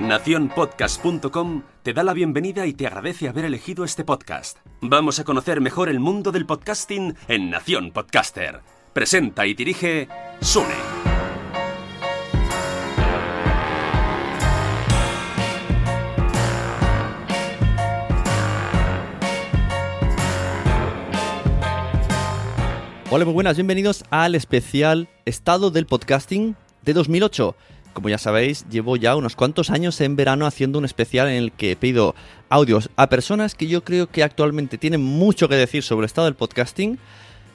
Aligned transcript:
Naciónpodcast.com 0.00 1.62
te 1.82 1.94
da 1.94 2.02
la 2.02 2.12
bienvenida 2.12 2.66
y 2.66 2.74
te 2.74 2.86
agradece 2.86 3.30
haber 3.30 3.46
elegido 3.46 3.82
este 3.82 4.04
podcast. 4.04 4.58
Vamos 4.82 5.18
a 5.18 5.24
conocer 5.24 5.62
mejor 5.62 5.88
el 5.88 6.00
mundo 6.00 6.32
del 6.32 6.44
podcasting 6.44 7.14
en 7.28 7.48
Nación 7.48 7.92
Podcaster. 7.92 8.60
Presenta 8.92 9.46
y 9.46 9.54
dirige 9.54 10.06
Sune. 10.42 10.74
Hola, 23.08 23.24
muy 23.24 23.32
buenas, 23.32 23.56
bienvenidos 23.56 24.04
al 24.10 24.34
especial 24.34 25.08
Estado 25.24 25.70
del 25.70 25.86
Podcasting 25.86 26.54
de 26.82 26.92
2008. 26.92 27.56
Como 27.96 28.10
ya 28.10 28.18
sabéis, 28.18 28.66
llevo 28.68 28.98
ya 28.98 29.16
unos 29.16 29.36
cuantos 29.36 29.70
años 29.70 29.98
en 30.02 30.16
verano 30.16 30.44
haciendo 30.44 30.78
un 30.78 30.84
especial 30.84 31.28
en 31.28 31.36
el 31.36 31.50
que 31.50 31.76
pido 31.76 32.14
audios 32.50 32.90
a 32.96 33.08
personas 33.08 33.54
que 33.54 33.68
yo 33.68 33.84
creo 33.84 34.06
que 34.10 34.22
actualmente 34.22 34.76
tienen 34.76 35.02
mucho 35.02 35.48
que 35.48 35.54
decir 35.54 35.82
sobre 35.82 36.04
el 36.04 36.04
estado 36.04 36.26
del 36.26 36.34
podcasting 36.34 36.98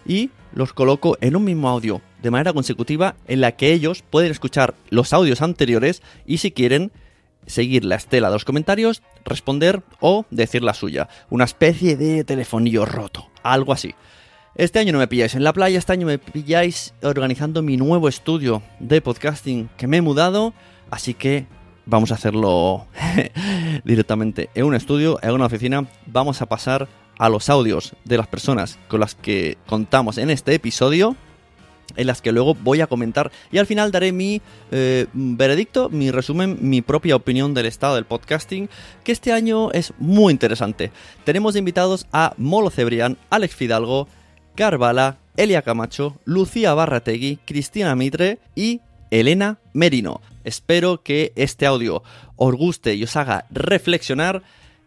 y 0.03 0.31
los 0.55 0.73
coloco 0.73 1.15
en 1.21 1.35
un 1.35 1.43
mismo 1.43 1.69
audio 1.69 2.01
de 2.23 2.31
manera 2.31 2.53
consecutiva 2.53 3.13
en 3.27 3.39
la 3.39 3.51
que 3.51 3.71
ellos 3.71 4.03
pueden 4.09 4.31
escuchar 4.31 4.73
los 4.89 5.13
audios 5.13 5.43
anteriores 5.43 6.01
y 6.25 6.39
si 6.39 6.51
quieren 6.51 6.91
seguir 7.45 7.85
la 7.85 7.97
estela 7.97 8.29
de 8.29 8.33
los 8.33 8.43
comentarios, 8.43 9.03
responder 9.23 9.83
o 9.99 10.25
decir 10.31 10.63
la 10.63 10.73
suya. 10.73 11.07
Una 11.29 11.43
especie 11.43 11.97
de 11.97 12.23
telefonillo 12.23 12.87
roto, 12.87 13.29
algo 13.43 13.73
así. 13.73 13.93
Este 14.55 14.79
año 14.79 14.91
no 14.91 14.99
me 14.99 15.07
pilláis 15.07 15.35
en 15.35 15.45
la 15.45 15.53
playa, 15.53 15.79
este 15.79 15.93
año 15.93 16.05
me 16.05 16.19
pilláis 16.19 16.93
organizando 17.01 17.61
mi 17.61 17.77
nuevo 17.77 18.09
estudio 18.09 18.61
de 18.81 18.99
podcasting 18.99 19.69
que 19.77 19.87
me 19.87 19.97
he 19.97 20.01
mudado, 20.01 20.53
así 20.89 21.13
que 21.13 21.45
vamos 21.85 22.11
a 22.11 22.15
hacerlo 22.15 22.85
directamente 23.85 24.49
en 24.53 24.65
un 24.65 24.75
estudio, 24.75 25.19
en 25.21 25.31
una 25.31 25.45
oficina. 25.45 25.87
Vamos 26.05 26.41
a 26.41 26.47
pasar 26.47 26.89
a 27.17 27.29
los 27.29 27.49
audios 27.49 27.95
de 28.03 28.17
las 28.17 28.27
personas 28.27 28.77
con 28.89 28.99
las 28.99 29.15
que 29.15 29.57
contamos 29.67 30.17
en 30.17 30.29
este 30.29 30.53
episodio, 30.53 31.15
en 31.95 32.07
las 32.07 32.21
que 32.21 32.33
luego 32.33 32.53
voy 32.53 32.81
a 32.81 32.87
comentar 32.87 33.31
y 33.53 33.57
al 33.57 33.67
final 33.67 33.93
daré 33.93 34.11
mi 34.11 34.41
eh, 34.71 35.07
veredicto, 35.13 35.87
mi 35.87 36.11
resumen, 36.11 36.57
mi 36.59 36.81
propia 36.81 37.15
opinión 37.15 37.53
del 37.53 37.67
estado 37.67 37.95
del 37.95 38.05
podcasting, 38.05 38.69
que 39.05 39.13
este 39.13 39.31
año 39.31 39.71
es 39.71 39.93
muy 39.97 40.33
interesante. 40.33 40.91
Tenemos 41.23 41.55
invitados 41.55 42.05
a 42.11 42.33
Molo 42.35 42.69
Cebrián, 42.69 43.17
Alex 43.29 43.55
Fidalgo, 43.55 44.09
Carvala, 44.55 45.17
Elia 45.37 45.61
Camacho, 45.61 46.17
Lucía 46.25 46.73
Barrategui, 46.73 47.39
Cristina 47.45 47.95
Mitre 47.95 48.39
y 48.55 48.81
Elena 49.09 49.59
Merino. 49.73 50.21
Espero 50.43 51.03
que 51.03 51.33
este 51.35 51.65
audio 51.65 52.03
os 52.35 52.55
guste 52.55 52.95
y 52.95 53.03
os 53.03 53.15
haga 53.15 53.45
reflexionar. 53.51 54.43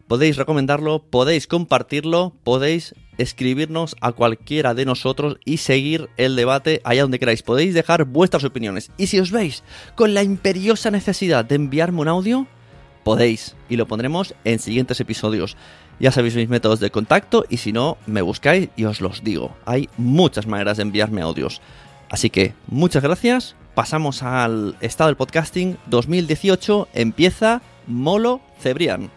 Podéis 0.07 0.37
recomendarlo, 0.37 1.03
podéis 1.03 1.47
compartirlo, 1.47 2.33
podéis 2.43 2.93
escribirnos 3.17 3.95
a 4.01 4.11
cualquiera 4.11 4.73
de 4.73 4.85
nosotros 4.85 5.37
y 5.45 5.57
seguir 5.57 6.09
el 6.17 6.35
debate 6.35 6.81
allá 6.83 7.03
donde 7.03 7.19
queráis. 7.19 7.41
Podéis 7.41 7.73
dejar 7.73 8.05
vuestras 8.05 8.43
opiniones. 8.43 8.91
Y 8.97 9.07
si 9.07 9.19
os 9.19 9.31
veis 9.31 9.63
con 9.95 10.13
la 10.13 10.23
imperiosa 10.23 10.91
necesidad 10.91 11.45
de 11.45 11.55
enviarme 11.55 12.01
un 12.01 12.07
audio, 12.07 12.47
podéis 13.05 13.55
y 13.69 13.77
lo 13.77 13.85
pondremos 13.85 14.33
en 14.43 14.57
siguientes 14.57 14.99
episodios. 14.99 15.55
Ya 15.99 16.11
sabéis 16.11 16.35
mis 16.35 16.49
métodos 16.49 16.79
de 16.79 16.89
contacto 16.89 17.45
y 17.47 17.57
si 17.57 17.71
no, 17.71 17.97
me 18.07 18.23
buscáis 18.23 18.69
y 18.75 18.85
os 18.85 18.99
los 18.99 19.23
digo. 19.23 19.55
Hay 19.65 19.87
muchas 19.95 20.47
maneras 20.47 20.77
de 20.77 20.83
enviarme 20.83 21.21
audios. 21.21 21.61
Así 22.09 22.31
que 22.31 22.55
muchas 22.67 23.03
gracias. 23.03 23.55
Pasamos 23.75 24.23
al 24.23 24.75
estado 24.81 25.09
del 25.09 25.17
podcasting 25.17 25.77
2018. 25.85 26.89
Empieza 26.93 27.61
Molo 27.85 28.41
Cebrián. 28.59 29.11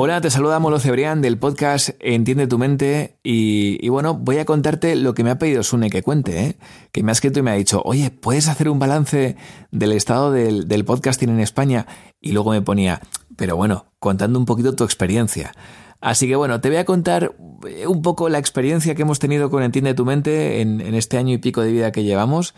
Hola, 0.00 0.20
te 0.20 0.30
saluda 0.30 0.60
Molo 0.60 0.78
Cebrián 0.78 1.22
del 1.22 1.38
podcast 1.38 1.90
Entiende 1.98 2.46
tu 2.46 2.56
mente 2.56 3.18
y, 3.24 3.88
bueno, 3.88 4.14
voy 4.14 4.38
a 4.38 4.44
contarte 4.44 4.94
lo 4.94 5.12
que 5.12 5.24
me 5.24 5.30
ha 5.30 5.38
pedido 5.38 5.64
Sune 5.64 5.90
que 5.90 6.04
cuente, 6.04 6.40
¿eh? 6.40 6.56
que 6.92 7.02
me 7.02 7.10
ha 7.10 7.14
escrito 7.14 7.40
y 7.40 7.42
me 7.42 7.50
ha 7.50 7.54
dicho, 7.54 7.82
oye, 7.84 8.12
¿puedes 8.12 8.46
hacer 8.46 8.68
un 8.68 8.78
balance 8.78 9.34
del 9.72 9.90
estado 9.90 10.30
del, 10.30 10.84
podcasting 10.84 11.30
en 11.30 11.40
España? 11.40 11.88
Y 12.20 12.30
luego 12.30 12.52
me 12.52 12.62
ponía, 12.62 13.00
pero 13.36 13.56
bueno, 13.56 13.86
contando 13.98 14.38
un 14.38 14.44
poquito 14.44 14.76
tu 14.76 14.84
experiencia. 14.84 15.52
Así 16.00 16.28
que 16.28 16.36
bueno, 16.36 16.60
te 16.60 16.68
voy 16.68 16.78
a 16.78 16.84
contar 16.84 17.34
un 17.88 18.02
poco 18.02 18.28
la 18.28 18.38
experiencia 18.38 18.94
que 18.94 19.02
hemos 19.02 19.18
tenido 19.18 19.50
con 19.50 19.64
Entiende 19.64 19.94
tu 19.94 20.04
mente 20.04 20.60
en, 20.60 20.80
en 20.80 20.94
este 20.94 21.18
año 21.18 21.34
y 21.34 21.38
pico 21.38 21.60
de 21.60 21.72
vida 21.72 21.90
que 21.90 22.04
llevamos 22.04 22.54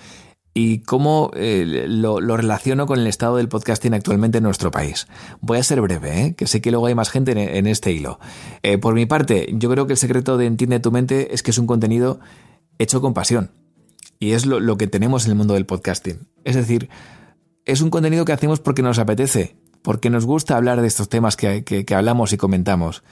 y 0.52 0.80
cómo 0.80 1.30
eh, 1.34 1.86
lo, 1.86 2.18
relaciono 2.18 2.86
con 2.86 2.98
el 2.98 3.06
estado 3.06 3.36
del 3.36 3.48
podcasting 3.48 3.94
actualmente 3.94 4.38
en 4.38 4.44
nuestro 4.44 4.70
país. 4.70 5.06
Voy 5.40 5.58
a 5.58 5.62
ser 5.62 5.80
breve, 5.80 6.22
¿eh? 6.22 6.34
que 6.34 6.46
sé 6.46 6.60
que 6.60 6.70
luego 6.70 6.86
hay 6.86 6.94
más 6.94 7.10
gente 7.10 7.32
en, 7.58 7.66
este 7.66 7.92
hilo. 7.92 8.18
Eh, 8.62 8.78
por 8.78 8.94
mi 8.94 9.06
parte, 9.06 9.48
yo 9.52 9.70
creo 9.70 9.86
que 9.86 9.92
el 9.92 9.98
secreto 9.98 10.36
de 10.36 10.46
Entiende 10.46 10.80
tu 10.80 10.90
mente 10.90 11.34
es 11.34 11.42
que 11.42 11.52
es 11.52 11.58
un 11.58 11.66
contenido 11.66 12.20
hecho 12.78 13.00
con 13.00 13.14
pasión. 13.14 13.52
Y 14.18 14.32
es 14.32 14.44
lo, 14.44 14.76
que 14.76 14.86
tenemos 14.86 15.24
en 15.24 15.30
el 15.30 15.36
mundo 15.36 15.54
del 15.54 15.66
podcasting. 15.66 16.28
Es 16.44 16.56
decir, 16.56 16.90
es 17.64 17.80
un 17.80 17.90
contenido 17.90 18.24
que 18.24 18.32
hacemos 18.32 18.60
porque 18.60 18.82
nos 18.82 18.98
apetece, 18.98 19.56
porque 19.82 20.10
nos 20.10 20.26
gusta 20.26 20.56
hablar 20.56 20.80
de 20.82 20.88
estos 20.88 21.08
temas 21.08 21.36
que, 21.36 21.64
que 21.64 21.94
hablamos 21.94 22.32
y 22.32 22.36
comentamos. 22.36 23.02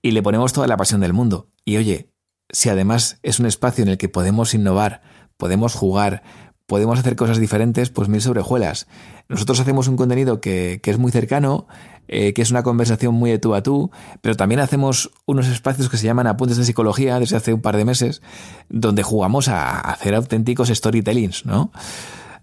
Y 0.00 0.12
le 0.12 0.22
ponemos 0.22 0.52
toda 0.52 0.68
la 0.68 0.76
pasión 0.78 1.00
del 1.00 1.12
mundo. 1.12 1.50
Y 1.66 1.76
oye, 1.76 2.12
si 2.50 2.70
además 2.70 3.18
es 3.22 3.40
un 3.40 3.46
espacio 3.46 3.82
en 3.82 3.90
el 3.90 3.98
que 3.98 4.08
podemos 4.08 4.54
innovar, 4.54 5.02
podemos 5.36 5.74
jugar, 5.74 6.22
podemos 6.68 6.98
hacer 6.98 7.16
cosas 7.16 7.38
diferentes, 7.38 7.88
pues 7.88 8.10
mil 8.10 8.20
sobrejuelas. 8.20 8.86
Nosotros 9.30 9.58
hacemos 9.58 9.88
un 9.88 9.96
contenido 9.96 10.42
que, 10.42 10.82
es 10.84 10.98
muy 10.98 11.10
cercano, 11.10 11.66
eh, 12.08 12.34
que 12.34 12.42
es 12.42 12.50
una 12.50 12.62
conversación 12.62 13.14
muy 13.14 13.30
de 13.30 13.38
tú 13.38 13.54
a 13.54 13.62
tú, 13.62 13.90
pero 14.20 14.36
también 14.36 14.60
hacemos 14.60 15.10
unos 15.24 15.48
espacios 15.48 15.88
que 15.88 15.96
se 15.96 16.04
llaman 16.04 16.26
apuntes 16.26 16.58
de 16.58 16.66
psicología 16.66 17.18
desde 17.18 17.36
hace 17.36 17.54
un 17.54 17.62
par 17.62 17.78
de 17.78 17.86
meses, 17.86 18.20
donde 18.68 19.02
jugamos 19.02 19.48
a 19.48 19.80
hacer 19.80 20.14
auténticos 20.14 20.68
storytellings, 20.68 21.46
¿no? 21.46 21.72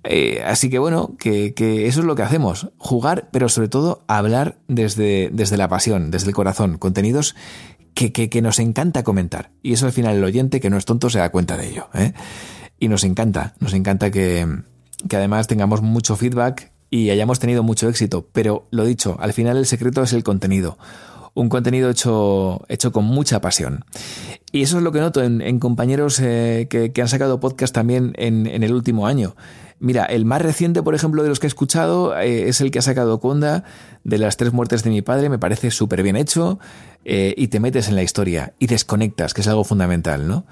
Eh, 0.03 0.43
así 0.43 0.71
que 0.71 0.79
bueno, 0.79 1.15
que, 1.19 1.53
eso 1.87 1.99
es 1.99 2.05
lo 2.05 2.15
que 2.15 2.23
hacemos, 2.23 2.69
jugar, 2.79 3.29
pero 3.31 3.47
sobre 3.47 3.67
todo 3.67 4.03
hablar 4.07 4.57
desde, 4.67 5.29
desde 5.33 5.57
la 5.57 5.67
pasión, 5.67 6.09
desde 6.09 6.29
el 6.29 6.33
corazón, 6.33 6.79
contenidos 6.79 7.35
que, 7.93 8.11
que, 8.11 8.41
nos 8.41 8.57
encanta 8.57 9.03
comentar. 9.03 9.51
Y 9.61 9.73
eso 9.73 9.85
al 9.85 9.91
final 9.91 10.15
el 10.15 10.23
oyente, 10.23 10.59
que 10.59 10.71
no 10.71 10.77
es 10.77 10.85
tonto, 10.85 11.11
se 11.11 11.19
da 11.19 11.29
cuenta 11.29 11.57
de 11.57 11.69
ello. 11.69 11.89
¿eh? 11.93 12.13
Y 12.79 12.87
nos 12.87 13.03
encanta, 13.03 13.53
nos 13.59 13.73
encanta 13.73 14.11
que, 14.11 14.45
además 15.11 15.47
tengamos 15.47 15.81
mucho 15.81 16.15
feedback 16.15 16.71
y 16.89 17.09
hayamos 17.09 17.39
tenido 17.39 17.63
mucho 17.63 17.89
éxito. 17.89 18.27
Pero 18.31 18.67
lo 18.71 18.85
dicho, 18.85 19.17
al 19.19 19.33
final 19.33 19.57
el 19.57 19.65
secreto 19.65 20.03
es 20.03 20.13
el 20.13 20.23
contenido. 20.23 20.77
Un 21.33 21.49
contenido 21.49 21.89
hecho, 21.89 22.63
hecho 22.69 22.91
con 22.91 23.05
mucha 23.05 23.41
pasión. 23.41 23.83
Y 24.51 24.61
eso 24.61 24.77
es 24.77 24.83
lo 24.83 24.93
que 24.93 25.01
noto 25.01 25.21
en, 25.21 25.59
compañeros 25.59 26.19
eh, 26.21 26.67
que, 26.69 27.01
han 27.01 27.09
sacado 27.09 27.41
podcast 27.41 27.73
también 27.73 28.13
en, 28.15 28.45
el 28.47 28.73
último 28.73 29.05
año. 29.05 29.35
Mira, 29.79 30.05
el 30.05 30.23
más 30.23 30.41
reciente, 30.41 30.81
por 30.81 30.95
ejemplo, 30.95 31.23
de 31.23 31.29
los 31.29 31.41
que 31.41 31.47
he 31.47 31.49
escuchado 31.49 32.17
eh, 32.17 32.47
es 32.47 32.61
el 32.61 32.71
que 32.71 32.79
ha 32.79 32.81
sacado 32.81 33.19
Conda 33.19 33.65
de 34.05 34.17
las 34.17 34.37
tres 34.37 34.53
muertes 34.53 34.83
de 34.83 34.89
mi 34.89 35.01
padre. 35.01 35.27
Me 35.27 35.37
parece 35.37 35.71
súper 35.71 36.03
bien 36.03 36.15
hecho 36.15 36.59
eh, 37.03 37.33
y 37.35 37.49
te 37.49 37.59
metes 37.59 37.89
en 37.89 37.95
la 37.95 38.03
historia 38.03 38.53
y 38.57 38.67
desconectas, 38.67 39.33
que 39.33 39.41
es 39.41 39.47
algo 39.49 39.65
fundamental, 39.65 40.29
¿no? 40.29 40.45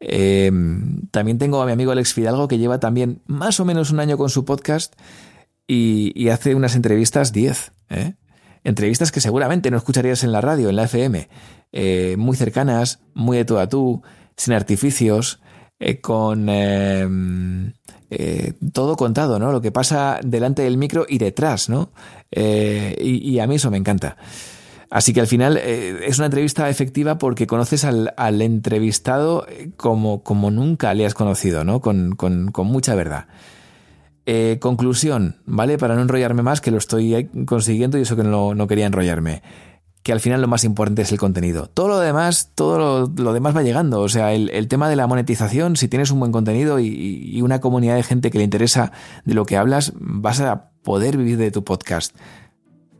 Em, 0.00 1.02
también 1.10 1.36
tengo 1.36 1.60
a 1.60 1.66
mi 1.66 1.72
amigo 1.72 1.92
Alex 1.92 2.14
Fidalgo 2.14 2.48
que 2.48 2.58
lleva 2.58 2.80
también 2.80 3.20
más 3.26 3.60
o 3.60 3.66
menos 3.66 3.90
un 3.90 4.00
año 4.00 4.16
con 4.16 4.30
su 4.30 4.46
podcast 4.46 4.94
y, 5.66 6.28
hace 6.30 6.54
unas 6.54 6.74
entrevistas 6.74 7.32
10. 7.32 7.72
¿eh? 7.90 8.14
Entrevistas 8.64 9.12
que 9.12 9.20
seguramente 9.20 9.70
no 9.70 9.76
escucharías 9.76 10.24
en 10.24 10.32
la 10.32 10.40
radio, 10.40 10.70
en 10.70 10.76
la 10.76 10.84
FM. 10.84 11.28
Eh, 11.72 12.16
muy 12.18 12.36
cercanas, 12.36 13.00
muy 13.14 13.36
de 13.36 13.44
tú 13.44 13.58
a 13.58 13.68
tú, 13.68 14.02
sin 14.36 14.54
artificios, 14.54 15.40
eh, 15.78 16.00
con 16.00 16.46
todo 18.72 18.96
contado, 18.96 19.38
¿no? 19.38 19.52
Lo 19.52 19.60
que 19.60 19.70
pasa 19.70 20.18
delante 20.24 20.62
del 20.62 20.76
micro 20.76 21.06
y 21.08 21.18
detrás, 21.18 21.68
¿no? 21.68 21.92
Y, 22.32 23.30
y, 23.30 23.38
a 23.38 23.46
mí 23.46 23.54
eso 23.54 23.70
me 23.70 23.76
encanta. 23.76 24.16
Así 24.90 25.12
que 25.12 25.20
al 25.20 25.28
final 25.28 25.56
es 25.56 26.18
una 26.18 26.26
entrevista 26.26 26.68
efectiva 26.68 27.16
porque 27.16 27.46
conoces 27.46 27.84
al, 27.84 28.42
entrevistado 28.42 29.46
como, 29.76 30.24
como, 30.24 30.50
nunca 30.50 30.92
le 30.94 31.06
has 31.06 31.14
conocido, 31.14 31.62
¿no? 31.62 31.80
Con, 31.80 32.16
con, 32.16 32.50
con 32.50 32.66
mucha 32.66 32.96
verdad. 32.96 33.28
Eh, 34.26 34.58
conclusión, 34.60 35.40
¿vale? 35.46 35.76
Para 35.76 35.96
no 35.96 36.02
enrollarme 36.02 36.42
más, 36.42 36.60
que 36.60 36.70
lo 36.70 36.78
estoy 36.78 37.28
consiguiendo 37.46 37.98
y 37.98 38.02
eso 38.02 38.14
que 38.14 38.22
no, 38.22 38.54
no 38.54 38.68
quería 38.68 38.86
enrollarme. 38.86 39.42
Que 40.04 40.12
al 40.12 40.20
final 40.20 40.40
lo 40.40 40.46
más 40.46 40.62
importante 40.62 41.02
es 41.02 41.10
el 41.10 41.18
contenido. 41.18 41.66
Todo 41.66 41.88
lo 41.88 41.98
demás, 41.98 42.52
todo 42.54 43.08
lo, 43.08 43.32
demás 43.32 43.56
va 43.56 43.62
llegando. 43.62 44.00
O 44.00 44.08
sea, 44.08 44.32
el, 44.32 44.68
tema 44.68 44.88
de 44.88 44.94
la 44.94 45.08
monetización, 45.08 45.74
si 45.74 45.88
tienes 45.88 46.12
un 46.12 46.20
buen 46.20 46.30
contenido 46.32 46.78
y, 46.78 47.40
una 47.42 47.60
comunidad 47.60 47.96
de 47.96 48.02
gente 48.02 48.30
que 48.30 48.38
le 48.38 48.44
interesa 48.44 48.92
de 49.24 49.34
lo 49.34 49.46
que 49.46 49.56
hablas, 49.56 49.94
vas 49.96 50.40
a 50.40 50.70
poder 50.84 51.16
vivir 51.16 51.36
de 51.36 51.50
tu 51.50 51.64
podcast. 51.64 52.14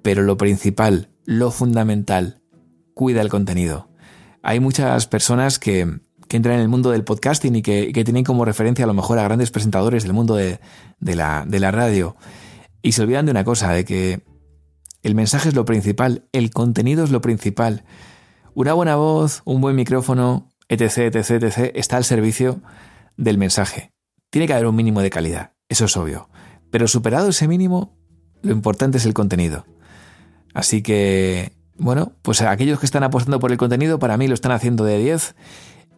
Pero 0.02 0.22
lo 0.22 0.36
principal, 0.36 1.10
lo 1.30 1.52
fundamental, 1.52 2.42
cuida 2.92 3.20
el 3.20 3.28
contenido. 3.28 3.88
Hay 4.42 4.58
muchas 4.58 5.06
personas 5.06 5.60
que, 5.60 6.00
que 6.26 6.36
entran 6.36 6.56
en 6.56 6.62
el 6.62 6.68
mundo 6.68 6.90
del 6.90 7.04
podcasting 7.04 7.54
y 7.54 7.62
que, 7.62 7.92
tienen 8.04 8.24
como 8.24 8.44
referencia 8.44 8.84
a 8.84 8.88
lo 8.88 8.94
mejor 8.94 9.16
a 9.20 9.22
grandes 9.22 9.52
presentadores 9.52 10.02
del 10.02 10.12
mundo 10.12 10.34
de, 10.34 10.58
la, 10.98 11.44
de 11.46 11.60
la 11.60 11.70
radio. 11.70 12.16
Y 12.82 12.92
se 12.92 13.02
olvidan 13.02 13.26
de 13.26 13.30
una 13.30 13.44
cosa, 13.44 13.70
de 13.72 13.84
que 13.84 14.24
el 15.04 15.14
mensaje 15.14 15.50
es 15.50 15.54
lo 15.54 15.64
principal, 15.64 16.26
el 16.32 16.50
contenido 16.50 17.04
es 17.04 17.12
lo 17.12 17.20
principal. 17.20 17.84
Una 18.54 18.72
buena 18.72 18.96
voz, 18.96 19.42
un 19.44 19.60
buen 19.60 19.76
micrófono, 19.76 20.48
etc., 20.68 21.14
etc., 21.14 21.30
etc., 21.44 21.70
está 21.76 21.96
al 21.96 22.04
servicio 22.04 22.60
del 23.16 23.38
mensaje. 23.38 23.92
Tiene 24.30 24.48
que 24.48 24.54
haber 24.54 24.66
un 24.66 24.74
mínimo 24.74 25.00
de 25.00 25.10
calidad, 25.10 25.52
eso 25.68 25.84
es 25.84 25.96
obvio. 25.96 26.28
Pero 26.72 26.88
superado 26.88 27.28
ese 27.28 27.46
mínimo, 27.46 27.96
lo 28.42 28.50
importante 28.50 28.98
es 28.98 29.06
el 29.06 29.14
contenido. 29.14 29.64
Así 30.54 30.82
que, 30.82 31.52
bueno, 31.76 32.12
pues 32.22 32.42
aquellos 32.42 32.80
que 32.80 32.86
están 32.86 33.02
apostando 33.02 33.38
por 33.40 33.52
el 33.52 33.58
contenido, 33.58 33.98
para 33.98 34.16
mí 34.16 34.28
lo 34.28 34.34
están 34.34 34.52
haciendo 34.52 34.84
de 34.84 34.98
10 34.98 35.34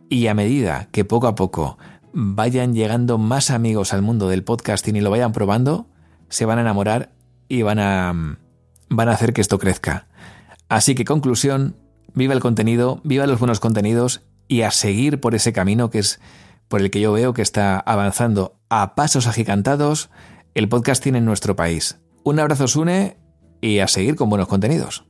y 0.08 0.26
a 0.26 0.34
medida 0.34 0.88
que 0.92 1.04
poco 1.04 1.26
a 1.26 1.34
poco 1.34 1.78
vayan 2.12 2.74
llegando 2.74 3.18
más 3.18 3.50
amigos 3.50 3.92
al 3.92 4.02
mundo 4.02 4.28
del 4.28 4.44
podcasting 4.44 4.96
y 4.96 5.00
lo 5.00 5.10
vayan 5.10 5.32
probando, 5.32 5.86
se 6.28 6.44
van 6.44 6.58
a 6.58 6.62
enamorar 6.62 7.12
y 7.48 7.62
van 7.62 7.78
a, 7.78 8.38
van 8.88 9.08
a 9.08 9.12
hacer 9.12 9.32
que 9.32 9.40
esto 9.40 9.58
crezca. 9.58 10.06
Así 10.68 10.94
que 10.94 11.04
conclusión, 11.04 11.76
viva 12.14 12.34
el 12.34 12.40
contenido, 12.40 13.00
viva 13.04 13.26
los 13.26 13.38
buenos 13.38 13.60
contenidos 13.60 14.22
y 14.48 14.62
a 14.62 14.70
seguir 14.70 15.20
por 15.20 15.34
ese 15.34 15.52
camino 15.52 15.90
que 15.90 15.98
es 15.98 16.20
por 16.68 16.80
el 16.80 16.90
que 16.90 17.00
yo 17.00 17.12
veo 17.12 17.34
que 17.34 17.42
está 17.42 17.78
avanzando 17.78 18.56
a 18.68 18.94
pasos 18.94 19.26
agigantados 19.26 20.10
el 20.54 20.68
podcasting 20.68 21.16
en 21.16 21.24
nuestro 21.24 21.56
país. 21.56 21.98
Un 22.24 22.38
abrazo 22.38 22.68
Sune 22.68 23.16
y 23.62 23.78
a 23.78 23.88
seguir 23.88 24.16
con 24.16 24.28
buenos 24.28 24.48
contenidos. 24.48 25.04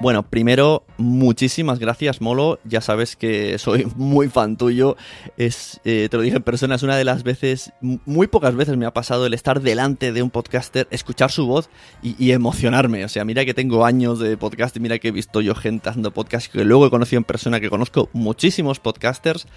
Bueno, 0.00 0.22
primero, 0.22 0.84
muchísimas 0.96 1.80
gracias, 1.80 2.20
Molo. 2.20 2.60
Ya 2.62 2.80
sabes 2.80 3.16
que 3.16 3.58
soy 3.58 3.84
muy 3.96 4.28
fan 4.28 4.56
tuyo. 4.56 4.96
Es, 5.36 5.80
eh, 5.84 6.06
te 6.08 6.16
lo 6.16 6.22
dije 6.22 6.36
en 6.36 6.44
persona, 6.44 6.76
es 6.76 6.84
una 6.84 6.96
de 6.96 7.02
las 7.02 7.24
veces, 7.24 7.72
muy 7.80 8.28
pocas 8.28 8.54
veces 8.54 8.76
me 8.76 8.86
ha 8.86 8.92
pasado 8.92 9.26
el 9.26 9.34
estar 9.34 9.60
delante 9.60 10.12
de 10.12 10.22
un 10.22 10.30
podcaster, 10.30 10.86
escuchar 10.92 11.32
su 11.32 11.48
voz 11.48 11.68
y, 12.00 12.30
emocionarme. 12.30 13.04
O 13.04 13.08
sea, 13.08 13.24
mira 13.24 13.44
que 13.44 13.54
tengo 13.54 13.84
años 13.84 14.20
de 14.20 14.36
podcast 14.36 14.76
y 14.76 14.80
mira 14.80 15.00
que 15.00 15.08
he 15.08 15.12
visto 15.12 15.40
yo 15.40 15.56
gente 15.56 15.88
haciendo 15.88 16.12
podcast 16.12 16.52
que 16.52 16.64
luego 16.64 16.86
he 16.86 16.90
conocido 16.90 17.18
en 17.18 17.24
persona, 17.24 17.58
que 17.58 17.68
conozco 17.68 18.08
muchísimos 18.12 18.78
podcasters. 18.78 19.48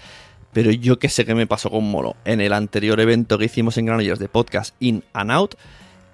Pero 0.52 0.70
yo 0.70 0.98
qué 0.98 1.08
sé 1.08 1.24
qué 1.24 1.34
me 1.34 1.46
pasó 1.46 1.70
con 1.70 1.84
Molo. 1.90 2.16
En 2.24 2.40
el 2.40 2.52
anterior 2.52 3.00
evento 3.00 3.38
que 3.38 3.46
hicimos 3.46 3.78
en 3.78 3.86
Granollers 3.86 4.18
de 4.18 4.28
podcast 4.28 4.74
In 4.80 5.02
and 5.12 5.30
Out, 5.30 5.54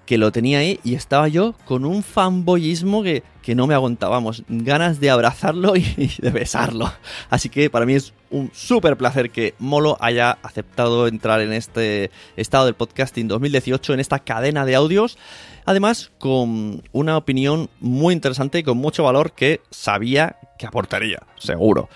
que 0.09 0.17
lo 0.17 0.31
tenía 0.31 0.57
ahí 0.57 0.79
y 0.83 0.95
estaba 0.95 1.27
yo 1.27 1.53
con 1.65 1.85
un 1.85 2.01
fanboyismo 2.01 3.03
que, 3.03 3.21
que 3.43 3.53
no 3.53 3.67
me 3.67 3.75
aguantábamos, 3.75 4.43
ganas 4.47 4.99
de 4.99 5.11
abrazarlo 5.11 5.75
y, 5.75 6.11
de 6.19 6.31
besarlo. 6.31 6.91
Así 7.29 7.49
que 7.49 7.69
para 7.69 7.85
mí 7.85 7.93
es 7.93 8.13
un 8.31 8.49
súper 8.51 8.97
placer 8.97 9.29
que 9.29 9.53
Molo 9.59 9.97
haya 9.99 10.39
aceptado 10.41 11.07
entrar 11.07 11.41
en 11.41 11.53
este 11.53 12.09
estado 12.37 12.65
del 12.65 12.73
podcasting 12.73 13.27
2018, 13.27 13.93
en 13.93 13.99
esta 13.99 14.17
cadena 14.17 14.65
de 14.65 14.73
audios. 14.73 15.17
Además, 15.65 16.11
con 16.17 16.81
una 16.91 17.15
opinión 17.15 17.69
muy 17.79 18.15
interesante 18.15 18.57
y 18.57 18.63
con 18.63 18.77
mucho 18.77 19.03
valor 19.03 19.33
que 19.33 19.61
sabía 19.69 20.37
que 20.57 20.65
aportaría, 20.65 21.19
seguro. 21.37 21.87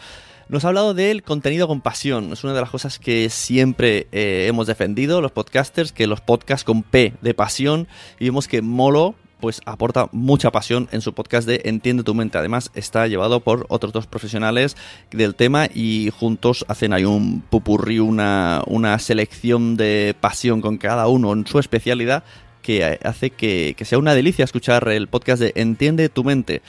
Nos 0.53 0.65
ha 0.65 0.67
hablado 0.67 0.93
del 0.93 1.23
contenido 1.23 1.67
con 1.67 1.81
pasión. 1.81 2.31
Es 2.31 2.43
una 2.43 2.53
de 2.53 2.61
las 2.61 2.69
cosas 2.69 2.99
que 2.99 3.27
siempre 3.31 4.05
eh, 4.11 4.45
hemos 4.47 4.67
defendido 4.67 5.19
los 5.19 5.31
podcasters, 5.31 5.91
que 5.91 6.05
los 6.05 6.21
podcasts 6.21 6.63
con 6.63 6.83
P 6.83 7.15
de 7.21 7.33
pasión. 7.33 7.87
Y 8.19 8.25
vemos 8.25 8.47
que 8.47 8.61
Molo 8.61 9.15
pues 9.39 9.61
aporta 9.65 10.09
mucha 10.11 10.51
pasión 10.51 10.87
en 10.91 11.01
su 11.01 11.13
podcast 11.13 11.47
de 11.47 11.63
Entiende 11.65 12.03
tu 12.03 12.13
mente. 12.13 12.37
Además, 12.37 12.69
está 12.75 13.07
llevado 13.07 13.39
por 13.39 13.65
otros 13.67 13.93
dos 13.93 14.05
profesionales 14.05 14.77
del 15.09 15.33
tema 15.33 15.69
y 15.73 16.11
juntos 16.19 16.65
hacen 16.67 16.93
ahí 16.93 17.03
un 17.03 17.41
pupurrí, 17.41 17.97
una, 17.97 18.61
una 18.67 18.99
selección 18.99 19.75
de 19.75 20.15
pasión 20.21 20.61
con 20.61 20.77
cada 20.77 21.07
uno 21.07 21.33
en 21.33 21.47
su 21.47 21.57
especialidad 21.57 22.23
que 22.61 22.99
hace 23.03 23.31
que, 23.31 23.73
que 23.75 23.85
sea 23.85 23.97
una 23.97 24.13
delicia 24.13 24.45
escuchar 24.45 24.87
el 24.89 25.07
podcast 25.07 25.41
de 25.41 25.53
Entiende 25.55 26.09
tu 26.09 26.23
mente. 26.23 26.61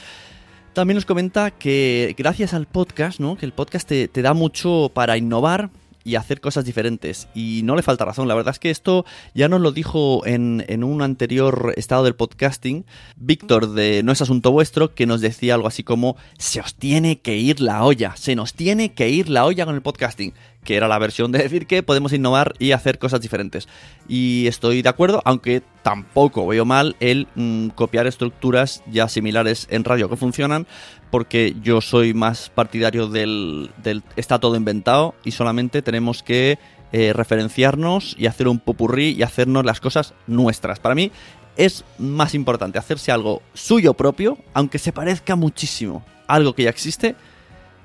También 0.75 0.97
nos 0.97 1.07
comenta 1.07 1.53
que 1.53 2.15
gracias 2.19 2.53
al 2.53 2.67
podcast, 2.67 3.21
¿no? 3.21 3.37
Que 3.37 3.47
el 3.47 3.53
podcast 3.53 3.89
te, 3.89 4.09
te 4.09 4.23
da 4.23 4.35
mucho 4.35 4.91
para 4.93 5.17
innovar, 5.17 5.71
y 6.05 6.17
hacer 6.17 6.41
cosas 6.41 6.65
diferentes. 6.65 7.29
Y 7.35 7.63
no 7.65 7.75
le 7.75 7.83
falta 7.83 8.05
razón. 8.05 8.29
La 8.29 8.35
verdad 8.35 8.53
es 8.53 8.59
que 8.59 8.71
esto 8.71 9.05
ya 9.35 9.49
nos 9.49 9.61
lo 9.61 9.73
dijo 9.73 10.25
en, 10.27 10.65
en, 10.69 10.85
un 10.85 11.03
anterior 11.03 11.73
estado 11.77 12.05
del 12.05 12.15
podcasting 12.15 12.85
Víctor 13.17 13.73
de 13.73 14.03
No 14.03 14.13
es 14.13 14.23
Asunto 14.23 14.53
Vuestro, 14.53 14.95
que 14.95 15.07
nos 15.07 15.21
decía 15.21 15.55
algo 15.55 15.67
así 15.67 15.83
como, 15.83 16.17
se 16.39 16.61
os 16.61 16.75
tiene 16.75 17.21
que 17.21 17.39
ir 17.39 17.61
la 17.61 17.85
olla, 17.85 18.15
se 18.17 18.37
nos 18.37 18.55
tiene 18.55 18.93
que 18.93 19.09
ir 19.09 19.29
la 19.31 19.47
olla 19.47 19.65
con 19.65 19.75
el 19.75 19.83
podcasting 19.83 20.35
que 20.65 20.77
era 20.77 20.89
la 20.89 20.99
versión 20.99 21.31
de 21.31 21.39
decir 21.41 21.67
que 21.67 21.83
podemos 21.83 22.13
innovar 22.13 22.55
y 22.59 22.73
hacer 22.73 22.99
cosas 22.99 23.21
diferentes. 23.21 23.69
Y 24.09 24.47
estoy 24.49 24.83
de 24.83 24.89
acuerdo, 24.89 25.23
aunque 25.25 25.63
tampoco 25.83 26.47
veo 26.47 26.65
mal 26.65 26.97
el 27.01 27.29
mm, 27.35 27.69
copiar 27.69 28.07
estructuras 28.07 28.83
ya 28.91 29.09
similares 29.09 29.69
en 29.71 29.85
radio 29.85 30.09
que 30.09 30.17
funcionan, 30.17 30.67
porque 31.15 31.55
yo 31.63 31.81
soy 31.81 32.13
más 32.13 32.51
partidario 32.51 33.07
del, 33.07 33.71
está 34.17 34.41
todo 34.41 34.57
inventado 34.57 35.15
y 35.23 35.31
solamente 35.31 35.81
tenemos 35.81 36.25
que 36.25 36.59
eh, 36.91 37.13
referenciarnos 37.13 38.17
y 38.19 38.27
hacer 38.27 38.49
un 38.49 38.59
popurrí 38.59 39.11
y 39.11 39.23
hacernos 39.23 39.65
las 39.65 39.79
cosas 39.79 40.13
nuestras. 40.27 40.81
Para 40.81 40.97
mí 40.97 41.13
es 41.57 41.85
más 41.99 42.35
importante 42.35 42.81
hacerse 42.81 43.13
algo 43.13 43.43
suyo 43.53 43.95
propio, 43.95 44.39
aunque 44.55 44.81
se 44.81 44.91
parezca 44.91 45.37
muchísimo 45.37 46.05
a 46.27 46.35
algo 46.35 46.53
que 46.57 46.65
ya 46.65 46.71
existe, 46.71 47.15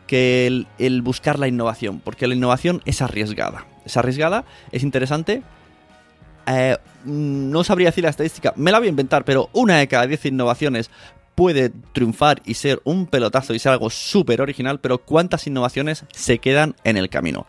que 0.08 0.66
el, 0.80 1.02
buscar 1.04 1.38
la 1.38 1.48
innovación, 1.48 2.00
porque 2.00 2.26
la 2.26 2.34
innovación 2.34 2.82
es 2.86 3.00
arriesgada. 3.04 3.68
Es 3.86 3.96
arriesgada, 3.96 4.44
es 4.72 4.82
interesante. 4.82 5.44
Eh, 6.48 6.78
no 7.06 7.64
sabría 7.64 7.90
decir 7.90 8.06
la 8.06 8.10
estadística, 8.10 8.54
me 8.56 8.72
la 8.72 8.80
voy 8.80 8.88
a 8.88 8.90
inventar, 8.90 9.24
pero 9.24 9.52
una 9.54 9.78
de 9.78 9.88
cada 9.88 10.08
diez 10.08 10.26
innovaciones 10.26 10.90
puede 11.40 11.70
triunfar 11.94 12.42
y 12.44 12.56
ser 12.56 12.82
un 12.84 13.06
pelotazo 13.06 13.54
y 13.54 13.60
ser 13.60 13.72
algo 13.72 13.90
súper 13.90 14.42
original, 14.42 14.82
pero 14.82 14.98
¿cuántas 14.98 15.48
innovaciones 15.48 16.04
se 16.12 16.40
quedan 16.40 16.76
en 16.84 16.98
el 16.98 17.08
camino? 17.08 17.48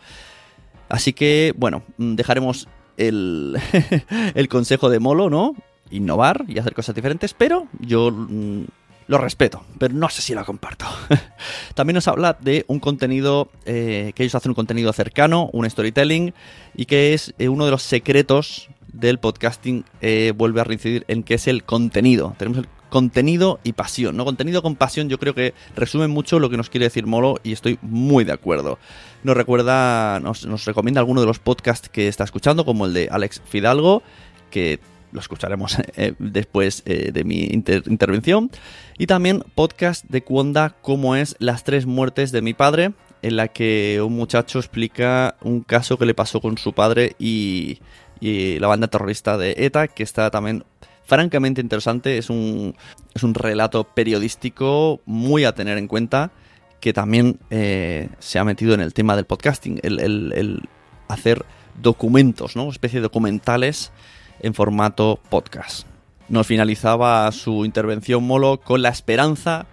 Así 0.88 1.12
que, 1.12 1.52
bueno, 1.56 1.82
dejaremos 1.98 2.68
el, 2.96 3.58
el 4.36 4.48
consejo 4.48 4.90
de 4.90 5.00
Molo, 5.00 5.28
¿no? 5.28 5.56
Innovar 5.90 6.44
y 6.46 6.60
hacer 6.60 6.72
cosas 6.72 6.94
diferentes, 6.94 7.34
pero 7.34 7.66
yo 7.80 8.12
mm, 8.12 8.66
lo 9.08 9.18
respeto, 9.18 9.64
pero 9.80 9.92
no 9.92 10.08
sé 10.08 10.22
si 10.22 10.36
lo 10.36 10.44
comparto. 10.44 10.86
También 11.74 11.96
nos 11.96 12.06
habla 12.06 12.38
de 12.40 12.64
un 12.68 12.78
contenido, 12.78 13.50
eh, 13.64 14.12
que 14.14 14.22
ellos 14.22 14.36
hacen 14.36 14.50
un 14.50 14.54
contenido 14.54 14.92
cercano, 14.92 15.50
un 15.52 15.68
storytelling, 15.68 16.32
y 16.76 16.84
que 16.86 17.12
es 17.12 17.34
eh, 17.40 17.48
uno 17.48 17.64
de 17.64 17.72
los 17.72 17.82
secretos 17.82 18.68
del 18.92 19.18
podcasting, 19.18 19.84
eh, 20.00 20.32
vuelve 20.36 20.60
a 20.60 20.64
reincidir 20.64 21.04
en 21.08 21.24
que 21.24 21.34
es 21.34 21.48
el 21.48 21.64
contenido. 21.64 22.36
Tenemos 22.38 22.58
el 22.58 22.68
contenido 22.90 23.60
y 23.64 23.72
pasión, 23.72 24.16
¿no? 24.16 24.24
Contenido 24.24 24.62
con 24.62 24.76
pasión 24.76 25.08
yo 25.08 25.18
creo 25.18 25.34
que 25.34 25.54
resume 25.74 26.08
mucho 26.08 26.38
lo 26.38 26.50
que 26.50 26.56
nos 26.56 26.68
quiere 26.68 26.86
decir 26.86 27.06
Molo 27.06 27.40
y 27.42 27.52
estoy 27.52 27.78
muy 27.80 28.24
de 28.24 28.32
acuerdo. 28.32 28.78
Nos 29.22 29.36
recuerda, 29.36 30.20
nos, 30.20 30.44
nos 30.46 30.64
recomienda 30.64 31.00
alguno 31.00 31.20
de 31.20 31.26
los 31.26 31.38
podcasts 31.38 31.88
que 31.88 32.08
está 32.08 32.24
escuchando, 32.24 32.64
como 32.64 32.86
el 32.86 32.92
de 32.92 33.08
Alex 33.10 33.40
Fidalgo, 33.46 34.02
que 34.50 34.80
lo 35.12 35.20
escucharemos 35.20 35.76
eh, 35.96 36.14
después 36.18 36.82
eh, 36.86 37.10
de 37.12 37.24
mi 37.24 37.44
intervención. 37.44 38.50
Y 38.98 39.06
también 39.06 39.42
podcast 39.54 40.04
de 40.08 40.22
Cuonda, 40.22 40.76
como 40.82 41.16
es 41.16 41.36
Las 41.38 41.64
tres 41.64 41.86
muertes 41.86 42.32
de 42.32 42.42
mi 42.42 42.54
padre, 42.54 42.92
en 43.22 43.36
la 43.36 43.48
que 43.48 44.00
un 44.04 44.14
muchacho 44.14 44.58
explica 44.58 45.36
un 45.42 45.60
caso 45.60 45.98
que 45.98 46.06
le 46.06 46.14
pasó 46.14 46.40
con 46.40 46.58
su 46.58 46.72
padre 46.72 47.14
y, 47.18 47.80
y 48.20 48.58
la 48.58 48.68
banda 48.68 48.88
terrorista 48.88 49.36
de 49.36 49.54
ETA, 49.58 49.88
que 49.88 50.02
está 50.02 50.30
también 50.30 50.64
francamente 51.10 51.60
interesante. 51.60 52.18
Es 52.18 52.30
un, 52.30 52.76
es 53.14 53.24
un 53.24 53.34
relato 53.34 53.82
periodístico 53.82 55.00
muy 55.06 55.44
a 55.44 55.56
tener 55.56 55.76
en 55.76 55.88
cuenta 55.88 56.30
que 56.78 56.92
también 56.92 57.40
eh, 57.50 58.08
se 58.20 58.38
ha 58.38 58.44
metido 58.44 58.74
en 58.74 58.80
el 58.80 58.94
tema 58.94 59.16
del 59.16 59.24
podcasting, 59.24 59.80
el, 59.82 60.62
hacer 61.08 61.44
documentos, 61.82 62.54
¿no? 62.54 62.70
especie 62.70 63.00
de 63.00 63.02
documentales 63.02 63.90
en 64.38 64.54
formato 64.54 65.18
podcast. 65.28 65.84
Nos 66.28 66.46
finalizaba 66.46 67.30
su 67.32 67.64
intervención 67.64 68.22
Molo 68.22 68.60
con 68.60 68.80
la 68.80 68.90
esperanza 68.90 69.66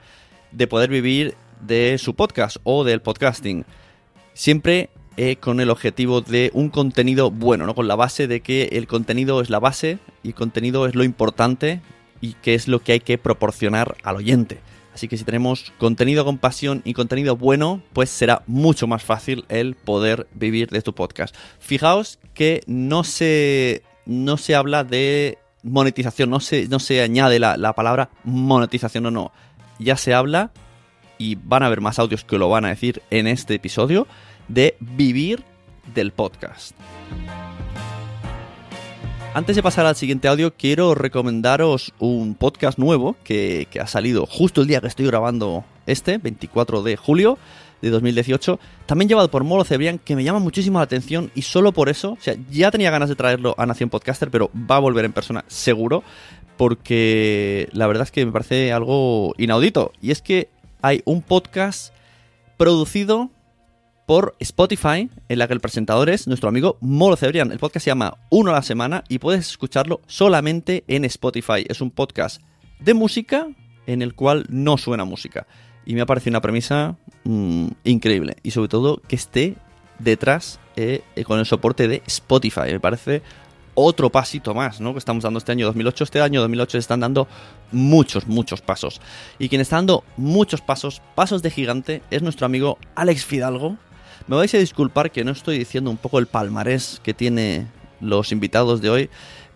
de 0.51 0.65
poder 0.65 0.89
vivir 0.89 1.35
de 1.61 1.99
su 1.99 2.15
podcast 2.15 2.57
o 2.63 2.83
del 2.83 3.01
podcasting. 3.03 3.63
Siempre 4.33 4.89
eh, 5.17 5.37
con 5.37 5.59
el 5.59 5.71
objetivo 5.71 6.21
de 6.21 6.51
un 6.53 6.69
contenido 6.69 7.31
bueno, 7.31 7.65
¿no? 7.65 7.73
Con 7.73 7.87
la 7.87 7.95
base 7.95 8.27
de 8.27 8.41
que 8.41 8.69
el 8.73 8.87
contenido 8.87 9.41
es 9.41 9.49
la 9.49 9.59
base 9.59 9.97
y 10.21 10.29
el 10.29 10.35
contenido 10.35 10.85
es 10.85 10.93
lo 10.93 11.03
importante 11.03 11.81
y 12.21 12.33
que 12.33 12.53
es 12.53 12.67
lo 12.67 12.79
que 12.83 12.93
hay 12.93 12.99
que 12.99 13.17
proporcionar 13.17 13.97
al 14.03 14.17
oyente. 14.17 14.59
Así 14.93 15.07
que 15.07 15.17
si 15.17 15.23
tenemos 15.23 15.73
contenido 15.77 16.25
con 16.25 16.37
pasión 16.37 16.81
y 16.83 16.93
contenido 16.93 17.35
bueno, 17.35 17.81
pues 17.93 18.09
será 18.09 18.43
mucho 18.47 18.87
más 18.87 19.03
fácil 19.03 19.45
el 19.49 19.75
poder 19.75 20.27
vivir 20.33 20.69
de 20.69 20.81
tu 20.81 20.93
podcast. 20.93 21.35
Fijaos 21.59 22.19
que 22.33 22.63
no 22.67 23.03
se, 23.03 23.83
no 24.05 24.37
se 24.37 24.55
habla 24.55 24.83
de 24.83 25.37
monetización, 25.63 26.29
no 26.29 26.39
se, 26.39 26.67
no 26.67 26.79
se 26.79 27.01
añade 27.01 27.39
la, 27.39 27.57
la 27.57 27.73
palabra 27.73 28.09
monetización 28.23 29.07
o 29.07 29.11
no. 29.11 29.31
Ya 29.79 29.97
se 29.97 30.13
habla, 30.13 30.51
y 31.17 31.35
van 31.35 31.63
a 31.63 31.67
haber 31.67 31.81
más 31.81 31.99
audios 31.99 32.23
que 32.23 32.37
lo 32.37 32.49
van 32.49 32.65
a 32.65 32.69
decir 32.69 33.01
en 33.09 33.27
este 33.27 33.55
episodio, 33.55 34.07
de 34.47 34.75
vivir 34.79 35.43
del 35.93 36.11
podcast. 36.11 36.75
Antes 39.37 39.55
de 39.55 39.61
pasar 39.61 39.85
al 39.85 39.95
siguiente 39.95 40.27
audio, 40.27 40.55
quiero 40.55 40.95
recomendaros 40.95 41.93
un 41.99 42.33
podcast 42.33 42.79
nuevo 42.79 43.15
que, 43.23 43.67
ha 43.79 43.85
salido 43.85 44.25
justo 44.25 44.61
el 44.61 44.67
día 44.67 44.81
que 44.81 44.87
estoy 44.87 45.05
grabando 45.05 45.63
este, 45.85 46.17
24 46.17 46.81
de 46.81 46.97
julio 46.97 47.37
de 47.81 47.91
2018, 47.91 48.59
también 48.87 49.09
llevado 49.09 49.29
por 49.29 49.43
Molo 49.43 49.63
Cebrián, 49.63 49.99
que 49.99 50.15
me 50.15 50.23
llama 50.23 50.39
muchísimo 50.39 50.79
la 50.79 50.85
atención 50.85 51.29
y 51.35 51.43
solo 51.43 51.71
por 51.71 51.89
eso, 51.89 52.13
o 52.13 52.17
sea, 52.19 52.35
ya 52.49 52.71
tenía 52.71 52.89
ganas 52.89 53.09
de 53.09 53.15
traerlo 53.15 53.53
a 53.59 53.67
Nación 53.67 53.91
Podcaster, 53.91 54.31
pero 54.31 54.49
va 54.55 54.77
a 54.77 54.79
volver 54.79 55.05
en 55.05 55.13
persona 55.13 55.45
seguro, 55.47 56.03
porque 56.57 57.69
la 57.73 57.85
verdad 57.85 58.05
es 58.05 58.11
que 58.11 58.25
me 58.25 58.31
parece 58.31 58.73
algo 58.73 59.35
inaudito, 59.37 59.91
y 60.01 60.09
es 60.09 60.23
que 60.23 60.49
hay 60.81 61.01
un 61.05 61.21
podcast 61.21 61.93
producido 62.57 63.29
por 64.05 64.35
Spotify, 64.39 65.09
en 65.27 65.39
la 65.39 65.47
que 65.47 65.53
el 65.53 65.59
presentador 65.59 66.09
es 66.09 66.27
nuestro 66.27 66.47
amigo 66.47 66.77
Molo 66.79 67.17
Cebrián. 67.17 67.51
El 67.51 67.59
podcast 67.59 67.83
se 67.83 67.91
llama 67.91 68.17
Uno 68.29 68.51
a 68.51 68.53
la 68.53 68.61
semana 68.61 69.03
y 69.09 69.19
puedes 69.19 69.49
escucharlo 69.49 70.01
solamente 70.07 70.85
en 70.87 71.03
Spotify. 71.05 71.65
Es 71.67 71.81
un 71.81 71.91
podcast 71.91 72.41
de 72.79 72.93
música 72.93 73.47
en 73.85 74.01
el 74.01 74.15
cual 74.15 74.45
no 74.49 74.77
suena 74.77 75.03
música. 75.03 75.45
Y 75.85 75.93
me 75.93 76.01
ha 76.01 76.05
parecido 76.05 76.31
una 76.31 76.41
premisa 76.41 76.95
mm, 77.25 77.67
increíble. 77.83 78.37
Y 78.43 78.51
sobre 78.51 78.69
todo 78.69 79.01
que 79.07 79.17
esté 79.17 79.55
detrás 79.99 80.59
eh, 80.77 81.01
con 81.25 81.39
el 81.39 81.45
soporte 81.45 81.87
de 81.87 82.01
Spotify. 82.05 82.71
Me 82.71 82.79
parece 82.79 83.21
otro 83.79 84.09
pasito 84.09 84.55
más, 84.55 84.81
¿no? 84.81 84.93
Que 84.93 84.97
estamos 84.97 85.23
dando 85.23 85.37
este 85.37 85.51
año 85.51 85.67
2008. 85.67 86.03
Este 86.03 86.19
año 86.19 86.41
2008 86.41 86.71
se 86.71 86.77
están 86.79 86.99
dando 86.99 87.27
muchos, 87.71 88.25
muchos 88.25 88.59
pasos. 88.59 88.99
Y 89.37 89.49
quien 89.49 89.61
está 89.61 89.75
dando 89.75 90.03
muchos 90.17 90.61
pasos, 90.61 90.99
pasos 91.13 91.43
de 91.43 91.51
gigante, 91.51 92.01
es 92.09 92.23
nuestro 92.23 92.47
amigo 92.47 92.79
Alex 92.95 93.23
Fidalgo, 93.23 93.77
me 94.25 94.35
vais 94.35 94.51
a 94.55 94.57
disculpar 94.57 95.11
que 95.11 95.23
no 95.23 95.31
estoy 95.31 95.59
diciendo 95.59 95.91
un 95.91 95.97
poco 95.97 96.17
el 96.17 96.25
palmarés 96.25 96.99
que 97.03 97.13
tiene 97.13 97.67
los 98.01 98.31
invitados 98.31 98.81
de 98.81 98.89
hoy, 98.89 99.09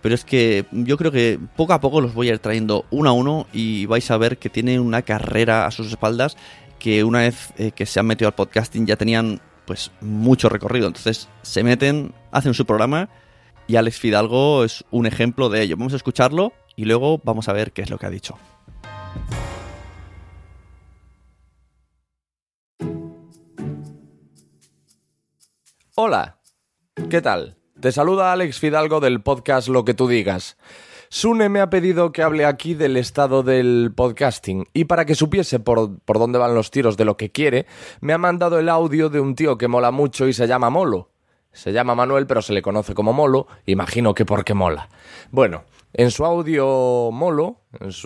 pero 0.03 0.13
es 0.13 0.23
que 0.23 0.65
yo 0.71 0.97
creo 0.97 1.11
que 1.11 1.39
poco 1.55 1.73
a 1.73 1.81
poco 1.81 1.99
los 1.99 2.13
voy 2.13 2.29
a 2.29 2.33
ir 2.33 2.39
trayendo 2.39 2.85
uno 2.91 3.09
a 3.09 3.13
uno 3.13 3.47
y 3.51 3.87
vais 3.87 4.09
a 4.11 4.17
ver 4.17 4.37
que 4.37 4.51
tiene 4.51 4.79
una 4.79 5.01
carrera 5.01 5.65
a 5.65 5.71
sus 5.71 5.87
espaldas 5.87 6.37
que 6.77 7.03
una 7.03 7.19
vez 7.19 7.53
eh, 7.57 7.71
que 7.71 7.87
se 7.87 7.99
han 7.99 8.05
metido 8.05 8.27
al 8.27 8.35
podcasting 8.35 8.85
ya 8.85 8.97
tenían 8.97 9.41
pues 9.65 9.91
mucho 9.99 10.47
recorrido. 10.47 10.87
Entonces 10.87 11.27
se 11.41 11.63
meten, 11.63 12.13
hacen 12.31 12.53
su 12.53 12.65
programa 12.65 13.09
y 13.71 13.77
Alex 13.77 13.99
Fidalgo 13.99 14.65
es 14.65 14.83
un 14.91 15.05
ejemplo 15.05 15.47
de 15.47 15.61
ello. 15.61 15.77
Vamos 15.77 15.93
a 15.93 15.95
escucharlo 15.95 16.51
y 16.75 16.83
luego 16.83 17.21
vamos 17.23 17.47
a 17.47 17.53
ver 17.53 17.71
qué 17.71 17.81
es 17.81 17.89
lo 17.89 17.97
que 17.97 18.05
ha 18.05 18.09
dicho. 18.09 18.37
Hola, 25.95 26.39
¿qué 27.09 27.21
tal? 27.21 27.55
Te 27.79 27.93
saluda 27.93 28.33
Alex 28.33 28.59
Fidalgo 28.59 28.99
del 28.99 29.21
podcast 29.21 29.69
Lo 29.69 29.85
que 29.85 29.93
tú 29.93 30.09
digas. 30.09 30.57
Sune 31.07 31.47
me 31.47 31.61
ha 31.61 31.69
pedido 31.69 32.11
que 32.11 32.23
hable 32.23 32.43
aquí 32.45 32.73
del 32.73 32.97
estado 32.97 33.41
del 33.41 33.93
podcasting 33.95 34.67
y 34.73 34.83
para 34.83 35.05
que 35.05 35.15
supiese 35.15 35.61
por, 35.61 35.97
por, 35.99 36.19
dónde 36.19 36.39
van 36.39 36.55
los 36.55 36.71
tiros 36.71 36.97
de 36.97 37.05
lo 37.05 37.15
que 37.15 37.31
quiere, 37.31 37.67
me 38.01 38.11
ha 38.11 38.17
mandado 38.17 38.59
el 38.59 38.67
audio 38.67 39.09
de 39.09 39.21
un 39.21 39.33
tío 39.33 39.57
que 39.57 39.69
mola 39.69 39.91
mucho 39.91 40.27
y 40.27 40.33
se 40.33 40.47
llama 40.47 40.69
Molo. 40.69 41.10
Se 41.53 41.73
llama 41.73 41.95
Manuel 41.95 42.27
pero 42.27 42.41
se 42.41 42.53
le 42.53 42.61
conoce 42.61 42.93
como 42.93 43.13
Molo, 43.13 43.47
imagino 43.65 44.13
que 44.13 44.25
porque 44.25 44.53
mola. 44.53 44.89
Bueno, 45.31 45.63
en 45.93 46.11
su 46.11 46.25
audio 46.25 47.09
Molo, 47.11 47.61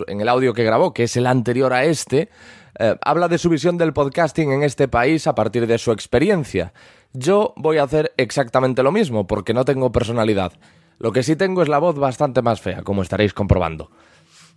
en, 0.06 0.20
el 0.20 0.28
audio 0.28 0.52
que 0.52 0.64
grabó, 0.64 0.92
que 0.92 1.04
es 1.04 1.16
el 1.16 1.26
anterior 1.26 1.72
a 1.72 1.84
este, 1.84 2.30
eh, 2.78 2.96
habla 3.02 3.28
de 3.28 3.38
su 3.38 3.48
visión 3.48 3.78
del 3.78 3.92
podcasting 3.92 4.52
en 4.52 4.62
este 4.62 4.88
país 4.88 5.26
a 5.26 5.34
partir 5.34 5.66
de 5.66 5.78
su 5.78 5.92
experiencia. 5.92 6.72
Yo 7.12 7.54
voy 7.56 7.78
a 7.78 7.84
hacer 7.84 8.12
exactamente 8.16 8.82
lo 8.82 8.92
mismo, 8.92 9.26
porque 9.26 9.54
no 9.54 9.64
tengo 9.64 9.92
personalidad. 9.92 10.52
Lo 10.98 11.12
que 11.12 11.22
sí 11.22 11.36
tengo 11.36 11.62
es 11.62 11.68
la 11.68 11.78
voz 11.78 11.96
bastante 11.96 12.42
más 12.42 12.60
fea, 12.60 12.82
como 12.82 13.02
estaréis 13.02 13.32
comprobando. 13.32 13.90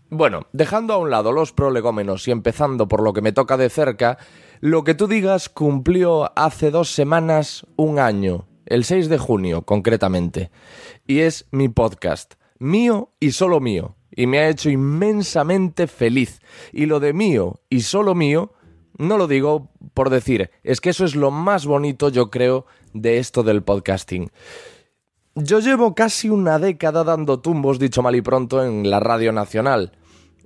Bueno, 0.10 0.48
dejando 0.53 0.93
a 0.93 0.98
un 0.98 1.12
lado 1.12 1.31
los 1.31 1.53
prolegómenos 1.53 2.27
y 2.27 2.31
empezando 2.31 2.88
por 2.88 3.03
lo 3.03 3.13
que 3.13 3.22
me 3.22 3.31
toca 3.31 3.58
de 3.58 3.69
cerca, 3.69 4.17
lo 4.60 4.84
que 4.84 4.96
tú 4.96 5.08
digas 5.08 5.50
cumplió 5.50 6.31
hace 6.36 6.72
dos 6.72 6.91
semanas 6.91 7.67
un 7.75 8.00
año, 8.00 8.48
el 8.69 8.85
6 8.85 9.09
de 9.09 9.17
junio 9.17 9.63
concretamente, 9.63 10.51
y 11.05 11.19
es 11.19 11.47
mi 11.51 11.67
podcast, 11.67 12.35
mío 12.57 13.11
y 13.19 13.31
solo 13.31 13.59
mío, 13.59 13.97
y 14.11 14.27
me 14.27 14.39
ha 14.39 14.49
hecho 14.49 14.69
inmensamente 14.69 15.88
feliz. 15.88 16.39
Y 16.71 16.85
lo 16.85 16.99
de 16.99 17.13
mío 17.13 17.59
y 17.69 17.81
solo 17.81 18.15
mío 18.15 18.53
no 18.97 19.17
lo 19.17 19.27
digo 19.27 19.69
por 19.93 20.09
decir, 20.09 20.51
es 20.63 20.81
que 20.81 20.89
eso 20.89 21.05
es 21.05 21.15
lo 21.15 21.31
más 21.31 21.65
bonito, 21.65 22.09
yo 22.09 22.29
creo, 22.29 22.65
de 22.93 23.17
esto 23.17 23.43
del 23.43 23.63
podcasting. 23.63 24.29
Yo 25.35 25.59
llevo 25.59 25.95
casi 25.95 26.29
una 26.29 26.59
década 26.59 27.05
dando 27.05 27.39
tumbos, 27.39 27.79
dicho 27.79 28.01
mal 28.01 28.15
y 28.15 28.21
pronto, 28.21 28.63
en 28.63 28.89
la 28.89 28.99
radio 28.99 29.31
nacional. 29.31 29.93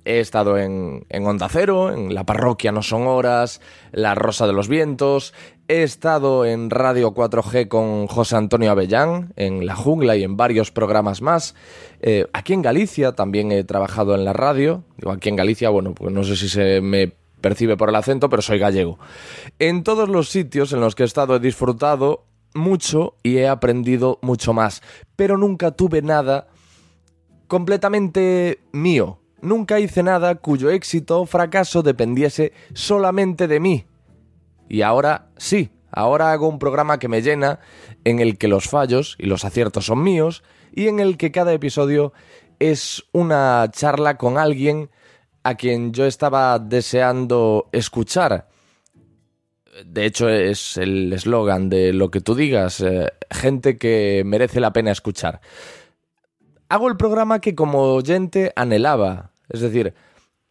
He 0.06 0.20
estado 0.20 0.58
en, 0.58 1.06
en, 1.10 1.26
Onda 1.26 1.48
Cero, 1.50 1.92
en 1.92 2.14
La 2.14 2.26
Parroquia 2.26 2.72
No 2.72 2.84
Son 2.84 3.08
Horas, 3.08 3.60
La 3.92 4.14
Rosa 4.14 4.46
de 4.46 4.54
los 4.54 4.68
Vientos. 4.68 5.34
He 5.70 5.84
estado 5.84 6.44
en 6.44 6.70
Radio 6.70 7.14
4G 7.14 7.70
con 7.70 8.08
José 8.08 8.36
Antonio 8.36 8.70
Avellán, 8.70 9.32
en 9.38 9.66
La 9.66 9.76
Jungla 9.76 10.18
y 10.18 10.24
en 10.24 10.36
varios 10.36 10.72
programas 10.72 11.22
más. 11.22 11.56
Eh, 12.02 12.28
aquí 12.34 12.52
en 12.52 12.62
Galicia 12.62 13.14
también 13.14 13.50
he 13.52 13.64
trabajado 13.64 14.14
en 14.14 14.26
la 14.26 14.34
radio. 14.34 14.84
Digo, 14.98 15.12
aquí 15.12 15.30
en 15.30 15.38
Galicia, 15.38 15.70
bueno, 15.70 15.94
pues 15.94 16.14
no 16.14 16.26
sé 16.26 16.36
si 16.36 16.50
se 16.50 16.82
me 16.82 17.14
percibe 17.40 17.78
por 17.78 17.88
el 17.88 17.96
acento, 17.96 18.30
pero 18.30 18.42
soy 18.42 18.60
gallego. 18.60 19.00
En 19.58 19.84
todos 19.84 20.10
los 20.10 20.30
sitios 20.30 20.74
en 20.74 20.82
los 20.82 20.96
que 20.96 21.04
he 21.04 21.06
estado 21.06 21.38
he 21.38 21.40
disfrutado 21.40 22.26
mucho 22.54 23.16
y 23.24 23.38
he 23.38 23.48
aprendido 23.48 24.20
mucho 24.22 24.52
más, 24.54 24.82
pero 25.16 25.38
nunca 25.38 25.72
tuve 25.72 26.02
nada 26.02 26.48
completamente 27.48 28.60
mío. 28.74 29.20
Nunca 29.42 29.80
hice 29.80 30.04
nada 30.04 30.36
cuyo 30.36 30.72
éxito 30.72 31.22
o 31.22 31.26
fracaso 31.26 31.84
dependiese 31.84 32.52
solamente 32.74 33.48
de 33.48 33.60
mí. 33.60 33.86
Y 34.70 34.82
ahora 34.82 35.28
sí, 35.38 35.72
ahora 35.92 36.32
hago 36.32 36.48
un 36.48 36.60
programa 36.60 37.00
que 37.00 37.08
me 37.08 37.22
llena, 37.22 37.60
en 38.04 38.20
el 38.20 38.38
que 38.38 38.48
los 38.48 38.68
fallos 38.68 39.16
y 39.20 39.28
los 39.28 39.46
aciertos 39.46 39.86
son 39.86 40.04
míos, 40.04 40.44
y 40.74 40.88
en 40.88 41.00
el 41.00 41.18
que 41.18 41.32
cada 41.32 41.54
episodio 41.54 42.14
es 42.60 43.04
una 43.12 43.70
charla 43.72 44.18
con 44.18 44.38
alguien 44.38 44.90
a 45.44 45.56
quien 45.56 45.94
yo 45.94 46.06
estaba 46.06 46.58
deseando 46.60 47.70
escuchar. 47.72 48.48
De 49.86 50.06
hecho, 50.06 50.30
es 50.30 50.78
el 50.78 51.12
eslogan 51.14 51.70
de 51.70 51.94
lo 51.94 52.12
que 52.12 52.22
tú 52.22 52.36
digas, 52.36 52.80
eh, 52.82 53.12
gente 53.30 53.78
que 53.78 54.24
merece 54.26 54.60
la 54.60 54.72
pena 54.72 54.92
escuchar. 54.92 55.42
Hago 56.70 56.88
el 56.88 56.98
programa 56.98 57.40
que 57.40 57.56
como 57.56 57.94
oyente 57.94 58.54
anhelaba. 58.56 59.32
Es 59.50 59.62
decir, 59.62 59.94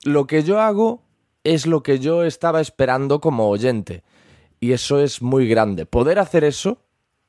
lo 0.04 0.26
que 0.26 0.42
yo 0.42 0.60
hago 0.60 1.02
es 1.44 1.66
lo 1.66 1.82
que 1.82 1.98
yo 1.98 2.24
estaba 2.24 2.60
esperando 2.60 3.20
como 3.20 3.48
oyente. 3.48 4.02
Y 4.60 4.72
eso 4.72 5.00
es 5.00 5.22
muy 5.22 5.48
grande. 5.48 5.86
Poder 5.86 6.18
hacer 6.18 6.44
eso 6.44 6.78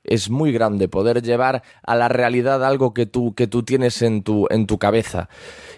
es 0.04 0.30
muy 0.30 0.52
grande, 0.52 0.88
poder 0.88 1.22
llevar 1.22 1.64
a 1.82 1.96
la 1.96 2.10
realidad 2.10 2.64
algo 2.64 2.94
que 2.94 3.06
tú, 3.06 3.34
que 3.34 3.48
tú 3.48 3.64
tienes 3.64 4.02
en 4.02 4.24
tu, 4.24 4.48
en 4.50 4.68
tu 4.68 4.78
cabeza. 4.78 5.30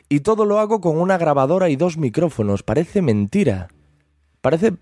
Y 0.09 0.21
todo 0.21 0.45
lo 0.45 0.59
hago 0.59 0.81
con 0.81 0.97
una 0.97 1.17
grabadora 1.17 1.69
y 1.69 1.75
dos 1.75 1.97
micrófonos. 1.97 2.63
Parece 2.63 3.01
mentira. 3.01 3.69
Parece. 4.41 4.73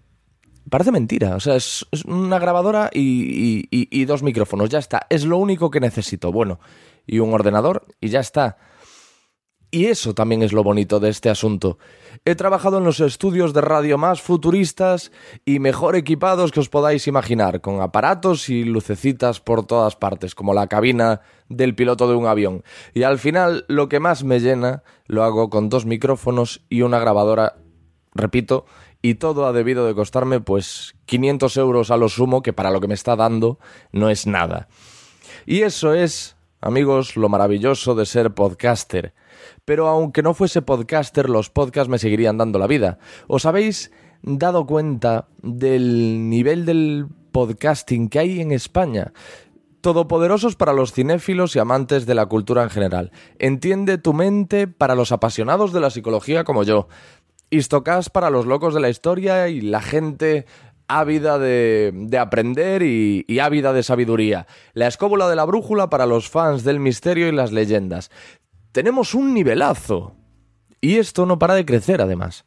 Parece 0.70 0.92
mentira. 0.92 1.36
O 1.36 1.40
sea, 1.42 1.56
es, 1.56 1.86
una 2.06 2.40
grabadora 2.40 2.90
y, 2.94 3.68
y, 3.70 4.06
dos 4.06 4.24
micrófonos. 4.24 4.70
Ya 4.70 4.80
está. 4.80 5.06
Es 5.10 5.26
lo 5.26 5.38
único 5.38 5.70
que 5.70 5.82
necesito. 5.82 6.32
Bueno. 6.32 6.60
y 7.06 7.20
un 7.20 7.34
ordenador 7.34 7.86
y 8.00 8.10
ya 8.10 8.22
está. 8.22 8.58
Y 9.72 9.88
eso 9.88 10.14
también 10.14 10.44
es 10.44 10.54
lo 10.54 10.64
bonito 10.64 11.00
de 11.00 11.10
este 11.10 11.30
asunto. 11.30 11.80
He 12.26 12.36
trabajado 12.36 12.78
en 12.78 12.86
los 12.86 13.02
estudios 13.02 13.54
de 13.54 13.60
radio 13.60 13.98
más 13.98 14.22
futuristas 14.22 15.12
y 15.44 15.60
mejor 15.60 15.98
equipados 15.98 16.54
que 16.54 16.62
os 16.62 16.70
podáis 16.70 17.06
imaginar, 17.06 17.60
con 17.60 17.82
aparatos 17.82 18.48
y 18.48 18.64
lucecitas 18.64 19.42
por 19.42 19.66
todas 19.66 19.98
partes, 19.98 20.34
como 20.34 20.54
la 20.54 20.68
cabina 20.68 21.20
del 21.50 21.76
piloto 21.76 22.08
de 22.08 22.16
un 22.16 22.26
avión. 22.26 22.64
Y 22.94 23.04
al 23.04 23.20
final, 23.20 23.66
lo 23.68 23.90
que 23.90 24.00
más 24.00 24.24
me 24.24 24.40
llena, 24.40 24.84
lo 25.06 25.26
hago 25.26 25.50
con 25.50 25.68
dos 25.68 25.86
micrófonos 25.86 26.62
y 26.70 26.84
una 26.84 26.98
grabadora, 26.98 27.58
repito, 28.14 28.66
y 29.02 29.16
todo 29.16 29.46
ha 29.46 29.52
debido 29.52 29.86
de 29.86 29.94
costarme 29.94 30.40
pues 30.40 30.96
500 31.08 31.58
euros 31.58 31.92
a 31.92 31.98
lo 31.98 32.08
sumo, 32.08 32.42
que 32.42 32.54
para 32.54 32.72
lo 32.72 32.80
que 32.80 32.88
me 32.88 32.94
está 32.94 33.18
dando 33.18 33.60
no 33.92 34.10
es 34.10 34.28
nada. 34.28 34.70
Y 35.46 35.64
eso 35.64 35.94
es, 35.94 36.38
amigos, 36.62 37.18
lo 37.18 37.28
maravilloso 37.28 37.96
de 37.96 38.06
ser 38.06 38.34
podcaster 38.34 39.14
pero 39.66 39.88
aunque 39.88 40.24
no 40.24 40.34
fuese 40.34 40.62
podcaster, 40.62 41.30
los 41.30 41.50
podcasts 41.50 41.90
me 41.90 42.00
seguirían 42.00 42.38
dando 42.38 42.60
la 42.60 42.68
vida. 42.68 43.00
¿Os 43.28 43.46
habéis 43.46 43.92
dado 44.22 44.66
cuenta 44.66 45.28
del 45.42 46.30
nivel 46.30 46.66
del 46.66 47.08
podcasting 47.32 48.10
que 48.10 48.20
hay 48.20 48.42
en 48.42 48.52
España? 48.52 49.14
Todopoderosos 49.82 50.56
para 50.56 50.74
los 50.74 50.94
cinéfilos 50.94 51.56
y 51.56 51.60
amantes 51.60 52.06
de 52.06 52.16
la 52.16 52.26
cultura 52.26 52.64
en 52.64 52.70
general. 52.70 53.12
Entiende 53.40 53.98
tu 53.98 54.14
mente 54.14 54.68
para 54.68 54.96
los 54.96 55.12
apasionados 55.12 55.74
de 55.74 55.82
la 55.82 55.90
psicología 55.90 56.44
como 56.44 56.64
yo. 56.64 56.88
Istocast 57.50 58.10
para 58.10 58.30
los 58.30 58.46
locos 58.46 58.74
de 58.74 58.80
la 58.80 58.90
historia 58.90 59.48
y 59.48 59.62
la 59.62 59.82
gente 59.82 60.46
ávida 60.88 61.38
de, 61.40 61.92
de 61.94 62.18
aprender 62.18 62.82
y, 62.84 63.26
y, 63.28 63.40
ávida 63.40 63.74
de 63.74 63.84
sabiduría. 63.84 64.48
La 64.74 64.88
escóbula 64.88 65.30
de 65.30 65.36
la 65.36 65.46
brújula 65.46 65.90
para 65.90 66.06
los 66.06 66.30
fans 66.30 66.64
del 66.64 66.80
misterio 66.80 67.28
y 67.28 67.32
las 67.32 67.52
leyendas 67.52 68.10
tenemos 68.74 69.14
un 69.14 69.34
nivelazo. 69.34 70.16
Y 70.82 70.98
esto 70.98 71.26
no 71.26 71.40
para 71.40 71.54
de 71.54 71.66
crecer, 71.66 72.02
además. 72.02 72.44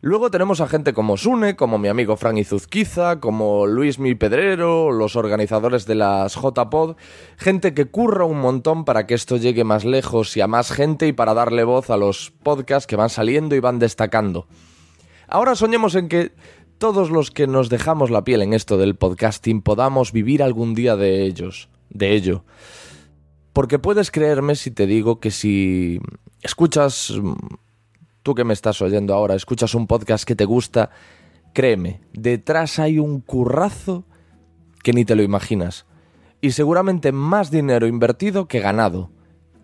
Luego 0.00 0.30
tenemos 0.30 0.60
a 0.60 0.68
gente 0.68 0.92
como 0.92 1.16
Sune, 1.16 1.56
como 1.56 1.78
mi 1.78 1.88
amigo 1.88 2.16
Fran 2.16 2.38
Izuzquiza, 2.38 3.20
como 3.20 3.66
Luis 3.66 3.98
Mi 3.98 4.14
Pedrero, 4.14 4.90
los 4.92 5.16
organizadores 5.16 5.86
de 5.86 5.96
las 5.96 6.36
JPod, 6.36 6.96
gente 7.36 7.74
que 7.74 7.86
curra 7.86 8.24
un 8.24 8.40
montón 8.40 8.84
para 8.84 9.06
que 9.06 9.14
esto 9.14 9.36
llegue 9.36 9.64
más 9.64 9.84
lejos 9.84 10.36
y 10.36 10.40
a 10.40 10.46
más 10.46 10.70
gente 10.70 11.06
y 11.06 11.12
para 11.12 11.34
darle 11.34 11.64
voz 11.64 11.90
a 11.90 11.96
los 11.96 12.32
podcasts 12.42 12.86
que 12.86 12.96
van 12.96 13.10
saliendo 13.10 13.54
y 13.54 13.60
van 13.60 13.80
destacando. 13.80 14.46
Ahora 15.26 15.56
soñemos 15.56 15.96
en 15.96 16.08
que 16.08 16.32
todos 16.78 17.10
los 17.10 17.32
que 17.32 17.48
nos 17.48 17.68
dejamos 17.68 18.10
la 18.10 18.22
piel 18.22 18.42
en 18.42 18.54
esto 18.54 18.78
del 18.78 18.94
podcasting 18.94 19.62
podamos 19.62 20.12
vivir 20.12 20.44
algún 20.44 20.74
día 20.74 20.94
de 20.94 21.24
ellos, 21.24 21.68
de 21.90 22.14
ello. 22.14 22.44
Porque 23.58 23.80
puedes 23.80 24.12
creerme 24.12 24.54
si 24.54 24.70
te 24.70 24.86
digo 24.86 25.18
que 25.18 25.32
si 25.32 25.98
escuchas, 26.42 27.12
tú 28.22 28.36
que 28.36 28.44
me 28.44 28.54
estás 28.54 28.80
oyendo 28.80 29.14
ahora, 29.14 29.34
escuchas 29.34 29.74
un 29.74 29.88
podcast 29.88 30.22
que 30.22 30.36
te 30.36 30.44
gusta, 30.44 30.90
créeme, 31.54 32.00
detrás 32.12 32.78
hay 32.78 33.00
un 33.00 33.20
currazo 33.20 34.04
que 34.84 34.92
ni 34.92 35.04
te 35.04 35.16
lo 35.16 35.24
imaginas. 35.24 35.86
Y 36.40 36.52
seguramente 36.52 37.10
más 37.10 37.50
dinero 37.50 37.88
invertido 37.88 38.46
que 38.46 38.60
ganado. 38.60 39.10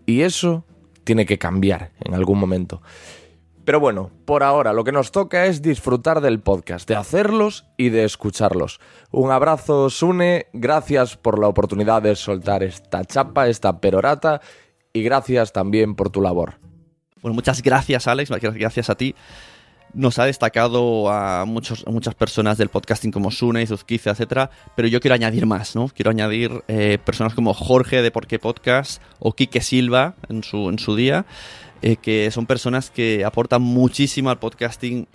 Y 0.05 0.23
eso 0.23 0.65
tiene 1.05 1.25
que 1.25 1.37
cambiar 1.37 1.93
en 2.01 2.15
algún 2.15 2.37
momento. 2.37 2.81
Pero 3.65 3.79
bueno, 3.79 4.11
por 4.25 4.43
ahora 4.43 4.73
lo 4.73 4.83
que 4.83 4.91
nos 4.91 5.11
toca 5.11 5.47
es 5.47 5.63
disfrutar 5.63 6.21
del 6.21 6.39
podcast, 6.39 6.87
de 6.87 6.95
hacerlos 6.95 7.65
y 7.77 7.89
de 7.89 8.03
escucharlos. 8.03 8.79
Un 9.09 9.31
abrazo, 9.31 9.89
Sune, 9.89 10.45
gracias 10.53 11.17
por 11.17 11.39
la 11.39 11.47
oportunidad 11.47 12.03
de 12.03 12.15
soltar 12.15 12.61
esta 12.61 13.03
chapa, 13.05 13.47
esta 13.47 13.81
perorata, 13.81 14.39
y 14.93 15.01
gracias 15.01 15.51
también 15.51 15.95
por 15.95 16.11
tu 16.11 16.21
labor. 16.21 16.59
Bueno, 17.23 17.33
muchas 17.33 17.63
gracias, 17.63 18.07
Alex, 18.07 18.29
gracias 18.29 18.91
a 18.91 18.95
ti. 18.95 19.15
Nos 19.95 20.19
ha 20.19 20.25
destacado 20.25 21.09
a, 21.09 21.45
muchos, 21.45 21.85
muchas 21.87 22.13
personas 22.13 22.59
del 22.59 22.69
podcasting 22.69 23.11
como 23.11 23.31
Sune, 23.31 23.65
Zuzquiza, 23.65 24.11
etcétera, 24.11 24.51
pero 24.75 24.87
yo 24.87 24.99
quiero 24.99 25.15
añadir 25.15 25.47
más, 25.47 25.75
¿no? 25.75 25.87
Quiero 25.87 26.11
añadir 26.11 26.63
eh, 26.67 26.99
personas 27.03 27.33
como 27.33 27.53
Jorge 27.55 28.03
de 28.03 28.11
Porqué 28.11 28.37
Podcast 28.37 29.01
o 29.17 29.31
Quique 29.31 29.61
Silva 29.61 30.15
en 30.29 30.43
su, 30.43 30.69
en 30.69 30.77
su 30.77 30.95
día. 30.95 31.25
Eh, 31.87 31.97
que 31.97 32.31
son 32.31 32.47
personas 32.47 32.89
que 32.89 33.23
aportan 33.23 33.61
muchísimo 33.61 34.31
al 34.31 34.39
podcasting 34.39 35.07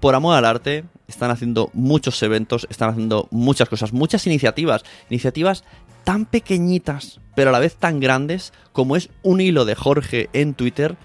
por 0.00 0.14
amor 0.14 0.36
al 0.36 0.44
arte, 0.44 0.84
están 1.06 1.30
haciendo 1.30 1.70
muchos 1.72 2.22
eventos, 2.22 2.66
están 2.68 2.90
haciendo 2.90 3.26
muchas 3.30 3.70
cosas, 3.70 3.94
muchas 3.94 4.26
iniciativas, 4.26 4.84
iniciativas 5.08 5.64
tan 6.04 6.26
pequeñitas, 6.26 7.20
pero 7.34 7.48
a 7.48 7.52
la 7.54 7.58
vez 7.58 7.76
tan 7.76 8.00
grandes, 8.00 8.52
como 8.72 8.96
es 8.96 9.08
un 9.22 9.40
hilo 9.40 9.64
de 9.64 9.76
Jorge 9.76 10.28
en 10.34 10.52
Twitter 10.52 10.98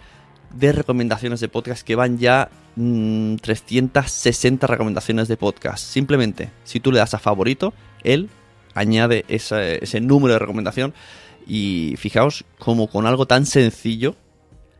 de 0.53 0.73
recomendaciones 0.73 1.39
de 1.39 1.47
podcast 1.47 1.87
que 1.87 1.95
van 1.95 2.17
ya 2.17 2.49
360 2.75 4.67
mm, 4.67 4.69
recomendaciones 4.69 5.29
de 5.29 5.37
podcast. 5.37 5.81
Simplemente, 5.81 6.51
si 6.65 6.81
tú 6.81 6.91
le 6.91 6.99
das 6.99 7.13
a 7.13 7.19
favorito, 7.19 7.73
él 8.03 8.29
añade 8.73 9.23
ese 9.29 10.01
número 10.01 10.33
de 10.33 10.39
recomendación 10.39 10.93
y 11.47 11.95
fijaos 11.97 12.43
como 12.59 12.87
con 12.87 13.07
algo 13.07 13.27
tan 13.27 13.45
sencillo 13.45 14.17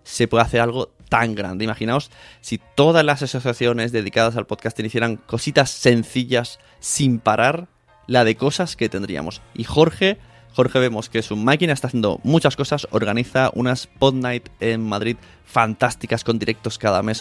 se 0.04 0.28
puede 0.28 0.44
hacer 0.44 0.62
algo 0.62 0.92
tan 1.10 1.36
grande. 1.36 1.66
Imaginaos 1.66 2.12
si 2.42 2.60
todas 2.76 3.06
las 3.06 3.22
asociaciones 3.22 3.92
dedicadas 3.92 4.36
al 4.36 4.48
podcasting 4.48 4.86
hicieran 4.86 5.18
cositas 5.18 5.70
sencillas 5.70 6.60
sin 6.80 7.20
parar, 7.20 7.68
la 8.08 8.24
de 8.24 8.36
cosas 8.36 8.76
que 8.76 8.90
tendríamos. 8.90 9.42
Y 9.54 9.64
Jorge, 9.64 10.18
Jorge 10.54 10.80
vemos 10.80 11.10
que 11.10 11.22
su 11.22 11.36
máquina 11.36 11.74
está 11.74 11.88
haciendo 11.88 12.20
muchas 12.24 12.56
cosas, 12.56 12.88
organiza 12.92 13.52
unas 13.54 13.88
Pod 13.88 14.16
Night 14.16 14.50
en 14.60 14.82
Madrid 14.82 15.18
fantásticas 15.46 16.24
con 16.24 16.40
directos 16.40 16.78
cada 16.78 17.02
mes, 17.04 17.20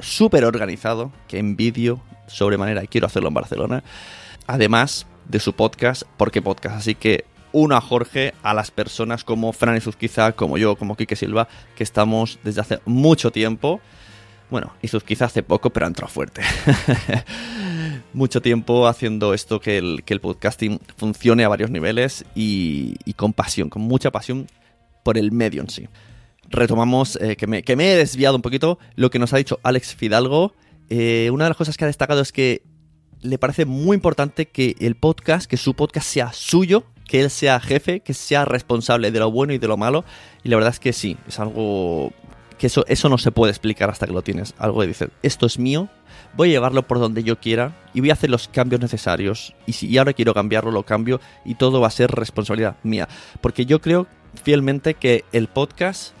súper 0.00 0.44
organizado, 0.44 1.12
que 1.28 1.38
envidio 1.38 2.00
sobremanera 2.26 2.84
y 2.84 2.88
quiero 2.88 3.06
hacerlo 3.06 3.28
en 3.28 3.34
Barcelona. 3.34 3.84
Además 4.46 5.06
de 5.28 5.40
su 5.40 5.54
podcast, 5.54 6.02
porque 6.16 6.42
podcast, 6.42 6.76
así 6.76 6.94
que 6.94 7.24
uno 7.54 7.76
a 7.76 7.80
Jorge, 7.80 8.34
a 8.42 8.52
las 8.52 8.70
personas 8.70 9.24
como 9.24 9.52
Fran 9.52 9.76
Izuzquiza, 9.76 10.32
como 10.32 10.58
yo, 10.58 10.76
como 10.76 10.96
Quique 10.96 11.16
Silva, 11.16 11.48
que 11.76 11.84
estamos 11.84 12.38
desde 12.42 12.60
hace 12.60 12.80
mucho 12.84 13.30
tiempo. 13.30 13.80
Bueno, 14.50 14.72
Izuzquiza 14.82 15.26
hace 15.26 15.42
poco, 15.42 15.70
pero 15.70 15.86
ha 15.86 15.88
entrado 15.88 16.12
fuerte. 16.12 16.42
mucho 18.12 18.42
tiempo 18.42 18.88
haciendo 18.88 19.34
esto 19.34 19.60
que 19.60 19.78
el, 19.78 20.02
que 20.04 20.14
el 20.14 20.20
podcasting 20.20 20.80
funcione 20.96 21.44
a 21.44 21.48
varios 21.48 21.70
niveles 21.70 22.24
y, 22.34 22.96
con 23.14 23.32
pasión, 23.32 23.70
con 23.70 23.82
mucha 23.82 24.10
pasión 24.10 24.48
por 25.04 25.16
el 25.16 25.32
medio 25.32 25.62
en 25.62 25.70
sí. 25.70 25.88
Retomamos, 26.50 27.16
eh, 27.22 27.36
que, 27.36 27.46
me, 27.46 27.62
que, 27.62 27.76
me, 27.76 27.92
he 27.92 27.96
desviado 27.96 28.36
un 28.36 28.42
poquito, 28.42 28.78
lo 28.96 29.10
que 29.10 29.18
nos 29.18 29.32
ha 29.32 29.38
dicho 29.38 29.60
Alex 29.62 29.94
Fidalgo. 29.94 30.54
Eh, 30.90 31.30
una 31.32 31.44
de 31.44 31.50
las 31.50 31.56
cosas 31.56 31.76
que 31.76 31.84
ha 31.84 31.86
destacado 31.86 32.20
es 32.20 32.32
que 32.32 32.62
le 33.22 33.38
parece 33.38 33.64
muy 33.64 33.94
importante 33.94 34.46
que 34.46 34.76
el 34.80 34.96
podcast, 34.96 35.48
que 35.48 35.56
su 35.56 35.74
podcast 35.74 36.06
sea 36.06 36.32
suyo, 36.32 36.84
que 37.06 37.20
él 37.20 37.30
sea 37.30 37.60
jefe, 37.60 38.00
que 38.00 38.14
sea 38.14 38.44
responsable 38.44 39.10
de 39.10 39.18
lo 39.18 39.30
bueno 39.30 39.52
y 39.52 39.58
de 39.58 39.68
lo 39.68 39.76
malo. 39.76 40.04
Y 40.42 40.48
la 40.48 40.56
verdad 40.56 40.72
es 40.72 40.80
que 40.80 40.92
sí, 40.92 41.16
es 41.28 41.38
algo 41.38 42.12
que 42.58 42.68
eso, 42.68 42.84
eso 42.88 43.08
no 43.08 43.18
se 43.18 43.32
puede 43.32 43.50
explicar 43.50 43.90
hasta 43.90 44.06
que 44.06 44.12
lo 44.12 44.22
tienes. 44.22 44.54
Algo 44.58 44.80
de 44.80 44.88
decir, 44.88 45.10
esto 45.22 45.46
es 45.46 45.58
mío, 45.58 45.88
voy 46.36 46.50
a 46.50 46.52
llevarlo 46.52 46.86
por 46.86 46.98
donde 46.98 47.22
yo 47.22 47.38
quiera 47.38 47.76
y 47.92 48.00
voy 48.00 48.10
a 48.10 48.14
hacer 48.14 48.30
los 48.30 48.48
cambios 48.48 48.80
necesarios. 48.80 49.54
Y 49.66 49.72
si 49.72 49.96
ahora 49.98 50.12
quiero 50.12 50.34
cambiarlo, 50.34 50.70
lo 50.70 50.84
cambio 50.84 51.20
y 51.44 51.56
todo 51.56 51.80
va 51.80 51.88
a 51.88 51.90
ser 51.90 52.10
responsabilidad 52.10 52.76
mía. 52.82 53.08
Porque 53.40 53.66
yo 53.66 53.80
creo 53.80 54.06
fielmente 54.42 54.94
que 54.94 55.24
el 55.32 55.48
podcast 55.48 56.12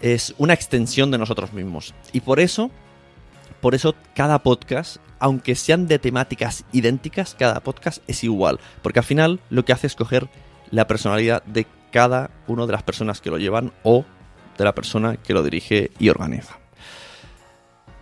es 0.00 0.34
una 0.38 0.54
extensión 0.54 1.10
de 1.10 1.18
nosotros 1.18 1.52
mismos. 1.52 1.94
Y 2.12 2.20
por 2.20 2.40
eso, 2.40 2.70
por 3.60 3.74
eso 3.74 3.94
cada 4.14 4.40
podcast 4.40 4.96
aunque 5.20 5.54
sean 5.54 5.86
de 5.86 5.98
temáticas 5.98 6.64
idénticas, 6.72 7.36
cada 7.38 7.60
podcast 7.60 8.02
es 8.08 8.24
igual. 8.24 8.58
Porque 8.82 8.98
al 8.98 9.04
final 9.04 9.40
lo 9.50 9.64
que 9.64 9.72
hace 9.72 9.86
es 9.86 9.94
coger 9.94 10.28
la 10.70 10.86
personalidad 10.86 11.42
de 11.44 11.66
cada 11.92 12.30
una 12.46 12.66
de 12.66 12.72
las 12.72 12.82
personas 12.82 13.20
que 13.20 13.30
lo 13.30 13.38
llevan 13.38 13.72
o 13.82 14.04
de 14.58 14.64
la 14.64 14.74
persona 14.74 15.16
que 15.16 15.34
lo 15.34 15.42
dirige 15.42 15.90
y 15.98 16.08
organiza. 16.08 16.58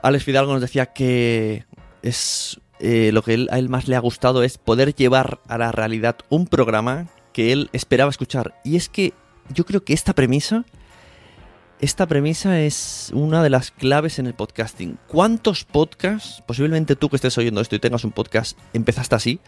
Alex 0.02 0.24
Fidalgo 0.24 0.52
nos 0.52 0.60
decía 0.60 0.86
que 0.86 1.64
es 2.02 2.60
eh, 2.78 3.10
lo 3.12 3.22
que 3.22 3.46
a 3.50 3.58
él 3.58 3.68
más 3.68 3.88
le 3.88 3.96
ha 3.96 4.00
gustado 4.00 4.42
es 4.42 4.58
poder 4.58 4.94
llevar 4.94 5.40
a 5.48 5.58
la 5.58 5.72
realidad 5.72 6.16
un 6.28 6.46
programa 6.46 7.08
que 7.32 7.52
él 7.52 7.70
esperaba 7.72 8.10
escuchar. 8.10 8.54
Y 8.64 8.76
es 8.76 8.88
que 8.88 9.12
yo 9.52 9.64
creo 9.64 9.84
que 9.84 9.92
esta 9.94 10.14
premisa 10.14 10.64
esta 11.80 12.06
premisa 12.06 12.60
es 12.60 13.10
una 13.14 13.42
de 13.42 13.50
las 13.50 13.70
claves 13.70 14.18
en 14.18 14.26
el 14.26 14.34
podcasting. 14.34 14.98
¿Cuántos 15.06 15.64
podcasts, 15.64 16.42
posiblemente 16.46 16.96
tú 16.96 17.08
que 17.08 17.16
estés 17.16 17.38
oyendo 17.38 17.60
esto 17.60 17.76
y 17.76 17.78
tengas 17.78 18.04
un 18.04 18.10
podcast, 18.10 18.58
empezaste 18.72 19.14
así, 19.14 19.40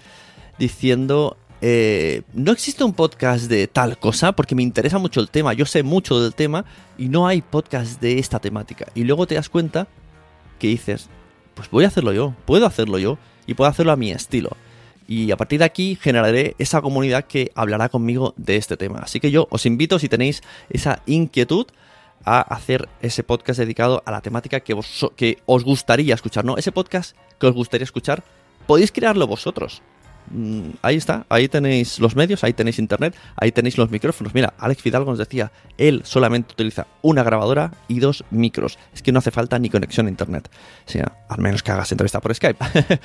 diciendo, 0.59 1.37
eh, 1.61 2.23
no 2.33 2.53
existe 2.53 2.85
un 2.85 2.93
podcast 2.93 3.47
de 3.47 3.67
tal 3.67 3.99
cosa 3.99 4.33
porque 4.33 4.55
me 4.55 4.63
interesa 4.63 4.99
mucho 4.99 5.21
el 5.21 5.29
tema, 5.29 5.55
yo 5.55 5.67
sé 5.67 5.83
mucho 5.83 6.23
del 6.23 6.35
tema 6.35 6.65
y 6.97 7.09
no 7.09 7.27
hay 7.27 7.43
podcast 7.43 8.01
de 8.01 8.19
esta 8.19 8.39
temática. 8.39 8.87
Y 8.95 9.05
luego 9.05 9.27
te 9.27 9.35
das 9.35 9.49
cuenta 9.49 9.89
que 10.59 10.69
dices, 10.69 11.09
pues 11.55 11.69
voy 11.71 11.85
a 11.85 11.89
hacerlo 11.89 12.13
yo, 12.13 12.35
puedo 12.45 12.67
hacerlo 12.67 12.99
yo 12.99 13.19
y 13.47 13.55
puedo 13.55 13.69
hacerlo 13.69 13.93
a 13.93 13.97
mi 13.97 14.13
estilo. 14.13 14.51
Y 15.09 15.33
a 15.33 15.37
partir 15.37 15.59
de 15.59 15.65
aquí 15.65 15.99
generaré 16.01 16.55
esa 16.59 16.81
comunidad 16.81 17.25
que 17.25 17.51
hablará 17.57 17.89
conmigo 17.89 18.33
de 18.37 18.57
este 18.57 18.77
tema. 18.77 19.01
Así 19.01 19.19
que 19.19 19.33
yo 19.33 19.49
os 19.51 19.67
invito, 19.67 19.99
si 19.99 20.09
tenéis 20.09 20.41
esa 20.69 21.03
inquietud, 21.07 21.67
a 22.25 22.41
hacer 22.41 22.89
ese 23.03 23.23
podcast 23.23 23.59
dedicado 23.59 24.03
a 24.05 24.11
la 24.11 24.21
temática 24.21 24.61
que, 24.61 24.79
que 25.17 25.39
os 25.47 25.65
gustaría 25.65 26.15
escuchar, 26.15 26.45
¿no? 26.45 26.57
Ese 26.57 26.73
podcast 26.73 27.17
que 27.39 27.47
os 27.47 27.55
gustaría 27.55 27.85
escuchar, 27.85 28.23
podéis 28.67 28.93
crearlo 28.93 29.27
vosotros. 29.27 29.83
Mm, 30.31 30.71
ahí 30.83 30.97
está, 30.97 31.27
ahí 31.29 31.49
tenéis 31.49 31.99
los 31.99 32.15
medios, 32.15 32.45
ahí 32.45 32.53
tenéis 32.53 32.79
internet, 32.79 33.17
ahí 33.37 33.51
tenéis 33.51 33.77
los 33.79 33.91
micrófonos. 33.91 34.33
Mira, 34.33 34.55
Alex 34.59 34.83
Fidalgo 34.83 35.11
nos 35.11 35.19
decía, 35.19 35.51
él 35.77 36.03
solamente 36.05 36.53
utiliza 36.53 36.87
una 37.03 37.23
grabadora 37.23 37.73
y 37.89 37.99
dos 37.99 38.25
micros. 38.31 38.79
Es 38.95 39.03
que 39.03 39.13
no 39.13 39.19
hace 39.19 39.31
falta 39.31 39.59
ni 39.59 39.71
conexión 39.71 40.07
a 40.07 40.11
internet. 40.11 40.49
O 40.87 40.91
sea, 40.91 41.17
al 41.29 41.41
menos 41.41 41.63
que 41.63 41.73
hagas 41.73 41.91
entrevista 41.91 42.21
por 42.21 42.35
Skype. 42.35 42.65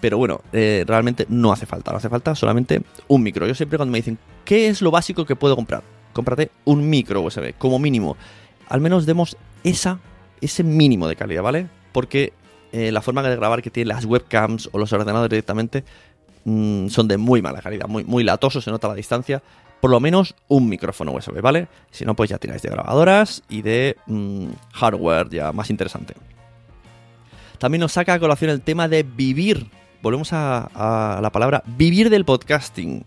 Pero 0.00 0.18
bueno, 0.18 0.40
eh, 0.52 0.84
realmente 0.86 1.26
no 1.28 1.52
hace 1.52 1.66
falta, 1.66 1.90
no 1.90 1.98
hace 1.98 2.08
falta 2.08 2.34
solamente 2.34 2.82
un 3.08 3.22
micro. 3.22 3.46
Yo 3.46 3.54
siempre 3.54 3.76
cuando 3.76 3.92
me 3.92 3.98
dicen, 3.98 4.18
¿qué 4.44 4.68
es 4.68 4.80
lo 4.80 4.90
básico 4.90 5.26
que 5.26 5.34
puedo 5.34 5.56
comprar? 5.56 5.82
Cómprate 6.12 6.50
un 6.64 6.88
micro 6.88 7.22
USB, 7.22 7.54
como 7.58 7.78
mínimo. 7.78 8.16
Al 8.68 8.80
menos 8.80 9.06
demos 9.06 9.36
esa, 9.64 9.98
ese 10.40 10.62
mínimo 10.64 11.08
de 11.08 11.16
calidad, 11.16 11.42
¿vale? 11.42 11.68
Porque 11.92 12.32
eh, 12.72 12.92
la 12.92 13.02
forma 13.02 13.22
de 13.22 13.34
grabar 13.34 13.62
que 13.62 13.70
tienen 13.70 13.88
las 13.88 14.04
webcams 14.04 14.68
o 14.72 14.78
los 14.78 14.92
ordenadores 14.92 15.30
directamente 15.30 15.84
Mm, 16.48 16.88
son 16.88 17.08
de 17.08 17.18
muy 17.18 17.42
mala 17.42 17.60
calidad, 17.60 17.88
muy, 17.88 18.04
muy 18.04 18.24
latosos, 18.24 18.64
se 18.64 18.70
nota 18.70 18.88
la 18.88 18.94
distancia. 18.94 19.42
Por 19.82 19.90
lo 19.90 20.00
menos 20.00 20.34
un 20.48 20.66
micrófono 20.68 21.12
USB, 21.12 21.42
¿vale? 21.42 21.68
Si 21.90 22.06
no, 22.06 22.16
pues 22.16 22.30
ya 22.30 22.38
tiráis 22.38 22.62
de 22.62 22.70
grabadoras 22.70 23.42
y 23.50 23.60
de 23.60 23.96
mm, 24.06 24.48
hardware 24.72 25.28
ya 25.28 25.52
más 25.52 25.68
interesante. 25.68 26.14
También 27.58 27.80
nos 27.80 27.92
saca 27.92 28.14
a 28.14 28.18
colación 28.18 28.50
el 28.50 28.62
tema 28.62 28.88
de 28.88 29.02
vivir. 29.02 29.66
Volvemos 30.00 30.32
a, 30.32 31.18
la 31.20 31.30
palabra 31.30 31.62
vivir 31.66 32.08
del 32.08 32.24
podcasting. 32.24 33.04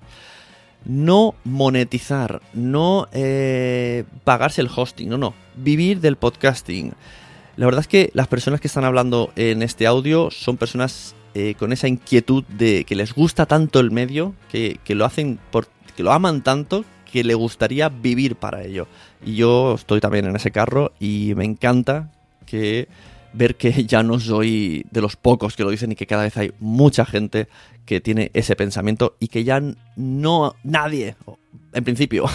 No 0.85 1.35
monetizar, 1.43 2.41
no 2.53 3.07
eh, 3.11 4.03
pagarse 4.23 4.61
el 4.61 4.69
hosting, 4.75 5.09
no, 5.09 5.17
no. 5.17 5.33
Vivir 5.55 5.99
del 6.01 6.15
podcasting. 6.15 6.93
La 7.55 7.65
verdad 7.65 7.81
es 7.81 7.87
que 7.87 8.09
las 8.13 8.27
personas 8.27 8.61
que 8.61 8.67
están 8.67 8.85
hablando 8.85 9.31
en 9.35 9.61
este 9.61 9.85
audio 9.85 10.31
son 10.31 10.57
personas 10.57 11.15
eh, 11.33 11.55
con 11.57 11.71
esa 11.71 11.87
inquietud 11.87 12.43
de 12.45 12.83
que 12.83 12.95
les 12.95 13.13
gusta 13.13 13.45
tanto 13.45 13.79
el 13.79 13.91
medio, 13.91 14.33
que, 14.49 14.79
lo 14.89 15.05
hacen 15.05 15.39
por, 15.51 15.67
que 15.95 16.03
lo 16.03 16.11
aman 16.11 16.41
tanto, 16.41 16.83
que 17.09 17.23
le 17.23 17.35
gustaría 17.35 17.89
vivir 17.89 18.35
para 18.35 18.63
ello. 18.63 18.87
Y 19.23 19.35
yo 19.35 19.75
estoy 19.75 19.99
también 19.99 20.25
en 20.25 20.35
ese 20.35 20.51
carro 20.51 20.91
y 20.99 21.33
me 21.35 21.45
encanta 21.45 22.09
que 22.45 22.87
ver 23.33 23.55
que 23.55 23.85
ya 23.85 24.03
no 24.03 24.19
soy 24.19 24.85
de 24.91 25.01
los 25.01 25.15
pocos 25.15 25.55
que 25.55 25.63
lo 25.63 25.69
dicen 25.69 25.91
y 25.91 25.95
que 25.95 26.07
cada 26.07 26.23
vez 26.23 26.37
hay 26.37 26.53
mucha 26.59 27.05
gente 27.05 27.47
que 27.85 28.01
tiene 28.01 28.31
ese 28.33 28.55
pensamiento 28.55 29.15
y 29.19 29.27
que 29.27 29.43
ya 29.43 29.61
no 29.95 30.55
nadie, 30.63 31.15
en 31.73 31.83
principio, 31.83 32.25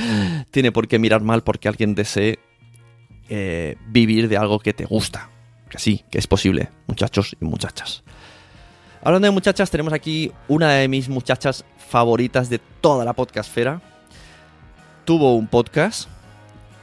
tiene 0.50 0.72
por 0.72 0.88
qué 0.88 0.98
mirar 0.98 1.22
mal 1.22 1.42
porque 1.42 1.68
alguien 1.68 1.94
desee 1.94 2.38
eh, 3.28 3.76
vivir 3.88 4.28
de 4.28 4.36
algo 4.36 4.58
que 4.58 4.72
te 4.72 4.84
gusta. 4.84 5.30
Que 5.68 5.78
sí, 5.78 6.04
que 6.10 6.18
es 6.18 6.26
posible, 6.26 6.70
muchachos 6.86 7.36
y 7.40 7.44
muchachas. 7.44 8.04
Hablando 9.02 9.26
de 9.26 9.32
muchachas, 9.32 9.70
tenemos 9.70 9.92
aquí 9.92 10.32
una 10.48 10.72
de 10.72 10.88
mis 10.88 11.08
muchachas 11.08 11.64
favoritas 11.76 12.48
de 12.48 12.58
toda 12.58 13.04
la 13.04 13.12
podcastfera. 13.12 13.80
Tuvo 15.04 15.34
un 15.34 15.46
podcast, 15.48 16.08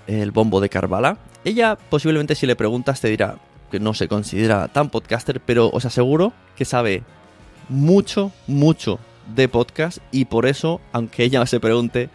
El 0.07 0.31
Bombo 0.31 0.59
de 0.61 0.69
Carvala. 0.69 1.17
Ella 1.45 1.77
posiblemente 1.77 2.35
si 2.35 2.45
le 2.45 2.55
preguntas 2.55 3.01
te 3.01 3.09
dirá 3.09 3.37
que 3.73 3.79
no 3.79 3.95
se 3.95 4.07
considera 4.07 4.67
tan 4.67 4.91
podcaster, 4.91 5.41
pero 5.41 5.71
os 5.73 5.83
aseguro 5.83 6.31
que 6.55 6.63
sabe 6.63 7.01
mucho, 7.69 8.31
mucho 8.45 8.99
de 9.33 9.49
podcast 9.49 9.97
y 10.11 10.25
por 10.25 10.45
eso, 10.45 10.79
aunque 10.91 11.23
ella 11.23 11.43
se 11.47 11.59
pregunte 11.59 12.11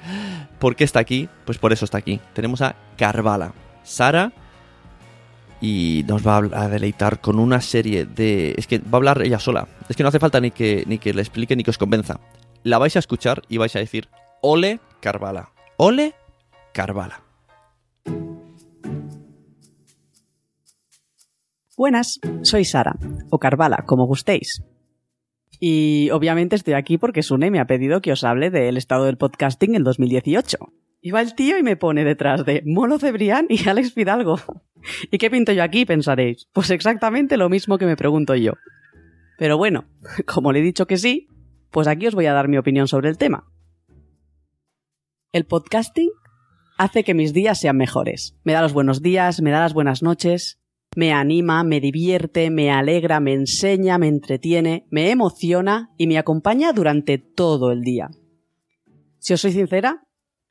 por 0.60 0.76
qué 0.76 0.84
está 0.84 1.00
aquí, 1.00 1.28
pues 1.44 1.58
por 1.58 1.72
eso 1.72 1.84
está 1.84 1.98
aquí. 1.98 2.20
Tenemos 2.32 2.62
a 2.62 2.76
Carvala. 2.96 3.54
Sara 3.82 4.30
y 5.60 6.04
nos 6.06 6.24
va 6.24 6.36
a 6.36 6.68
deleitar 6.68 7.20
con 7.20 7.40
una 7.40 7.60
serie 7.60 8.04
de... 8.06 8.54
Es 8.56 8.68
que 8.68 8.78
va 8.78 8.92
a 8.92 8.96
hablar 8.98 9.20
ella 9.22 9.40
sola. 9.40 9.66
Es 9.88 9.96
que 9.96 10.04
no 10.04 10.10
hace 10.10 10.20
falta 10.20 10.40
ni 10.40 10.52
que, 10.52 10.84
ni 10.86 10.98
que 10.98 11.12
le 11.12 11.22
explique 11.22 11.56
ni 11.56 11.64
que 11.64 11.70
os 11.70 11.78
convenza. 11.78 12.20
La 12.62 12.78
vais 12.78 12.94
a 12.94 13.00
escuchar 13.00 13.42
y 13.48 13.56
vais 13.56 13.74
a 13.74 13.80
decir, 13.80 14.08
ole 14.42 14.78
Carvala. 15.00 15.50
Ole 15.76 16.14
Carvala. 16.72 17.27
Buenas, 21.78 22.18
soy 22.42 22.64
Sara, 22.64 22.96
o 23.30 23.38
Carvala, 23.38 23.84
como 23.86 24.04
gustéis. 24.04 24.64
Y 25.60 26.10
obviamente 26.10 26.56
estoy 26.56 26.74
aquí 26.74 26.98
porque 26.98 27.22
Sune 27.22 27.52
me 27.52 27.60
ha 27.60 27.68
pedido 27.68 28.00
que 28.00 28.10
os 28.10 28.24
hable 28.24 28.50
del 28.50 28.76
estado 28.76 29.04
del 29.04 29.16
podcasting 29.16 29.76
en 29.76 29.84
2018. 29.84 30.58
Y 31.00 31.12
va 31.12 31.20
el 31.20 31.36
tío 31.36 31.56
y 31.56 31.62
me 31.62 31.76
pone 31.76 32.02
detrás 32.02 32.44
de 32.44 32.64
Molo 32.66 32.98
Cebrián 32.98 33.46
y 33.48 33.68
Alex 33.68 33.92
Fidalgo. 33.92 34.40
¿Y 35.12 35.18
qué 35.18 35.30
pinto 35.30 35.52
yo 35.52 35.62
aquí? 35.62 35.84
pensaréis. 35.84 36.48
Pues 36.52 36.70
exactamente 36.70 37.36
lo 37.36 37.48
mismo 37.48 37.78
que 37.78 37.86
me 37.86 37.94
pregunto 37.94 38.34
yo. 38.34 38.54
Pero 39.38 39.56
bueno, 39.56 39.84
como 40.26 40.50
le 40.50 40.58
he 40.58 40.62
dicho 40.62 40.88
que 40.88 40.96
sí, 40.96 41.28
pues 41.70 41.86
aquí 41.86 42.08
os 42.08 42.14
voy 42.16 42.26
a 42.26 42.32
dar 42.32 42.48
mi 42.48 42.58
opinión 42.58 42.88
sobre 42.88 43.08
el 43.08 43.18
tema. 43.18 43.52
El 45.30 45.44
podcasting 45.44 46.10
hace 46.76 47.04
que 47.04 47.14
mis 47.14 47.32
días 47.32 47.60
sean 47.60 47.76
mejores. 47.76 48.36
Me 48.42 48.52
da 48.52 48.62
los 48.62 48.72
buenos 48.72 49.00
días, 49.00 49.40
me 49.40 49.52
da 49.52 49.60
las 49.60 49.74
buenas 49.74 50.02
noches, 50.02 50.58
me 50.98 51.12
anima, 51.12 51.62
me 51.62 51.80
divierte, 51.80 52.50
me 52.50 52.72
alegra, 52.72 53.20
me 53.20 53.32
enseña, 53.32 53.98
me 53.98 54.08
entretiene, 54.08 54.84
me 54.90 55.12
emociona 55.12 55.92
y 55.96 56.08
me 56.08 56.18
acompaña 56.18 56.72
durante 56.72 57.18
todo 57.18 57.70
el 57.70 57.82
día. 57.82 58.10
Si 59.20 59.32
os 59.32 59.40
soy 59.40 59.52
sincera, 59.52 60.08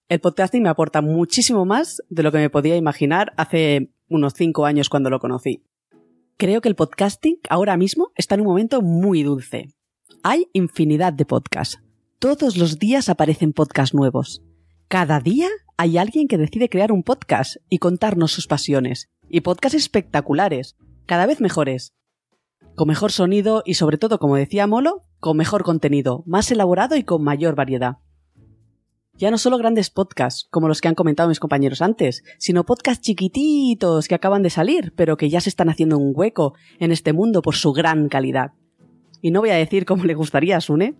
el 0.07 0.21
podcasting 0.21 0.63
me 0.63 0.69
aporta 0.69 1.01
muchísimo 1.01 1.65
más 1.65 2.01
de 2.07 2.23
lo 2.23 2.31
que 2.31 2.37
me 2.37 2.49
podía 2.49 2.77
imaginar 2.77 3.33
hace 3.35 3.91
unos 4.07 4.35
cinco 4.37 4.65
años 4.65 4.87
cuando 4.87 5.09
lo 5.09 5.19
conocí. 5.19 5.65
Creo 6.37 6.61
que 6.61 6.69
el 6.69 6.75
podcasting 6.75 7.39
ahora 7.49 7.75
mismo 7.75 8.11
está 8.15 8.35
en 8.35 8.41
un 8.41 8.47
momento 8.47 8.81
muy 8.81 9.23
dulce. 9.23 9.73
Hay 10.23 10.47
infinidad 10.53 11.11
de 11.11 11.25
podcasts. 11.25 11.83
Todos 12.19 12.55
los 12.55 12.79
días 12.79 13.09
aparecen 13.09 13.51
podcasts 13.51 13.93
nuevos. 13.93 14.45
Cada 14.87 15.19
día 15.19 15.49
hay 15.77 15.99
alguien 15.99 16.27
que 16.27 16.39
decide 16.39 16.69
crear 16.69 16.91
un 16.91 17.03
podcast 17.03 17.57
y 17.69 17.77
contarnos 17.77 18.31
sus 18.31 18.47
pasiones. 18.47 19.11
Y 19.29 19.41
podcasts 19.41 19.77
espectaculares, 19.77 20.75
cada 21.05 21.27
vez 21.27 21.39
mejores. 21.39 21.93
Con 22.75 22.87
mejor 22.87 23.11
sonido 23.11 23.61
y 23.63 23.75
sobre 23.75 23.99
todo, 23.99 24.17
como 24.17 24.35
decía 24.35 24.65
Molo, 24.65 25.05
con 25.19 25.37
mejor 25.37 25.63
contenido, 25.63 26.23
más 26.25 26.51
elaborado 26.51 26.95
y 26.95 27.03
con 27.03 27.23
mayor 27.23 27.53
variedad. 27.53 27.97
Ya 29.13 29.29
no 29.29 29.37
solo 29.37 29.57
grandes 29.59 29.91
podcasts, 29.91 30.47
como 30.49 30.67
los 30.67 30.81
que 30.81 30.87
han 30.87 30.95
comentado 30.95 31.29
mis 31.29 31.39
compañeros 31.39 31.83
antes, 31.83 32.23
sino 32.39 32.65
podcasts 32.65 33.03
chiquititos 33.03 34.07
que 34.07 34.15
acaban 34.15 34.41
de 34.41 34.49
salir, 34.49 34.93
pero 34.95 35.15
que 35.15 35.29
ya 35.29 35.41
se 35.41 35.49
están 35.49 35.69
haciendo 35.69 35.97
un 35.97 36.11
hueco 36.15 36.55
en 36.79 36.91
este 36.91 37.13
mundo 37.13 37.43
por 37.43 37.55
su 37.55 37.71
gran 37.73 38.09
calidad. 38.09 38.53
Y 39.21 39.29
no 39.29 39.41
voy 39.41 39.51
a 39.51 39.55
decir 39.55 39.85
como 39.85 40.05
le 40.05 40.15
gustaría 40.15 40.57
a 40.57 40.61
Sune, 40.61 40.95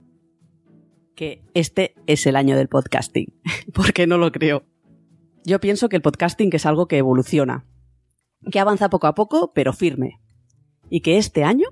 que 1.17 1.43
este 1.53 1.95
es 2.05 2.25
el 2.25 2.37
año 2.37 2.55
del 2.55 2.69
podcasting, 2.69 3.33
porque 3.73 4.07
no 4.07 4.17
lo 4.17 4.31
creo. 4.31 4.63
Yo 5.43 5.59
pienso 5.59 5.89
que 5.89 5.97
el 5.97 6.01
podcasting 6.01 6.49
es 6.53 6.65
algo 6.65 6.87
que 6.87 6.97
evoluciona, 6.97 7.65
que 8.49 8.61
avanza 8.61 8.89
poco 8.89 9.07
a 9.07 9.15
poco, 9.15 9.51
pero 9.53 9.73
firme. 9.73 10.21
Y 10.89 11.01
que 11.01 11.17
este 11.17 11.43
año 11.43 11.67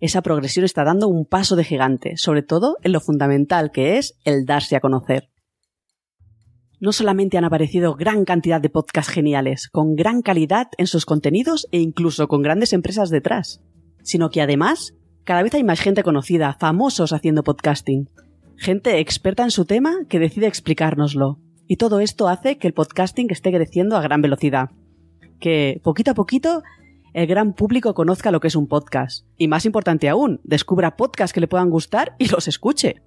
esa 0.00 0.22
progresión 0.22 0.64
está 0.64 0.84
dando 0.84 1.08
un 1.08 1.26
paso 1.26 1.56
de 1.56 1.64
gigante, 1.64 2.16
sobre 2.16 2.42
todo 2.42 2.76
en 2.82 2.92
lo 2.92 3.00
fundamental 3.00 3.70
que 3.72 3.98
es 3.98 4.18
el 4.24 4.46
darse 4.46 4.76
a 4.76 4.80
conocer 4.80 5.28
no 6.84 6.92
solamente 6.92 7.38
han 7.38 7.44
aparecido 7.44 7.94
gran 7.94 8.26
cantidad 8.26 8.60
de 8.60 8.68
podcasts 8.68 9.10
geniales, 9.10 9.68
con 9.68 9.94
gran 9.94 10.20
calidad 10.20 10.66
en 10.76 10.86
sus 10.86 11.06
contenidos 11.06 11.66
e 11.72 11.78
incluso 11.78 12.28
con 12.28 12.42
grandes 12.42 12.74
empresas 12.74 13.08
detrás, 13.08 13.62
sino 14.02 14.28
que 14.28 14.42
además 14.42 14.94
cada 15.24 15.42
vez 15.42 15.54
hay 15.54 15.64
más 15.64 15.80
gente 15.80 16.02
conocida, 16.02 16.58
famosos 16.60 17.14
haciendo 17.14 17.42
podcasting, 17.42 18.10
gente 18.56 18.98
experta 18.98 19.42
en 19.42 19.50
su 19.50 19.64
tema 19.64 20.04
que 20.08 20.18
decide 20.18 20.46
explicárnoslo. 20.46 21.38
Y 21.66 21.76
todo 21.76 22.00
esto 22.00 22.28
hace 22.28 22.58
que 22.58 22.66
el 22.66 22.74
podcasting 22.74 23.30
esté 23.30 23.50
creciendo 23.52 23.96
a 23.96 24.02
gran 24.02 24.22
velocidad. 24.22 24.70
Que 25.40 25.80
poquito 25.82 26.10
a 26.10 26.14
poquito 26.14 26.62
el 27.14 27.26
gran 27.26 27.54
público 27.54 27.94
conozca 27.94 28.32
lo 28.32 28.40
que 28.40 28.48
es 28.48 28.56
un 28.56 28.66
podcast. 28.66 29.26
Y 29.36 29.48
más 29.48 29.64
importante 29.64 30.08
aún, 30.08 30.40
descubra 30.42 30.96
podcasts 30.96 31.32
que 31.32 31.40
le 31.40 31.48
puedan 31.48 31.70
gustar 31.70 32.16
y 32.18 32.28
los 32.28 32.48
escuche. 32.48 33.02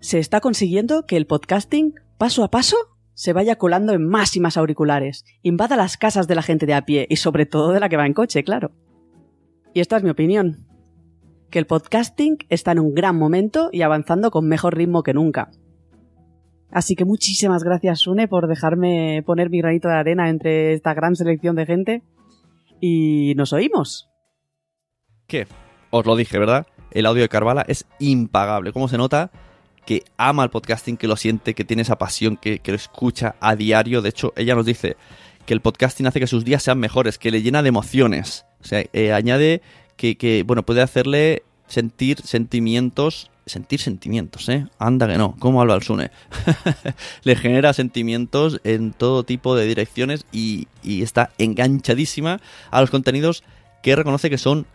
Se 0.00 0.18
está 0.18 0.40
consiguiendo 0.40 1.04
que 1.04 1.16
el 1.16 1.26
podcasting 1.26 1.94
paso 2.16 2.42
a 2.42 2.50
paso, 2.50 2.76
se 3.12 3.34
vaya 3.34 3.56
colando 3.56 3.92
en 3.92 4.08
más 4.08 4.34
y 4.34 4.40
más 4.40 4.56
auriculares, 4.56 5.26
invada 5.42 5.76
las 5.76 5.98
casas 5.98 6.26
de 6.26 6.34
la 6.34 6.42
gente 6.42 6.64
de 6.64 6.72
a 6.72 6.86
pie 6.86 7.06
y 7.10 7.16
sobre 7.16 7.44
todo 7.44 7.72
de 7.72 7.80
la 7.80 7.90
que 7.90 7.98
va 7.98 8.06
en 8.06 8.14
coche, 8.14 8.42
claro. 8.44 8.72
Y 9.74 9.80
esta 9.80 9.98
es 9.98 10.02
mi 10.02 10.10
opinión. 10.10 10.66
Que 11.50 11.58
el 11.58 11.66
podcasting 11.66 12.38
está 12.48 12.72
en 12.72 12.78
un 12.78 12.94
gran 12.94 13.16
momento 13.16 13.70
y 13.72 13.82
avanzando 13.82 14.30
con 14.30 14.46
mejor 14.46 14.76
ritmo 14.76 15.02
que 15.02 15.14
nunca. 15.14 15.50
Así 16.70 16.94
que 16.94 17.04
muchísimas 17.04 17.64
gracias, 17.64 18.00
Sune, 18.00 18.28
por 18.28 18.46
dejarme 18.46 19.22
poner 19.26 19.50
mi 19.50 19.58
granito 19.58 19.88
de 19.88 19.94
arena 19.94 20.28
entre 20.28 20.74
esta 20.74 20.94
gran 20.94 21.16
selección 21.16 21.56
de 21.56 21.66
gente. 21.66 22.02
Y 22.80 23.34
nos 23.34 23.52
oímos. 23.52 24.08
¿Qué? 25.26 25.46
Os 25.90 26.06
lo 26.06 26.16
dije, 26.16 26.38
¿verdad? 26.38 26.66
el 26.90 27.06
audio 27.06 27.22
de 27.22 27.28
Carvala 27.28 27.64
es 27.66 27.86
impagable. 27.98 28.72
¿Cómo 28.72 28.88
se 28.88 28.98
nota? 28.98 29.30
Que 29.86 30.04
ama 30.16 30.44
el 30.44 30.50
podcasting, 30.50 30.96
que 30.96 31.08
lo 31.08 31.16
siente, 31.16 31.54
que 31.54 31.64
tiene 31.64 31.82
esa 31.82 31.98
pasión, 31.98 32.36
que, 32.36 32.60
lo 32.64 32.74
escucha 32.74 33.36
a 33.40 33.56
diario. 33.56 34.02
De 34.02 34.10
hecho, 34.10 34.32
ella 34.36 34.54
nos 34.54 34.66
dice 34.66 34.96
que 35.46 35.54
el 35.54 35.60
podcasting 35.60 36.06
hace 36.06 36.20
que 36.20 36.26
sus 36.26 36.44
días 36.44 36.62
sean 36.62 36.78
mejores, 36.78 37.18
que 37.18 37.30
le 37.30 37.42
llena 37.42 37.62
de 37.62 37.70
emociones. 37.70 38.46
O 38.60 38.64
sea, 38.64 38.84
eh, 38.92 39.12
añade 39.12 39.62
que, 40.00 40.44
bueno, 40.46 40.64
puede 40.64 40.82
hacerle 40.82 41.42
sentir 41.66 42.20
sentimientos 42.22 43.30
sentir 43.46 43.80
sentimientos, 43.80 44.48
¿eh? 44.48 44.66
Anda 44.78 45.08
que 45.08 45.18
no, 45.18 45.34
¿cómo 45.38 45.60
habla 45.60 45.74
el 45.74 45.82
Sune? 45.82 46.10
Le 47.24 47.36
genera 47.36 47.72
sentimientos 47.72 48.60
en 48.64 48.92
todo 48.92 49.24
tipo 49.24 49.56
de 49.56 49.66
direcciones 49.66 50.24
y, 50.32 50.68
está 50.84 51.30
enganchadísima 51.38 52.40
a 52.70 52.80
los 52.80 52.90
contenidos 52.90 53.42
que 53.82 53.96
reconoce 53.96 54.30
que 54.30 54.38
son 54.38 54.66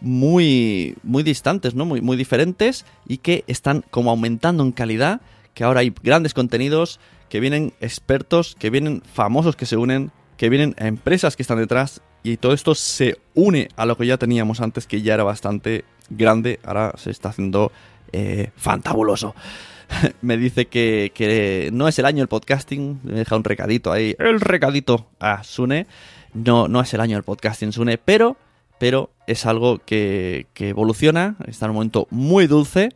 muy, 0.00 0.96
muy 1.02 1.22
distantes, 1.22 1.74
¿no? 1.74 1.84
Muy, 1.84 2.00
muy 2.00 2.16
diferentes 2.16 2.84
y 3.06 3.18
que 3.18 3.44
están 3.46 3.84
como 3.90 4.10
aumentando 4.10 4.64
en 4.64 4.72
calidad, 4.72 5.20
que 5.54 5.64
ahora 5.64 5.80
hay 5.80 5.94
grandes 6.02 6.34
contenidos, 6.34 6.98
que 7.28 7.40
vienen 7.40 7.72
expertos, 7.80 8.56
que 8.58 8.70
vienen 8.70 9.02
famosos 9.12 9.56
que 9.56 9.66
se 9.66 9.76
unen, 9.76 10.10
que 10.36 10.48
vienen 10.48 10.74
empresas 10.78 11.36
que 11.36 11.42
están 11.42 11.58
detrás 11.58 12.02
y 12.24 12.38
todo 12.38 12.54
esto 12.54 12.74
se 12.74 13.18
une 13.34 13.68
a 13.76 13.84
lo 13.84 13.98
que 13.98 14.06
ya 14.06 14.16
teníamos 14.16 14.62
antes, 14.62 14.86
que 14.86 15.02
ya 15.02 15.12
era 15.12 15.24
bastante 15.24 15.84
grande, 16.08 16.58
ahora 16.64 16.94
se 16.96 17.10
está 17.10 17.28
haciendo 17.28 17.70
eh, 18.12 18.50
fantabuloso. 18.56 19.34
me 20.22 20.38
dice 20.38 20.66
que, 20.66 21.68
no 21.70 21.86
es 21.86 21.98
el 21.98 22.06
año 22.06 22.18
del 22.20 22.28
podcasting, 22.28 23.00
me 23.04 23.12
deja 23.12 23.36
un 23.36 23.44
recadito 23.44 23.92
ahí, 23.92 24.16
el 24.18 24.40
recadito 24.40 25.06
a 25.20 25.44
Sune. 25.44 25.86
No, 26.32 26.66
no 26.66 26.80
es 26.80 26.94
el 26.94 27.00
año 27.00 27.16
del 27.16 27.24
podcasting, 27.24 27.72
Sune, 27.72 27.98
pero, 27.98 28.38
pero 28.78 29.10
es 29.26 29.44
algo 29.44 29.80
que, 29.84 30.46
que 30.54 30.70
evoluciona, 30.70 31.36
está 31.46 31.66
en 31.66 31.72
un 31.72 31.76
momento 31.76 32.08
muy 32.10 32.46
dulce. 32.46 32.88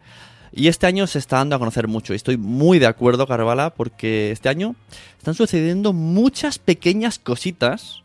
Y 0.52 0.68
este 0.68 0.86
año 0.86 1.06
se 1.06 1.18
está 1.18 1.36
dando 1.36 1.54
a 1.54 1.58
conocer 1.58 1.86
mucho. 1.86 2.14
Y 2.14 2.16
estoy 2.16 2.38
muy 2.38 2.78
de 2.78 2.86
acuerdo, 2.86 3.26
Carvala, 3.26 3.74
porque 3.74 4.32
este 4.32 4.48
año 4.48 4.74
están 5.18 5.34
sucediendo 5.34 5.92
muchas 5.92 6.58
pequeñas 6.58 7.18
cositas 7.18 8.02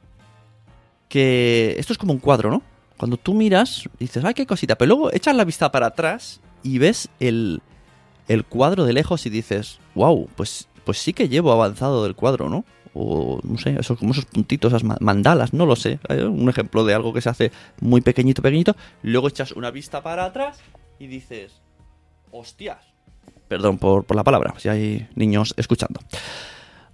que... 1.14 1.76
Esto 1.78 1.94
es 1.94 2.00
como 2.00 2.12
un 2.12 2.18
cuadro, 2.18 2.50
¿no? 2.50 2.64
Cuando 2.98 3.18
tú 3.18 3.36
miras, 3.36 3.88
dices, 4.00 4.26
ay, 4.26 4.34
qué 4.34 4.48
cosita. 4.48 4.76
Pero 4.76 4.96
luego 4.96 5.14
echas 5.14 5.36
la 5.36 5.46
vista 5.46 5.72
para 5.72 5.86
atrás 5.86 6.42
y 6.64 6.80
ves 6.80 7.08
el, 7.20 7.62
el 8.28 8.46
cuadro 8.46 8.84
de 8.84 8.94
lejos 8.94 9.28
y 9.28 9.30
dices, 9.30 9.78
wow, 9.94 10.28
pues, 10.36 10.68
pues 10.84 10.98
sí 10.98 11.14
que 11.14 11.30
llevo 11.30 11.52
avanzado 11.52 12.04
del 12.04 12.16
cuadro, 12.16 12.50
¿no? 12.50 12.66
O 12.96 13.40
no 13.44 13.60
sé, 13.60 13.76
esos, 13.80 14.00
como 14.00 14.14
esos 14.14 14.26
puntitos, 14.26 14.74
esas 14.74 14.84
mandalas, 15.02 15.54
no 15.54 15.68
lo 15.68 15.76
sé. 15.76 16.00
Un 16.10 16.50
ejemplo 16.50 16.84
de 16.84 16.96
algo 16.96 17.14
que 17.14 17.22
se 17.22 17.30
hace 17.30 17.52
muy 17.80 18.02
pequeñito, 18.02 18.42
pequeñito. 18.42 18.76
Luego 19.04 19.28
echas 19.28 19.52
una 19.52 19.70
vista 19.70 20.02
para 20.02 20.26
atrás 20.26 20.58
y 20.98 21.06
dices, 21.06 21.62
hostias. 22.32 22.84
Perdón 23.48 23.78
por, 23.78 24.04
por 24.04 24.18
la 24.18 24.24
palabra, 24.24 24.56
si 24.58 24.68
hay 24.68 25.08
niños 25.14 25.54
escuchando. 25.58 26.00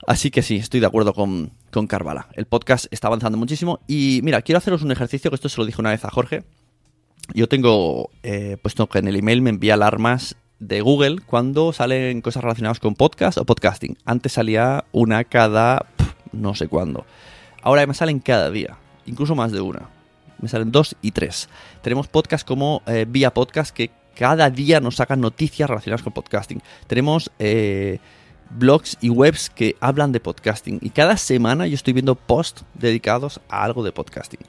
Así 0.07 0.31
que 0.31 0.41
sí, 0.41 0.55
estoy 0.57 0.79
de 0.79 0.85
acuerdo 0.85 1.13
con, 1.13 1.51
con 1.71 1.87
Carvala. 1.87 2.27
El 2.33 2.45
podcast 2.45 2.85
está 2.91 3.07
avanzando 3.07 3.37
muchísimo. 3.37 3.79
Y 3.87 4.21
mira, 4.23 4.41
quiero 4.41 4.57
haceros 4.57 4.81
un 4.81 4.91
ejercicio, 4.91 5.29
que 5.29 5.35
esto 5.35 5.49
se 5.49 5.59
lo 5.59 5.65
dije 5.65 5.81
una 5.81 5.91
vez 5.91 6.05
a 6.05 6.09
Jorge, 6.09 6.43
yo 7.33 7.47
tengo 7.47 8.09
eh, 8.23 8.57
puesto 8.61 8.87
que 8.87 8.99
en 8.99 9.07
el 9.07 9.15
email 9.15 9.41
me 9.41 9.51
envía 9.51 9.75
alarmas 9.75 10.35
de 10.59 10.81
Google 10.81 11.17
cuando 11.25 11.73
salen 11.73 12.21
cosas 12.21 12.43
relacionadas 12.43 12.79
con 12.79 12.95
podcast 12.95 13.37
o 13.37 13.45
podcasting. 13.45 13.97
Antes 14.05 14.33
salía 14.33 14.85
una 14.91 15.23
cada 15.23 15.85
no 16.31 16.55
sé 16.55 16.67
cuándo. 16.67 17.05
Ahora 17.61 17.85
me 17.85 17.93
salen 17.93 18.19
cada 18.19 18.49
día, 18.49 18.77
incluso 19.05 19.35
más 19.35 19.51
de 19.51 19.61
una. 19.61 19.89
Me 20.39 20.47
salen 20.47 20.71
dos 20.71 20.95
y 21.01 21.11
tres. 21.11 21.49
Tenemos 21.81 22.07
podcast 22.07 22.47
como 22.47 22.81
eh, 22.87 23.05
Vía 23.07 23.33
Podcast 23.33 23.75
que 23.75 23.91
cada 24.15 24.49
día 24.49 24.79
nos 24.79 24.95
sacan 24.95 25.21
noticias 25.21 25.69
relacionadas 25.69 26.03
con 26.03 26.13
podcasting. 26.13 26.61
Tenemos 26.87 27.31
eh, 27.39 27.99
blogs 28.49 28.97
y 29.01 29.09
webs 29.09 29.49
que 29.49 29.75
hablan 29.79 30.11
de 30.11 30.19
podcasting. 30.19 30.79
Y 30.81 30.89
cada 30.89 31.17
semana 31.17 31.67
yo 31.67 31.75
estoy 31.75 31.93
viendo 31.93 32.15
posts 32.15 32.65
dedicados 32.73 33.39
a 33.49 33.63
algo 33.63 33.83
de 33.83 33.91
podcasting. 33.91 34.41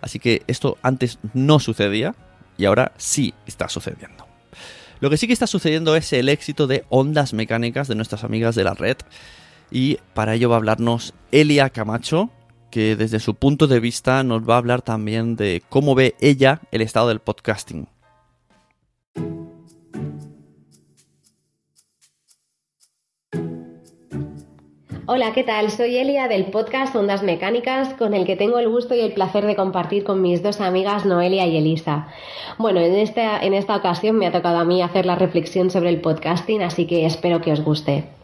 Así 0.00 0.18
que 0.18 0.42
esto 0.46 0.78
antes 0.82 1.18
no 1.34 1.58
sucedía 1.58 2.14
y 2.56 2.64
ahora 2.64 2.92
sí 2.96 3.34
está 3.46 3.68
sucediendo. 3.68 4.26
Lo 5.00 5.10
que 5.10 5.16
sí 5.16 5.26
que 5.26 5.32
está 5.32 5.46
sucediendo 5.46 5.94
es 5.96 6.12
el 6.12 6.28
éxito 6.28 6.66
de 6.66 6.84
ondas 6.88 7.32
mecánicas 7.32 7.88
de 7.88 7.94
nuestras 7.94 8.24
amigas 8.24 8.54
de 8.54 8.64
la 8.64 8.74
red 8.74 8.96
y 9.70 9.98
para 10.14 10.34
ello 10.34 10.48
va 10.48 10.56
a 10.56 10.58
hablarnos 10.58 11.14
Elia 11.30 11.70
Camacho, 11.70 12.30
que 12.70 12.96
desde 12.96 13.20
su 13.20 13.34
punto 13.34 13.66
de 13.66 13.80
vista 13.80 14.22
nos 14.24 14.48
va 14.48 14.54
a 14.54 14.58
hablar 14.58 14.82
también 14.82 15.36
de 15.36 15.62
cómo 15.68 15.94
ve 15.94 16.14
ella 16.20 16.60
el 16.72 16.82
estado 16.82 17.08
del 17.08 17.20
podcasting. 17.20 17.88
Hola, 25.10 25.32
¿qué 25.32 25.42
tal? 25.42 25.70
Soy 25.70 25.96
Elia 25.96 26.28
del 26.28 26.44
podcast 26.50 26.94
Ondas 26.94 27.22
Mecánicas, 27.22 27.94
con 27.94 28.12
el 28.12 28.26
que 28.26 28.36
tengo 28.36 28.58
el 28.58 28.68
gusto 28.68 28.94
y 28.94 29.00
el 29.00 29.14
placer 29.14 29.46
de 29.46 29.56
compartir 29.56 30.04
con 30.04 30.20
mis 30.20 30.42
dos 30.42 30.60
amigas 30.60 31.06
Noelia 31.06 31.46
y 31.46 31.56
Elisa. 31.56 32.08
Bueno, 32.58 32.80
en 32.80 32.94
esta, 32.94 33.40
en 33.40 33.54
esta 33.54 33.74
ocasión 33.74 34.18
me 34.18 34.26
ha 34.26 34.32
tocado 34.32 34.58
a 34.58 34.66
mí 34.66 34.82
hacer 34.82 35.06
la 35.06 35.14
reflexión 35.14 35.70
sobre 35.70 35.88
el 35.88 36.02
podcasting, 36.02 36.60
así 36.60 36.86
que 36.86 37.06
espero 37.06 37.40
que 37.40 37.52
os 37.52 37.62
guste. 37.62 38.17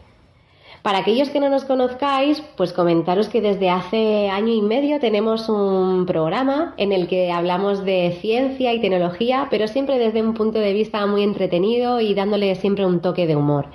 Para 0.85 0.99
aquellos 0.99 1.31
que 1.31 1.39
no 1.39 1.49
nos 1.49 1.65
conozcáis, 1.65 2.43
pues 2.55 2.71
comentaros 2.71 3.27
que 3.27 3.41
desde 3.41 3.71
hace 3.71 4.29
año 4.29 4.53
y 4.53 4.61
medio 4.61 4.99
tenemos 4.99 5.49
un 5.49 6.05
programa 6.05 6.75
en 6.77 6.91
el 6.91 7.07
que 7.07 7.31
hablamos 7.31 7.83
de 7.83 8.15
ciencia 8.21 8.71
y 8.71 8.79
tecnología, 8.79 9.47
pero 9.49 9.67
siempre 9.67 9.97
desde 9.97 10.21
un 10.21 10.35
punto 10.35 10.59
de 10.59 10.73
vista 10.73 11.03
muy 11.07 11.23
entretenido 11.23 12.01
y 12.01 12.13
dándole 12.13 12.53
siempre 12.53 12.85
un 12.85 12.99
toque 12.99 13.25
de 13.25 13.35
humor. 13.35 13.65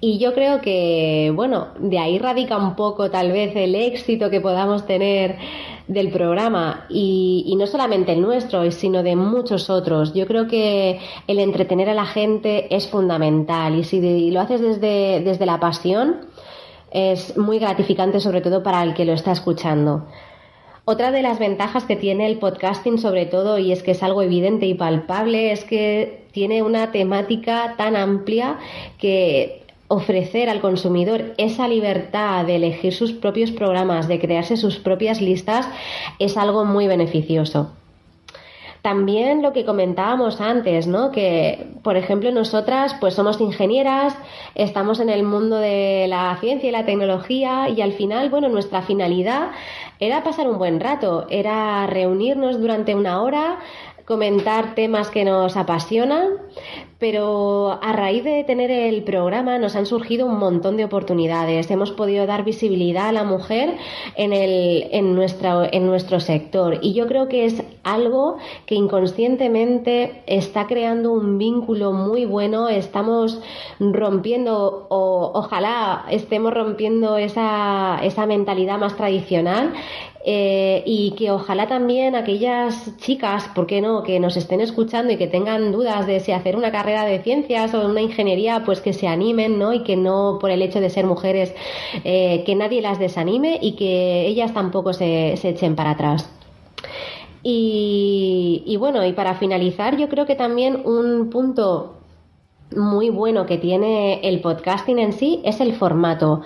Y 0.00 0.18
yo 0.18 0.34
creo 0.34 0.60
que, 0.60 1.32
bueno, 1.36 1.68
de 1.78 2.00
ahí 2.00 2.18
radica 2.18 2.56
un 2.56 2.74
poco 2.74 3.12
tal 3.12 3.30
vez 3.30 3.54
el 3.54 3.76
éxito 3.76 4.28
que 4.28 4.40
podamos 4.40 4.86
tener 4.86 5.36
del 5.90 6.10
programa 6.10 6.86
y, 6.88 7.54
no 7.58 7.66
solamente 7.66 8.12
el 8.12 8.22
nuestro, 8.22 8.70
sino 8.70 9.02
de 9.02 9.16
muchos 9.16 9.68
otros. 9.70 10.14
Yo 10.14 10.26
creo 10.26 10.46
que 10.46 11.00
el 11.26 11.40
entretener 11.40 11.90
a 11.90 11.94
la 11.94 12.06
gente 12.06 12.74
es 12.74 12.88
fundamental 12.88 13.76
y 13.76 13.84
si 13.84 14.30
lo 14.30 14.40
haces 14.40 14.60
desde, 14.60 15.20
desde 15.20 15.46
la 15.46 15.58
pasión, 15.58 16.29
es 16.90 17.36
muy 17.36 17.58
gratificante 17.58 18.20
sobre 18.20 18.40
todo 18.40 18.62
para 18.62 18.82
el 18.82 18.94
que 18.94 19.04
lo 19.04 19.12
está 19.12 19.32
escuchando. 19.32 20.06
Otra 20.84 21.12
de 21.12 21.22
las 21.22 21.38
ventajas 21.38 21.84
que 21.84 21.96
tiene 21.96 22.26
el 22.26 22.38
podcasting 22.38 22.98
sobre 22.98 23.26
todo, 23.26 23.58
y 23.58 23.70
es 23.70 23.82
que 23.82 23.92
es 23.92 24.02
algo 24.02 24.22
evidente 24.22 24.66
y 24.66 24.74
palpable, 24.74 25.52
es 25.52 25.64
que 25.64 26.24
tiene 26.32 26.62
una 26.62 26.90
temática 26.90 27.74
tan 27.76 27.96
amplia 27.96 28.58
que 28.98 29.62
ofrecer 29.88 30.48
al 30.48 30.60
consumidor 30.60 31.34
esa 31.36 31.68
libertad 31.68 32.44
de 32.44 32.56
elegir 32.56 32.94
sus 32.94 33.12
propios 33.12 33.50
programas, 33.50 34.08
de 34.08 34.20
crearse 34.20 34.56
sus 34.56 34.78
propias 34.78 35.20
listas, 35.20 35.68
es 36.18 36.36
algo 36.36 36.64
muy 36.64 36.86
beneficioso. 36.86 37.72
También 38.82 39.42
lo 39.42 39.52
que 39.52 39.66
comentábamos 39.66 40.40
antes, 40.40 40.86
¿no? 40.86 41.10
Que, 41.10 41.66
por 41.82 41.96
ejemplo, 41.96 42.30
nosotras 42.32 42.96
pues 42.98 43.14
somos 43.14 43.40
ingenieras, 43.40 44.16
estamos 44.54 45.00
en 45.00 45.10
el 45.10 45.22
mundo 45.22 45.56
de 45.56 46.06
la 46.08 46.36
ciencia 46.40 46.68
y 46.68 46.72
la 46.72 46.86
tecnología 46.86 47.68
y 47.68 47.82
al 47.82 47.92
final, 47.92 48.30
bueno, 48.30 48.48
nuestra 48.48 48.80
finalidad 48.80 49.50
era 49.98 50.24
pasar 50.24 50.48
un 50.48 50.56
buen 50.56 50.80
rato, 50.80 51.26
era 51.28 51.86
reunirnos 51.86 52.58
durante 52.58 52.94
una 52.94 53.20
hora, 53.20 53.58
comentar 54.10 54.74
temas 54.74 55.08
que 55.08 55.24
nos 55.24 55.56
apasionan, 55.56 56.30
pero 56.98 57.78
a 57.80 57.92
raíz 57.92 58.24
de 58.24 58.42
tener 58.42 58.68
el 58.68 59.04
programa 59.04 59.56
nos 59.60 59.76
han 59.76 59.86
surgido 59.86 60.26
un 60.26 60.36
montón 60.36 60.76
de 60.76 60.84
oportunidades. 60.84 61.70
Hemos 61.70 61.92
podido 61.92 62.26
dar 62.26 62.44
visibilidad 62.44 63.06
a 63.06 63.12
la 63.12 63.22
mujer 63.22 63.76
en, 64.16 64.32
el, 64.32 64.88
en, 64.90 65.14
nuestra, 65.14 65.64
en 65.70 65.86
nuestro 65.86 66.18
sector 66.18 66.80
y 66.82 66.92
yo 66.92 67.06
creo 67.06 67.28
que 67.28 67.44
es 67.44 67.62
algo 67.84 68.38
que 68.66 68.74
inconscientemente 68.74 70.24
está 70.26 70.66
creando 70.66 71.12
un 71.12 71.38
vínculo 71.38 71.92
muy 71.92 72.24
bueno. 72.24 72.68
Estamos 72.68 73.40
rompiendo, 73.78 74.88
o 74.90 75.30
ojalá 75.34 76.04
estemos 76.10 76.52
rompiendo 76.52 77.16
esa, 77.16 78.00
esa 78.02 78.26
mentalidad 78.26 78.76
más 78.76 78.96
tradicional 78.96 79.72
eh, 80.22 80.82
y 80.84 81.12
que 81.12 81.30
ojalá 81.30 81.66
también 81.66 82.14
aquellas 82.14 82.96
chicas, 82.98 83.48
¿por 83.54 83.66
qué 83.66 83.80
no?, 83.80 84.02
que 84.02 84.20
nos 84.20 84.36
estén 84.36 84.60
escuchando 84.60 85.12
y 85.12 85.16
que 85.16 85.26
tengan 85.26 85.72
dudas 85.72 86.06
de 86.06 86.20
si 86.20 86.32
hacer 86.32 86.56
una 86.56 86.70
carrera 86.70 87.06
de 87.06 87.20
ciencias 87.20 87.72
o 87.72 87.86
una 87.86 88.02
ingeniería, 88.02 88.62
pues 88.64 88.80
que 88.82 88.92
se 88.92 89.08
animen, 89.08 89.58
¿no? 89.58 89.72
Y 89.72 89.82
que 89.82 89.96
no 89.96 90.38
por 90.40 90.50
el 90.50 90.60
hecho 90.60 90.80
de 90.80 90.90
ser 90.90 91.06
mujeres, 91.06 91.54
eh, 92.04 92.42
que 92.44 92.54
nadie 92.54 92.82
las 92.82 92.98
desanime 92.98 93.58
y 93.62 93.72
que 93.76 94.26
ellas 94.26 94.52
tampoco 94.52 94.92
se, 94.92 95.32
echen 95.32 95.74
para 95.74 95.92
atrás. 95.92 96.28
Y, 97.42 98.62
y 98.66 98.76
bueno, 98.76 99.04
y 99.06 99.12
para 99.14 99.34
finalizar, 99.34 99.96
yo 99.96 100.10
creo 100.10 100.26
que 100.26 100.34
también 100.34 100.82
un 100.84 101.30
punto 101.30 101.99
muy 102.76 103.10
bueno 103.10 103.46
que 103.46 103.58
tiene 103.58 104.20
el 104.22 104.40
podcasting 104.40 104.98
en 104.98 105.12
sí 105.12 105.40
es 105.44 105.60
el 105.60 105.74
formato, 105.74 106.42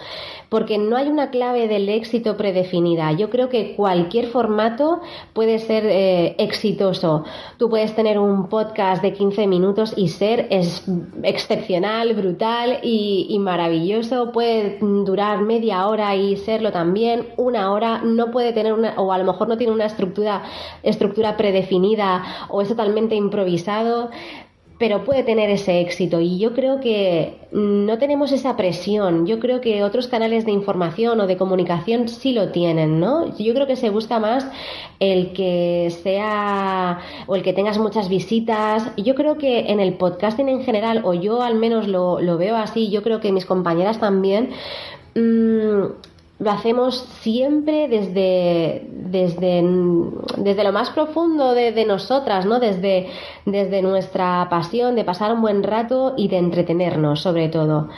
porque 0.49 0.79
no 0.79 0.97
hay 0.97 1.09
una 1.09 1.31
clave 1.31 1.69
del 1.69 1.89
éxito 1.89 2.37
predefinida. 2.37 3.13
Yo 3.13 3.29
creo 3.29 3.49
que 3.49 3.75
cualquier 3.75 4.29
formato 4.29 5.01
puede 5.33 5.59
ser 5.59 5.85
eh, 5.87 6.37
exitoso. 6.39 7.25
Tú 7.59 7.69
puedes 7.69 7.95
tener 7.95 8.19
un 8.19 8.49
podcast 8.49 9.03
de 9.03 9.13
15 9.13 9.47
minutos 9.47 9.95
y 9.97 10.09
ser 10.09 10.47
es 10.51 10.85
excepcional, 11.23 12.15
brutal 12.15 12.79
y, 12.83 13.27
y 13.29 13.39
maravilloso. 13.39 14.33
Puede 14.33 14.79
durar 14.81 15.43
media 15.43 15.87
hora 15.89 16.15
y 16.15 16.37
serlo 16.37 16.73
también. 16.73 17.29
Una 17.37 17.73
hora 17.73 18.01
no 18.03 18.31
puede 18.31 18.53
tener 18.53 18.73
una, 18.73 18.95
o 18.97 19.13
a 19.13 19.19
lo 19.19 19.25
mejor 19.25 19.49
no 19.49 19.59
tiene 19.59 19.73
una 19.73 19.87
estructura, 19.87 20.43
estructura 20.83 21.37
predefinida 21.37 22.23
o 22.49 22.63
es 22.63 22.69
totalmente 22.69 23.15
improvisado 23.15 24.11
pero 24.79 25.05
puede 25.05 25.23
tener 25.23 25.51
ese 25.51 25.81
éxito 25.81 26.21
y 26.21 26.39
yo 26.39 26.53
creo 26.53 26.81
que 26.81 27.39
no 27.53 27.97
tenemos 27.99 28.33
esa 28.33 28.57
presión. 28.57 29.27
Yo 29.27 29.39
creo 29.39 29.61
que 29.61 29.85
otros 29.85 30.09
canales 30.09 30.45
de 30.45 30.51
información 30.53 31.21
o 31.21 31.27
de 31.27 31.37
comunicación 31.37 32.09
sí 32.09 32.33
lo 32.33 32.51
tienen, 32.51 32.99
¿no? 32.99 33.37
Yo 33.39 33.55
creo 33.55 33.67
que 33.67 33.77
se 33.77 33.91
busca 33.91 34.19
más 34.19 34.47
el 34.99 35.33
que 35.33 35.95
sea 36.03 36.99
o 37.27 37.37
el 37.37 37.43
que 37.43 37.53
tengas 37.53 37.79
muchas 37.79 38.09
visitas. 38.09 38.91
Yo 38.97 39.15
creo 39.15 39.39
que 39.39 39.71
en 39.71 39.79
el 39.79 39.95
podcasting 39.95 40.49
en 40.49 40.65
general, 40.65 41.03
o 41.05 41.15
yo 41.15 41.43
al 41.43 41.55
menos 41.55 41.87
lo, 41.87 42.21
lo 42.21 42.37
veo 42.37 42.57
así, 42.57 42.91
yo 42.91 43.03
creo 43.03 43.21
que 43.21 43.31
mis 43.31 43.47
compañeras 43.47 44.01
también. 44.01 44.51
Mmm, 45.15 45.85
lo 46.39 46.51
hacemos 46.51 47.07
siempre 47.21 47.89
desde, 47.89 48.87
desde, 48.91 49.63
desde 50.37 50.65
lo 50.65 50.73
más 50.73 50.91
profundo 50.91 51.55
de, 51.55 51.85
nosotras, 51.87 52.45
¿no? 52.45 52.59
Desde, 52.59 53.09
desde 53.47 53.83
nuestra 53.83 54.49
pasión 54.51 54.97
de 54.97 55.05
pasar 55.05 55.33
un 55.33 55.43
buen 55.43 55.63
rato 55.63 56.15
y 56.17 56.29
de 56.29 56.39
entretenernos, 56.39 57.21
sobre 57.21 57.49
todo. 57.49 57.89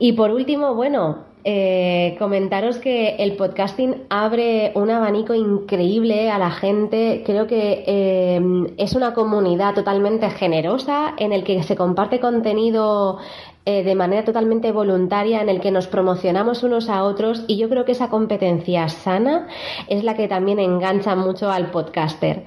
Y 0.00 0.12
por 0.12 0.30
último, 0.30 0.74
bueno, 0.74 1.18
eh, 1.44 2.16
comentaros 2.18 2.78
que 2.78 3.16
el 3.16 3.36
podcasting 3.36 4.02
abre 4.10 4.72
un 4.74 4.90
abanico 4.90 5.34
increíble 5.34 6.30
a 6.30 6.38
la 6.38 6.50
gente. 6.50 7.22
Creo 7.24 7.46
que 7.46 7.84
eh, 7.86 8.40
es 8.76 8.94
una 8.94 9.14
comunidad 9.14 9.74
totalmente 9.74 10.28
generosa 10.30 11.14
en 11.16 11.32
el 11.32 11.44
que 11.44 11.62
se 11.62 11.76
comparte 11.76 12.18
contenido 12.20 13.18
eh, 13.66 13.84
de 13.84 13.94
manera 13.94 14.24
totalmente 14.24 14.72
voluntaria 14.72 15.42
en 15.42 15.50
el 15.50 15.60
que 15.60 15.70
nos 15.70 15.86
promocionamos 15.86 16.62
unos 16.62 16.88
a 16.88 17.04
otros 17.04 17.44
y 17.46 17.58
yo 17.58 17.68
creo 17.68 17.84
que 17.84 17.92
esa 17.92 18.08
competencia 18.08 18.88
sana 18.88 19.48
es 19.86 20.02
la 20.02 20.16
que 20.16 20.28
también 20.28 20.58
engancha 20.58 21.14
mucho 21.14 21.50
al 21.50 21.70
podcaster. 21.70 22.46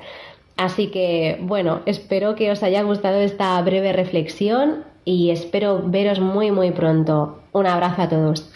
Así 0.58 0.88
que 0.88 1.38
bueno, 1.42 1.82
espero 1.86 2.34
que 2.34 2.52
os 2.52 2.64
haya 2.64 2.82
gustado 2.82 3.20
esta 3.20 3.62
breve 3.62 3.94
reflexión 3.94 4.86
y 5.06 5.30
espero 5.30 5.84
veros 5.86 6.20
muy 6.20 6.50
muy 6.50 6.72
pronto. 6.72 7.40
Un 7.52 7.68
abrazo 7.68 8.02
a 8.02 8.10
todos. 8.10 8.50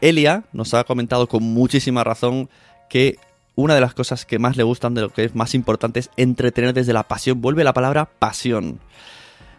Elia 0.00 0.42
nos 0.52 0.74
ha 0.74 0.82
comentado 0.82 1.28
con 1.28 1.44
muchísima 1.44 2.02
razón 2.02 2.50
que 2.88 3.16
una 3.54 3.76
de 3.76 3.80
las 3.80 3.94
cosas 3.94 4.26
que 4.26 4.40
más 4.40 4.56
le 4.56 4.64
gustan 4.64 4.94
de 4.94 5.02
lo 5.02 5.10
que 5.10 5.22
es 5.22 5.36
más 5.36 5.54
importante 5.54 6.00
es 6.00 6.10
entretener 6.16 6.74
desde 6.74 6.92
la 6.92 7.04
pasión. 7.04 7.40
Vuelve 7.40 7.62
la 7.62 7.72
palabra 7.72 8.08
pasión 8.18 8.80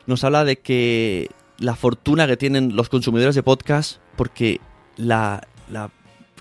nos 0.08 0.24
habla 0.24 0.46
de 0.46 0.58
que 0.58 1.30
la 1.60 1.76
fortuna 1.76 2.28
que 2.28 2.38
tienen 2.38 2.76
los 2.76 2.90
consumidores 2.90 3.36
de 3.36 3.44
podcast, 3.44 4.00
porque 4.16 4.60
la, 4.96 5.42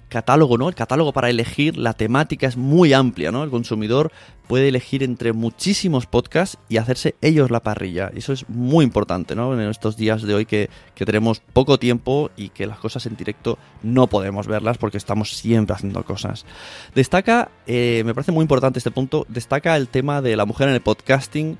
catálogo, 0.09 0.57
¿no? 0.57 0.69
El 0.69 0.75
catálogo 0.77 1.13
para 1.13 1.31
elegir 1.31 1.77
la 1.77 1.93
temática 1.93 2.47
es 2.47 2.57
muy 2.57 2.93
amplia, 2.93 3.33
¿no? 3.33 3.43
El 3.43 3.51
consumidor 3.51 4.13
puede 4.47 4.69
elegir 4.69 5.03
entre 5.03 5.33
muchísimos 5.33 6.07
podcasts 6.07 6.59
y 6.69 6.77
hacerse 6.77 7.17
ellos 7.21 7.51
la 7.51 7.61
parrilla. 7.61 8.13
Eso 8.15 8.33
es 8.33 8.49
muy 8.49 8.85
importante, 8.85 9.35
¿no? 9.35 9.53
En 9.53 9.69
estos 9.69 9.97
días 9.97 10.23
de 10.23 10.35
hoy 10.35 10.47
que, 10.47 10.71
tenemos 10.95 11.41
poco 11.41 11.79
tiempo 11.79 12.31
y 12.37 12.51
que 12.51 12.67
las 12.67 12.79
cosas 12.79 13.07
en 13.07 13.17
directo 13.17 13.59
no 13.83 14.07
podemos 14.07 14.47
verlas 14.47 14.79
porque 14.79 14.97
estamos 14.97 15.37
siempre 15.37 15.75
haciendo 15.75 16.05
cosas. 16.05 16.47
Destaca, 16.95 17.51
eh, 17.67 18.03
me 18.07 18.15
parece 18.15 18.31
muy 18.31 18.43
importante 18.43 18.79
este 18.79 18.93
punto, 18.93 19.27
destaca 19.29 19.77
el 19.77 19.89
tema 19.89 20.23
de 20.23 20.37
la 20.37 20.45
mujer 20.45 20.69
en 20.69 20.75
el 20.75 20.83
podcasting 20.83 21.59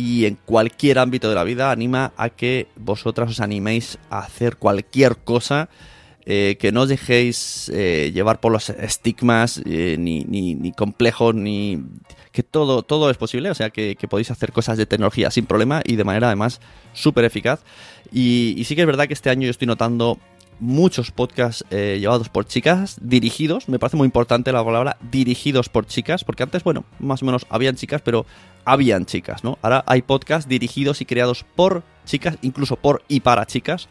y 0.00 0.24
en 0.24 0.36
cualquier 0.36 0.98
ámbito 0.98 1.28
de 1.28 1.34
la 1.34 1.44
vida 1.44 1.70
anima 1.70 2.14
a 2.16 2.30
que 2.30 2.68
vosotras 2.76 3.28
os 3.30 3.40
animéis 3.40 3.98
a 4.08 4.20
hacer 4.20 4.56
cualquier 4.56 5.18
cosa. 5.18 5.68
Eh, 6.26 6.58
que 6.60 6.70
no 6.70 6.82
os 6.82 6.88
dejéis 6.88 7.70
eh, 7.74 8.12
llevar 8.14 8.40
por 8.40 8.52
los 8.52 8.68
estigmas, 8.68 9.60
eh, 9.64 9.96
ni, 9.98 10.22
ni, 10.24 10.70
complejos, 10.72 11.34
ni. 11.34 11.82
que 12.30 12.42
todo, 12.42 12.82
todo 12.82 13.10
es 13.10 13.16
posible, 13.16 13.50
o 13.50 13.54
sea 13.54 13.70
que, 13.70 13.96
podéis 14.08 14.30
hacer 14.30 14.52
cosas 14.52 14.76
de 14.76 14.84
tecnología 14.84 15.30
sin 15.30 15.46
problema 15.46 15.82
y 15.84 15.96
de 15.96 16.04
manera 16.04 16.28
además 16.28 16.60
súper 16.92 17.24
eficaz. 17.24 17.62
Y, 18.12 18.54
y, 18.56 18.64
sí 18.64 18.76
que 18.76 18.82
es 18.82 18.86
verdad 18.86 19.06
que 19.08 19.14
este 19.14 19.30
año 19.30 19.46
yo 19.46 19.50
estoy 19.50 19.66
notando 19.66 20.18
muchos 20.60 21.10
podcasts 21.10 21.64
llevados 21.70 22.28
por 22.28 22.44
chicas, 22.44 22.98
dirigidos, 23.00 23.68
me 23.68 23.78
parece 23.78 23.96
muy 23.96 24.04
importante 24.04 24.52
la 24.52 24.62
palabra 24.62 24.98
dirigidos 25.10 25.70
por 25.70 25.86
chicas, 25.86 26.22
porque 26.22 26.42
antes, 26.42 26.62
bueno, 26.62 26.84
más 26.98 27.22
o 27.22 27.26
menos 27.26 27.46
habían 27.48 27.76
chicas, 27.76 28.02
pero 28.04 28.26
habían 28.72 29.04
chicas, 29.04 29.42
¿no? 29.42 29.58
Ahora 29.62 29.82
hay 29.86 30.02
podcasts 30.02 30.48
dirigidos 30.48 31.00
y 31.00 31.04
creados 31.04 31.44
por 31.56 31.82
chicas, 32.04 32.38
incluso 32.42 32.76
por 32.76 33.02
y 33.08 33.20
para 33.20 33.44
chicas. 33.44 33.88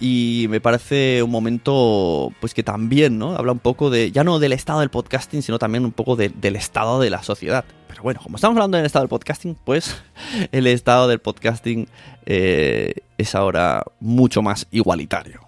Y 0.00 0.46
me 0.48 0.62
parece 0.62 1.22
un 1.22 1.30
momento, 1.30 2.32
pues 2.40 2.54
que 2.54 2.62
también, 2.62 3.18
¿no? 3.18 3.36
Habla 3.36 3.52
un 3.52 3.58
poco 3.58 3.90
de, 3.90 4.10
ya 4.10 4.24
no 4.24 4.38
del 4.38 4.52
estado 4.52 4.80
del 4.80 4.88
podcasting, 4.88 5.42
sino 5.42 5.58
también 5.58 5.84
un 5.84 5.92
poco 5.92 6.16
del 6.16 6.56
estado 6.56 6.98
de 7.00 7.10
la 7.10 7.22
sociedad. 7.22 7.66
Pero 7.86 8.02
bueno, 8.02 8.20
como 8.22 8.36
estamos 8.36 8.56
hablando 8.56 8.78
del 8.78 8.86
estado 8.86 9.02
del 9.02 9.10
podcasting, 9.10 9.58
pues 9.62 10.02
el 10.52 10.66
estado 10.66 11.06
del 11.06 11.18
podcasting 11.18 11.86
eh, 12.24 12.94
es 13.18 13.34
ahora 13.34 13.84
mucho 14.00 14.40
más 14.40 14.66
igualitario. 14.70 15.46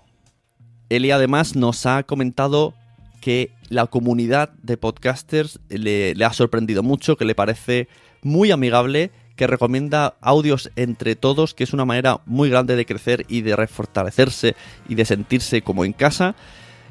Eli 0.90 1.10
además 1.10 1.56
nos 1.56 1.86
ha 1.86 2.02
comentado 2.02 2.74
que 3.22 3.52
la 3.70 3.86
comunidad 3.86 4.50
de 4.62 4.76
podcasters 4.76 5.60
le, 5.70 6.14
le 6.14 6.24
ha 6.26 6.32
sorprendido 6.34 6.82
mucho, 6.82 7.16
que 7.16 7.24
le 7.24 7.34
parece 7.34 7.88
muy 8.22 8.50
amigable 8.50 9.10
que 9.36 9.46
recomienda 9.46 10.14
audios 10.20 10.70
entre 10.76 11.16
todos, 11.16 11.54
que 11.54 11.64
es 11.64 11.72
una 11.72 11.84
manera 11.84 12.20
muy 12.26 12.50
grande 12.50 12.76
de 12.76 12.86
crecer 12.86 13.24
y 13.28 13.40
de 13.42 13.56
refortalecerse 13.56 14.54
y 14.88 14.94
de 14.94 15.04
sentirse 15.04 15.62
como 15.62 15.84
en 15.84 15.92
casa. 15.92 16.34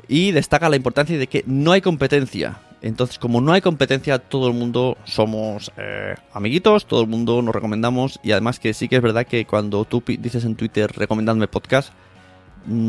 Y 0.08 0.32
destaca 0.32 0.70
la 0.70 0.76
importancia 0.76 1.18
de 1.18 1.28
que 1.28 1.44
no 1.46 1.72
hay 1.72 1.82
competencia. 1.82 2.60
Entonces, 2.82 3.20
como 3.20 3.42
no 3.42 3.54
hay 3.54 3.62
competencia, 3.62 4.18
todo 4.18 4.48
el 4.48 4.54
mundo 4.54 4.98
somos 5.06 5.72
eh, 5.78 6.16
amiguitos, 6.34 6.88
todo 6.88 7.02
el 7.02 7.08
mundo 7.08 7.42
nos 7.42 7.54
recomendamos. 7.54 8.20
Y 8.24 8.32
además 8.32 8.60
que 8.60 8.74
sí 8.74 8.88
que 8.90 8.96
es 8.96 9.02
verdad 9.02 9.28
que 9.28 9.46
cuando 9.46 9.86
tú 9.86 10.04
dices 10.06 10.44
en 10.46 10.56
Twitter 10.56 10.92
recomendadme 10.92 11.48
podcast, 11.48 11.94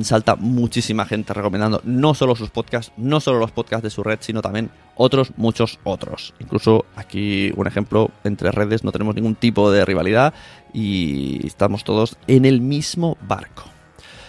salta 0.03 0.37
muchísima 0.37 1.05
gente 1.07 1.33
recomendando 1.33 1.81
no 1.85 2.15
solo 2.15 2.35
sus 2.37 2.51
podcasts, 2.51 2.93
no 2.97 3.21
solo 3.21 3.39
los 3.39 3.53
podcasts 3.53 3.83
de 3.83 3.91
su 3.91 4.03
red, 4.03 4.19
sino 4.21 4.43
también 4.43 4.71
otros, 4.97 5.33
muchos 5.37 5.79
otros. 5.85 6.35
Incluso 6.39 6.85
aquí 6.97 7.53
un 7.57 7.67
ejemplo, 7.67 8.11
entre 8.25 8.51
redes 8.51 8.85
no 8.85 8.93
tenemos 8.93 9.15
ningún 9.15 9.35
tipo 9.35 9.71
de 9.71 9.85
rivalidad 9.85 10.35
y 10.73 11.47
estamos 11.47 11.85
todos 11.85 12.17
en 12.27 12.45
el 12.45 12.61
mismo 12.61 13.17
barco. 13.27 13.65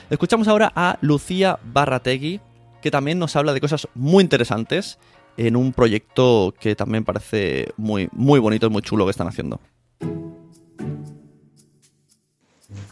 Escuchamos 0.09 0.47
ahora 0.47 0.71
a 0.75 0.97
Lucía 1.01 1.59
Barrategui, 1.63 2.39
que 2.81 2.91
también 2.91 3.19
nos 3.19 3.35
habla 3.35 3.53
de 3.53 3.61
cosas 3.61 3.87
muy 3.95 4.23
interesantes 4.23 4.99
en 5.37 5.55
un 5.55 5.73
proyecto 5.73 6.53
que 6.59 6.75
también 6.75 7.03
parece 7.03 7.73
muy, 7.77 8.09
muy 8.11 8.39
bonito 8.39 8.67
y 8.67 8.69
muy 8.69 8.81
chulo 8.81 9.05
que 9.05 9.11
están 9.11 9.27
haciendo. 9.27 9.59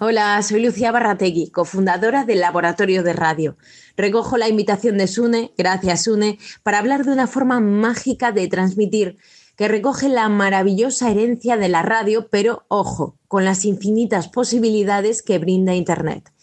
Hola, 0.04 0.42
soy 0.42 0.64
Lucía 0.66 0.92
Barrategui, 0.92 1.52
cofundadora 1.52 2.26
del 2.26 2.40
Laboratorio 2.40 3.04
de 3.04 3.14
Radio. 3.14 3.56
Recojo 3.96 4.36
la 4.36 4.50
invitación 4.50 4.98
de 4.98 5.06
Sune, 5.06 5.54
gracias 5.60 6.06
Sune, 6.06 6.40
para 6.64 6.80
hablar 6.80 7.06
de 7.06 7.12
una 7.12 7.28
forma 7.28 7.60
mágica 7.60 8.32
de 8.32 8.48
transmitir 8.48 9.18
que 9.56 9.68
recoge 9.68 10.10
la 10.10 10.28
maravillosa 10.28 11.12
herencia 11.12 11.56
de 11.56 11.70
la 11.70 11.84
radio, 11.84 12.30
pero 12.32 12.66
ojo, 12.68 13.20
con 13.28 13.46
las 13.46 13.64
infinitas 13.64 14.28
posibilidades 14.28 15.22
que 15.22 15.38
brinda 15.38 15.76
Internet. 15.76 16.34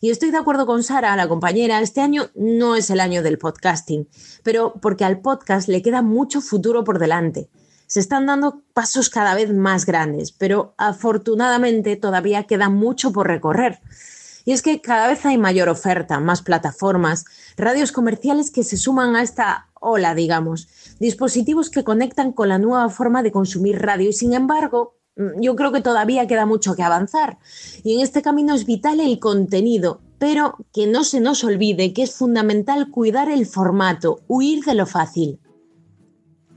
Y 0.00 0.10
estoy 0.10 0.30
de 0.30 0.38
acuerdo 0.38 0.64
con 0.64 0.84
Sara, 0.84 1.16
la 1.16 1.26
compañera, 1.26 1.80
este 1.80 2.00
año 2.00 2.30
no 2.36 2.76
es 2.76 2.88
el 2.88 3.00
año 3.00 3.24
del 3.24 3.36
podcasting, 3.36 4.08
pero 4.44 4.74
porque 4.80 5.04
al 5.04 5.20
podcast 5.22 5.66
le 5.66 5.82
queda 5.82 6.02
mucho 6.02 6.40
futuro 6.40 6.84
por 6.84 7.00
delante 7.00 7.50
se 7.88 8.00
están 8.00 8.26
dando 8.26 8.62
pasos 8.74 9.08
cada 9.08 9.34
vez 9.34 9.52
más 9.52 9.86
grandes, 9.86 10.30
pero 10.30 10.74
afortunadamente 10.76 11.96
todavía 11.96 12.44
queda 12.44 12.68
mucho 12.68 13.12
por 13.12 13.26
recorrer. 13.26 13.80
Y 14.44 14.52
es 14.52 14.62
que 14.62 14.80
cada 14.80 15.08
vez 15.08 15.26
hay 15.26 15.36
mayor 15.36 15.68
oferta, 15.68 16.20
más 16.20 16.42
plataformas, 16.42 17.24
radios 17.56 17.90
comerciales 17.90 18.50
que 18.50 18.62
se 18.62 18.76
suman 18.76 19.16
a 19.16 19.22
esta 19.22 19.68
ola, 19.80 20.14
digamos, 20.14 20.68
dispositivos 21.00 21.70
que 21.70 21.84
conectan 21.84 22.32
con 22.32 22.48
la 22.50 22.58
nueva 22.58 22.88
forma 22.90 23.22
de 23.22 23.32
consumir 23.32 23.80
radio 23.80 24.10
y 24.10 24.12
sin 24.12 24.34
embargo, 24.34 24.96
mm, 25.16 25.40
yo 25.40 25.56
creo 25.56 25.72
que 25.72 25.80
todavía 25.80 26.26
queda 26.26 26.46
mucho 26.46 26.74
que 26.74 26.82
avanzar. 26.82 27.38
Y 27.84 27.94
en 27.94 28.00
este 28.00 28.22
camino 28.22 28.54
es 28.54 28.66
vital 28.66 29.00
el 29.00 29.18
contenido, 29.18 30.00
pero 30.18 30.56
que 30.74 30.86
no 30.86 31.04
se 31.04 31.20
nos 31.20 31.42
olvide 31.42 31.92
que 31.92 32.02
es 32.02 32.14
fundamental 32.14 32.90
cuidar 32.90 33.30
el 33.30 33.46
formato, 33.46 34.20
huir 34.28 34.64
de 34.64 34.74
lo 34.74 34.86
fácil. 34.86 35.40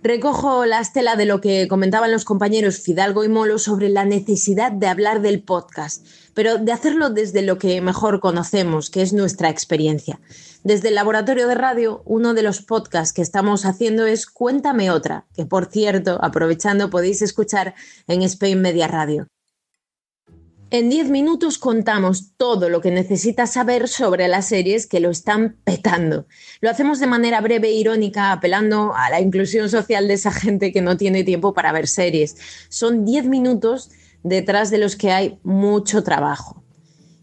Recojo 0.03 0.65
la 0.65 0.79
estela 0.79 1.15
de 1.15 1.27
lo 1.27 1.41
que 1.41 1.67
comentaban 1.67 2.11
los 2.11 2.25
compañeros 2.25 2.79
Fidalgo 2.79 3.23
y 3.23 3.29
Molo 3.29 3.59
sobre 3.59 3.87
la 3.87 4.03
necesidad 4.03 4.71
de 4.71 4.87
hablar 4.87 5.21
del 5.21 5.43
podcast, 5.43 6.03
pero 6.33 6.57
de 6.57 6.71
hacerlo 6.71 7.11
desde 7.11 7.43
lo 7.43 7.59
que 7.59 7.81
mejor 7.81 8.19
conocemos, 8.19 8.89
que 8.89 9.03
es 9.03 9.13
nuestra 9.13 9.49
experiencia. 9.49 10.19
Desde 10.63 10.87
el 10.87 10.95
laboratorio 10.95 11.47
de 11.47 11.53
radio, 11.53 12.01
uno 12.05 12.33
de 12.33 12.41
los 12.41 12.63
podcasts 12.63 13.13
que 13.13 13.21
estamos 13.21 13.63
haciendo 13.63 14.07
es 14.07 14.25
Cuéntame 14.25 14.89
otra, 14.89 15.27
que 15.35 15.45
por 15.45 15.67
cierto, 15.67 16.17
aprovechando, 16.23 16.89
podéis 16.89 17.21
escuchar 17.21 17.75
en 18.07 18.23
Spain 18.23 18.59
Media 18.59 18.87
Radio. 18.87 19.27
En 20.73 20.89
10 20.89 21.09
minutos 21.09 21.57
contamos 21.57 22.31
todo 22.37 22.69
lo 22.69 22.79
que 22.79 22.91
necesitas 22.91 23.51
saber 23.51 23.89
sobre 23.89 24.29
las 24.29 24.47
series 24.47 24.87
que 24.87 25.01
lo 25.01 25.09
están 25.09 25.57
petando. 25.65 26.27
Lo 26.61 26.69
hacemos 26.69 27.01
de 27.01 27.07
manera 27.07 27.41
breve 27.41 27.67
e 27.67 27.73
irónica, 27.73 28.31
apelando 28.31 28.93
a 28.95 29.09
la 29.09 29.19
inclusión 29.19 29.69
social 29.69 30.07
de 30.07 30.13
esa 30.13 30.31
gente 30.31 30.71
que 30.71 30.81
no 30.81 30.95
tiene 30.95 31.25
tiempo 31.25 31.53
para 31.53 31.73
ver 31.73 31.89
series. 31.89 32.37
Son 32.69 33.03
10 33.03 33.25
minutos 33.25 33.89
detrás 34.23 34.71
de 34.71 34.77
los 34.77 34.95
que 34.95 35.11
hay 35.11 35.39
mucho 35.43 36.03
trabajo. 36.03 36.63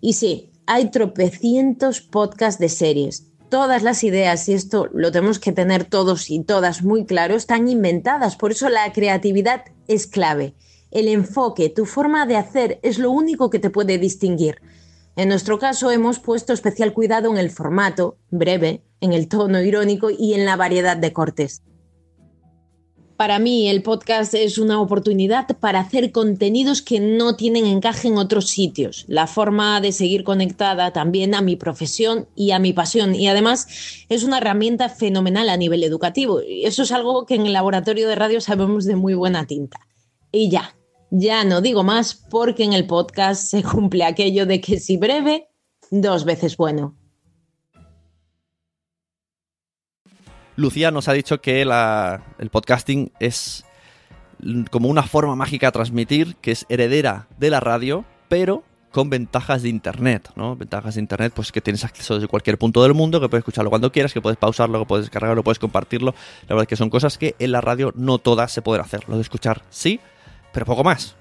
Y 0.03 0.13
sí, 0.13 0.51
hay 0.67 0.91
tropecientos 0.91 2.03
podcasts 2.03 2.61
de 2.61 2.69
series. 2.69 3.29
Todas 3.49 3.83
las 3.83 4.05
ideas, 4.05 4.47
y 4.51 4.53
esto 4.53 4.91
lo 4.93 5.11
tenemos 5.11 5.39
que 5.39 5.53
tener 5.53 5.87
todos 5.87 6.29
y 6.29 6.45
todas 6.45 6.83
muy 6.83 7.07
claro, 7.07 7.35
están 7.35 7.67
inventadas. 7.69 8.37
Por 8.37 8.53
eso 8.53 8.69
la 8.69 8.93
creatividad 8.93 9.65
es 9.87 10.07
clave 10.07 10.55
el 10.91 11.09
enfoque, 11.09 11.69
tu 11.69 11.85
forma 11.85 12.27
de 12.27 12.37
hacer 12.37 12.81
es 12.83 12.99
lo 12.99 13.11
único 13.11 13.51
que 13.51 13.59
te 13.59 13.71
puede 13.71 13.99
distinguir. 13.99 14.61
En 15.17 15.29
nuestro 15.29 15.59
caso 15.59 15.91
hemos 15.91 16.21
puesto 16.21 16.53
especial 16.53 16.93
cuidado 16.93 17.31
en 17.31 17.39
el 17.39 17.51
formato, 17.51 18.17
breve, 18.31 18.83
en 19.01 19.13
el 19.13 19.29
tono 19.29 19.61
irónico 19.61 20.11
y 20.11 20.35
en 20.35 20.45
la 20.45 20.57
variedad 20.57 20.97
de 20.97 21.13
cortes. 21.13 21.63
Para 23.19 23.41
mí 23.41 23.69
el 23.69 23.83
podcast 23.83 24.33
es 24.35 24.59
una 24.59 24.81
oportunidad 24.81 25.49
para 25.59 25.81
hacer 25.81 26.13
contenidos 26.13 26.83
que 26.83 27.01
no 27.01 27.35
tienen 27.35 27.67
encaje 27.67 28.07
en 28.07 28.17
otros 28.17 28.47
sitios, 28.47 29.07
la 29.09 29.27
forma 29.27 29.81
de 29.81 29.91
seguir 29.91 30.23
conectada 30.23 30.93
también 30.93 31.35
a 31.35 31.43
mi 31.43 31.57
profesión 31.57 32.29
y 32.37 32.53
a 32.53 32.61
mi 32.61 32.73
pasión 32.73 33.17
y 33.17 33.27
además 33.27 33.67
es 34.09 34.23
una 34.23 34.39
herramienta 34.39 34.89
fenomenal 34.89 35.49
a 35.49 35.57
nivel 35.57 35.83
educativo. 35.83 36.43
Eso 36.47 36.85
es 36.85 36.93
algo 36.93 37.27
que 37.27 37.35
en 37.35 37.47
el 37.47 37.55
laboratorio 37.55 38.07
de 38.07 38.15
radio 38.15 38.41
sabemos 38.41 38.85
de 38.85 38.95
muy 38.95 39.15
buena 39.15 39.49
tinta. 39.49 39.81
Y 40.31 40.49
ya, 40.49 40.78
ya 41.11 41.45
no 41.45 41.61
digo 41.61 41.85
más 41.85 42.15
porque 42.15 42.65
en 42.65 42.73
el 42.73 42.87
podcast 42.87 43.43
se 43.43 43.63
cumple 43.63 44.05
aquello 44.05 44.47
de 44.47 44.61
que 44.61 44.79
si 44.79 44.97
breve, 44.97 45.49
dos 45.91 46.25
veces 46.25 46.57
bueno. 46.57 46.97
Lucía 50.57 50.91
nos 50.91 51.09
ha 51.09 51.13
dicho 51.13 51.41
que 51.41 51.63
el 51.63 52.51
podcasting 52.51 53.13
es 53.21 53.65
como 54.71 54.89
una 54.89 55.05
forma 55.05 55.37
mágica 55.37 55.69
de 55.69 55.73
transmitir, 55.73 56.37
que 56.37 56.51
es 56.51 56.67
heredera 56.69 57.29
de 57.39 57.51
la 57.51 57.61
radio, 57.61 58.05
pero 58.29 58.65
con 58.91 59.11
ventajas 59.11 59.63
de 59.63 59.69
internet, 59.69 60.31
¿no? 60.35 60.57
Ventajas 60.57 60.97
de 60.97 61.01
internet, 61.01 61.33
pues 61.35 61.53
que 61.53 61.61
tienes 61.61 61.85
acceso 61.85 62.15
desde 62.15 62.27
cualquier 62.27 62.59
punto 62.59 62.83
del 62.83 62.95
mundo, 62.95 63.21
que 63.21 63.29
puedes 63.29 63.43
escucharlo 63.43 63.71
cuando 63.71 63.93
quieras, 63.93 64.13
que 64.13 64.21
puedes 64.21 64.39
pausarlo, 64.39 64.81
que 64.81 64.87
puedes 64.87 65.07
descargarlo, 65.07 65.45
puedes 65.45 65.61
compartirlo. 65.61 66.15
La 66.43 66.55
verdad 66.55 66.63
es 66.63 66.69
que 66.69 66.77
son 66.77 66.91
cosas 66.91 67.19
que 67.19 67.37
en 67.39 67.53
la 67.53 67.61
radio 67.61 67.93
no 67.95 68.19
todas 68.19 68.51
se 68.51 68.63
pueden 68.63 68.85
hacer. 68.85 69.09
Lo 69.09 69.15
de 69.17 69.23
escuchar 69.23 69.63
sí, 69.71 70.01
pero 70.53 70.67
poco 70.67 70.85
más. 70.85 71.17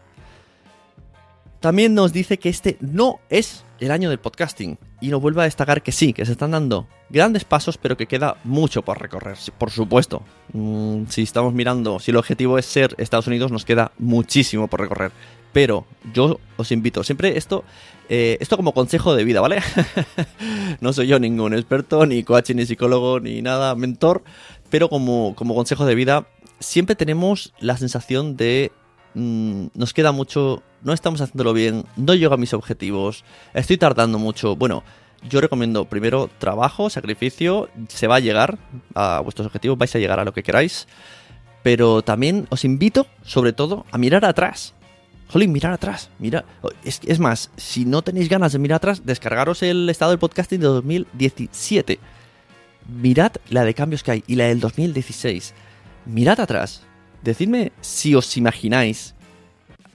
También 1.60 1.96
nos 1.96 2.14
dice 2.14 2.38
que 2.38 2.50
este 2.50 2.78
no 2.82 3.20
es 3.30 3.64
el 3.80 3.92
año 3.92 4.10
del 4.10 4.20
podcasting 4.20 4.78
y 5.02 5.10
nos 5.10 5.22
vuelve 5.22 5.42
a 5.42 5.46
destacar 5.46 5.82
que 5.82 5.92
sí, 5.92 6.14
que 6.14 6.26
se 6.26 6.32
están 6.32 6.52
dando 6.52 6.88
grandes 7.10 7.46
pasos, 7.46 7.78
pero 7.78 7.98
que 7.98 8.08
queda 8.08 8.38
mucho 8.44 8.84
por 8.84 9.00
recorrer, 9.02 9.38
por 9.58 9.72
supuesto. 9.72 10.22
Mm, 10.54 11.04
si 11.10 11.24
estamos 11.24 11.54
mirando, 11.54 12.00
si 12.00 12.12
el 12.12 12.18
objetivo 12.18 12.58
es 12.58 12.66
ser 12.66 12.96
Estados 12.98 13.28
Unidos, 13.28 13.52
nos 13.52 13.66
queda 13.66 13.92
muchísimo 13.98 14.68
por 14.68 14.82
recorrer. 14.82 15.12
Pero 15.54 15.86
yo 16.14 16.40
os 16.58 16.72
invito, 16.72 17.04
siempre 17.04 17.38
esto, 17.38 17.64
eh, 18.10 18.38
esto 18.40 18.58
como 18.58 18.74
consejo 18.74 19.16
de 19.16 19.24
vida, 19.24 19.42
¿vale? 19.42 19.62
no 20.82 20.94
soy 20.94 21.08
yo 21.08 21.20
ningún 21.20 21.54
experto, 21.54 22.06
ni 22.06 22.24
coach, 22.24 22.52
ni 22.52 22.66
psicólogo, 22.66 23.20
ni 23.20 23.42
nada, 23.42 23.74
mentor, 23.76 24.24
pero 24.70 24.90
como, 24.90 25.34
como 25.36 25.56
consejo 25.56 25.86
de 25.86 25.96
vida, 25.96 26.28
siempre 26.60 26.96
tenemos 26.96 27.54
la 27.60 27.78
sensación 27.78 28.38
de 28.38 28.72
Mm, 29.18 29.70
nos 29.74 29.96
queda 29.96 30.12
mucho, 30.12 30.62
no 30.84 30.94
estamos 30.94 31.22
haciéndolo 31.22 31.52
bien, 31.52 31.86
no 31.96 32.14
llego 32.14 32.36
a 32.36 32.38
mis 32.38 32.54
objetivos, 32.54 33.26
estoy 33.56 33.78
tardando 33.78 34.20
mucho. 34.20 34.56
Bueno, 34.56 34.84
yo 35.28 35.42
recomiendo 35.42 35.86
primero 35.86 36.30
trabajo, 36.38 36.92
sacrificio, 36.92 37.68
se 37.88 38.06
va 38.06 38.18
a 38.18 38.20
llegar 38.20 38.60
a 38.94 39.22
vuestros 39.22 39.48
objetivos, 39.48 39.76
vais 39.76 39.96
a 39.96 39.98
llegar 39.98 40.20
a 40.20 40.24
lo 40.24 40.34
que 40.34 40.44
queráis, 40.44 40.88
pero 41.64 42.04
también 42.04 42.46
os 42.52 42.64
invito, 42.64 43.08
sobre 43.24 43.54
todo, 43.54 43.88
a 43.92 43.98
mirar 43.98 44.24
atrás. 44.24 44.76
Jolín, 45.30 45.52
mirar 45.52 45.74
atrás, 45.74 46.12
mira, 46.20 46.46
es, 46.84 47.02
es 47.04 47.18
más, 47.18 47.50
si 47.58 47.86
no 47.86 48.04
tenéis 48.04 48.30
ganas 48.30 48.54
de 48.54 48.60
mirar 48.60 48.76
atrás, 48.76 49.04
descargaros 49.04 49.64
el 49.64 49.90
estado 49.90 50.12
del 50.12 50.20
podcasting 50.20 50.60
de 50.60 50.68
2017. 50.68 52.00
Mirad 52.88 53.32
la 53.50 53.66
de 53.66 53.74
cambios 53.74 54.04
que 54.04 54.12
hay 54.12 54.24
y 54.28 54.36
la 54.36 54.46
del 54.46 54.60
2016. 54.60 55.56
Mirad 56.06 56.40
atrás, 56.40 56.87
Decidme 57.28 57.74
si 57.82 58.16
os 58.16 58.38
imagináis 58.38 59.14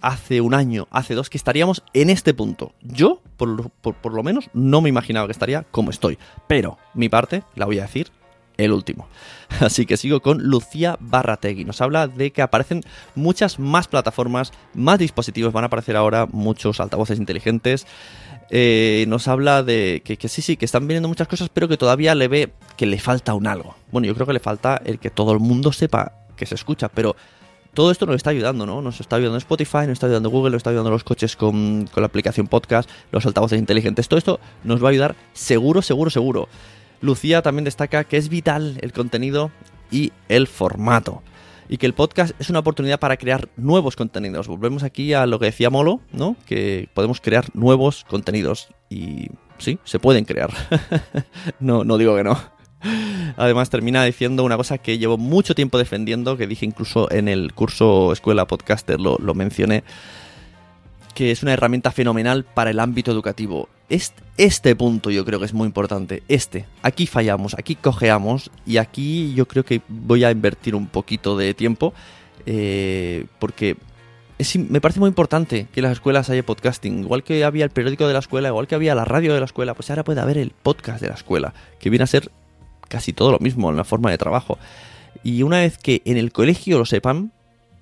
hace 0.03 0.43
un 0.43 0.53
año, 0.53 0.87
hace 0.91 1.15
dos, 1.15 1.31
que 1.31 1.39
estaríamos 1.39 1.83
en 1.95 2.11
este 2.11 2.35
punto. 2.35 2.75
Yo, 2.83 3.23
por, 3.39 4.13
lo 4.13 4.23
menos, 4.23 4.51
no 4.53 4.83
me 4.83 4.91
imaginaba 4.91 5.27
que 5.29 5.33
estaría 5.33 5.63
como 5.71 5.89
estoy. 5.89 6.19
Pero 6.47 6.77
mi 6.93 7.09
parte, 7.09 7.43
la 7.55 7.65
voy 7.65 7.79
a 7.79 7.85
decir, 7.85 8.11
el 8.59 8.71
último. 8.71 9.09
Así 9.61 9.87
que 9.87 9.97
sigo 9.97 10.21
con 10.21 10.43
Lucía 10.43 10.99
Barrategui. 11.01 11.65
Nos 11.65 11.81
habla 11.81 12.07
de 12.07 12.33
que 12.33 12.43
aparecen 12.43 12.83
muchas 13.15 13.59
más 13.59 13.89
plataformas, 13.89 14.53
más 14.75 14.99
dispositivos, 14.99 15.55
van 15.55 15.65
a 15.65 15.69
aparecer 15.69 15.97
ahora 15.97 16.27
muchos 16.27 16.81
altavoces 16.81 17.19
inteligentes. 17.19 17.87
Eh, 18.51 19.07
nos 19.09 19.27
habla 19.27 19.63
de 19.63 20.03
que, 20.05 20.19
que, 20.19 20.29
sí, 20.29 20.43
sí, 20.43 20.59
que 20.59 20.67
están 20.67 20.87
viniendo 20.87 21.09
muchas 21.09 21.29
cosas, 21.29 21.49
pero 21.49 21.67
que 21.67 21.79
todavía 21.79 22.15
le 22.15 22.29
ve 22.29 22.53
que 22.77 22.85
le 22.85 22.99
falta 22.99 23.33
un 23.33 23.47
algo. 23.47 23.75
Bueno, 23.91 24.07
yo 24.07 24.15
creo 24.15 24.27
que 24.27 24.35
le 24.35 24.41
falta 24.41 24.83
el 24.85 24.99
que 24.99 25.09
todo 25.09 25.33
el 25.33 25.39
mundo 25.39 25.73
sepa 25.73 26.13
que 26.37 26.47
se 26.47 26.55
escucha, 26.55 26.89
pero 26.89 27.17
todo 27.75 27.91
esto 27.91 28.05
nos 28.07 28.17
está 28.17 28.31
ayudando, 28.31 28.67
¿no? 28.67 28.83
Nos 28.83 29.01
está 29.01 29.17
ayudando 29.17 29.39
Spotify, 29.39 29.87
nos 29.87 29.93
está 29.93 30.07
ayudando 30.07 30.29
Google, 30.31 30.51
nos 30.51 30.59
está 30.59 30.71
ayudando 30.71 30.91
los 30.91 31.05
coches 31.05 31.37
con, 31.37 31.89
la 31.97 32.07
aplicación 32.07 32.47
podcast, 32.47 32.89
los 33.11 33.25
altavoces 33.25 33.59
inteligentes. 33.59 34.09
Todo 34.09 34.19
esto 34.19 34.41
nos 34.63 34.83
va 34.83 34.89
a 34.89 34.91
ayudar 34.91 35.17
seguro, 35.33 35.81
seguro, 35.81 36.11
seguro. 36.11 36.49
Lucía 37.01 37.43
también 37.43 37.65
destaca 37.65 38.05
que 38.05 38.19
es 38.19 38.29
vital 38.29 38.79
el 38.83 38.93
contenido 38.93 39.51
y 39.91 40.13
el 40.29 40.47
formato. 40.47 41.23
Y 41.69 41.79
que 41.79 41.87
el 41.87 41.95
podcast 41.95 42.39
es 42.39 42.51
una 42.51 42.59
oportunidad 42.59 43.01
para 43.01 43.17
crear 43.17 43.49
nuevos 43.57 43.97
contenidos. 43.97 44.49
Volvemos 44.49 44.83
aquí 44.83 45.15
a 45.15 45.27
lo 45.27 45.39
que 45.39 45.47
decía 45.47 45.71
Molo, 45.71 46.01
¿no? 46.13 46.37
Que 46.45 46.91
podemos 46.93 47.23
crear 47.23 47.47
nuevos 47.55 48.05
contenidos. 48.05 48.69
Y 48.91 49.29
sí, 49.57 49.79
se 49.85 49.99
pueden 49.99 50.27
crear. 50.27 50.51
no, 51.61 51.85
no 51.85 51.97
digo 51.97 52.15
que 52.17 52.25
no. 52.25 52.39
Además 53.37 53.71
termina 53.71 54.05
diciendo 54.05 54.45
una 54.45 54.57
cosa 54.57 54.79
que 54.79 54.99
llevo 54.99 55.19
mucho 55.19 55.55
tiempo 55.55 55.79
defendiendo, 55.79 56.37
que 56.37 56.47
dije 56.47 56.67
incluso 56.67 57.11
en 57.11 57.29
el 57.29 57.53
curso 57.53 58.13
Escuela 58.13 58.47
Podcaster, 58.47 59.01
lo, 59.01 59.19
mencioné, 59.35 59.85
que 61.15 61.31
es 61.31 61.43
una 61.43 61.53
herramienta 61.53 61.91
fenomenal 61.93 62.45
para 62.45 62.71
el 62.71 62.81
ámbito 62.81 63.11
educativo. 63.11 63.69
Este, 63.89 64.23
este 64.39 64.75
punto 64.75 65.11
yo 65.11 65.25
creo 65.25 65.39
que 65.39 65.47
es 65.47 65.55
muy 65.55 65.67
importante. 65.67 66.23
Este. 66.29 66.67
Aquí 66.83 67.07
fallamos, 67.07 67.55
aquí 67.55 67.75
cojeamos 67.75 68.51
y 68.67 68.79
aquí 68.79 69.35
yo 69.35 69.47
creo 69.47 69.65
que 69.65 69.83
voy 69.89 70.25
a 70.25 70.31
invertir 70.31 70.75
un 70.75 70.87
poquito 70.87 71.37
de 71.37 71.55
tiempo 71.55 71.93
eh, 72.47 73.27
porque 73.39 73.77
me 74.69 74.81
parece 74.81 75.01
muy 75.01 75.09
importante 75.09 75.69
que 75.73 75.81
en 75.81 75.85
las 75.85 75.93
escuelas 75.93 76.31
haya 76.31 76.43
podcasting. 76.43 77.01
Igual 77.01 77.23
que 77.23 77.45
había 77.45 77.65
el 77.65 77.71
periódico 77.71 78.07
de 78.07 78.13
la 78.13 78.19
escuela, 78.19 78.49
igual 78.49 78.67
que 78.67 78.75
había 78.75 78.95
la 78.95 79.05
radio 79.05 79.35
de 79.35 79.41
la 79.41 79.47
escuela, 79.47 79.75
pues 79.75 79.91
ahora 79.91 80.05
puede 80.05 80.21
haber 80.21 80.39
el 80.39 80.51
podcast 80.51 81.01
de 81.01 81.09
la 81.09 81.15
escuela, 81.15 81.55
que 81.79 81.91
viene 81.91 82.05
a 82.05 82.07
ser 82.07 82.31
casi 82.93 83.15
todo 83.15 83.33
lo 83.33 83.39
mismo 83.39 83.71
en 83.71 83.77
la 83.77 83.85
forma 83.85 84.11
de 84.11 84.19
trabajo. 84.19 84.59
Y 85.25 85.43
una 85.45 85.61
vez 85.61 85.79
que 85.79 86.03
en 86.05 86.19
el 86.19 86.31
colegio 86.31 86.77
lo 86.77 86.85
sepan, 86.85 87.33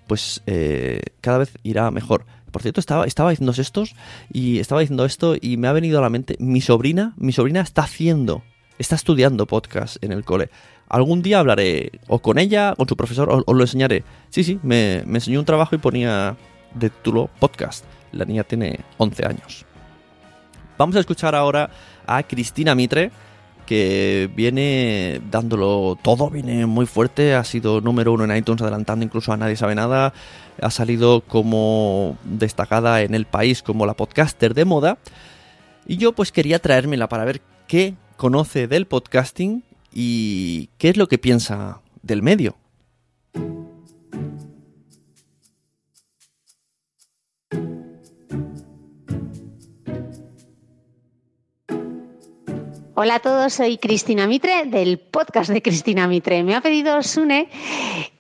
pues 0.06 0.40
eh, 0.46 1.00
cada 1.20 1.38
vez 1.38 1.52
irá 1.64 1.90
mejor. 1.90 2.26
Por 2.52 2.62
cierto, 2.62 2.78
estaba, 2.78 3.06
estaba 3.06 3.30
diciendo 3.30 3.52
estos 3.56 3.96
y 4.32 4.60
estaba 4.60 4.82
diciendo 4.82 5.04
esto 5.04 5.34
y 5.40 5.56
me 5.56 5.66
ha 5.66 5.72
venido 5.72 5.98
a 5.98 6.02
la 6.02 6.10
mente 6.10 6.36
mi 6.38 6.60
sobrina, 6.60 7.12
mi 7.16 7.32
sobrina 7.32 7.60
está 7.60 7.82
haciendo, 7.82 8.44
está 8.78 8.94
estudiando 8.94 9.46
podcast 9.46 9.96
en 10.00 10.12
el 10.12 10.22
cole. 10.22 10.48
Algún 10.88 11.22
día 11.22 11.40
hablaré 11.40 11.90
o 12.06 12.20
con 12.20 12.38
ella, 12.38 12.74
con 12.76 12.88
su 12.88 12.96
profesor, 12.96 13.42
os 13.44 13.56
lo 13.56 13.62
enseñaré. 13.62 14.04
Sí, 14.28 14.44
sí, 14.44 14.60
me, 14.62 15.02
me 15.06 15.18
enseñó 15.18 15.40
un 15.40 15.44
trabajo 15.44 15.74
y 15.74 15.78
ponía 15.78 16.36
de 16.74 16.88
título 16.88 17.30
podcast. 17.40 17.84
La 18.12 18.24
niña 18.24 18.44
tiene 18.44 18.78
11 18.98 19.26
años. 19.26 19.66
Vamos 20.78 20.94
a 20.94 21.00
escuchar 21.00 21.34
ahora 21.34 21.68
a 22.06 22.22
Cristina 22.22 22.76
Mitre, 22.76 23.10
que 23.70 24.28
viene 24.34 25.20
dándolo 25.30 25.96
todo, 26.02 26.28
viene 26.28 26.66
muy 26.66 26.86
fuerte, 26.86 27.36
ha 27.36 27.44
sido 27.44 27.80
número 27.80 28.12
uno 28.12 28.24
en 28.24 28.36
iTunes, 28.36 28.60
adelantando 28.62 29.04
incluso 29.04 29.32
a 29.32 29.36
Nadie 29.36 29.54
Sabe 29.54 29.76
Nada, 29.76 30.12
ha 30.60 30.70
salido 30.72 31.20
como 31.20 32.18
destacada 32.24 33.02
en 33.02 33.14
el 33.14 33.26
país 33.26 33.62
como 33.62 33.86
la 33.86 33.94
podcaster 33.94 34.54
de 34.54 34.64
moda, 34.64 34.98
y 35.86 35.98
yo 35.98 36.10
pues 36.10 36.32
quería 36.32 36.58
traérmela 36.58 37.08
para 37.08 37.24
ver 37.24 37.42
qué 37.68 37.94
conoce 38.16 38.66
del 38.66 38.88
podcasting 38.88 39.62
y 39.94 40.70
qué 40.76 40.88
es 40.88 40.96
lo 40.96 41.06
que 41.06 41.18
piensa 41.18 41.78
del 42.02 42.22
medio. 42.22 42.56
Hola 53.02 53.14
a 53.14 53.20
todos, 53.20 53.54
soy 53.54 53.78
Cristina 53.78 54.26
Mitre 54.26 54.66
del 54.66 54.98
podcast 54.98 55.48
de 55.48 55.62
Cristina 55.62 56.06
Mitre. 56.06 56.42
Me 56.42 56.54
ha 56.54 56.60
pedido 56.60 57.02
Sune 57.02 57.48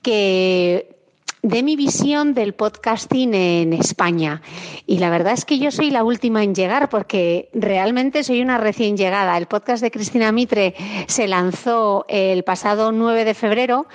que 0.00 0.96
de 1.42 1.62
mi 1.62 1.76
visión 1.76 2.32
del 2.32 2.54
podcasting 2.54 3.34
en 3.34 3.74
España. 3.74 4.40
Y 4.86 4.96
la 4.96 5.10
verdad 5.10 5.34
es 5.34 5.44
que 5.44 5.58
yo 5.58 5.70
soy 5.70 5.90
la 5.90 6.02
última 6.02 6.42
en 6.42 6.54
llegar 6.54 6.88
porque 6.88 7.50
realmente 7.52 8.24
soy 8.24 8.40
una 8.40 8.56
recién 8.56 8.96
llegada. 8.96 9.36
El 9.36 9.44
podcast 9.44 9.82
de 9.82 9.90
Cristina 9.90 10.32
Mitre 10.32 10.74
se 11.08 11.28
lanzó 11.28 12.06
el 12.08 12.42
pasado 12.42 12.90
9 12.90 13.26
de 13.26 13.34
febrero 13.34 13.86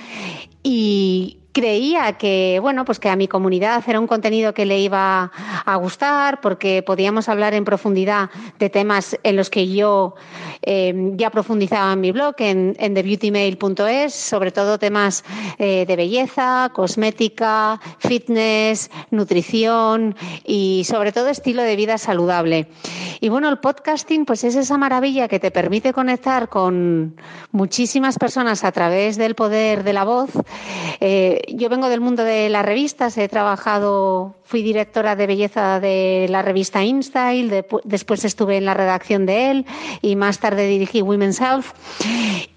y 0.62 1.40
creía 1.56 2.12
que, 2.18 2.60
bueno, 2.62 2.84
pues 2.84 3.00
que 3.00 3.08
a 3.08 3.16
mi 3.16 3.30
comunidad 3.30 3.82
era 3.88 3.98
un 4.02 4.08
contenido 4.08 4.54
que 4.54 4.66
le 4.66 4.78
iba 4.80 5.32
a 5.66 5.76
gustar 5.78 6.42
porque 6.42 6.84
podíamos 6.84 7.30
hablar 7.30 7.54
en 7.54 7.64
profundidad 7.64 8.30
de 8.60 8.70
temas 8.70 9.18
en 9.24 9.38
los 9.38 9.50
que 9.50 9.66
yo 9.70 10.16
eh, 10.64 11.14
ya 11.16 11.30
profundizaba 11.30 11.94
en 11.94 12.02
mi 12.02 12.12
blog, 12.12 12.36
en, 12.40 12.76
en 12.78 12.94
thebeautymail.es, 12.94 14.14
sobre 14.14 14.52
todo 14.52 14.78
temas 14.80 15.24
eh, 15.58 15.86
de 15.88 15.96
belleza, 15.96 16.72
cosmética, 16.74 17.80
fitness, 18.00 18.92
nutrición 19.12 20.14
y 20.44 20.84
sobre 20.84 21.14
todo 21.14 21.30
estilo 21.30 21.62
de 21.64 21.78
vida 21.78 21.98
saludable. 21.98 22.68
Y 23.22 23.30
bueno, 23.30 23.48
el 23.48 23.60
podcasting 23.60 24.26
pues 24.26 24.44
es 24.44 24.58
esa 24.58 24.78
maravilla 24.78 25.30
que 25.30 25.40
te 25.40 25.52
permite 25.52 25.94
conectar 25.94 26.50
con 26.50 27.16
muchísimas 27.54 28.18
personas 28.18 28.66
a 28.66 28.74
través 28.74 29.16
del 29.16 29.36
poder 29.36 29.86
de 29.86 29.94
la 29.94 30.04
voz. 30.04 30.32
Eh, 31.00 31.44
yo 31.50 31.70
vengo 31.70 31.90
del 31.90 32.02
mundo 32.02 32.24
de 32.24 32.50
las 32.50 32.66
revistas, 32.66 33.18
he 33.18 33.28
trabajado, 33.28 34.36
fui 34.44 34.62
directora 34.62 35.16
de 35.16 35.28
belleza 35.28 35.80
de 35.80 36.28
la 36.30 36.42
revista 36.42 36.84
InStyle, 36.84 37.66
después 37.84 38.26
estuve 38.26 38.58
en 38.58 38.66
la 38.66 38.74
redacción 38.74 39.26
de 39.26 39.52
él 39.52 39.66
y 40.02 40.16
más 40.16 40.40
tarde 40.40 40.68
dirigí 40.68 41.02
Women's 41.02 41.40
Health. 41.40 41.66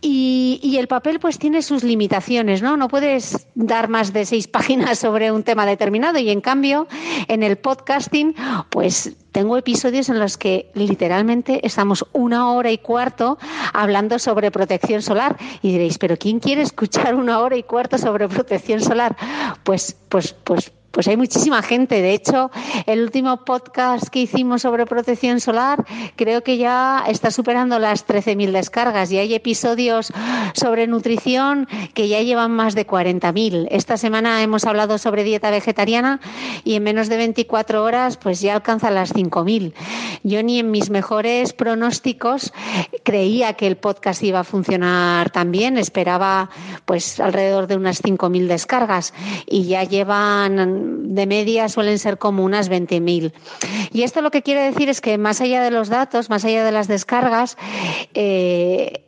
Y, 0.01 0.77
el 0.79 0.87
papel 0.87 1.19
pues 1.19 1.41
tiene 1.41 1.63
sus 1.63 1.83
limitaciones, 1.83 2.63
¿no? 2.63 2.77
No 2.77 2.87
puedes 2.87 3.49
dar 3.57 3.89
más 3.89 4.13
de 4.13 4.25
seis 4.27 4.47
páginas 4.49 5.01
sobre 5.01 5.33
un 5.33 5.43
tema 5.43 5.67
determinado 5.67 6.19
y 6.19 6.31
en 6.31 6.41
cambio 6.41 6.87
en 7.27 7.43
el 7.43 7.57
podcasting 7.57 8.37
pues 8.71 9.17
tengo 9.39 9.57
episodios 9.57 10.09
en 10.09 10.19
los 10.19 10.37
que 10.37 10.69
literalmente 10.75 11.65
estamos 11.65 12.05
una 12.13 12.51
hora 12.51 12.73
y 12.73 12.79
cuarto 12.79 13.39
hablando 13.73 14.19
sobre 14.19 14.51
protección 14.51 15.01
solar 15.01 15.37
y 15.63 15.71
diréis, 15.71 15.97
pero 15.97 16.17
¿quién 16.17 16.41
quiere 16.41 16.63
escuchar 16.63 17.15
una 17.15 17.39
hora 17.39 17.57
y 17.57 17.63
cuarto 17.63 17.99
sobre 17.99 18.27
protección 18.27 18.81
solar? 18.81 19.17
Pues, 19.63 19.97
pues, 20.09 20.33
pues 20.43 20.73
pues 20.91 21.07
hay 21.09 21.17
muchísima 21.17 21.63
gente. 21.63 22.03
De 22.03 22.13
hecho, 22.13 22.51
el 22.87 23.03
último 23.03 23.45
podcast 23.45 24.09
que 24.09 24.21
hicimos 24.21 24.63
sobre 24.63 24.87
protección 24.87 25.41
solar 25.41 25.85
creo 26.17 26.43
que 26.43 26.59
ya 26.59 27.05
está 27.09 27.31
superando 27.31 27.79
las 27.79 28.07
13.000 28.07 28.53
descargas 28.53 29.13
y 29.13 29.19
hay 29.19 29.35
episodios 29.35 30.13
sobre 30.55 30.87
nutrición 30.87 31.69
que 31.95 32.09
ya 32.09 32.23
llevan 32.23 32.53
más 32.53 32.75
de 32.75 32.87
40.000. 32.87 33.69
Esta 33.71 33.97
semana 33.97 34.43
hemos 34.43 34.65
hablado 34.65 34.99
sobre 34.99 35.25
dieta 35.25 35.51
vegetariana 35.51 36.21
y 36.65 36.75
en 36.75 36.83
menos 36.83 37.09
de 37.09 37.17
24 37.17 37.85
horas 37.85 38.17
pues 38.17 38.41
ya 38.41 38.55
alcanza 38.55 38.91
las 38.91 39.15
5.000. 39.15 39.75
Yo 40.23 40.43
ni 40.43 40.59
en 40.59 40.71
mis 40.71 40.91
mejores 40.91 41.53
pronósticos 41.53 42.53
creía 43.05 43.53
que 43.55 43.67
el 43.67 43.77
podcast 43.77 44.23
iba 44.23 44.41
a 44.41 44.45
funcionar 44.45 45.31
tan 45.31 45.53
bien. 45.53 45.79
Esperaba 45.79 46.51
pues 46.85 47.21
alrededor 47.21 47.67
de 47.67 47.77
unas 47.77 48.03
5.000 48.03 48.47
descargas 48.47 49.15
y 49.47 49.65
ya 49.65 49.85
llevan 49.85 50.78
de 50.79 51.27
media 51.27 51.69
suelen 51.69 51.99
ser 51.99 52.19
como 52.19 52.45
unas 52.45 52.71
20.000. 52.71 53.33
Y 53.93 54.03
esto 54.03 54.21
lo 54.21 54.31
que 54.31 54.43
quiere 54.43 54.63
decir 54.63 54.89
es 54.89 55.01
que 55.01 55.19
más 55.19 55.41
allá 55.41 55.63
de 55.63 55.71
los 55.71 55.89
datos, 55.89 56.31
más 56.31 56.45
allá 56.45 56.65
de 56.65 56.73
las 56.73 56.89
descargas, 56.89 57.57
eh, 58.15 59.08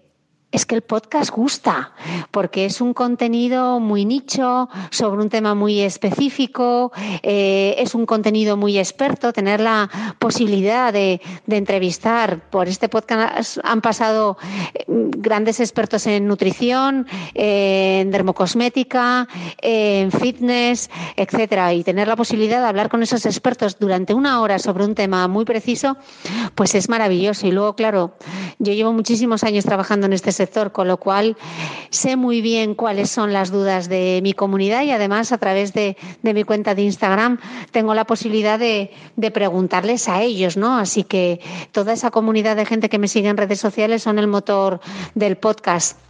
es 0.52 0.66
que 0.66 0.74
el 0.74 0.82
podcast 0.82 1.30
gusta, 1.30 1.92
porque 2.32 2.64
es 2.64 2.80
un 2.80 2.92
contenido 2.92 3.78
muy 3.78 4.04
nicho, 4.04 4.68
sobre 4.90 5.22
un 5.22 5.28
tema 5.28 5.54
muy 5.54 5.80
específico, 5.80 6.92
eh, 7.22 7.76
es 7.78 7.94
un 7.94 8.04
contenido 8.04 8.56
muy 8.56 8.78
experto, 8.78 9.32
tener 9.32 9.60
la 9.60 9.88
posibilidad 10.18 10.92
de, 10.92 11.20
entrevistar. 11.48 12.48
Por 12.50 12.68
este 12.68 12.88
podcast 12.88 13.58
han 13.62 13.80
pasado 13.80 14.38
eh, 14.74 14.84
grandes 14.88 15.60
expertos 15.60 16.06
en 16.06 16.26
nutrición, 16.26 17.06
en 17.34 18.10
dermocosmética, 18.10 19.28
en 19.60 20.10
fitness, 20.10 20.90
etcétera, 21.16 21.74
y 21.74 21.84
tener 21.84 22.08
la 22.08 22.16
posibilidad 22.16 22.60
de 22.60 22.66
hablar 22.66 22.88
con 22.88 23.02
esos 23.02 23.26
expertos 23.26 23.78
durante 23.78 24.14
una 24.14 24.40
hora 24.40 24.58
sobre 24.58 24.84
un 24.84 24.94
tema 24.94 25.28
muy 25.28 25.44
preciso, 25.44 25.96
pues 26.54 26.74
es 26.74 26.88
maravilloso. 26.88 27.46
Y 27.46 27.52
luego, 27.52 27.76
claro, 27.76 28.14
yo 28.58 28.72
llevo 28.72 28.92
muchísimos 28.92 29.44
años 29.44 29.64
trabajando 29.64 30.06
en 30.06 30.14
este 30.14 30.32
sector, 30.40 30.72
con 30.72 30.88
lo 30.88 30.96
cual 30.96 31.36
sé 31.90 32.16
muy 32.16 32.40
bien 32.40 32.74
cuáles 32.74 33.10
son 33.10 33.34
las 33.34 33.50
dudas 33.50 33.90
de 33.90 34.20
mi 34.22 34.32
comunidad 34.32 34.82
y 34.84 34.90
además 34.90 35.32
a 35.32 35.38
través 35.38 35.74
de, 35.74 35.98
mi 36.22 36.44
cuenta 36.44 36.74
de 36.74 36.82
Instagram 36.82 37.38
tengo 37.72 37.92
la 37.92 38.06
posibilidad 38.06 38.58
de, 38.58 38.90
de, 39.16 39.30
preguntarles 39.30 40.08
a 40.08 40.22
ellos, 40.22 40.56
¿no? 40.56 40.78
Así 40.78 41.04
que 41.04 41.40
toda 41.72 41.92
esa 41.92 42.10
comunidad 42.10 42.56
de 42.56 42.64
gente 42.64 42.88
que 42.88 42.98
me 42.98 43.08
sigue 43.08 43.28
en 43.28 43.36
redes 43.36 43.60
sociales 43.60 44.02
son 44.02 44.18
el 44.18 44.28
motor 44.28 44.80
del 45.14 45.36
podcast. 45.36 46.09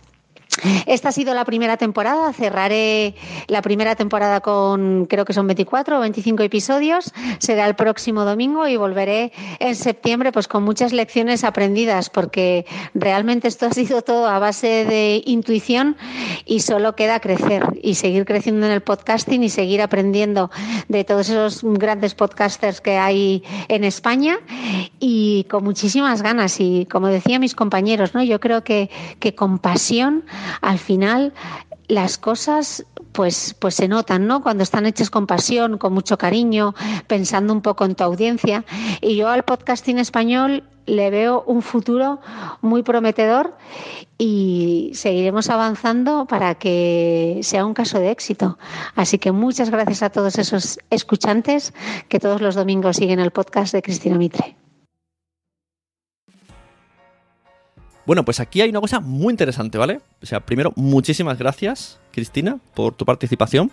Esta 0.87 1.11
ha 1.11 1.13
sido 1.13 1.33
la 1.35 1.45
primera 1.45 1.77
temporada. 1.77 2.33
Cerraré 2.33 3.15
la 3.47 3.63
primera 3.63 3.95
temporada 3.95 4.41
con, 4.41 5.07
creo 5.07 5.25
que 5.25 5.33
son 5.33 5.47
24 5.47 5.99
o 5.99 6.01
25 6.01 6.43
episodios. 6.43 7.13
Será 7.39 7.67
el 7.67 7.77
próximo 7.77 8.25
domingo 8.25 8.67
y 8.67 8.77
volveré 8.77 9.33
en 9.59 9.77
septiembre 9.77 10.33
pues 10.33 10.49
con 10.49 10.63
muchas 10.63 10.93
lecciones 10.93 11.45
aprendidas 11.45 12.11
porque 12.11 12.67
realmente 12.95 13.49
esto 13.49 13.67
ha 13.67 13.73
sido 13.73 14.03
todo 14.03 14.27
a 14.27 14.39
base 14.39 14.85
de 14.85 15.23
intuición 15.25 15.97
y 16.45 16.61
solo 16.61 16.97
queda 16.97 17.21
crecer 17.21 17.63
y 17.83 17.95
seguir 17.95 18.25
creciendo 18.25 18.67
en 18.67 18.73
el 18.73 18.81
podcasting 18.81 19.43
y 19.45 19.51
seguir 19.51 19.81
aprendiendo 19.83 20.51
de 20.89 21.05
todos 21.05 21.29
esos 21.29 21.61
grandes 21.63 22.15
podcasters 22.15 22.81
que 22.81 22.99
hay 22.99 23.45
en 23.69 23.85
España 23.85 24.39
y 24.99 25.45
con 25.45 25.65
muchísimas 25.65 26.23
ganas 26.23 26.61
y 26.61 26.87
como 26.91 27.09
decían 27.09 27.41
mis 27.41 27.55
compañeros, 27.55 28.15
¿no? 28.15 28.23
Yo 28.23 28.41
creo 28.41 28.65
que, 28.65 28.91
que 29.21 29.35
con 29.35 29.59
pasión 29.59 30.25
al 30.61 30.79
final 30.79 31.33
las 31.89 32.19
cosas 32.19 32.85
pues, 33.13 33.55
pues 33.59 33.75
se 33.75 33.89
notan, 33.89 34.27
¿no? 34.27 34.43
Cuando 34.43 34.63
están 34.63 34.87
hechas 34.87 35.11
con 35.11 35.27
pasión, 35.27 35.79
con 35.79 35.93
mucho 35.93 36.17
cariño, 36.17 36.75
pensando 37.07 37.53
un 37.53 37.61
poco 37.61 37.85
en 37.85 37.95
tu 37.95 38.05
audiencia. 38.05 38.65
Y 39.01 39.17
yo 39.17 39.29
al 39.29 39.43
podcasting 39.43 39.99
español 39.99 40.65
le 40.87 41.11
veo 41.11 41.43
un 41.47 41.63
futuro 41.63 42.21
muy 42.63 42.83
prometedor 42.83 43.57
y 44.19 44.91
seguiremos 44.95 45.49
avanzando 45.51 46.27
para 46.27 46.55
que 46.57 47.41
sea 47.43 47.65
un 47.65 47.75
caso 47.75 47.99
de 47.99 48.11
éxito. 48.11 48.59
Así 48.95 49.19
que 49.19 49.33
muchas 49.33 49.71
gracias 49.71 50.03
a 50.03 50.11
todos 50.11 50.39
esos 50.39 50.79
escuchantes 50.91 51.73
que 52.09 52.21
todos 52.21 52.41
los 52.41 52.55
domingos 52.55 52.97
siguen 52.97 53.21
el 53.21 53.31
podcast 53.31 53.73
de 53.73 53.83
Cristina 53.83 54.17
Mitre. 54.17 54.60
Bueno, 58.07 58.25
pues 58.25 58.41
aquí 58.41 58.61
hay 58.61 58.71
una 58.71 58.81
cosa 58.81 59.01
muy 59.01 59.33
interesante, 59.33 59.79
¿vale? 59.79 60.01
O 60.23 60.27
sea, 60.27 60.41
primero, 60.41 60.73
muchísimas 60.77 61.39
gracias, 61.39 62.01
Cristina, 62.13 62.59
por 62.75 62.95
tu 62.95 63.05
participación. 63.05 63.71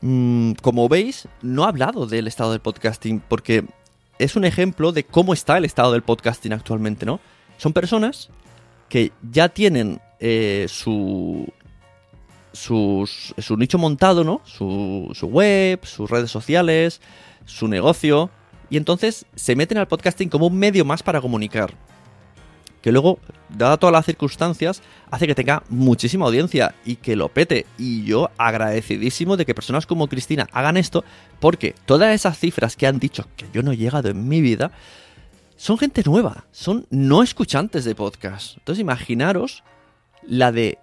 Mm, 0.00 0.52
como 0.62 0.88
veis, 0.88 1.28
no 1.42 1.64
he 1.64 1.68
hablado 1.68 2.06
del 2.06 2.26
estado 2.26 2.52
del 2.52 2.60
podcasting 2.60 3.20
porque 3.20 3.64
es 4.18 4.36
un 4.36 4.44
ejemplo 4.44 4.92
de 4.92 5.04
cómo 5.04 5.32
está 5.32 5.56
el 5.56 5.64
estado 5.64 5.92
del 5.92 6.02
podcasting 6.02 6.52
actualmente, 6.52 7.06
¿no? 7.06 7.20
Son 7.56 7.72
personas 7.72 8.28
que 8.88 9.12
ya 9.30 9.48
tienen 9.48 10.00
eh, 10.20 10.66
su, 10.68 11.46
su, 12.52 13.06
nicho 13.56 13.78
montado, 13.78 14.24
¿no? 14.24 14.42
Su, 14.44 15.10
su 15.14 15.26
web, 15.26 15.80
sus 15.84 16.10
redes 16.10 16.30
sociales, 16.30 17.00
su 17.44 17.66
negocio, 17.66 18.30
y 18.68 18.76
entonces 18.76 19.26
se 19.34 19.56
meten 19.56 19.78
al 19.78 19.88
podcasting 19.88 20.28
como 20.28 20.46
un 20.46 20.58
medio 20.58 20.84
más 20.84 21.02
para 21.02 21.20
comunicar 21.20 21.74
que 22.86 22.92
luego, 22.92 23.18
dada 23.48 23.78
todas 23.78 23.92
las 23.92 24.06
circunstancias, 24.06 24.80
hace 25.10 25.26
que 25.26 25.34
tenga 25.34 25.64
muchísima 25.70 26.26
audiencia 26.26 26.76
y 26.84 26.94
que 26.94 27.16
lo 27.16 27.28
pete. 27.28 27.66
Y 27.76 28.04
yo 28.04 28.30
agradecidísimo 28.38 29.36
de 29.36 29.44
que 29.44 29.56
personas 29.56 29.86
como 29.86 30.06
Cristina 30.06 30.46
hagan 30.52 30.76
esto, 30.76 31.02
porque 31.40 31.74
todas 31.84 32.14
esas 32.14 32.38
cifras 32.38 32.76
que 32.76 32.86
han 32.86 33.00
dicho 33.00 33.26
que 33.34 33.46
yo 33.52 33.64
no 33.64 33.72
he 33.72 33.76
llegado 33.76 34.08
en 34.08 34.28
mi 34.28 34.40
vida, 34.40 34.70
son 35.56 35.78
gente 35.78 36.04
nueva, 36.06 36.44
son 36.52 36.86
no 36.90 37.24
escuchantes 37.24 37.84
de 37.84 37.96
podcast. 37.96 38.56
Entonces 38.58 38.80
imaginaros 38.80 39.64
la 40.22 40.52
de... 40.52 40.78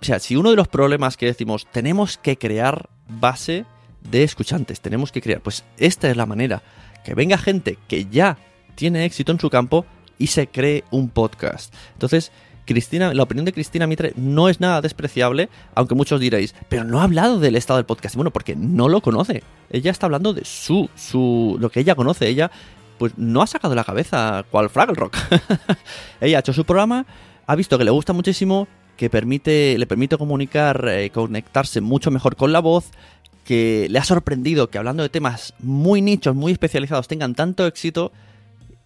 O 0.00 0.04
sea, 0.04 0.20
si 0.20 0.36
uno 0.36 0.50
de 0.50 0.56
los 0.56 0.68
problemas 0.68 1.16
que 1.16 1.26
decimos, 1.26 1.66
tenemos 1.72 2.16
que 2.16 2.38
crear 2.38 2.88
base 3.08 3.64
de 4.08 4.22
escuchantes, 4.22 4.80
tenemos 4.80 5.10
que 5.10 5.20
crear, 5.20 5.40
pues 5.40 5.64
esta 5.78 6.08
es 6.08 6.16
la 6.16 6.26
manera, 6.26 6.62
que 7.04 7.14
venga 7.14 7.36
gente 7.38 7.76
que 7.88 8.06
ya 8.06 8.38
tiene 8.76 9.04
éxito 9.04 9.32
en 9.32 9.40
su 9.40 9.50
campo 9.50 9.84
y 10.20 10.28
se 10.28 10.46
cree 10.46 10.84
un 10.92 11.08
podcast. 11.08 11.74
Entonces, 11.94 12.30
Cristina, 12.66 13.12
la 13.14 13.24
opinión 13.24 13.44
de 13.44 13.52
Cristina 13.52 13.88
Mitre 13.88 14.12
no 14.14 14.48
es 14.48 14.60
nada 14.60 14.80
despreciable, 14.80 15.48
aunque 15.74 15.96
muchos 15.96 16.20
diréis, 16.20 16.54
pero 16.68 16.84
no 16.84 17.00
ha 17.00 17.04
hablado 17.04 17.40
del 17.40 17.56
estado 17.56 17.78
del 17.78 17.86
podcast. 17.86 18.14
Bueno, 18.14 18.30
porque 18.30 18.54
no 18.54 18.88
lo 18.88 19.00
conoce. 19.00 19.42
Ella 19.70 19.90
está 19.90 20.06
hablando 20.06 20.32
de 20.32 20.44
su, 20.44 20.88
su, 20.94 21.56
lo 21.58 21.70
que 21.70 21.80
ella 21.80 21.96
conoce. 21.96 22.28
Ella 22.28 22.52
pues 22.98 23.16
no 23.16 23.40
ha 23.40 23.46
sacado 23.46 23.74
la 23.74 23.82
cabeza 23.82 24.44
cual 24.50 24.68
Fraggle 24.68 24.94
Rock. 24.94 25.16
Ella 26.20 26.36
ha 26.36 26.40
hecho 26.40 26.52
su 26.52 26.66
programa, 26.66 27.06
ha 27.46 27.56
visto 27.56 27.78
que 27.78 27.84
le 27.84 27.90
gusta 27.90 28.12
muchísimo, 28.12 28.68
que 28.98 29.08
permite, 29.08 29.78
le 29.78 29.86
permite 29.86 30.18
comunicar, 30.18 30.86
eh, 30.86 31.08
conectarse 31.08 31.80
mucho 31.80 32.10
mejor 32.10 32.36
con 32.36 32.52
la 32.52 32.60
voz, 32.60 32.90
que 33.42 33.86
le 33.88 33.98
ha 33.98 34.04
sorprendido 34.04 34.68
que 34.68 34.76
hablando 34.76 35.02
de 35.02 35.08
temas 35.08 35.54
muy 35.60 36.02
nichos, 36.02 36.36
muy 36.36 36.52
especializados, 36.52 37.08
tengan 37.08 37.34
tanto 37.34 37.66
éxito. 37.66 38.12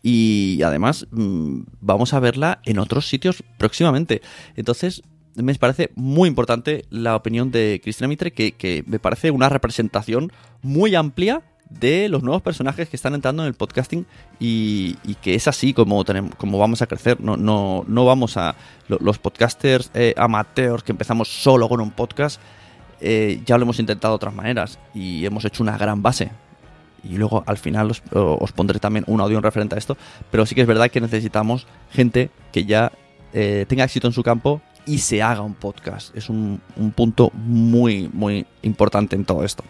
Y 0.06 0.60
además 0.62 1.06
mm, 1.12 1.60
vamos 1.80 2.12
a 2.12 2.20
verla 2.20 2.60
en 2.66 2.78
otros 2.78 3.08
sitios 3.08 3.42
próximamente. 3.56 4.20
Entonces, 4.54 5.02
me 5.34 5.54
parece 5.54 5.92
muy 5.94 6.28
importante 6.28 6.84
la 6.90 7.16
opinión 7.16 7.50
de 7.50 7.80
Cristina 7.82 8.06
Mitre, 8.06 8.30
que, 8.30 8.84
me 8.86 8.98
parece 8.98 9.30
una 9.30 9.48
representación 9.48 10.30
muy 10.60 10.94
amplia 10.94 11.42
de 11.70 12.10
los 12.10 12.22
nuevos 12.22 12.42
personajes 12.42 12.90
que 12.90 12.96
están 12.96 13.14
entrando 13.14 13.44
en 13.44 13.48
el 13.48 13.54
podcasting 13.54 14.04
y, 14.38 14.96
que 15.22 15.34
es 15.34 15.48
así 15.48 15.72
como, 15.72 16.04
tenemos, 16.04 16.34
como 16.34 16.58
vamos 16.58 16.82
a 16.82 16.86
crecer. 16.86 17.18
No, 17.22 17.38
no, 17.38 17.86
no 17.88 18.04
vamos 18.04 18.36
a... 18.36 18.56
Los 18.88 19.18
podcasters 19.18 19.90
eh, 19.94 20.12
amateurs 20.18 20.82
que 20.82 20.92
empezamos 20.92 21.28
solo 21.28 21.66
con 21.66 21.80
un 21.80 21.92
podcast, 21.92 22.42
eh, 23.00 23.40
ya 23.46 23.56
lo 23.56 23.62
hemos 23.62 23.78
intentado 23.78 24.12
de 24.12 24.16
otras 24.16 24.34
maneras 24.34 24.78
y 24.92 25.24
hemos 25.24 25.46
hecho 25.46 25.62
una 25.62 25.78
gran 25.78 26.02
base. 26.02 26.30
Y 27.04 27.16
luego 27.16 27.44
al 27.46 27.58
final 27.58 27.90
os, 27.90 28.52
pondré 28.52 28.78
también 28.78 29.04
un 29.06 29.20
audio 29.20 29.36
en 29.36 29.42
referente 29.42 29.74
a 29.74 29.78
esto. 29.78 29.96
Pero 30.30 30.46
sí 30.46 30.54
que 30.54 30.62
es 30.62 30.66
verdad 30.66 30.90
que 30.90 31.00
necesitamos 31.00 31.66
gente 31.90 32.30
que 32.52 32.64
ya 32.64 32.92
eh, 33.32 33.66
tenga 33.68 33.84
éxito 33.84 34.06
en 34.06 34.12
su 34.12 34.22
campo 34.22 34.62
y 34.86 34.98
se 34.98 35.22
haga 35.22 35.42
un 35.42 35.54
podcast. 35.54 36.16
Es 36.16 36.28
un, 36.28 36.60
punto 36.94 37.30
muy, 37.34 38.08
muy 38.12 38.46
importante 38.62 39.16
en 39.16 39.24
todo 39.24 39.44
esto. 39.44 39.64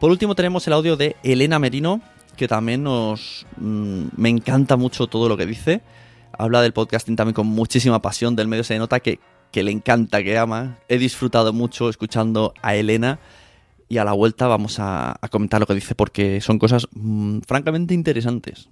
Por 0.00 0.10
último 0.10 0.34
tenemos 0.34 0.66
el 0.66 0.72
audio 0.72 0.96
de 0.96 1.16
Elena 1.22 1.58
Merino, 1.58 2.00
que 2.36 2.48
también 2.48 2.82
nos... 2.82 3.46
Mm, 3.56 4.06
me 4.16 4.28
encanta 4.28 4.76
mucho 4.76 5.06
todo 5.06 5.28
lo 5.28 5.36
que 5.36 5.46
dice. 5.46 5.80
Habla 6.36 6.62
del 6.62 6.72
podcasting 6.72 7.16
también 7.16 7.34
con 7.34 7.46
muchísima 7.46 8.00
pasión, 8.00 8.36
del 8.36 8.46
medio 8.46 8.62
se 8.62 8.78
nota 8.78 9.00
que, 9.00 9.18
que 9.50 9.64
le 9.64 9.72
encanta, 9.72 10.22
que 10.22 10.38
ama. 10.38 10.78
He 10.88 10.98
disfrutado 10.98 11.52
mucho 11.52 11.88
escuchando 11.88 12.54
a 12.62 12.76
Elena 12.76 13.18
y 13.88 13.98
a 13.98 14.04
la 14.04 14.12
vuelta 14.12 14.46
vamos 14.46 14.76
a, 14.78 15.18
comentar 15.30 15.60
lo 15.60 15.66
que 15.66 15.74
dice 15.74 15.94
porque 15.94 16.40
son 16.40 16.58
cosas 16.58 16.86
mm, 16.92 17.40
francamente 17.40 17.94
interesantes. 17.94 18.68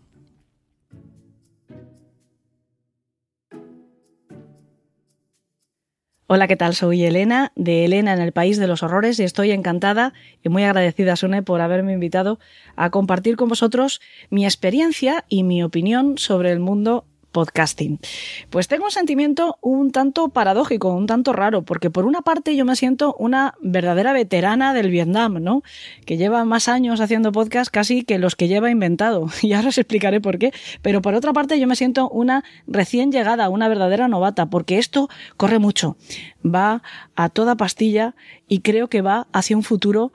Hola, 6.28 6.48
¿qué 6.48 6.56
tal? 6.56 6.74
Soy 6.74 7.04
Elena, 7.04 7.52
de 7.54 7.84
Elena 7.84 8.12
en 8.12 8.20
el 8.20 8.32
País 8.32 8.58
de 8.58 8.66
los 8.66 8.82
Horrores, 8.82 9.20
y 9.20 9.22
estoy 9.22 9.52
encantada 9.52 10.12
y 10.42 10.48
muy 10.48 10.64
agradecida, 10.64 11.14
Sune, 11.14 11.44
por 11.44 11.60
haberme 11.60 11.92
invitado 11.92 12.40
a 12.74 12.90
compartir 12.90 13.36
con 13.36 13.48
vosotros 13.48 14.00
mi 14.28 14.44
experiencia 14.44 15.24
y 15.28 15.44
mi 15.44 15.62
opinión 15.62 16.18
sobre 16.18 16.50
el 16.50 16.58
mundo 16.58 17.06
podcasting. 17.36 18.00
Pues 18.48 18.66
tengo 18.66 18.86
un 18.86 18.90
sentimiento 18.90 19.58
un 19.60 19.92
tanto 19.92 20.30
paradójico, 20.30 20.94
un 20.94 21.06
tanto 21.06 21.34
raro, 21.34 21.60
porque 21.66 21.90
por 21.90 22.06
una 22.06 22.22
parte 22.22 22.56
yo 22.56 22.64
me 22.64 22.76
siento 22.76 23.14
una 23.18 23.52
verdadera 23.60 24.14
veterana 24.14 24.72
del 24.72 24.88
Vietnam, 24.88 25.42
¿no? 25.42 25.62
Que 26.06 26.16
lleva 26.16 26.46
más 26.46 26.66
años 26.68 26.98
haciendo 27.02 27.32
podcast 27.32 27.70
casi 27.70 28.04
que 28.04 28.18
los 28.18 28.36
que 28.36 28.48
lleva 28.48 28.70
inventado. 28.70 29.26
Y 29.42 29.52
ahora 29.52 29.68
os 29.68 29.76
explicaré 29.76 30.18
por 30.22 30.38
qué. 30.38 30.50
Pero 30.80 31.02
por 31.02 31.12
otra 31.12 31.34
parte 31.34 31.60
yo 31.60 31.66
me 31.66 31.76
siento 31.76 32.08
una 32.08 32.42
recién 32.66 33.12
llegada, 33.12 33.50
una 33.50 33.68
verdadera 33.68 34.08
novata, 34.08 34.46
porque 34.46 34.78
esto 34.78 35.10
corre 35.36 35.58
mucho. 35.58 35.98
Va 36.42 36.82
a 37.16 37.28
toda 37.28 37.56
pastilla 37.56 38.14
y 38.48 38.60
creo 38.60 38.88
que 38.88 39.02
va 39.02 39.26
hacia 39.34 39.58
un 39.58 39.62
futuro 39.62 40.10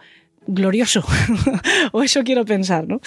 glorioso, 0.47 1.03
o 1.91 2.01
eso 2.01 2.23
quiero 2.23 2.45
pensar, 2.45 2.87
¿no? 2.87 2.99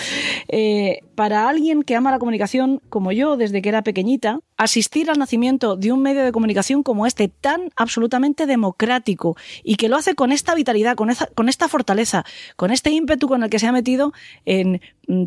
Eh, 0.49 1.01
para 1.15 1.49
alguien 1.49 1.83
que 1.83 1.97
ama 1.97 2.11
la 2.11 2.19
comunicación 2.19 2.81
como 2.89 3.13
yo 3.13 3.37
desde 3.37 3.61
que 3.61 3.69
era 3.69 3.83
pequeñita, 3.83 4.41
asistir 4.57 5.11
al 5.11 5.19
nacimiento 5.19 5.77
de 5.77 5.93
un 5.93 6.01
medio 6.01 6.25
de 6.25 6.33
comunicación 6.33 6.83
como 6.83 7.07
este, 7.07 7.29
tan 7.29 7.71
absolutamente 7.77 8.47
democrático, 8.47 9.37
y 9.65 9.77
que 9.77 9.89
lo 9.89 9.97
hace 9.97 10.15
con 10.15 10.33
esta 10.33 10.55
vitalidad, 10.55 10.95
con, 10.95 11.11
con 11.35 11.49
esta 11.49 11.69
fortaleza, 11.69 12.25
con 12.57 12.71
este 12.71 12.91
ímpetu 12.91 13.27
con 13.27 13.43
el 13.43 13.51
que 13.51 13.59
se 13.59 13.67
ha 13.67 13.73
metido 13.73 14.13
en 14.45 14.81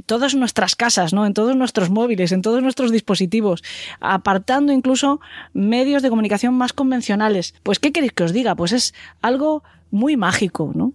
todas 0.05 0.33
nuestras 0.33 0.75
casas, 0.75 1.13
¿no? 1.13 1.25
en 1.25 1.33
todos 1.33 1.55
nuestros 1.55 1.89
móviles, 1.89 2.31
en 2.31 2.41
todos 2.41 2.63
nuestros 2.63 2.91
dispositivos, 2.91 3.63
apartando 3.99 4.71
incluso 4.71 5.19
medios 5.53 6.01
de 6.01 6.09
comunicación 6.09 6.53
más 6.53 6.73
convencionales. 6.73 7.53
Pues, 7.63 7.79
¿qué 7.79 7.91
queréis 7.91 8.13
que 8.13 8.23
os 8.23 8.33
diga? 8.33 8.55
Pues 8.55 8.71
es 8.71 8.93
algo 9.21 9.63
muy 9.91 10.17
mágico, 10.17 10.71
¿no? 10.73 10.93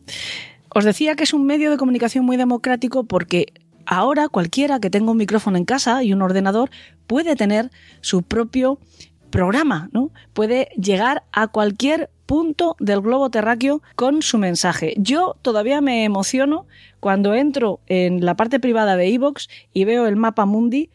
Os 0.75 0.85
decía 0.85 1.17
que 1.17 1.25
es 1.25 1.35
un 1.35 1.45
medio 1.45 1.71
de 1.71 1.77
comunicación 1.77 2.25
muy 2.25 2.37
democrático 2.37 3.05
porque 3.05 3.53
ahora 3.85 4.29
cualquiera 4.29 4.81
que 4.81 4.91
tenga 4.91 5.11
un 5.11 5.19
micrófono 5.19 5.59
en 5.59 5.65
casa 5.65 6.03
y 6.03 6.13
un 6.13 6.23
ordenador 6.23 6.71
puede 7.07 7.37
tener 7.37 7.71
su 8.01 8.23
propio 8.23 8.79
programa, 9.31 9.89
¿no? 9.93 10.11
Puede 10.33 10.69
llegar 10.77 11.25
a 11.33 11.49
cualquier 11.49 12.11
punto 12.27 12.77
del 12.79 13.01
globo 13.01 13.31
terráqueo 13.31 13.83
con 13.97 14.23
su 14.23 14.39
mensaje. 14.39 14.95
Yo 14.97 15.37
todavía 15.43 15.81
me 15.81 16.05
emociono 16.05 16.67
cuando 17.01 17.35
entro 17.35 17.81
en 17.87 18.25
la 18.25 18.37
parte 18.37 18.61
privada 18.61 18.97
de 18.97 19.09
Evox 19.09 19.49
y 19.73 19.85
veo 19.85 20.07
el 20.07 20.17
mapa 20.17 20.47
mundi 20.47 20.91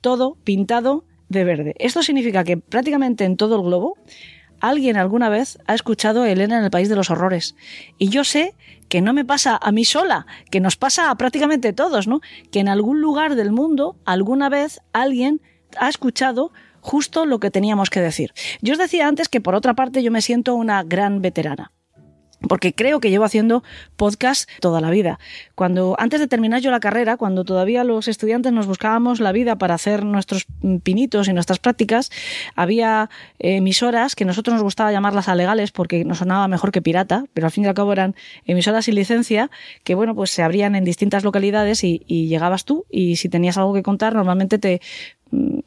todo 0.00 0.36
pintado 0.42 1.04
de 1.28 1.44
verde. 1.44 1.74
Esto 1.78 2.02
significa 2.02 2.42
que 2.42 2.56
prácticamente 2.56 3.24
en 3.24 3.36
todo 3.36 3.56
el 3.56 3.62
globo 3.62 3.96
alguien 4.60 4.96
alguna 4.96 5.28
vez 5.28 5.58
ha 5.66 5.74
escuchado 5.74 6.22
a 6.22 6.30
Elena 6.30 6.58
en 6.58 6.64
el 6.64 6.70
País 6.70 6.88
de 6.88 6.96
los 6.96 7.10
Horrores. 7.10 7.54
Y 7.98 8.08
yo 8.08 8.24
sé 8.24 8.54
que 8.90 9.00
no 9.00 9.14
me 9.14 9.24
pasa 9.24 9.58
a 9.62 9.72
mí 9.72 9.86
sola, 9.86 10.26
que 10.50 10.60
nos 10.60 10.76
pasa 10.76 11.10
a 11.10 11.14
prácticamente 11.14 11.72
todos, 11.72 12.08
¿no? 12.08 12.20
Que 12.50 12.58
en 12.58 12.68
algún 12.68 13.00
lugar 13.00 13.36
del 13.36 13.52
mundo, 13.52 13.96
alguna 14.04 14.50
vez, 14.50 14.80
alguien 14.92 15.40
ha 15.78 15.88
escuchado 15.88 16.52
justo 16.80 17.24
lo 17.24 17.38
que 17.38 17.52
teníamos 17.52 17.88
que 17.88 18.00
decir. 18.00 18.32
Yo 18.60 18.72
os 18.72 18.78
decía 18.78 19.06
antes 19.06 19.28
que 19.28 19.40
por 19.40 19.54
otra 19.54 19.74
parte 19.74 20.02
yo 20.02 20.10
me 20.10 20.20
siento 20.20 20.56
una 20.56 20.82
gran 20.82 21.22
veterana 21.22 21.72
porque 22.48 22.72
creo 22.74 23.00
que 23.00 23.10
llevo 23.10 23.24
haciendo 23.24 23.62
podcast 23.96 24.48
toda 24.60 24.80
la 24.80 24.90
vida. 24.90 25.18
Cuando 25.54 25.96
antes 25.98 26.20
de 26.20 26.28
terminar 26.28 26.60
yo 26.60 26.70
la 26.70 26.80
carrera, 26.80 27.16
cuando 27.16 27.44
todavía 27.44 27.84
los 27.84 28.08
estudiantes 28.08 28.52
nos 28.52 28.66
buscábamos 28.66 29.20
la 29.20 29.32
vida 29.32 29.56
para 29.56 29.74
hacer 29.74 30.04
nuestros 30.04 30.46
pinitos 30.82 31.28
y 31.28 31.32
nuestras 31.32 31.58
prácticas, 31.58 32.10
había 32.54 33.10
emisoras 33.38 34.14
que 34.14 34.24
nosotros 34.24 34.54
nos 34.54 34.62
gustaba 34.62 34.92
llamarlas 34.92 35.28
alegales 35.28 35.70
porque 35.70 36.04
nos 36.04 36.18
sonaba 36.18 36.48
mejor 36.48 36.72
que 36.72 36.82
pirata, 36.82 37.24
pero 37.34 37.46
al 37.46 37.50
fin 37.50 37.64
y 37.64 37.68
al 37.68 37.74
cabo 37.74 37.92
eran 37.92 38.14
emisoras 38.46 38.84
sin 38.86 38.94
licencia 38.94 39.50
que 39.84 39.94
bueno, 39.94 40.14
pues 40.14 40.30
se 40.30 40.42
abrían 40.42 40.74
en 40.74 40.84
distintas 40.84 41.24
localidades 41.24 41.84
y, 41.84 42.00
llegabas 42.30 42.64
tú 42.64 42.84
y 42.90 43.16
si 43.16 43.28
tenías 43.28 43.58
algo 43.58 43.72
que 43.72 43.82
contar 43.82 44.14
normalmente 44.14 44.58
te 44.58 44.80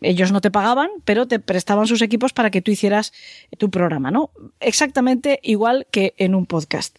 ellos 0.02 0.32
no 0.32 0.42
te 0.42 0.52
pagaban, 0.52 0.90
pero 1.06 1.28
te 1.28 1.40
prestaban 1.40 1.88
sus 1.88 2.02
equipos 2.02 2.34
para 2.34 2.52
que 2.52 2.62
tú 2.62 2.72
hicieras 2.72 3.14
tu 3.58 3.70
programa, 3.70 4.12
¿no? 4.12 4.32
Exactamente 4.60 5.40
igual 5.44 5.88
que 5.92 6.14
en 6.18 6.36
un 6.36 6.46
podcast. 6.46 6.98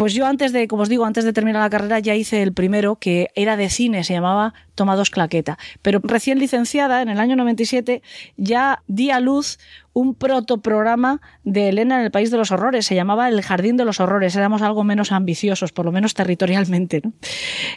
Pues 0.00 0.14
yo 0.14 0.24
antes 0.24 0.54
de, 0.54 0.66
como 0.66 0.84
os 0.84 0.88
digo, 0.88 1.04
antes 1.04 1.26
de 1.26 1.34
terminar 1.34 1.60
la 1.60 1.68
carrera 1.68 1.98
ya 1.98 2.14
hice 2.14 2.42
el 2.42 2.54
primero 2.54 2.96
que 2.96 3.28
era 3.34 3.58
de 3.58 3.68
cine, 3.68 4.02
se 4.02 4.14
llamaba 4.14 4.54
Toma 4.74 4.96
dos 4.96 5.10
claqueta. 5.10 5.58
Pero 5.82 6.00
recién 6.02 6.38
licenciada, 6.38 7.02
en 7.02 7.10
el 7.10 7.20
año 7.20 7.36
97, 7.36 8.00
ya 8.38 8.82
di 8.86 9.10
a 9.10 9.20
luz 9.20 9.58
un 9.92 10.14
protoprograma 10.14 11.20
de 11.44 11.68
Elena 11.68 11.98
en 11.98 12.06
el 12.06 12.10
País 12.10 12.30
de 12.30 12.38
los 12.38 12.50
Horrores. 12.50 12.86
Se 12.86 12.94
llamaba 12.94 13.28
El 13.28 13.42
Jardín 13.42 13.76
de 13.76 13.84
los 13.84 14.00
Horrores. 14.00 14.34
Éramos 14.36 14.62
algo 14.62 14.84
menos 14.84 15.12
ambiciosos, 15.12 15.70
por 15.72 15.84
lo 15.84 15.92
menos 15.92 16.14
territorialmente. 16.14 17.02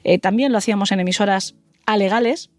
Eh, 0.06 0.18
también 0.18 0.54
lo 0.54 0.60
hacíamos 0.60 0.94
en 0.94 1.02
emisoras 1.02 1.56
alegales, 1.86 2.52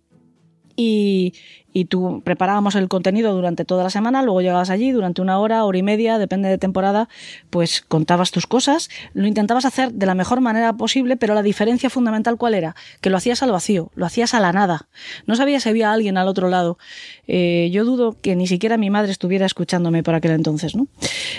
y, 0.77 1.35
y 1.77 1.87
tú 1.87 2.23
preparábamos 2.25 2.77
el 2.77 2.89
contenido 2.89 3.35
durante 3.35 3.65
toda 3.65 3.83
la 3.83 3.91
semana, 3.91 4.23
luego 4.23 4.41
llegabas 4.41 4.71
allí 4.71 4.93
durante 4.93 5.21
una 5.21 5.41
hora, 5.41 5.65
hora 5.65 5.77
y 5.77 5.83
media, 5.83 6.19
depende 6.19 6.49
de 6.49 6.57
temporada, 6.57 7.09
pues 7.51 7.83
contabas 7.83 8.31
tus 8.31 8.47
cosas, 8.47 8.89
lo 9.13 9.27
intentabas 9.27 9.65
hacer 9.65 9.93
de 9.93 10.07
la 10.07 10.15
mejor 10.15 10.41
manera 10.41 10.73
posible, 10.75 11.17
pero 11.17 11.35
la 11.35 11.43
diferencia 11.43 11.91
fundamental 11.91 12.37
cuál 12.37 12.55
era? 12.55 12.77
Que 13.01 13.11
lo 13.11 13.17
hacías 13.17 13.43
al 13.43 13.51
vacío, 13.51 13.91
lo 13.97 14.07
hacías 14.07 14.35
a 14.35 14.41
la 14.41 14.53
nada. 14.53 14.89
No 15.27 15.35
sabías 15.35 15.65
si 15.65 15.69
había 15.69 15.93
alguien 15.93 16.17
al 16.17 16.29
otro 16.29 16.49
lado. 16.49 16.79
Eh, 17.27 17.71
yo 17.73 17.85
dudo 17.85 18.17
que 18.21 18.37
ni 18.37 18.47
siquiera 18.47 18.77
mi 18.77 18.91
madre 18.91 19.11
estuviera 19.11 19.45
escuchándome 19.45 20.05
por 20.05 20.15
aquel 20.15 20.31
entonces, 20.31 20.77
¿no? 20.77 20.87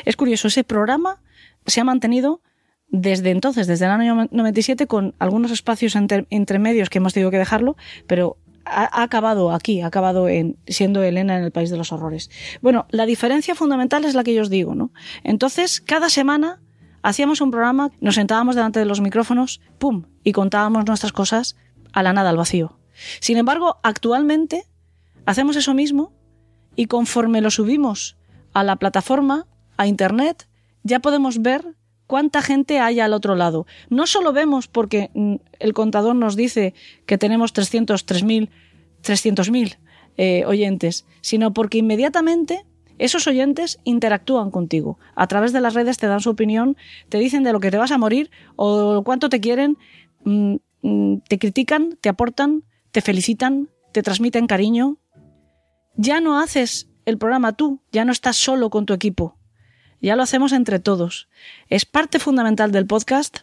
Es 0.04 0.18
curioso, 0.18 0.50
ese 0.50 0.66
programa 0.66 1.22
se 1.66 1.80
ha 1.80 1.86
mantenido 1.86 2.42
desde 2.90 3.32
entonces, 3.32 3.68
desde 3.68 3.86
el 3.86 3.92
año 3.92 4.28
97, 4.32 4.86
con 4.86 5.16
algunos 5.18 5.52
espacios 5.52 5.96
entre 5.96 6.60
medios 6.60 6.90
que 6.90 6.98
hemos 7.00 7.14
tenido 7.14 7.32
que 7.32 7.38
dejarlo, 7.38 7.78
pero 8.06 8.38
ha, 8.66 9.04
acabado 9.04 9.52
aquí, 9.52 9.82
ha 9.82 9.88
acabado 9.88 10.28
en, 10.28 10.58
siendo 10.68 11.04
Elena 11.04 11.38
en 11.38 11.44
el 11.44 11.52
País 11.52 11.70
de 11.70 11.78
los 11.78 11.92
Horrores. 11.92 12.30
Bueno, 12.62 12.86
la 12.90 13.06
diferencia 13.06 13.56
fundamental 13.56 14.06
es 14.06 14.16
la 14.16 14.24
que 14.24 14.34
yo 14.34 14.42
os 14.42 14.50
digo, 14.50 14.76
¿no? 14.76 14.92
Entonces, 15.24 15.82
cada 15.82 16.10
semana 16.10 16.62
hacíamos 17.04 17.42
un 17.42 17.52
programa, 17.52 17.92
nos 18.02 18.16
sentábamos 18.16 18.56
delante 18.56 18.80
de 18.80 18.86
los 18.86 19.02
micrófonos, 19.02 19.62
¡pum! 19.78 20.06
y 20.24 20.32
contábamos 20.32 20.86
nuestras 20.86 21.12
cosas 21.12 21.56
a 21.94 22.04
la 22.04 22.14
nada, 22.14 22.32
al 22.32 22.38
vacío. 22.38 22.80
Sin 23.20 23.38
embargo, 23.38 23.78
actualmente 23.84 24.64
hacemos 25.26 25.56
eso 25.56 25.74
mismo 25.74 26.14
y 26.76 26.88
conforme 26.88 27.42
lo 27.42 27.52
subimos 27.52 28.18
a 28.54 28.64
la 28.64 28.78
plataforma, 28.78 29.48
a 29.78 29.88
Internet, 29.88 30.48
ya 30.84 31.00
podemos 31.00 31.42
ver 31.42 31.76
cuánta 32.08 32.42
gente 32.42 32.80
hay 32.80 33.00
al 33.00 33.14
otro 33.14 33.36
lado. 33.36 33.66
No 33.90 34.08
solo 34.08 34.34
vemos 34.34 34.68
porque 34.68 35.12
mm, 35.14 35.36
el 35.60 35.74
contador 35.74 36.16
nos 36.16 36.36
dice 36.36 36.74
que 37.06 37.18
tenemos 37.18 37.54
300, 37.54 38.06
3.000 38.06 38.50
300.000 39.06 39.78
eh, 40.18 40.44
oyentes, 40.46 41.06
sino 41.22 41.54
porque 41.54 41.78
inmediatamente 41.78 42.66
esos 42.98 43.28
oyentes 43.28 43.80
interactúan 43.84 44.52
contigo. 44.52 44.98
A 45.16 45.28
través 45.28 45.54
de 45.54 45.62
las 45.62 45.74
redes 45.74 45.98
te 45.98 46.08
dan 46.08 46.22
su 46.22 46.30
opinión, 46.30 46.78
te 47.10 47.20
dicen 47.20 47.44
de 47.44 47.54
lo 47.54 47.60
que 47.60 47.72
te 47.72 47.78
vas 47.78 47.92
a 47.92 47.98
morir 47.98 48.32
o 48.56 49.04
cuánto 49.04 49.30
te 49.30 49.40
quieren, 49.40 49.78
mm, 50.24 50.56
mm, 50.82 51.18
te 51.28 51.38
critican, 51.38 51.98
te 52.02 52.10
aportan, 52.10 52.64
te 52.92 53.02
felicitan, 53.02 53.70
te 53.92 54.02
transmiten 54.02 54.48
cariño. 54.48 54.98
Ya 55.96 56.20
no 56.20 56.40
haces 56.40 56.90
el 57.06 57.18
programa 57.18 57.54
tú, 57.54 57.82
ya 57.92 58.06
no 58.06 58.12
estás 58.12 58.38
solo 58.38 58.70
con 58.70 58.86
tu 58.86 58.94
equipo. 58.94 59.38
Ya 60.06 60.16
lo 60.16 60.22
hacemos 60.22 60.52
entre 60.52 60.78
todos. 60.78 61.30
Es 61.68 61.86
parte 61.86 62.20
fundamental 62.20 62.72
del 62.72 62.86
podcast 62.86 63.40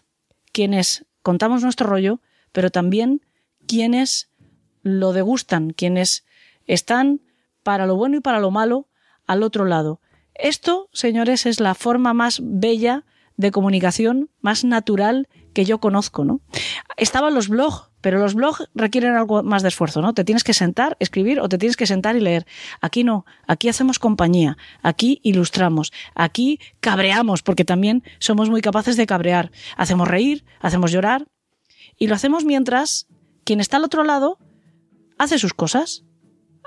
quienes 0.52 1.04
contamos 1.20 1.64
nuestro 1.64 1.88
rollo, 1.88 2.20
pero 2.52 2.70
también 2.70 3.26
quienes 3.66 4.30
lo 4.82 5.12
degustan, 5.12 5.72
quienes 5.72 6.24
están 6.68 7.20
para 7.64 7.86
lo 7.86 7.96
bueno 7.96 8.18
y 8.18 8.20
para 8.20 8.38
lo 8.38 8.52
malo 8.52 8.86
al 9.26 9.42
otro 9.42 9.64
lado. 9.64 10.00
Esto, 10.34 10.88
señores, 10.92 11.46
es 11.46 11.58
la 11.58 11.74
forma 11.74 12.14
más 12.14 12.38
bella 12.40 13.04
de 13.36 13.50
comunicación, 13.50 14.30
más 14.40 14.62
natural 14.62 15.28
que 15.54 15.64
yo 15.64 15.78
conozco, 15.78 16.24
¿no? 16.24 16.42
Estaban 16.96 17.34
los 17.34 17.48
blogs, 17.48 17.90
pero 18.02 18.18
los 18.18 18.34
blogs 18.34 18.68
requieren 18.74 19.16
algo 19.16 19.42
más 19.42 19.62
de 19.62 19.68
esfuerzo, 19.68 20.02
¿no? 20.02 20.12
Te 20.12 20.24
tienes 20.24 20.44
que 20.44 20.52
sentar, 20.52 20.96
escribir 21.00 21.40
o 21.40 21.48
te 21.48 21.56
tienes 21.56 21.76
que 21.76 21.86
sentar 21.86 22.16
y 22.16 22.20
leer. 22.20 22.46
Aquí 22.82 23.04
no, 23.04 23.24
aquí 23.46 23.70
hacemos 23.70 23.98
compañía, 23.98 24.58
aquí 24.82 25.20
ilustramos, 25.22 25.92
aquí 26.14 26.60
cabreamos, 26.80 27.42
porque 27.42 27.64
también 27.64 28.02
somos 28.18 28.50
muy 28.50 28.60
capaces 28.60 28.98
de 28.98 29.06
cabrear. 29.06 29.50
Hacemos 29.78 30.06
reír, 30.06 30.44
hacemos 30.60 30.92
llorar 30.92 31.26
y 31.96 32.08
lo 32.08 32.14
hacemos 32.14 32.44
mientras 32.44 33.06
quien 33.44 33.60
está 33.60 33.78
al 33.78 33.84
otro 33.84 34.04
lado 34.04 34.38
hace 35.18 35.38
sus 35.38 35.54
cosas 35.54 36.04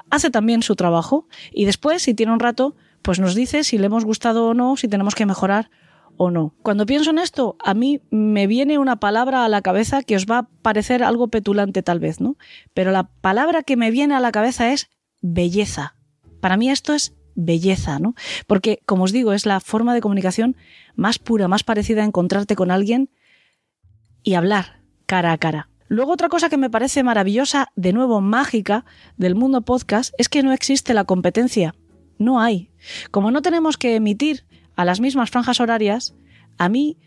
hace 0.10 0.30
también 0.30 0.64
su 0.64 0.76
trabajo 0.76 1.28
y 1.52 1.66
después, 1.66 2.02
si 2.02 2.14
tiene 2.14 2.34
un 2.34 2.40
rato, 2.40 2.76
pues 3.02 3.20
nos 3.20 3.36
dice 3.36 3.64
si 3.64 3.78
le 3.78 3.88
hemos 3.88 4.06
gustado 4.06 4.48
o 4.48 4.54
no, 4.54 4.78
si 4.78 4.88
tenemos 4.88 5.16
que 5.16 5.26
mejorar 5.26 5.70
o 6.18 6.32
no. 6.32 6.54
Cuando 6.62 6.86
pienso 6.86 7.10
en 7.10 7.20
esto, 7.20 7.56
a 7.64 7.74
mí 7.74 8.02
me 8.10 8.48
viene 8.48 8.78
una 8.78 8.98
palabra 8.98 9.46
a 9.46 9.50
la 9.50 9.62
cabeza 9.62 10.04
que 10.04 10.16
os 10.16 10.26
va 10.26 10.38
a 10.40 10.48
parecer 10.62 11.04
algo 11.04 11.28
petulante 11.28 11.84
tal 11.84 12.00
vez, 12.00 12.22
¿no? 12.22 12.38
Pero 12.74 12.92
la 12.92 13.04
palabra 13.04 13.64
que 13.64 13.76
me 13.76 13.92
viene 13.92 14.16
a 14.16 14.20
la 14.20 14.32
cabeza 14.32 14.72
es 14.72 14.90
belleza. 15.22 15.96
Para 16.40 16.58
mí 16.58 16.70
esto 16.70 16.94
es 16.94 17.16
belleza, 17.36 18.00
¿no? 18.00 18.16
Porque, 18.48 18.82
como 18.86 19.04
os 19.04 19.12
digo, 19.12 19.34
es 19.34 19.46
la 19.46 19.60
forma 19.60 19.94
de 19.94 20.02
comunicación 20.02 20.56
más 20.96 21.20
pura, 21.20 21.48
más 21.48 21.64
parecida 21.64 22.02
a 22.02 22.06
encontrarte 22.06 22.56
con 22.56 22.72
alguien 22.72 23.10
y 24.24 24.36
hablar 24.36 24.82
cara 25.06 25.32
a 25.32 25.38
cara. 25.38 25.70
Luego 25.88 26.14
otra 26.14 26.30
cosa 26.30 26.50
que 26.50 26.58
me 26.58 26.70
parece 26.70 27.04
maravillosa, 27.04 27.72
de 27.76 27.94
nuevo 27.94 28.20
mágica, 28.22 28.86
del 29.18 29.36
mundo 29.36 29.62
podcast, 29.62 30.14
es 30.18 30.30
que 30.30 30.42
no 30.42 30.52
existe 30.52 30.94
la 30.94 31.04
competencia. 31.04 31.76
No 32.18 32.40
hay. 32.40 32.72
Como 33.12 33.30
no 33.30 33.42
tenemos 33.42 33.78
que 33.78 33.96
emitir 33.96 34.46
a 34.76 34.86
las 34.86 35.00
mismas 35.00 35.30
franjas 35.30 35.60
horarias, 35.60 36.16
a 36.58 36.70
mí 36.70 36.98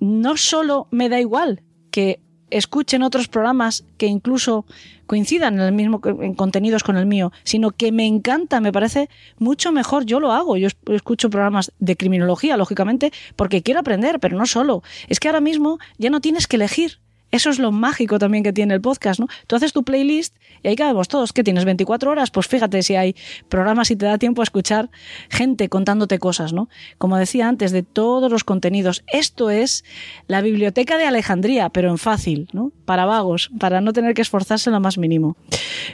no 0.00 0.36
solo 0.36 0.88
me 0.90 1.08
da 1.08 1.20
igual 1.20 1.62
que 1.90 2.20
escuchen 2.50 3.02
otros 3.02 3.28
programas 3.28 3.84
que 3.96 4.06
incluso 4.06 4.66
coincidan 5.06 5.54
en 5.54 5.60
el 5.60 5.72
mismo 5.72 6.00
en 6.04 6.34
contenidos 6.34 6.82
con 6.82 6.96
el 6.96 7.06
mío, 7.06 7.32
sino 7.44 7.70
que 7.70 7.92
me 7.92 8.06
encanta, 8.06 8.60
me 8.60 8.72
parece 8.72 9.08
mucho 9.38 9.72
mejor. 9.72 10.04
Yo 10.04 10.20
lo 10.20 10.32
hago, 10.32 10.56
yo 10.56 10.68
escucho 10.88 11.30
programas 11.30 11.72
de 11.78 11.96
criminología, 11.96 12.56
lógicamente, 12.56 13.12
porque 13.36 13.62
quiero 13.62 13.80
aprender, 13.80 14.20
pero 14.20 14.36
no 14.36 14.46
solo. 14.46 14.82
Es 15.08 15.20
que 15.20 15.28
ahora 15.28 15.40
mismo 15.40 15.78
ya 15.98 16.10
no 16.10 16.20
tienes 16.20 16.46
que 16.46 16.56
elegir. 16.56 16.98
Eso 17.30 17.50
es 17.50 17.58
lo 17.58 17.72
mágico 17.72 18.18
también 18.18 18.44
que 18.44 18.52
tiene 18.52 18.74
el 18.74 18.80
podcast, 18.80 19.20
¿no? 19.20 19.26
Tú 19.46 19.56
haces 19.56 19.72
tu 19.72 19.82
playlist 19.82 20.36
y 20.62 20.68
ahí 20.68 20.76
cabemos 20.76 21.08
todos. 21.08 21.32
¿Qué 21.32 21.42
tienes? 21.42 21.64
¿24 21.64 22.06
horas? 22.06 22.30
Pues 22.30 22.46
fíjate 22.46 22.82
si 22.82 22.94
hay 22.94 23.16
programas 23.48 23.90
y 23.90 23.96
te 23.96 24.06
da 24.06 24.16
tiempo 24.18 24.42
a 24.42 24.44
escuchar 24.44 24.90
gente 25.28 25.68
contándote 25.68 26.18
cosas, 26.18 26.52
¿no? 26.52 26.68
Como 26.98 27.16
decía 27.16 27.48
antes, 27.48 27.72
de 27.72 27.82
todos 27.82 28.30
los 28.30 28.44
contenidos. 28.44 29.02
Esto 29.12 29.50
es 29.50 29.84
la 30.28 30.40
biblioteca 30.40 30.98
de 30.98 31.06
Alejandría, 31.06 31.68
pero 31.68 31.90
en 31.90 31.98
fácil, 31.98 32.48
¿no? 32.52 32.72
Para 32.84 33.06
vagos, 33.06 33.50
para 33.58 33.80
no 33.80 33.92
tener 33.92 34.14
que 34.14 34.22
esforzarse 34.22 34.70
lo 34.70 34.80
más 34.80 34.96
mínimo. 34.96 35.36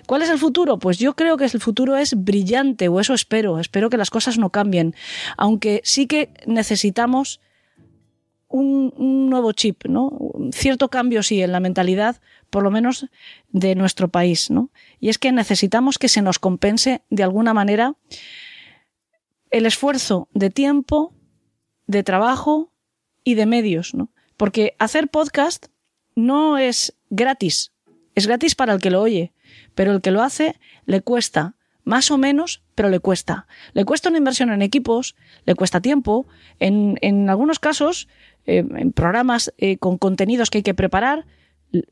¿Cuál 0.07 0.23
es 0.23 0.31
el 0.31 0.39
futuro? 0.39 0.79
Pues 0.79 0.99
yo 0.99 1.15
creo 1.15 1.37
que 1.37 1.45
el 1.45 1.61
futuro 1.61 1.97
es 1.97 2.15
brillante, 2.17 2.89
o 2.89 3.01
eso 3.01 3.15
espero. 3.15 3.59
Espero 3.59 3.91
que 3.91 3.97
las 3.97 4.11
cosas 4.11 4.39
no 4.39 4.51
cambien. 4.51 4.95
Aunque 5.37 5.81
sí 5.85 6.07
que 6.07 6.31
necesitamos 6.47 7.41
un, 8.53 9.31
nuevo 9.31 9.53
chip, 9.53 9.87
¿no? 9.87 10.33
Cierto 10.53 10.89
cambio, 10.89 11.23
sí, 11.23 11.43
en 11.43 11.53
la 11.53 11.61
mentalidad, 11.61 12.21
por 12.51 12.63
lo 12.63 12.71
menos 12.71 13.07
de 13.49 13.75
nuestro 13.75 14.09
país, 14.09 14.51
¿no? 14.51 14.71
Y 15.01 15.09
es 15.09 15.19
que 15.19 15.33
necesitamos 15.33 15.99
que 15.99 16.09
se 16.09 16.23
nos 16.23 16.39
compense 16.39 17.03
de 17.11 17.23
alguna 17.23 17.55
manera 17.55 17.97
el 19.51 19.67
esfuerzo 19.67 20.29
de 20.33 20.51
tiempo, 20.51 21.15
de 21.87 22.03
trabajo 22.03 22.73
y 23.25 23.35
de 23.35 23.47
medios, 23.47 23.95
¿no? 23.95 24.11
Porque 24.37 24.77
hacer 24.79 25.09
podcast 25.09 25.67
no 26.15 26.59
es 26.59 26.95
gratis, 27.11 27.73
es 28.15 28.27
gratis 28.27 28.55
para 28.55 28.73
el 28.73 28.81
que 28.81 28.91
lo 28.91 29.01
oye, 29.01 29.33
pero 29.75 29.93
el 29.93 30.01
que 30.01 30.11
lo 30.11 30.23
hace 30.23 30.59
le 30.85 31.01
cuesta 31.01 31.57
más 31.85 32.11
o 32.11 32.19
menos, 32.19 32.63
pero 32.75 32.89
le 32.89 33.01
cuesta. 33.01 33.47
Le 33.73 33.85
cuesta 33.85 34.09
una 34.09 34.19
inversión 34.19 34.51
en 34.51 34.63
equipos, 34.63 35.17
le 35.45 35.55
cuesta 35.55 35.81
tiempo, 35.81 36.27
en, 36.61 36.99
en 37.03 37.29
algunos 37.29 37.59
casos 37.59 38.09
eh, 38.47 38.65
en 38.77 38.93
programas 38.93 39.53
eh, 39.59 39.77
con 39.79 39.99
contenidos 39.99 40.51
que 40.51 40.59
hay 40.59 40.63
que 40.63 40.75
preparar, 40.75 41.27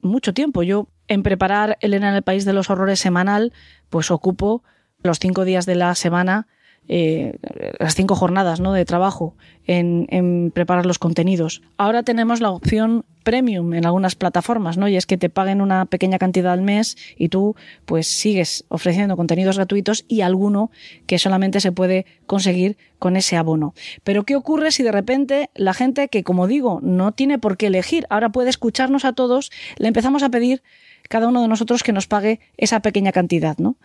mucho 0.03 0.35
tiempo. 0.35 0.63
Yo 0.63 0.89
en 1.09 1.23
preparar 1.23 1.79
Elena 1.81 2.11
en 2.11 2.15
el 2.15 2.23
País 2.23 2.45
de 2.45 2.53
los 2.53 2.71
Horrores 2.71 3.01
semanal, 3.01 3.53
pues 3.89 4.11
ocupo 4.11 4.63
los 5.03 5.19
cinco 5.19 5.45
días 5.45 5.65
de 5.67 5.75
la 5.75 5.95
semana 5.95 6.47
eh, 6.93 7.39
las 7.79 7.95
cinco 7.95 8.17
jornadas 8.17 8.59
¿no? 8.59 8.73
de 8.73 8.85
trabajo 8.85 9.37
en, 9.65 10.51
preparar 10.53 10.87
los 10.87 10.99
contenidos. 10.99 11.63
Ahora 11.77 12.03
tenemos 12.03 12.41
la 12.41 12.51
opción 12.51 13.05
premium 13.23 13.75
en 13.75 13.87
algunas 13.87 14.17
plataformas, 14.17 14.77
¿no? 14.77 14.89
Y 14.89 14.97
es 14.97 15.07
que 15.07 15.17
te 15.17 15.31
paguen 15.31 15.61
una 15.61 15.87
pequeña 15.87 16.19
cantidad 16.19 16.53
al 16.53 16.63
mes 16.63 16.97
y 17.17 17.29
tú 17.29 17.55
pues 17.85 18.09
sigues 18.09 18.65
ofreciendo 18.67 19.17
contenidos 19.17 19.55
gratuitos 19.55 20.05
y 20.09 20.23
alguno 20.23 20.73
que 21.07 21.21
solamente 21.21 21.61
se 21.61 21.71
puede 21.71 22.07
conseguir 22.27 22.77
con 22.99 23.15
ese 23.15 23.37
abono. 23.37 23.73
Pero 24.03 24.25
¿qué 24.25 24.35
ocurre 24.35 24.73
si 24.73 24.83
de 24.83 24.91
repente 24.91 25.51
la 25.55 25.75
gente 25.75 26.09
que, 26.09 26.25
como 26.25 26.49
digo, 26.49 26.81
no 26.83 27.13
tiene 27.13 27.39
por 27.39 27.57
qué 27.57 27.69
elegir, 27.69 28.05
ahora 28.11 28.31
puede 28.31 28.51
escucharnos 28.51 29.05
a 29.05 29.13
todos, 29.13 29.53
le 29.79 29.87
empezamos 29.87 30.25
a 30.25 30.31
pedir 30.31 30.61
cada 31.09 31.29
uno 31.29 31.41
de 31.41 31.49
nosotros 31.49 31.85
que 31.85 31.93
nos 31.93 32.09
pague 32.09 32.41
esa 32.57 32.81
pequeña 32.81 33.13
cantidad, 33.13 33.57
¿no? 33.59 33.77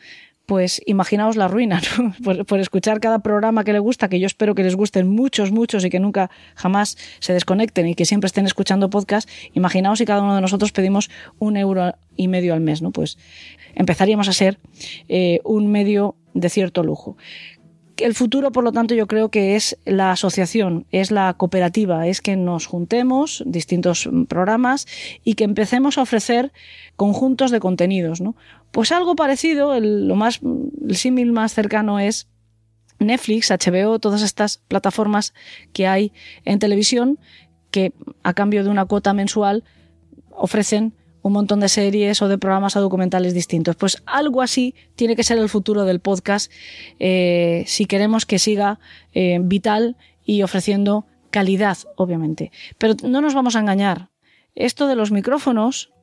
Pues 0.46 0.82
imaginaos 0.86 1.36
la 1.36 1.48
ruina, 1.48 1.82
por, 2.24 2.60
escuchar 2.60 3.00
cada 3.00 3.20
programa 3.20 3.64
que 3.64 3.74
le 3.74 3.80
gusta, 3.80 4.10
que 4.10 4.20
yo 4.20 4.28
espero 4.28 4.56
que 4.56 4.64
les 4.64 4.76
gusten 4.76 5.08
muchos, 5.08 5.52
muchos 5.52 5.84
y 5.86 5.90
que 5.90 6.00
nunca 6.00 6.30
jamás 6.56 6.98
se 7.20 7.34
desconecten 7.34 7.88
y 7.88 7.96
que 7.96 8.06
siempre 8.06 8.28
estén 8.28 8.46
escuchando 8.46 8.90
podcast, 8.90 9.30
imaginaos 9.54 10.00
si 10.00 10.06
cada 10.06 10.22
uno 10.22 10.36
de 10.36 10.42
nosotros 10.42 10.72
pedimos 10.72 11.10
un 11.40 11.58
euro 11.58 11.96
y 12.16 12.28
medio 12.28 12.54
al 12.54 12.62
mes, 12.62 12.82
¿no? 12.82 12.92
Pues 12.92 13.18
empezaríamos 13.74 14.28
a 14.28 14.34
ser 14.34 14.60
eh, 15.08 15.40
un 15.44 15.72
medio 15.72 16.16
de 16.34 16.50
cierto 16.50 16.84
lujo. 16.84 17.18
El 17.98 18.14
futuro, 18.14 18.52
por 18.52 18.66
lo 18.66 18.74
tanto, 18.74 18.94
yo 18.94 19.08
creo 19.08 19.30
que 19.30 19.56
es 19.56 19.78
la 19.86 20.12
asociación, 20.12 20.86
es 20.92 21.12
la 21.12 21.34
cooperativa, 21.36 22.08
es 22.08 22.20
que 22.20 22.36
nos 22.36 22.66
juntemos 22.66 23.42
distintos 23.46 24.10
programas 24.28 24.86
y 25.24 25.36
que 25.36 25.46
empecemos 25.46 25.98
a 25.98 26.02
ofrecer 26.02 26.52
conjuntos 26.98 27.52
de 27.52 27.62
contenidos, 27.62 28.20
¿no? 28.20 28.36
Pues 28.76 28.92
algo 28.92 29.16
parecido, 29.16 29.74
el, 29.74 30.06
lo 30.06 30.18
más, 30.18 30.42
el 30.44 30.98
símil 30.98 31.32
más 31.32 31.54
cercano 31.54 31.98
es 31.98 32.28
Netflix, 33.00 33.50
HBO, 33.50 34.00
todas 34.00 34.22
estas 34.22 34.58
plataformas 34.68 35.34
que 35.72 35.88
hay 35.88 36.12
en 36.44 36.60
televisión 36.60 37.18
que 37.72 37.94
a 38.22 38.34
cambio 38.34 38.66
de 38.66 38.70
una 38.70 38.84
cuota 38.84 39.14
mensual 39.14 39.64
ofrecen 40.30 40.94
un 41.22 41.32
montón 41.32 41.62
de 41.62 41.70
series 41.70 42.22
o 42.22 42.28
de 42.28 42.38
programas 42.38 42.76
o 42.76 42.82
documentales 42.82 43.34
distintos. 43.34 43.78
Pues 43.78 44.04
algo 44.06 44.42
así 44.42 44.76
tiene 44.98 45.16
que 45.16 45.24
ser 45.24 45.38
el 45.38 45.48
futuro 45.48 45.86
del 45.86 46.02
podcast 46.02 46.52
eh, 47.00 47.64
si 47.68 47.86
queremos 47.86 48.26
que 48.26 48.40
siga 48.40 48.82
eh, 49.14 49.40
vital 49.42 49.96
y 50.26 50.44
ofreciendo 50.44 51.06
calidad, 51.30 51.78
obviamente. 51.96 52.52
Pero 52.78 52.96
no 53.04 53.22
nos 53.22 53.36
vamos 53.36 53.56
a 53.56 53.62
engañar. 53.62 54.10
Esto 54.54 54.88
de 54.88 54.98
los 54.98 55.14
micrófonos 55.14 55.94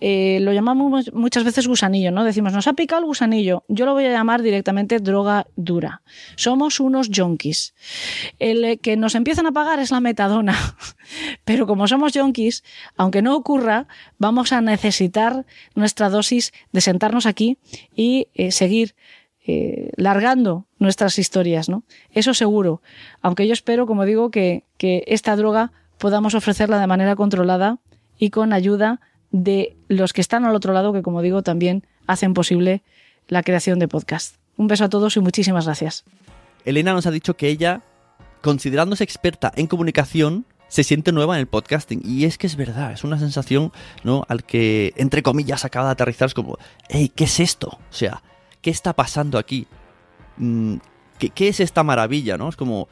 eh, 0.00 0.38
lo 0.40 0.52
llamamos 0.52 1.12
muchas 1.12 1.44
veces 1.44 1.66
gusanillo, 1.66 2.10
¿no? 2.10 2.24
Decimos, 2.24 2.52
nos 2.52 2.66
ha 2.66 2.72
picado 2.72 3.00
el 3.00 3.06
gusanillo. 3.06 3.64
Yo 3.68 3.84
lo 3.84 3.92
voy 3.92 4.06
a 4.06 4.12
llamar 4.12 4.40
directamente 4.40 4.98
droga 4.98 5.46
dura. 5.56 6.02
Somos 6.36 6.80
unos 6.80 7.10
junkies. 7.14 7.74
El 8.38 8.80
que 8.80 8.96
nos 8.96 9.14
empiezan 9.14 9.46
a 9.46 9.52
pagar 9.52 9.78
es 9.78 9.90
la 9.90 10.00
metadona. 10.00 10.56
Pero 11.44 11.66
como 11.66 11.86
somos 11.86 12.12
junkies, 12.14 12.64
aunque 12.96 13.20
no 13.20 13.36
ocurra, 13.36 13.86
vamos 14.18 14.52
a 14.52 14.62
necesitar 14.62 15.44
nuestra 15.74 16.08
dosis 16.08 16.52
de 16.72 16.80
sentarnos 16.80 17.26
aquí 17.26 17.58
y 17.94 18.28
eh, 18.34 18.52
seguir 18.52 18.94
eh, 19.46 19.90
largando 19.96 20.66
nuestras 20.78 21.18
historias, 21.18 21.68
¿no? 21.68 21.84
Eso 22.10 22.32
seguro. 22.32 22.80
Aunque 23.20 23.46
yo 23.46 23.52
espero, 23.52 23.86
como 23.86 24.06
digo, 24.06 24.30
que, 24.30 24.64
que 24.78 25.04
esta 25.06 25.36
droga 25.36 25.72
podamos 25.98 26.34
ofrecerla 26.34 26.78
de 26.78 26.86
manera 26.86 27.16
controlada 27.16 27.78
y 28.18 28.30
con 28.30 28.52
ayuda 28.52 29.00
de 29.32 29.76
los 29.88 30.12
que 30.12 30.20
están 30.20 30.44
al 30.44 30.54
otro 30.54 30.72
lado, 30.72 30.92
que 30.92 31.02
como 31.02 31.22
digo, 31.22 31.42
también 31.42 31.84
hacen 32.06 32.34
posible 32.34 32.82
la 33.28 33.42
creación 33.42 33.78
de 33.78 33.88
podcast. 33.88 34.36
Un 34.56 34.66
beso 34.66 34.84
a 34.84 34.88
todos 34.88 35.16
y 35.16 35.20
muchísimas 35.20 35.66
gracias. 35.66 36.04
Elena 36.64 36.92
nos 36.92 37.06
ha 37.06 37.10
dicho 37.10 37.36
que 37.36 37.48
ella, 37.48 37.82
considerándose 38.42 39.04
experta 39.04 39.52
en 39.56 39.66
comunicación, 39.66 40.44
se 40.68 40.84
siente 40.84 41.12
nueva 41.12 41.34
en 41.34 41.40
el 41.40 41.46
podcasting. 41.46 42.02
Y 42.04 42.24
es 42.24 42.38
que 42.38 42.46
es 42.46 42.56
verdad, 42.56 42.92
es 42.92 43.04
una 43.04 43.18
sensación, 43.18 43.72
¿no? 44.04 44.24
Al 44.28 44.44
que, 44.44 44.92
entre 44.96 45.22
comillas, 45.22 45.64
acaba 45.64 45.86
de 45.86 45.92
aterrizar. 45.92 46.26
Es 46.26 46.34
como, 46.34 46.58
hey, 46.88 47.10
¿qué 47.14 47.24
es 47.24 47.40
esto? 47.40 47.68
O 47.68 47.92
sea, 47.92 48.22
¿qué 48.60 48.70
está 48.70 48.94
pasando 48.94 49.38
aquí? 49.38 49.66
Mm, 50.36 50.76
¿Qué, 51.18 51.30
qué 51.30 51.48
es 51.48 51.60
esta 51.60 51.82
maravilla, 51.82 52.36
no? 52.36 52.48
Es 52.48 52.56
como, 52.56 52.88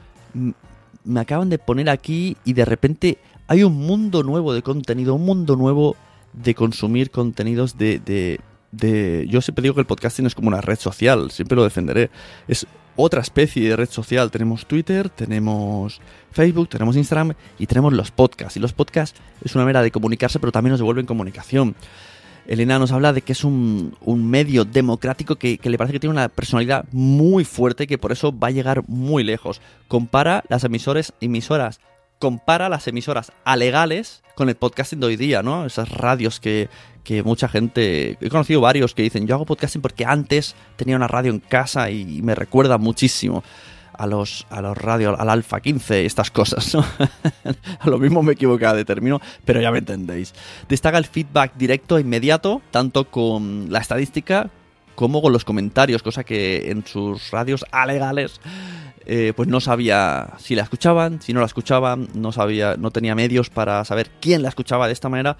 me 1.05 1.21
acaban 1.21 1.51
de 1.51 1.59
poner 1.59 1.89
aquí 1.89 2.37
y 2.45 2.53
de 2.53 2.65
repente 2.65 3.19
hay 3.47 3.63
un 3.63 3.75
mundo 3.75 4.23
nuevo 4.23 4.53
de 4.53 4.63
contenido, 4.63 5.15
un 5.15 5.25
mundo 5.25 5.57
nuevo 5.57 5.97
de 6.43 6.55
consumir 6.55 7.11
contenidos 7.11 7.77
de, 7.77 7.99
de, 7.99 8.41
de... 8.73 9.27
Yo 9.29 9.41
siempre 9.41 9.63
digo 9.63 9.75
que 9.75 9.81
el 9.81 9.87
podcasting 9.87 10.27
es 10.27 10.35
como 10.35 10.49
una 10.49 10.61
red 10.61 10.79
social, 10.79 11.31
siempre 11.31 11.57
lo 11.57 11.65
defenderé. 11.65 12.11
Es 12.47 12.67
otra 12.97 13.21
especie 13.21 13.69
de 13.69 13.77
red 13.77 13.89
social. 13.89 14.31
Tenemos 14.31 14.67
Twitter, 14.67 15.09
tenemos 15.09 16.01
Facebook, 16.33 16.69
tenemos 16.69 16.97
Instagram 16.97 17.35
y 17.59 17.67
tenemos 17.67 17.93
los 17.93 18.11
podcasts. 18.11 18.57
Y 18.57 18.61
los 18.61 18.73
podcasts 18.73 19.21
es 19.43 19.55
una 19.55 19.65
manera 19.65 19.83
de 19.83 19.91
comunicarse, 19.91 20.41
pero 20.41 20.53
también 20.53 20.73
nos 20.73 20.81
devuelven 20.81 21.07
comunicación. 21.07 21.77
Elena 22.49 22.79
nos 22.79 22.93
habla 22.93 23.13
de 23.13 23.21
que 23.23 23.33
es 23.33 23.45
un, 23.45 23.95
un 24.01 24.29
medio 24.29 24.65
democrático 24.65 25.37
que, 25.37 25.59
que, 25.59 25.71
le 25.71 25.77
parece 25.77 25.93
que 25.93 26.01
tiene 26.01 26.15
una 26.15 26.29
personalidad 26.29 26.87
muy 26.93 27.45
fuerte 27.45 27.87
que 27.87 27.99
por 27.99 28.11
eso 28.11 28.37
va 28.37 28.49
a 28.49 28.53
llegar 28.53 28.83
muy 28.89 29.23
lejos. 29.23 29.61
Compara 29.87 30.43
las 30.49 30.65
emisores, 30.65 31.13
emisoras, 31.21 31.79
compara 32.19 32.69
las 32.69 32.87
emisoras 32.89 33.33
alegales 33.45 34.23
con 34.35 34.49
el 34.49 34.57
podcasting 34.57 35.01
de 35.01 35.07
hoy 35.07 35.17
día, 35.17 35.43
¿no? 35.43 35.67
Esas 35.67 35.89
radios 35.91 36.41
que, 36.41 36.69
que 37.05 37.23
mucha 37.23 37.49
gente... 37.49 38.17
He 38.21 38.29
conocido 38.29 38.61
varios 38.61 38.95
que 38.95 39.03
dicen, 39.03 39.27
yo 39.27 39.35
hago 39.35 39.47
podcasting 39.47 39.83
porque 39.83 40.05
antes 40.05 40.55
tenía 40.77 40.97
una 40.97 41.09
radio 41.09 41.33
en 41.33 41.41
casa 41.41 41.91
y 41.91 42.23
me 42.23 42.35
recuerda 42.35 42.79
muchísimo 42.79 43.43
a 43.99 44.07
los, 44.07 44.47
a 44.49 44.63
los 44.63 44.79
radios, 44.79 45.19
al 45.19 45.29
Alfa 45.29 45.61
15, 45.61 46.07
estas 46.07 46.31
cosas. 46.31 46.73
¿no? 46.75 46.85
a 47.81 47.89
lo 47.91 47.99
mismo 47.99 48.23
me 48.23 48.33
equivocaba 48.33 48.75
de 48.75 48.85
término, 48.85 49.21
pero 49.45 49.61
ya 49.61 49.73
me 49.73 49.79
entendéis. 49.79 50.35
Destaca 50.69 50.99
el 50.99 51.05
feedback 51.05 51.55
directo 51.57 51.99
e 51.99 52.03
inmediato, 52.03 52.63
tanto 52.71 53.11
con 53.11 53.71
la 53.71 53.81
estadística 53.81 54.51
como 54.95 55.23
con 55.23 55.33
los 55.33 55.45
comentarios, 55.45 56.03
cosa 56.03 56.25
que 56.25 56.71
en 56.71 56.85
sus 56.85 57.31
radios 57.31 57.65
alegales 57.71 58.41
eh, 59.11 59.33
pues 59.35 59.49
no 59.49 59.59
sabía 59.61 60.35
si 60.39 60.55
la 60.55 60.63
escuchaban, 60.63 61.23
si 61.23 61.33
no 61.33 61.41
la 61.41 61.47
escuchaban, 61.47 62.09
no 62.13 62.31
sabía, 62.31 62.77
no 62.77 62.91
tenía 62.91 63.15
medios 63.15 63.49
para 63.49 63.83
saber 63.87 64.11
quién 64.21 64.43
la 64.43 64.51
escuchaba 64.51 64.87
de 64.87 64.93
esta 64.93 65.09
manera. 65.09 65.39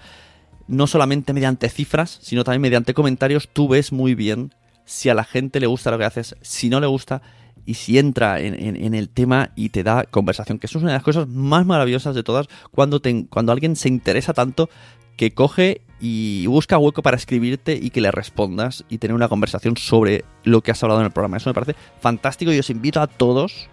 No 0.67 0.87
solamente 0.87 1.33
mediante 1.33 1.69
cifras, 1.69 2.17
sino 2.21 2.43
también 2.43 2.61
mediante 2.61 2.95
comentarios, 2.95 3.47
tú 3.47 3.67
ves 3.67 3.91
muy 3.91 4.15
bien 4.15 4.55
si 4.85 5.09
a 5.09 5.13
la 5.13 5.23
gente 5.23 5.59
le 5.59 5.67
gusta 5.67 5.91
lo 5.91 5.99
que 5.99 6.05
haces, 6.05 6.35
si 6.41 6.67
no 6.69 6.79
le 6.79 6.87
gusta 6.87 7.21
y 7.63 7.75
si 7.75 7.99
entra 7.99 8.39
en, 8.39 8.55
en, 8.55 8.95
el 8.95 9.09
tema 9.09 9.51
y 9.55 9.69
te 9.69 9.83
da 9.83 10.05
conversación, 10.05 10.57
que 10.57 10.65
eso 10.65 10.79
es 10.79 10.81
una 10.81 10.93
de 10.93 10.97
las 10.97 11.03
cosas 11.03 11.27
más 11.27 11.63
maravillosas 11.63 12.15
de 12.15 12.23
todas, 12.23 12.47
cuando, 12.71 12.99
te, 12.99 13.27
cuando 13.27 13.51
alguien 13.51 13.75
se 13.75 13.87
interesa 13.87 14.33
tanto 14.33 14.69
que 15.15 15.35
coge 15.35 15.81
y 15.99 16.45
busca 16.47 16.77
hueco 16.77 17.01
para 17.01 17.17
escribirte 17.17 17.77
y 17.79 17.89
que 17.89 18.01
le 18.01 18.11
respondas 18.11 18.85
y 18.89 18.99
tener 18.99 19.15
una 19.15 19.27
conversación 19.27 19.75
sobre 19.77 20.23
lo 20.43 20.61
que 20.61 20.71
has 20.71 20.81
hablado 20.83 21.01
en 21.01 21.07
el 21.07 21.11
programa. 21.11 21.37
Eso 21.37 21.49
me 21.49 21.53
parece 21.53 21.75
fantástico 21.99 22.51
y 22.51 22.59
os 22.59 22.69
invito 22.69 23.01
a 23.01 23.07
todos 23.07 23.69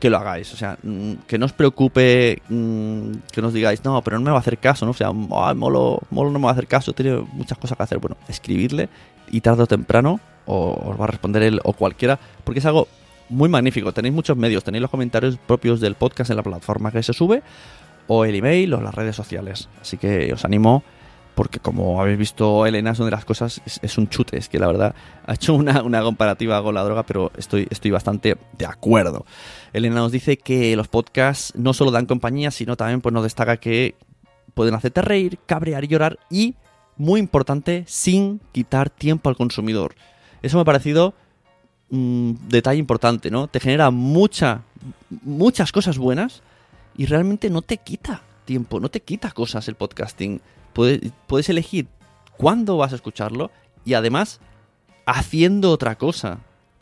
que 0.00 0.10
lo 0.10 0.18
hagáis. 0.18 0.52
O 0.52 0.56
sea, 0.56 0.78
mm, 0.82 1.12
que 1.26 1.38
no 1.38 1.46
os 1.46 1.52
preocupe 1.52 2.42
mm, 2.48 3.12
que 3.30 3.42
nos 3.42 3.52
digáis, 3.52 3.84
no, 3.84 4.02
pero 4.02 4.18
no 4.18 4.24
me 4.24 4.30
va 4.30 4.38
a 4.38 4.40
hacer 4.40 4.58
caso, 4.58 4.84
¿no? 4.84 4.90
O 4.90 4.94
sea, 4.94 5.12
molo, 5.12 6.00
molo 6.10 6.30
no 6.30 6.38
me 6.38 6.44
va 6.44 6.50
a 6.50 6.54
hacer 6.54 6.66
caso, 6.66 6.92
tiene 6.92 7.24
muchas 7.32 7.58
cosas 7.58 7.76
que 7.76 7.84
hacer. 7.84 7.98
Bueno, 7.98 8.16
escribirle 8.28 8.88
y 9.30 9.40
tarde 9.40 9.62
o 9.62 9.66
temprano 9.66 10.20
os 10.46 11.00
va 11.00 11.04
a 11.04 11.06
responder 11.06 11.42
él 11.44 11.60
o 11.62 11.72
cualquiera, 11.72 12.18
porque 12.44 12.58
es 12.58 12.66
algo 12.66 12.88
muy 13.28 13.48
magnífico. 13.48 13.92
Tenéis 13.92 14.14
muchos 14.14 14.36
medios, 14.36 14.64
tenéis 14.64 14.82
los 14.82 14.90
comentarios 14.90 15.38
propios 15.38 15.80
del 15.80 15.94
podcast 15.94 16.30
en 16.30 16.36
la 16.36 16.42
plataforma 16.42 16.90
que 16.90 17.02
se 17.02 17.12
sube, 17.12 17.42
o 18.06 18.24
el 18.24 18.34
email 18.34 18.74
o 18.74 18.80
las 18.80 18.94
redes 18.94 19.16
sociales. 19.16 19.68
Así 19.80 19.98
que 19.98 20.32
os 20.32 20.44
animo, 20.44 20.82
porque 21.34 21.60
como 21.60 22.00
habéis 22.00 22.18
visto, 22.18 22.66
Elena 22.66 22.92
una 22.92 23.06
de 23.06 23.10
las 23.10 23.24
cosas, 23.24 23.62
es, 23.64 23.80
es 23.82 23.98
un 23.98 24.08
chute, 24.08 24.36
es 24.36 24.48
que 24.48 24.58
la 24.58 24.66
verdad 24.66 24.94
ha 25.26 25.34
hecho 25.34 25.54
una, 25.54 25.82
una, 25.82 26.02
comparativa 26.02 26.62
con 26.62 26.74
la 26.74 26.84
droga, 26.84 27.04
pero 27.04 27.32
estoy, 27.36 27.66
estoy 27.70 27.90
bastante 27.90 28.36
de 28.58 28.66
acuerdo. 28.66 29.24
Elena 29.72 29.96
nos 29.96 30.12
dice 30.12 30.36
que 30.36 30.76
los 30.76 30.88
podcasts 30.88 31.52
no 31.56 31.72
solo 31.72 31.90
dan 31.90 32.06
compañía, 32.06 32.50
sino 32.50 32.76
también 32.76 33.00
pues, 33.00 33.12
nos 33.12 33.22
destaca 33.22 33.56
que 33.56 33.94
pueden 34.54 34.74
hacerte 34.74 35.02
reír, 35.02 35.38
cabrear 35.46 35.84
y 35.84 35.88
llorar 35.88 36.18
y, 36.30 36.54
muy 36.96 37.20
importante, 37.20 37.84
sin 37.86 38.40
quitar 38.52 38.90
tiempo 38.90 39.28
al 39.28 39.36
consumidor. 39.36 39.94
Eso 40.42 40.58
me 40.58 40.62
ha 40.62 40.66
parecido 40.66 41.14
un 41.90 42.38
detalle 42.48 42.78
importante, 42.78 43.30
¿no? 43.30 43.48
Te 43.48 43.60
genera 43.60 43.90
mucha, 43.90 44.62
muchas 45.24 45.72
cosas 45.72 45.98
buenas 45.98 46.42
y 46.96 47.06
realmente 47.06 47.50
no 47.50 47.62
te 47.62 47.76
quita 47.76 48.22
tiempo, 48.44 48.80
no 48.80 48.88
te 48.88 49.00
quita 49.00 49.30
cosas 49.30 49.68
el 49.68 49.74
podcasting. 49.74 50.40
Puedes, 50.72 51.00
puedes 51.26 51.48
elegir 51.48 51.86
cuándo 52.36 52.76
vas 52.76 52.92
a 52.92 52.96
escucharlo 52.96 53.50
y 53.84 53.94
además 53.94 54.40
haciendo 55.06 55.70
otra 55.70 55.96
cosa. 55.96 56.38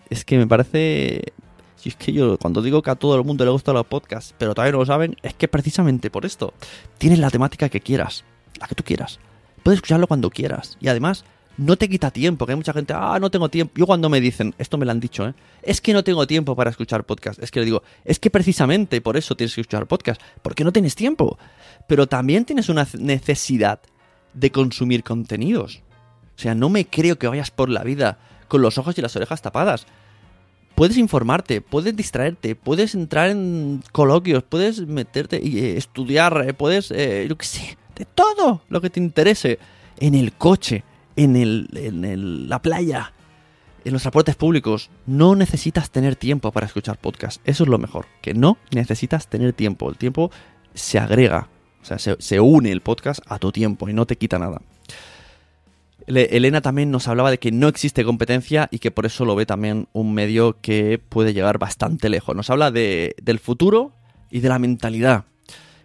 Es 0.09 0.25
que 0.25 0.39
me 0.39 0.47
parece... 0.47 1.33
Si 1.77 1.89
es 1.89 1.97
que 1.97 2.13
yo 2.13 2.37
cuando 2.37 2.61
digo 2.61 2.83
que 2.83 2.91
a 2.91 2.95
todo 2.95 3.17
el 3.17 3.25
mundo 3.25 3.45
le 3.45 3.51
gustan 3.51 3.75
los 3.75 3.87
podcasts, 3.87 4.35
pero 4.37 4.55
todavía 4.55 4.73
no 4.73 4.79
lo 4.79 4.87
saben, 4.87 5.17
es 5.23 5.33
que 5.33 5.49
precisamente 5.49 6.11
por 6.11 6.27
esto. 6.27 6.53
Tienes 6.99 7.19
la 7.19 7.31
temática 7.31 7.71
que 7.71 7.81
quieras, 7.81 8.25
la 8.61 8.67
que 8.67 8.75
tú 8.75 8.85
quieras. 8.85 9.19
Puedes 9.63 9.79
escucharlo 9.79 10.07
cuando 10.07 10.29
quieras. 10.29 10.77
Y 10.79 10.89
además, 10.89 11.25
no 11.61 11.77
te 11.77 11.91
quita 11.91 12.11
tiempo, 12.11 12.47
que 12.47 12.53
hay 12.53 12.57
mucha 12.57 12.73
gente, 12.73 12.95
ah, 12.97 13.19
no 13.21 13.31
tengo 13.31 13.51
tiempo. 13.51 13.75
Yo 13.77 13.85
cuando 13.85 14.09
me 14.09 14.19
dicen, 14.19 14.55
esto 14.57 14.79
me 14.79 14.87
lo 14.87 14.93
han 14.93 15.01
dicho, 15.01 15.29
¿eh? 15.29 15.35
es 15.63 15.83
que 15.83 15.93
no 15.93 16.03
tengo 16.03 16.27
tiempo 16.27 16.57
para 16.57 16.71
escuchar 16.71 17.05
podcast. 17.05 17.43
Es 17.43 17.51
que 17.51 17.61
le 17.61 17.67
digo, 17.67 17.83
es 18.03 18.19
que 18.19 18.31
precisamente 18.31 19.03
por 19.03 19.19
eso 19.19 19.37
tienes 19.37 19.55
que 19.55 19.61
escuchar 19.61 19.87
podcast, 19.87 20.23
porque 20.41 20.65
no 20.65 20.73
tienes 20.73 20.95
tiempo. 20.95 21.39
Pero 21.87 22.07
también 22.07 22.47
tienes 22.47 22.71
una 22.71 22.89
necesidad 22.99 23.81
de 24.33 24.51
consumir 24.51 25.05
contenidos. 25.05 25.83
O 26.35 26.41
sea, 26.41 26.55
no 26.55 26.71
me 26.71 26.87
creo 26.87 27.19
que 27.19 27.29
vayas 27.29 27.51
por 27.51 27.69
la 27.69 27.85
vida 27.85 28.19
con 28.49 28.63
los 28.63 28.79
ojos 28.79 28.97
y 28.97 29.03
las 29.03 29.15
orejas 29.17 29.43
tapadas. 29.43 29.87
Puedes 30.75 30.97
informarte, 30.97 31.61
puedes 31.61 31.95
distraerte, 31.95 32.55
puedes 32.55 32.95
entrar 32.95 33.29
en 33.29 33.83
coloquios, 33.93 34.45
puedes 34.45 34.87
meterte 34.87 35.39
y 35.43 35.59
eh, 35.59 35.77
estudiar, 35.77 36.43
eh, 36.49 36.55
puedes, 36.55 36.91
eh, 36.91 37.27
yo 37.29 37.37
qué 37.37 37.45
sé, 37.45 37.77
de 37.97 38.07
todo 38.07 38.63
lo 38.71 38.81
que 38.81 38.89
te 38.89 38.99
interese 38.99 39.59
en 39.99 40.15
el 40.15 40.33
coche 40.33 40.85
en, 41.25 41.37
el, 41.37 41.69
en 41.75 42.05
el, 42.05 42.49
la 42.49 42.63
playa, 42.63 43.13
en 43.85 43.93
los 43.93 44.03
transportes 44.03 44.37
públicos. 44.37 44.91
No 45.07 45.37
necesitas 45.37 45.91
tener 45.91 46.17
tiempo 46.17 46.51
para 46.53 46.67
escuchar 46.67 46.99
podcast. 46.99 47.41
Eso 47.45 47.65
es 47.65 47.69
lo 47.69 47.79
mejor, 47.79 48.07
que 48.23 48.35
no 48.35 48.59
necesitas 48.73 49.29
tener 49.29 49.53
tiempo. 49.53 49.91
El 49.91 49.97
tiempo 49.97 50.31
se 50.75 50.99
agrega, 50.99 51.49
o 51.83 51.85
sea, 51.85 51.99
se, 51.99 52.41
une 52.41 52.73
el 52.73 52.81
podcast 52.81 53.21
a 53.27 53.39
tu 53.39 53.53
tiempo 53.53 53.89
y 53.89 53.93
no 53.93 54.07
te 54.07 54.17
quita 54.17 54.39
nada. 54.39 54.63
Elena 56.07 56.61
también 56.61 56.91
nos 56.91 57.07
hablaba 57.07 57.31
de 57.31 57.39
que 57.39 57.53
no 57.53 57.69
existe 57.69 58.05
competencia 58.05 58.69
y 58.73 58.79
que 58.79 58.91
por 58.91 59.07
eso 59.07 59.25
lo 59.25 59.37
ve 59.37 59.47
también 59.47 59.89
un 59.93 60.13
medio 60.13 60.57
que 60.61 60.99
puede 60.99 61.35
llegar 61.35 61.59
bastante 61.59 62.09
lejos. 62.09 62.35
Nos 62.35 62.51
habla 62.51 62.71
de, 62.71 63.15
del 63.23 63.39
futuro 63.39 63.93
y 64.31 64.41
de 64.41 64.49
la 64.49 64.59
mentalidad. 64.59 65.27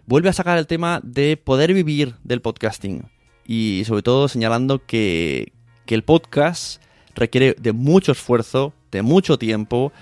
Vuelve 0.06 0.28
a 0.28 0.32
sacar 0.32 0.56
el 0.58 0.66
tema 0.66 1.00
de 1.04 1.36
poder 1.36 1.74
vivir 1.74 2.14
del 2.24 2.40
podcasting 2.40 3.04
y 3.46 3.84
sobre 3.86 4.02
todo 4.02 4.28
señalando 4.28 4.84
que, 4.84 5.52
que 5.84 5.94
el 5.94 6.02
podcast 6.02 6.82
requiere 7.14 7.54
de 7.58 7.72
mucho 7.72 8.12
esfuerzo, 8.12 8.72
de 8.90 9.02
mucho 9.02 9.38
tiempo 9.38 9.92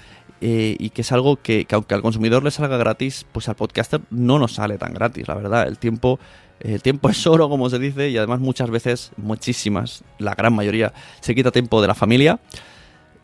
eh, 0.40 0.76
y 0.78 0.90
que 0.90 1.02
es 1.02 1.12
algo 1.12 1.36
que, 1.36 1.64
que, 1.64 1.74
aunque 1.74 1.94
al 1.94 2.02
consumidor 2.02 2.42
le 2.42 2.50
salga 2.50 2.76
gratis, 2.76 3.26
pues 3.32 3.48
al 3.48 3.54
podcaster 3.54 4.00
no 4.10 4.38
nos 4.38 4.54
sale 4.54 4.78
tan 4.78 4.94
gratis, 4.94 5.28
la 5.28 5.34
verdad. 5.34 5.68
El 5.68 5.78
tiempo, 5.78 6.18
el 6.60 6.82
tiempo 6.82 7.08
es 7.10 7.26
oro, 7.26 7.48
como 7.48 7.70
se 7.70 7.78
dice, 7.78 8.10
y 8.10 8.16
además 8.16 8.40
muchas 8.40 8.70
veces, 8.70 9.12
muchísimas, 9.16 10.04
la 10.18 10.34
gran 10.34 10.54
mayoría, 10.54 10.92
se 11.20 11.34
quita 11.34 11.50
tiempo 11.50 11.80
de 11.80 11.88
la 11.88 11.94
familia 11.94 12.40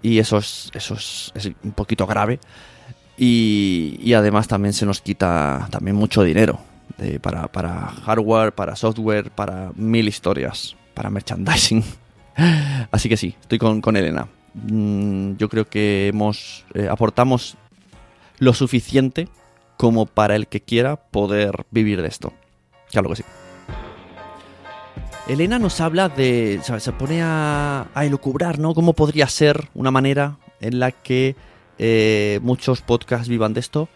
y 0.02 0.18
eso 0.18 0.38
es, 0.38 0.70
eso 0.74 0.94
es, 0.94 1.32
es 1.34 1.50
un 1.62 1.72
poquito 1.72 2.06
grave. 2.06 2.38
Y, 3.18 3.98
y 4.02 4.14
además 4.14 4.48
también 4.48 4.72
se 4.72 4.86
nos 4.86 5.02
quita 5.02 5.68
también 5.70 5.94
mucho 5.94 6.22
dinero 6.22 6.69
para, 7.20 7.48
para, 7.48 7.88
hardware, 7.88 8.52
para 8.52 8.76
software, 8.76 9.30
para 9.30 9.72
mil 9.74 10.08
historias, 10.08 10.76
para 10.94 11.10
merchandising. 11.10 11.84
Así 12.90 13.08
que 13.08 13.16
sí, 13.16 13.36
estoy 13.40 13.58
con, 13.58 13.80
con 13.80 13.96
Elena. 13.96 14.28
Mm, 14.54 15.36
yo 15.36 15.48
creo 15.48 15.68
que 15.68 16.08
hemos 16.08 16.64
eh, 16.74 16.88
aportamos 16.90 17.56
lo 18.38 18.52
suficiente 18.52 19.28
como 19.76 20.06
para 20.06 20.36
el 20.36 20.46
que 20.48 20.60
quiera 20.60 20.96
poder 20.96 21.66
vivir 21.70 22.02
de 22.02 22.08
esto. 22.08 22.32
Claro 22.90 23.08
que 23.10 23.16
sí. 23.16 23.24
Elena 25.28 25.58
nos 25.58 25.80
habla 25.80 26.08
de. 26.08 26.60
Se 26.62 26.92
pone 26.92 27.22
a, 27.22 27.86
a 27.94 28.04
elucubrar, 28.04 28.58
¿no? 28.58 28.74
¿Cómo 28.74 28.94
podría 28.94 29.28
ser 29.28 29.68
una 29.74 29.90
manera 29.90 30.38
en 30.60 30.80
la 30.80 30.90
que 30.90 31.36
eh, 31.78 32.40
muchos 32.42 32.82
podcasts 32.82 33.28
vivan 33.28 33.54
de 33.54 33.60
esto? 33.60 33.88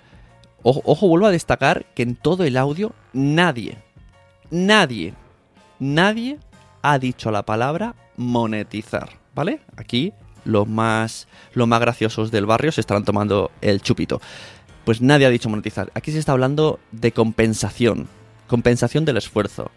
Ojo, 0.66 1.08
vuelvo 1.08 1.26
a 1.26 1.30
destacar 1.30 1.84
que 1.94 2.02
en 2.02 2.16
todo 2.16 2.42
el 2.44 2.56
audio 2.56 2.94
nadie, 3.12 3.76
nadie, 4.50 5.12
nadie 5.78 6.38
ha 6.80 6.98
dicho 6.98 7.30
la 7.30 7.42
palabra 7.42 7.94
monetizar, 8.16 9.10
¿vale? 9.34 9.60
Aquí 9.76 10.14
los 10.46 10.66
más, 10.66 11.28
los 11.52 11.68
más 11.68 11.80
graciosos 11.80 12.30
del 12.30 12.46
barrio 12.46 12.72
se 12.72 12.80
estarán 12.80 13.04
tomando 13.04 13.50
el 13.60 13.82
chupito. 13.82 14.22
Pues 14.86 15.02
nadie 15.02 15.26
ha 15.26 15.30
dicho 15.30 15.50
monetizar. 15.50 15.90
Aquí 15.94 16.12
se 16.12 16.18
está 16.18 16.32
hablando 16.32 16.80
de 16.92 17.12
compensación. 17.12 18.08
Compensación 18.46 19.04
del 19.04 19.18
esfuerzo. 19.18 19.70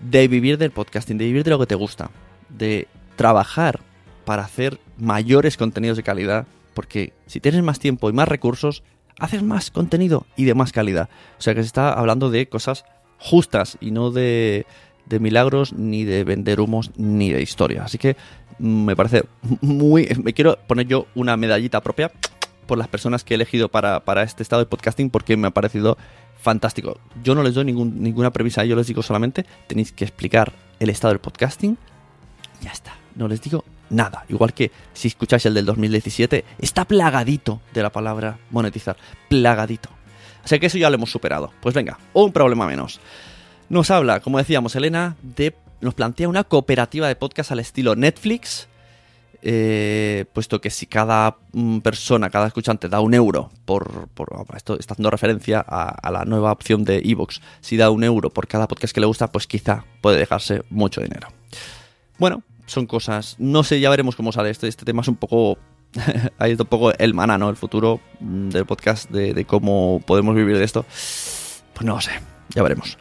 De 0.00 0.26
vivir 0.26 0.58
del 0.58 0.72
podcasting, 0.72 1.18
de 1.18 1.26
vivir 1.26 1.44
de 1.44 1.50
lo 1.50 1.60
que 1.60 1.66
te 1.66 1.76
gusta. 1.76 2.10
De 2.48 2.88
trabajar 3.14 3.78
para 4.24 4.42
hacer 4.42 4.80
mayores 4.98 5.56
contenidos 5.56 5.96
de 5.96 6.02
calidad. 6.02 6.46
Porque 6.74 7.12
si 7.26 7.38
tienes 7.38 7.62
más 7.62 7.78
tiempo 7.78 8.10
y 8.10 8.12
más 8.12 8.28
recursos, 8.28 8.82
haces 9.18 9.42
más 9.42 9.70
contenido 9.70 10.26
y 10.36 10.44
de 10.44 10.54
más 10.54 10.72
calidad. 10.72 11.08
O 11.38 11.42
sea 11.42 11.54
que 11.54 11.62
se 11.62 11.66
está 11.66 11.92
hablando 11.92 12.30
de 12.30 12.48
cosas 12.48 12.84
justas 13.18 13.78
y 13.80 13.90
no 13.90 14.10
de, 14.10 14.66
de 15.06 15.20
milagros, 15.20 15.72
ni 15.72 16.04
de 16.04 16.24
vender 16.24 16.60
humos, 16.60 16.90
ni 16.96 17.32
de 17.32 17.42
historia. 17.42 17.84
Así 17.84 17.98
que 17.98 18.16
mm, 18.58 18.84
me 18.84 18.96
parece 18.96 19.24
muy... 19.60 20.08
Me 20.22 20.32
quiero 20.32 20.58
poner 20.66 20.86
yo 20.86 21.06
una 21.14 21.36
medallita 21.36 21.80
propia 21.80 22.10
por 22.66 22.78
las 22.78 22.88
personas 22.88 23.24
que 23.24 23.34
he 23.34 23.36
elegido 23.36 23.68
para, 23.68 24.00
para 24.00 24.22
este 24.22 24.42
estado 24.42 24.62
de 24.62 24.66
podcasting 24.66 25.10
porque 25.10 25.36
me 25.36 25.48
ha 25.48 25.50
parecido 25.50 25.98
fantástico. 26.40 26.98
Yo 27.22 27.34
no 27.34 27.42
les 27.42 27.54
doy 27.54 27.64
ningún, 27.64 28.02
ninguna 28.02 28.32
premisa, 28.32 28.64
yo 28.64 28.76
les 28.76 28.88
digo 28.88 29.02
solamente, 29.02 29.46
tenéis 29.68 29.92
que 29.92 30.04
explicar 30.04 30.52
el 30.80 30.90
estado 30.90 31.12
del 31.12 31.20
podcasting. 31.20 31.78
Ya 32.60 32.72
está, 32.72 32.96
no 33.14 33.28
les 33.28 33.40
digo 33.40 33.64
nada. 33.92 34.24
Igual 34.28 34.52
que 34.52 34.72
si 34.92 35.08
escucháis 35.08 35.46
el 35.46 35.54
del 35.54 35.66
2017, 35.66 36.44
está 36.58 36.84
plagadito 36.84 37.60
de 37.72 37.82
la 37.82 37.90
palabra 37.90 38.38
monetizar. 38.50 38.96
Plagadito. 39.28 39.90
Sea 40.44 40.58
que 40.58 40.66
eso 40.66 40.78
ya 40.78 40.90
lo 40.90 40.96
hemos 40.96 41.10
superado. 41.10 41.52
Pues 41.60 41.74
venga, 41.74 41.98
un 42.12 42.32
problema 42.32 42.66
menos. 42.66 43.00
Nos 43.68 43.90
habla, 43.90 44.20
como 44.20 44.38
decíamos, 44.38 44.74
Elena, 44.76 45.16
de. 45.22 45.54
Nos 45.80 45.94
plantea 45.94 46.28
una 46.28 46.44
cooperativa 46.44 47.08
de 47.08 47.16
podcast 47.16 47.50
al 47.52 47.58
estilo 47.58 47.96
Netflix. 47.96 48.68
Eh, 49.44 50.26
puesto 50.32 50.60
que 50.60 50.70
si 50.70 50.86
cada 50.86 51.38
mm, 51.52 51.78
persona, 51.78 52.30
cada 52.30 52.46
escuchante 52.46 52.88
da 52.88 53.00
un 53.00 53.12
euro 53.12 53.50
por, 53.64 54.06
por 54.10 54.28
esto 54.54 54.78
está 54.78 54.94
haciendo 54.94 55.10
referencia 55.10 55.64
a, 55.66 55.88
a 55.88 56.10
la 56.12 56.24
nueva 56.24 56.52
opción 56.52 56.84
de 56.84 56.98
Evox, 56.98 57.40
si 57.60 57.76
da 57.76 57.90
un 57.90 58.04
euro 58.04 58.30
por 58.30 58.46
cada 58.46 58.68
podcast 58.68 58.94
que 58.94 59.00
le 59.00 59.06
gusta, 59.06 59.32
pues 59.32 59.48
quizá 59.48 59.84
puede 60.00 60.18
dejarse 60.18 60.62
mucho 60.70 61.00
dinero. 61.00 61.26
Bueno, 62.18 62.44
son 62.72 62.86
cosas, 62.86 63.36
no 63.38 63.62
sé, 63.62 63.80
ya 63.80 63.90
veremos 63.90 64.16
cómo 64.16 64.32
sale 64.32 64.50
este, 64.50 64.68
este 64.68 64.84
tema 64.84 65.02
es 65.02 65.08
un 65.08 65.16
poco 65.16 65.58
ahí 66.38 66.52
es 66.52 66.60
un 66.60 66.66
poco 66.66 66.92
el 66.96 67.14
maná, 67.14 67.38
¿no? 67.38 67.50
El 67.50 67.56
futuro 67.56 68.00
mm, 68.20 68.48
del 68.48 68.66
podcast 68.66 69.10
de, 69.10 69.44
cómo 69.44 70.02
podemos 70.06 70.34
vivir 70.34 70.56
de 70.58 70.64
esto. 70.64 70.82
Pues 70.82 71.84
no 71.84 71.94
lo 71.94 72.00
sé, 72.00 72.12
ya 72.54 72.62
veremos. 72.62 72.98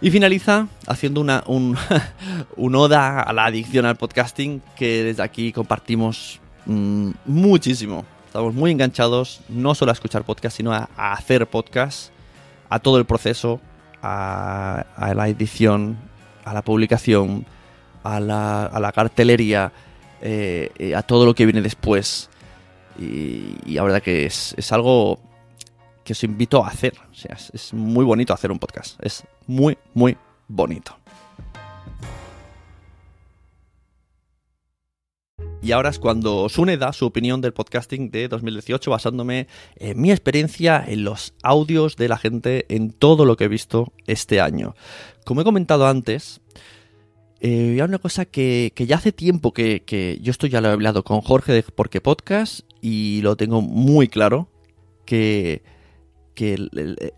Y 0.00 0.10
finaliza 0.10 0.66
haciendo 0.86 1.20
una, 1.20 1.44
un, 1.46 1.76
un, 2.56 2.74
oda 2.74 3.20
a 3.20 3.32
la 3.32 3.46
adicción 3.46 3.86
al 3.86 3.96
podcasting 3.96 4.60
que 4.76 5.04
desde 5.04 5.22
aquí 5.22 5.52
compartimos 5.52 6.40
mmm, 6.66 7.10
muchísimo. 7.24 8.04
Estamos 8.26 8.54
muy 8.54 8.70
enganchados 8.70 9.42
no 9.48 9.74
solo 9.74 9.90
a 9.90 9.94
escuchar 9.94 10.24
podcast, 10.24 10.56
sino 10.56 10.72
a, 10.72 10.88
hacer 10.96 11.46
podcast, 11.46 12.10
a 12.70 12.78
todo 12.78 12.96
el 12.96 13.04
proceso, 13.04 13.60
a, 14.02 14.86
la 15.14 15.28
edición, 15.28 15.98
a 16.44 16.54
la 16.54 16.62
publicación, 16.62 17.44
a 18.02 18.20
la, 18.20 18.66
a 18.66 18.80
la 18.80 18.92
cartelería, 18.92 19.72
eh, 20.20 20.92
a 20.96 21.02
todo 21.02 21.26
lo 21.26 21.34
que 21.34 21.46
viene 21.46 21.62
después. 21.62 22.30
Y, 22.98 23.72
la 23.72 23.82
verdad 23.82 24.02
que 24.02 24.26
es, 24.26 24.54
es 24.56 24.72
algo 24.72 25.18
que 26.04 26.12
os 26.12 26.24
invito 26.24 26.64
a 26.64 26.68
hacer. 26.68 26.94
Es, 27.28 27.50
es, 27.52 27.72
muy 27.72 28.04
bonito 28.04 28.34
hacer 28.34 28.50
un 28.50 28.58
podcast. 28.58 28.98
Es 29.04 29.24
muy, 29.46 29.76
muy 29.94 30.16
bonito. 30.48 30.96
Y 35.62 35.70
ahora 35.70 35.90
es 35.90 36.00
cuando 36.00 36.48
Sune 36.48 36.76
da 36.76 36.92
su 36.92 37.06
opinión 37.06 37.40
del 37.40 37.52
podcasting 37.52 38.10
de 38.10 38.26
2018 38.26 38.90
basándome 38.90 39.46
en 39.76 40.00
mi 40.00 40.10
experiencia, 40.10 40.84
en 40.84 41.04
los 41.04 41.34
audios 41.44 41.94
de 41.94 42.08
la 42.08 42.18
gente, 42.18 42.66
en 42.68 42.90
todo 42.90 43.24
lo 43.24 43.36
que 43.36 43.44
he 43.44 43.48
visto 43.48 43.92
este 44.08 44.40
año. 44.40 44.74
Como 45.24 45.42
he 45.42 45.44
comentado 45.44 45.86
antes, 45.86 46.40
eh, 47.42 47.82
una 47.82 47.98
cosa 47.98 48.24
que, 48.24 48.72
que, 48.74 48.86
ya 48.86 48.96
hace 48.96 49.12
tiempo 49.12 49.52
que, 49.52 49.82
que 49.82 50.18
yo 50.22 50.30
esto 50.30 50.46
ya 50.46 50.60
lo 50.60 50.68
he 50.68 50.72
hablado 50.72 51.04
con 51.04 51.20
Jorge 51.20 51.52
de 51.52 51.62
Porque 51.62 52.00
Podcast 52.00 52.60
y 52.80 53.20
lo 53.22 53.36
tengo 53.36 53.60
muy 53.60 54.08
claro, 54.08 54.48
que 55.04 55.62
que 56.34 56.68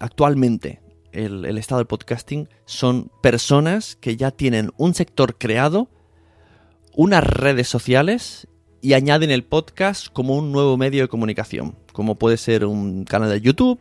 actualmente 0.01 0.81
el, 1.13 1.57
estado 1.59 1.79
del 1.79 1.87
podcasting 1.87 2.49
son 2.65 3.11
personas 3.23 3.97
que 3.97 4.17
ya 4.17 4.31
tienen 4.31 4.73
un 4.77 4.95
sector 4.95 5.37
creado, 5.39 5.89
unas 6.95 7.25
redes 7.25 7.69
sociales 7.69 8.49
y 8.81 8.95
añaden 8.95 9.31
el 9.31 9.45
podcast 9.45 10.09
como 10.09 10.37
un 10.37 10.53
nuevo 10.53 10.77
medio 10.77 11.03
de 11.03 11.09
comunicación, 11.09 11.77
como 11.93 12.17
puede 12.17 12.37
ser 12.37 12.65
un 12.65 13.05
canal 13.05 13.31
de 13.31 13.41
YouTube, 13.41 13.79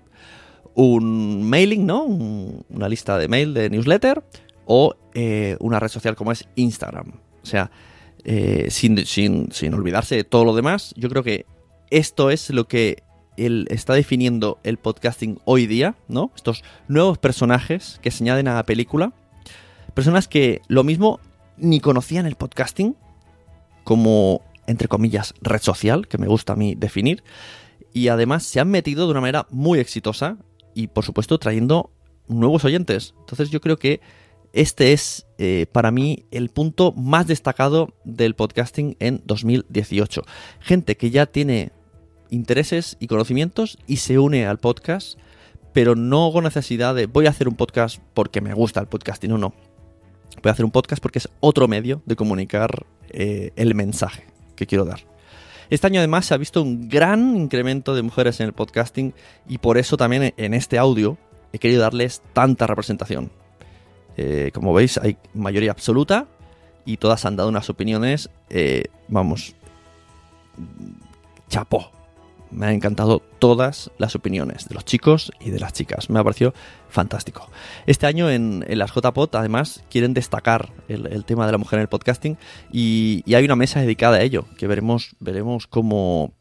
un 0.76 1.44
mailing, 1.50 1.86
¿no? 1.86 2.04
Un, 2.04 2.66
una 2.70 2.88
lista 2.88 3.18
de 3.18 3.28
mail, 3.28 3.54
de 3.54 3.70
newsletter, 3.70 4.24
o 4.66 4.96
eh, 5.14 5.58
una 5.60 5.80
red 5.80 5.90
social 5.90 6.16
como 6.16 6.32
es 6.32 6.48
Instagram. 6.56 7.20
O 7.42 7.46
sea, 7.46 7.72
eh, 8.24 8.68
sin, 8.70 9.06
sin, 9.06 9.52
sin 9.52 9.74
olvidarse 9.74 10.16
de 10.16 10.24
todo 10.24 10.46
lo 10.46 10.56
demás, 10.56 10.94
yo 10.98 11.10
creo 11.10 11.24
que 11.24 11.46
esto 11.90 12.30
es 12.30 12.50
lo 12.50 12.68
que 12.68 13.04
el, 13.38 13.68
está 13.70 13.94
definiendo 13.94 14.60
el 14.64 14.78
podcasting 14.78 15.40
hoy 15.46 15.68
día, 15.68 15.96
¿no? 16.08 16.32
Estos 16.36 16.64
nuevos 16.88 17.18
personajes 17.18 18.00
que 18.02 18.12
se 18.12 18.24
añaden 18.24 18.48
a 18.48 18.56
la 18.56 18.64
película. 18.64 19.14
Personas 19.94 20.28
que 20.28 20.62
lo 20.68 20.84
mismo 20.84 21.20
ni 21.58 21.80
conocían 21.80 22.26
el 22.26 22.36
podcasting 22.36 22.96
como, 23.84 24.42
entre 24.68 24.88
comillas, 24.88 25.34
red 25.42 25.62
social, 25.62 26.08
que 26.08 26.18
me 26.18 26.28
gusta 26.28 26.54
a 26.54 26.56
mí 26.56 26.76
definir. 26.76 27.24
Y 27.94 28.08
además 28.08 28.44
se 28.44 28.60
han 28.60 28.70
metido 28.70 29.06
de 29.06 29.12
una 29.12 29.22
manera 29.22 29.46
muy 29.50 29.80
exitosa 29.80 30.38
y, 30.74 30.88
por 30.88 31.06
supuesto, 31.06 31.38
trayendo 31.38 31.92
nuevos 32.28 32.66
oyentes. 32.66 33.14
Entonces 33.20 33.50
yo 33.50 33.62
creo 33.62 33.78
que 33.78 34.02
este 34.54 34.94
es 34.94 35.26
eh, 35.40 35.66
para 35.72 35.92
mí 35.92 36.26
el 36.30 36.50
punto 36.50 36.94
más 36.94 37.26
destacado 37.26 37.94
del 38.06 38.36
podcasting 38.36 38.96
en 39.00 39.22
2018. 39.26 40.22
Gente 40.60 40.96
que 40.96 41.10
ya 41.10 41.26
tiene 41.26 41.72
intereses 42.30 42.96
y 43.00 43.08
conocimientos 43.08 43.80
y 43.88 43.98
se 43.98 44.20
une 44.20 44.46
al 44.46 44.60
podcast, 44.60 45.18
pero 45.74 45.96
no 45.96 46.32
con 46.32 46.44
necesidad 46.44 46.94
de 46.94 47.08
voy 47.08 47.26
a 47.26 47.32
hacer 47.32 47.48
un 47.48 47.56
podcast 47.56 48.00
porque 48.14 48.42
me 48.42 48.54
gusta 48.54 48.80
el 48.80 48.88
podcasting, 48.88 49.32
no, 49.32 49.40
no. 49.40 49.54
Voy 50.42 50.50
a 50.50 50.52
hacer 50.52 50.66
un 50.66 50.72
podcast 50.72 51.02
porque 51.02 51.20
es 51.20 51.30
otro 51.40 51.68
medio 51.68 52.04
de 52.06 52.16
comunicar 52.16 52.86
eh, 53.10 53.52
el 53.56 53.74
mensaje 53.74 54.28
que 54.56 54.68
quiero 54.68 54.86
dar. 54.86 55.00
Este 55.72 55.88
año 55.88 56.00
además 56.00 56.28
se 56.28 56.36
ha 56.36 56.38
visto 56.38 56.62
un 56.62 56.90
gran 56.90 57.36
incremento 57.36 57.96
de 57.96 58.04
mujeres 58.04 58.40
en 58.40 58.48
el 58.48 58.54
podcasting 58.54 59.16
y 59.48 59.58
por 59.58 59.80
eso 59.80 59.98
también 59.98 60.34
en 60.38 60.54
este 60.54 60.78
audio 60.78 61.18
he 61.54 61.58
querido 61.58 61.82
darles 61.82 62.22
tanta 62.34 62.68
representación. 62.68 63.32
Eh, 64.18 64.52
como 64.54 64.74
veis 64.74 64.98
hay 64.98 65.18
mayoría 65.34 65.72
absoluta 65.72 66.28
y 66.86 66.98
todas 66.98 67.26
han 67.26 67.36
dado 67.36 67.50
unas 67.50 67.70
opiniones, 67.70 68.30
eh, 68.50 68.86
vamos, 69.08 69.56
chapó, 71.50 71.92
me 72.54 72.68
han 72.68 72.74
encantado 72.74 73.22
todas 73.40 73.92
las 73.98 74.16
opiniones 74.16 74.68
de 74.70 74.76
los 74.76 74.86
chicos 74.86 75.32
y 75.40 75.50
de 75.50 75.60
las 75.60 75.74
chicas. 75.74 76.10
Me 76.10 76.20
ha 76.20 76.24
parecido 76.24 76.54
fantástico. 76.90 77.50
Este 77.86 78.06
año 78.06 78.30
en, 78.30 78.64
en 78.68 78.80
las 78.80 78.92
JPod, 78.94 79.36
además, 79.36 79.84
quieren 79.90 80.14
destacar 80.14 80.72
el, 80.88 81.26
tema 81.26 81.46
de 81.46 81.52
la 81.52 81.58
mujer 81.58 81.80
en 81.80 81.82
el 81.82 81.90
podcasting 81.90 82.38
y, 82.72 83.24
hay 83.34 83.44
una 83.46 83.56
mesa 83.56 83.82
dedicada 83.82 84.18
a 84.18 84.22
ello, 84.22 84.46
que 84.58 84.68
veremos, 84.68 85.16
veremos 85.20 85.68
cómo 85.68 86.34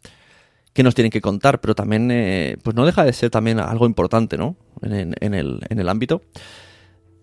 qué 0.74 0.82
nos 0.82 0.94
tienen 0.94 1.10
que 1.10 1.20
contar, 1.20 1.60
pero 1.60 1.74
también, 1.74 2.10
eh, 2.10 2.56
pues 2.62 2.74
no 2.74 2.86
deja 2.86 3.04
de 3.04 3.12
ser 3.12 3.30
también 3.30 3.60
algo 3.60 3.86
importante, 3.86 4.38
¿no? 4.38 4.56
En 4.80 5.14
el, 5.34 5.60
en 5.68 5.78
el 5.78 5.88
ámbito, 5.88 6.22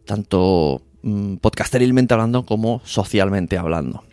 tanto 0.10 0.82
mmm, 1.03 1.36
podcasterilmente 1.36 2.16
hablando 2.16 2.43
como 2.43 2.82
socialmente 2.84 3.60
hablando. 3.60 4.03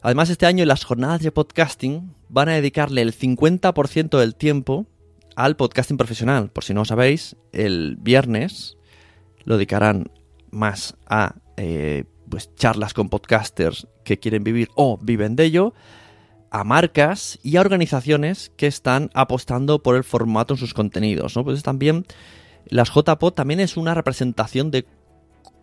Además, 0.00 0.30
este 0.30 0.46
año 0.46 0.64
las 0.64 0.84
jornadas 0.84 1.20
de 1.20 1.30
podcasting 1.30 2.14
van 2.30 2.48
a 2.48 2.54
dedicarle 2.54 3.02
el 3.02 3.14
50% 3.14 4.18
del 4.18 4.34
tiempo 4.34 4.86
al 5.34 5.56
podcasting 5.56 5.98
profesional. 5.98 6.48
Por 6.48 6.64
si 6.64 6.72
no 6.72 6.86
sabéis, 6.86 7.36
el 7.52 7.96
viernes 8.00 8.78
lo 9.44 9.58
dedicarán 9.58 10.10
más 10.50 10.96
a 11.06 11.34
eh, 11.58 12.04
pues 12.30 12.54
charlas 12.54 12.94
con 12.94 13.10
podcasters 13.10 13.88
que 14.04 14.18
quieren 14.18 14.42
vivir 14.42 14.70
o 14.74 14.96
viven 14.96 15.36
de 15.36 15.44
ello, 15.44 15.74
a 16.50 16.64
marcas 16.64 17.38
y 17.42 17.56
a 17.56 17.60
organizaciones 17.60 18.52
que 18.56 18.68
están 18.68 19.10
apostando 19.12 19.82
por 19.82 19.96
el 19.96 20.04
formato 20.04 20.54
en 20.54 20.58
sus 20.58 20.72
contenidos. 20.72 21.36
¿no? 21.36 21.44
Pues 21.44 21.62
también 21.62 22.06
las 22.68 22.88
JPod 22.88 23.34
también 23.34 23.60
es 23.60 23.76
una 23.76 23.92
representación 23.92 24.70
de 24.70 24.86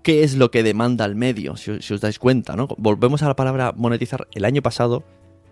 qué 0.03 0.23
es 0.23 0.35
lo 0.35 0.51
que 0.51 0.63
demanda 0.63 1.05
el 1.05 1.15
medio, 1.15 1.55
si, 1.55 1.71
os 1.71 2.01
dais 2.01 2.19
cuenta, 2.19 2.55
¿no? 2.55 2.67
Volvemos 2.77 3.23
a 3.23 3.27
la 3.27 3.35
palabra 3.35 3.73
monetizar. 3.75 4.27
El 4.33 4.45
año 4.45 4.61
pasado 4.61 5.03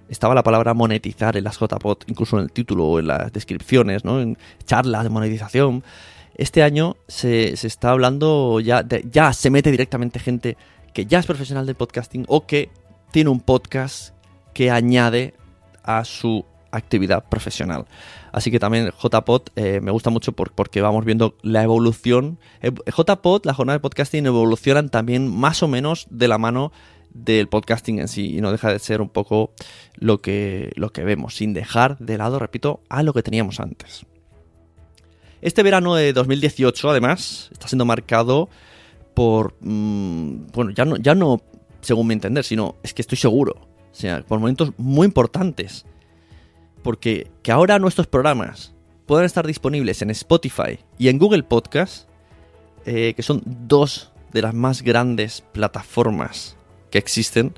estaba 0.10 0.36
la 0.36 0.43
palabra 0.43 0.74
monetizar 0.74 1.38
en 1.38 1.45
las 1.45 1.58
JPod, 1.58 1.99
incluso 2.08 2.38
en 2.38 2.43
el 2.43 2.52
título 2.52 2.86
o 2.86 2.99
en 2.99 3.08
las 3.08 3.32
descripciones, 3.32 4.04
¿no? 4.04 4.22
En 4.22 4.38
charlas 4.66 5.04
de 5.04 5.10
monetización. 5.10 5.84
Este 6.36 6.64
año 6.64 6.97
se, 7.08 7.56
se 7.56 7.68
está 7.68 7.91
hablando 7.91 8.60
ya, 8.60 8.86
ya 9.10 9.34
se 9.34 9.49
mete 9.49 9.72
directamente 9.72 10.20
gente 10.20 10.58
que 10.93 11.06
ya 11.06 11.20
es 11.20 11.26
profesional 11.26 11.66
del 11.66 11.76
podcasting 11.76 12.26
o 12.28 12.45
que 12.45 12.70
tiene 13.12 13.30
un 13.30 13.39
podcast 13.39 14.14
que 14.54 14.70
añade 14.70 15.34
a 15.84 16.04
su 16.04 16.45
actividad 16.72 17.24
profesional. 17.30 17.86
Así 18.32 18.52
que 18.52 18.60
también 18.60 18.92
JPod 18.92 19.44
eh, 19.56 19.80
me 19.82 19.92
gusta 19.92 20.10
mucho 20.10 20.32
porque 20.34 20.82
vamos 20.82 21.06
viendo 21.06 21.36
la 21.42 21.64
evolución. 21.64 22.40
Eh, 22.62 22.72
JPod, 22.86 23.46
la 23.46 23.54
jornada 23.54 23.78
de 23.78 23.82
podcasting, 23.82 24.26
evolucionan 24.26 24.90
también 24.90 25.28
más 25.28 25.64
o 25.64 25.68
menos 25.68 26.08
de 26.10 26.28
la 26.28 26.38
mano 26.38 26.72
del 27.14 27.48
podcasting 27.50 28.00
en 28.00 28.08
sí 28.08 28.38
y 28.38 28.42
no 28.42 28.52
deja 28.52 28.72
de 28.72 28.80
ser 28.80 29.02
un 29.02 29.10
poco 29.10 29.52
lo 29.96 30.22
que, 30.22 30.72
lo 30.76 30.92
que 30.92 31.04
vemos, 31.04 31.36
sin 31.36 31.54
dejar 31.54 31.98
de 31.98 32.18
lado, 32.18 32.40
repito, 32.40 32.82
a 32.88 33.04
lo 33.04 33.14
que 33.14 33.22
teníamos 33.24 33.60
antes. 33.60 34.06
Este 35.42 35.64
verano 35.64 35.96
de 35.96 36.14
2018, 36.14 36.90
además, 36.90 37.50
está 37.52 37.68
siendo 37.68 37.86
marcado 37.86 38.50
por... 39.14 39.56
Mm, 39.60 40.48
bueno, 40.54 40.72
ya 40.72 40.86
no, 40.86 40.98
ya 40.98 41.16
no 41.16 41.42
según 41.82 42.08
mi 42.08 42.14
entender, 42.14 42.44
sino 42.44 42.76
es 42.84 42.94
que 42.94 43.02
estoy 43.02 43.18
seguro. 43.18 43.56
O 43.92 43.96
sea, 43.96 44.24
por 44.24 44.40
momentos 44.40 44.72
muy 44.78 45.06
importantes. 45.06 45.86
Porque 46.84 47.32
que 47.44 47.52
ahora 47.52 47.80
nuestros 47.80 48.08
programas 48.08 48.74
puedan 49.06 49.26
estar 49.26 49.46
disponibles 49.46 50.02
en 50.02 50.10
Spotify 50.12 50.80
y 50.98 51.10
en 51.10 51.18
Google 51.18 51.44
Podcast, 51.44 52.08
eh, 52.86 53.14
que 53.16 53.24
son 53.24 53.44
dos 53.46 54.12
de 54.32 54.42
las 54.42 54.54
más 54.54 54.82
grandes 54.82 55.44
plataformas 55.52 56.56
que 56.90 56.98
existen, 56.98 57.54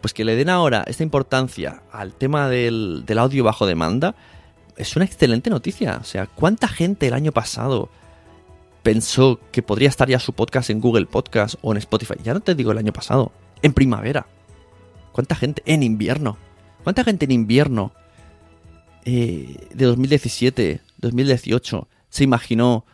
pues 0.00 0.14
que 0.14 0.24
le 0.24 0.36
den 0.36 0.48
ahora 0.48 0.84
esta 0.86 1.02
importancia 1.02 1.82
al 1.92 2.12
tema 2.14 2.48
del, 2.48 3.04
audio 3.18 3.44
bajo 3.44 3.66
demanda, 3.66 4.14
es 4.76 4.94
una 4.96 5.04
excelente 5.04 5.50
noticia. 5.50 5.98
O 6.00 6.04
sea, 6.04 6.26
¿cuánta 6.26 6.68
gente 6.68 7.08
el 7.08 7.14
año 7.14 7.32
pasado 7.32 7.88
pensó 8.82 9.40
que 9.50 9.62
podría 9.62 9.88
estar 9.88 10.08
ya 10.08 10.18
su 10.18 10.32
podcast 10.32 10.70
en 10.70 10.80
Google 10.80 11.06
Podcast 11.06 11.56
o 11.62 11.72
en 11.72 11.78
Spotify? 11.78 12.14
Ya 12.22 12.34
no 12.34 12.40
te 12.40 12.54
digo 12.54 12.72
el 12.72 12.78
año 12.78 12.92
pasado, 12.92 13.32
en 13.62 13.72
primavera. 13.72 14.26
¿Cuánta 15.12 15.34
gente 15.34 15.62
en 15.66 15.82
invierno? 15.82 16.36
¿Cuánta 16.84 17.02
gente 17.02 17.24
en 17.24 17.32
invierno 17.32 17.92
eh, 19.08 19.68
de 19.72 19.84
2017, 19.86 20.80
2018 20.98 21.88
se 22.10 22.24
imaginó 22.24 22.84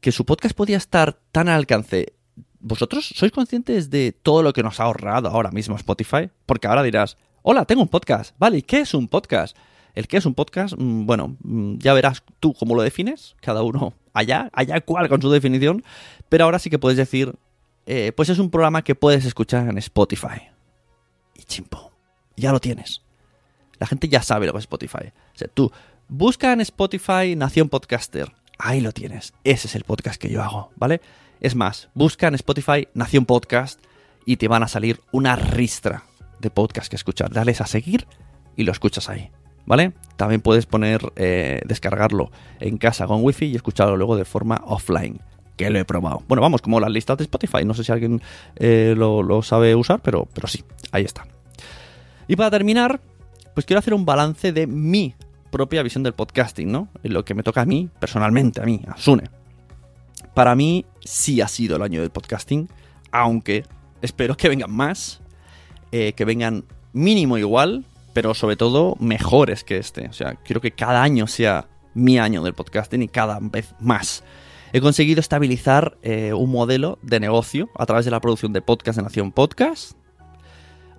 que 0.00 0.10
su 0.10 0.24
podcast 0.24 0.56
podía 0.56 0.78
estar 0.78 1.18
tan 1.32 1.48
al 1.48 1.56
alcance 1.56 2.14
¿Vosotros 2.62 3.12
sois 3.16 3.32
conscientes 3.32 3.88
de 3.88 4.12
todo 4.12 4.42
lo 4.42 4.52
que 4.52 4.62
nos 4.62 4.80
ha 4.80 4.84
ahorrado 4.84 5.30
ahora 5.30 5.50
mismo 5.50 5.76
Spotify? 5.76 6.30
Porque 6.44 6.66
ahora 6.66 6.82
dirás, 6.82 7.16
hola, 7.40 7.64
tengo 7.64 7.80
un 7.80 7.88
podcast. 7.88 8.34
Vale, 8.38 8.58
¿y 8.58 8.62
qué 8.62 8.80
es 8.80 8.92
un 8.92 9.08
podcast? 9.08 9.56
El 9.94 10.06
qué 10.06 10.18
es 10.18 10.26
un 10.26 10.34
podcast, 10.34 10.74
mm, 10.76 11.06
bueno, 11.06 11.36
mm, 11.42 11.78
ya 11.78 11.94
verás 11.94 12.22
tú 12.38 12.52
cómo 12.52 12.74
lo 12.74 12.82
defines, 12.82 13.34
cada 13.40 13.62
uno 13.62 13.94
allá, 14.12 14.50
allá 14.52 14.80
cual 14.82 15.08
con 15.08 15.22
su 15.22 15.30
definición, 15.30 15.82
pero 16.28 16.44
ahora 16.44 16.58
sí 16.58 16.68
que 16.68 16.78
puedes 16.78 16.98
decir, 16.98 17.34
eh, 17.86 18.12
pues 18.14 18.28
es 18.28 18.38
un 18.38 18.50
programa 18.50 18.82
que 18.82 18.94
puedes 18.94 19.24
escuchar 19.24 19.66
en 19.66 19.78
Spotify. 19.78 20.48
Y 21.34 21.44
chimpo, 21.44 21.92
ya 22.36 22.52
lo 22.52 22.60
tienes. 22.60 23.02
La 23.80 23.86
gente 23.86 24.08
ya 24.08 24.22
sabe 24.22 24.46
lo 24.46 24.52
que 24.52 24.58
es 24.58 24.64
Spotify. 24.64 25.08
O 25.34 25.38
sea, 25.38 25.48
tú 25.48 25.72
busca 26.08 26.52
en 26.52 26.60
Spotify 26.60 27.34
Nación 27.34 27.68
Podcaster. 27.68 28.30
Ahí 28.58 28.80
lo 28.80 28.92
tienes. 28.92 29.32
Ese 29.42 29.66
es 29.66 29.74
el 29.74 29.84
podcast 29.84 30.20
que 30.20 30.28
yo 30.28 30.42
hago, 30.42 30.70
¿vale? 30.76 31.00
Es 31.40 31.54
más, 31.54 31.88
busca 31.94 32.28
en 32.28 32.34
Spotify 32.34 32.86
Nación 32.92 33.24
Podcast 33.24 33.80
y 34.26 34.36
te 34.36 34.48
van 34.48 34.62
a 34.62 34.68
salir 34.68 35.00
una 35.10 35.34
ristra 35.34 36.04
de 36.38 36.50
podcast 36.50 36.90
que 36.90 36.96
escuchar. 36.96 37.32
Dales 37.32 37.62
a 37.62 37.66
seguir 37.66 38.06
y 38.56 38.64
lo 38.64 38.72
escuchas 38.72 39.08
ahí. 39.08 39.30
¿Vale? 39.64 39.92
También 40.16 40.42
puedes 40.42 40.66
poner, 40.66 41.00
eh, 41.16 41.60
descargarlo 41.64 42.30
en 42.58 42.76
casa 42.76 43.06
con 43.06 43.22
wifi 43.22 43.46
y 43.46 43.56
escucharlo 43.56 43.96
luego 43.96 44.16
de 44.16 44.24
forma 44.24 44.62
offline. 44.66 45.20
Que 45.56 45.70
lo 45.70 45.78
he 45.78 45.84
probado. 45.84 46.22
Bueno, 46.28 46.42
vamos, 46.42 46.60
como 46.60 46.80
las 46.80 46.90
listas 46.90 47.16
de 47.18 47.24
Spotify. 47.24 47.64
No 47.64 47.72
sé 47.72 47.84
si 47.84 47.92
alguien 47.92 48.20
eh, 48.56 48.94
lo, 48.96 49.42
sabe 49.42 49.74
usar, 49.74 50.00
pero, 50.02 50.26
pero 50.34 50.48
sí, 50.48 50.64
ahí 50.92 51.04
está. 51.04 51.26
Y 52.28 52.36
para 52.36 52.50
terminar, 52.50 53.00
pues 53.54 53.66
quiero 53.66 53.78
hacer 53.78 53.94
un 53.94 54.04
balance 54.04 54.52
de 54.52 54.66
mi 54.66 55.14
propia 55.50 55.82
visión 55.82 56.02
del 56.02 56.14
podcasting, 56.14 56.70
¿no? 56.70 56.88
Lo 57.02 57.24
que 57.24 57.34
me 57.34 57.42
toca 57.42 57.62
a 57.62 57.64
mí, 57.64 57.88
personalmente, 57.98 58.60
a 58.62 58.64
mí, 58.64 58.80
a 58.86 58.96
Sune. 58.96 59.24
Para 60.34 60.54
mí 60.54 60.86
sí 61.04 61.40
ha 61.40 61.48
sido 61.48 61.76
el 61.76 61.82
año 61.82 62.00
del 62.00 62.10
podcasting, 62.10 62.68
aunque 63.10 63.64
espero 64.00 64.36
que 64.36 64.48
vengan 64.48 64.70
más, 64.70 65.20
eh, 65.92 66.12
que 66.12 66.24
vengan 66.24 66.64
mínimo 66.92 67.36
igual, 67.36 67.84
pero 68.12 68.34
sobre 68.34 68.56
todo 68.56 68.96
mejores 69.00 69.64
que 69.64 69.78
este. 69.78 70.08
O 70.08 70.12
sea, 70.12 70.36
quiero 70.36 70.60
que 70.60 70.70
cada 70.70 71.02
año 71.02 71.26
sea 71.26 71.68
mi 71.94 72.18
año 72.18 72.42
del 72.42 72.54
podcasting 72.54 73.02
y 73.02 73.08
cada 73.08 73.38
vez 73.40 73.74
más. 73.80 74.22
He 74.72 74.80
conseguido 74.80 75.20
estabilizar 75.20 75.98
eh, 76.02 76.32
un 76.32 76.50
modelo 76.50 76.98
de 77.02 77.18
negocio 77.18 77.68
a 77.76 77.86
través 77.86 78.04
de 78.04 78.12
la 78.12 78.20
producción 78.20 78.52
de 78.52 78.62
podcast 78.62 78.96
de 78.96 79.02
Nación 79.02 79.32
Podcast, 79.32 79.96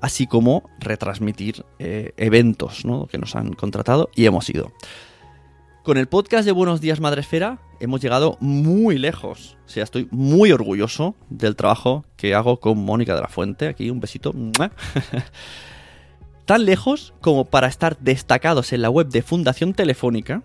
así 0.01 0.27
como 0.27 0.69
retransmitir 0.79 1.65
eh, 1.79 2.11
eventos 2.17 2.83
que 3.09 3.17
nos 3.17 3.35
han 3.35 3.53
contratado 3.53 4.09
y 4.15 4.25
hemos 4.25 4.49
ido. 4.49 4.71
Con 5.83 5.97
el 5.97 6.07
podcast 6.07 6.45
de 6.45 6.51
Buenos 6.51 6.81
Días 6.81 6.99
Madresfera 6.99 7.59
hemos 7.79 8.01
llegado 8.01 8.37
muy 8.39 8.97
lejos. 8.99 9.57
O 9.65 9.69
sea, 9.69 9.83
estoy 9.83 10.07
muy 10.11 10.51
orgulloso 10.51 11.15
del 11.29 11.55
trabajo 11.55 12.05
que 12.17 12.35
hago 12.35 12.59
con 12.59 12.77
Mónica 12.77 13.15
de 13.15 13.21
la 13.21 13.27
Fuente. 13.27 13.67
Aquí 13.67 13.89
un 13.89 13.99
besito. 13.99 14.33
Tan 16.45 16.65
lejos 16.65 17.13
como 17.21 17.45
para 17.45 17.67
estar 17.67 17.97
destacados 17.97 18.73
en 18.73 18.83
la 18.83 18.89
web 18.89 19.07
de 19.07 19.23
Fundación 19.23 19.73
Telefónica 19.73 20.43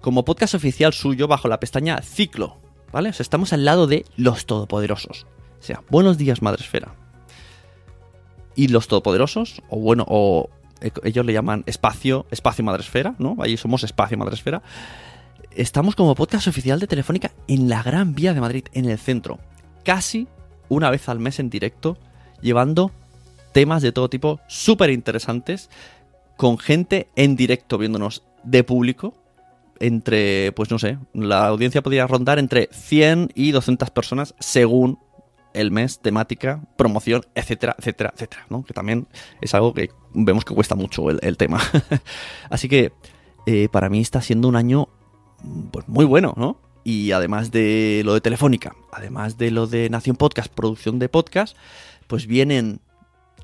como 0.00 0.24
podcast 0.24 0.54
oficial 0.54 0.92
suyo 0.92 1.26
bajo 1.26 1.48
la 1.48 1.58
pestaña 1.58 2.00
Ciclo. 2.02 2.58
¿Vale? 2.92 3.10
O 3.10 3.12
sea, 3.12 3.24
estamos 3.24 3.52
al 3.52 3.64
lado 3.64 3.86
de 3.86 4.04
los 4.16 4.46
todopoderosos. 4.46 5.26
O 5.58 5.62
sea, 5.62 5.82
Buenos 5.90 6.18
Días 6.18 6.40
Madresfera. 6.40 6.94
Y 8.58 8.66
los 8.66 8.88
todopoderosos, 8.88 9.62
o 9.68 9.78
bueno, 9.78 10.04
o 10.08 10.50
eh, 10.80 10.90
ellos 11.04 11.24
le 11.24 11.32
llaman 11.32 11.62
espacio, 11.66 12.26
espacio 12.32 12.64
madresfera, 12.64 13.14
¿no? 13.20 13.36
Ahí 13.38 13.56
somos 13.56 13.84
espacio 13.84 14.18
madresfera. 14.18 14.64
Estamos 15.52 15.94
como 15.94 16.16
podcast 16.16 16.48
oficial 16.48 16.80
de 16.80 16.88
Telefónica 16.88 17.30
en 17.46 17.68
la 17.68 17.84
Gran 17.84 18.16
Vía 18.16 18.34
de 18.34 18.40
Madrid, 18.40 18.64
en 18.72 18.86
el 18.86 18.98
centro. 18.98 19.38
Casi 19.84 20.26
una 20.68 20.90
vez 20.90 21.08
al 21.08 21.20
mes 21.20 21.38
en 21.38 21.50
directo, 21.50 21.98
llevando 22.42 22.90
temas 23.52 23.80
de 23.80 23.92
todo 23.92 24.10
tipo 24.10 24.40
súper 24.48 24.90
interesantes, 24.90 25.70
con 26.36 26.58
gente 26.58 27.06
en 27.14 27.36
directo 27.36 27.78
viéndonos 27.78 28.24
de 28.42 28.64
público. 28.64 29.14
Entre, 29.78 30.50
pues 30.50 30.72
no 30.72 30.80
sé, 30.80 30.98
la 31.14 31.46
audiencia 31.46 31.80
podría 31.80 32.08
rondar 32.08 32.40
entre 32.40 32.68
100 32.72 33.30
y 33.36 33.52
200 33.52 33.90
personas 33.90 34.34
según 34.40 34.98
el 35.54 35.70
mes, 35.70 36.00
temática, 36.00 36.62
promoción, 36.76 37.22
etcétera, 37.34 37.74
etcétera, 37.78 38.12
etcétera, 38.14 38.46
¿no? 38.50 38.64
Que 38.64 38.74
también 38.74 39.08
es 39.40 39.54
algo 39.54 39.74
que 39.74 39.90
vemos 40.12 40.44
que 40.44 40.54
cuesta 40.54 40.74
mucho 40.74 41.10
el, 41.10 41.36
tema. 41.36 41.60
Así 42.50 42.68
que 42.68 42.92
eh, 43.46 43.68
para 43.70 43.88
mí 43.88 44.00
está 44.00 44.20
siendo 44.22 44.48
un 44.48 44.56
año 44.56 44.88
pues, 45.70 45.88
muy 45.88 46.04
bueno, 46.04 46.34
¿no? 46.36 46.60
Y 46.84 47.12
además 47.12 47.50
de 47.50 48.02
lo 48.04 48.14
de 48.14 48.20
Telefónica, 48.20 48.74
además 48.92 49.36
de 49.36 49.50
lo 49.50 49.66
de 49.66 49.90
Nación 49.90 50.16
Podcast, 50.16 50.52
producción 50.52 50.98
de 50.98 51.08
podcast, 51.08 51.56
pues 52.06 52.26
vienen 52.26 52.80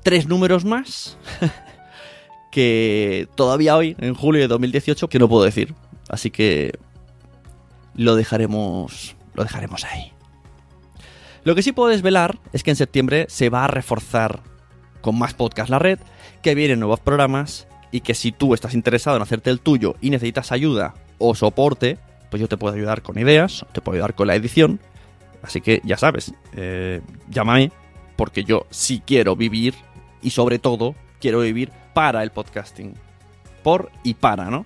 tres 0.03 0.27
números 0.27 0.65
más 0.65 1.17
que 2.51 3.27
todavía 3.35 3.75
hoy, 3.75 3.95
en 3.99 4.15
julio 4.15 4.41
de 4.41 4.47
2018, 4.47 5.09
que 5.09 5.19
no 5.19 5.29
puedo 5.29 5.43
decir. 5.43 5.75
Así 6.09 6.31
que 6.31 6.77
lo 7.95 8.15
dejaremos, 8.15 9.15
lo 9.33 9.43
dejaremos 9.43 9.83
ahí. 9.85 10.14
Lo 11.45 11.53
que 11.53 11.61
sí 11.61 11.73
puedo 11.73 11.91
desvelar 11.91 12.39
es 12.53 12.63
que 12.63 12.71
en 12.71 12.75
septiembre 12.75 13.27
se 13.29 13.49
va 13.49 13.65
a 13.65 13.67
reforzar 13.67 14.41
con 15.01 15.15
más 15.15 15.35
podcast 15.35 15.69
la 15.69 15.77
red, 15.77 15.99
que 16.41 16.55
vienen 16.55 16.79
nuevos 16.79 16.99
programas 16.99 17.67
y 17.91 18.01
que 18.01 18.15
si 18.15 18.31
tú 18.31 18.55
estás 18.55 18.73
interesado 18.73 19.15
en 19.15 19.21
hacerte 19.21 19.51
el 19.51 19.59
tuyo 19.59 19.93
y 20.01 20.09
necesitas 20.09 20.51
ayuda 20.51 20.95
o 21.19 21.35
soporte, 21.35 21.99
pues 22.31 22.41
yo 22.41 22.47
te 22.47 22.57
puedo 22.57 22.73
ayudar 22.73 23.03
con 23.03 23.19
ideas, 23.19 23.63
te 23.73 23.81
puedo 23.81 23.97
ayudar 23.97 24.15
con 24.15 24.25
la 24.25 24.33
edición. 24.33 24.79
Así 25.43 25.61
que 25.61 25.81
ya 25.83 25.97
sabes, 25.97 26.33
eh, 26.53 27.01
llámame 27.29 27.71
porque 28.15 28.43
yo 28.43 28.65
sí 28.71 29.03
quiero 29.05 29.35
vivir 29.35 29.75
y 30.23 30.31
sobre 30.31 30.57
todo 30.57 30.95
quiero 31.21 31.41
vivir 31.41 31.71
para 31.93 32.23
el 32.23 32.31
podcasting. 32.31 32.95
Por 33.61 33.91
y 34.03 34.15
para, 34.15 34.49
¿no? 34.49 34.65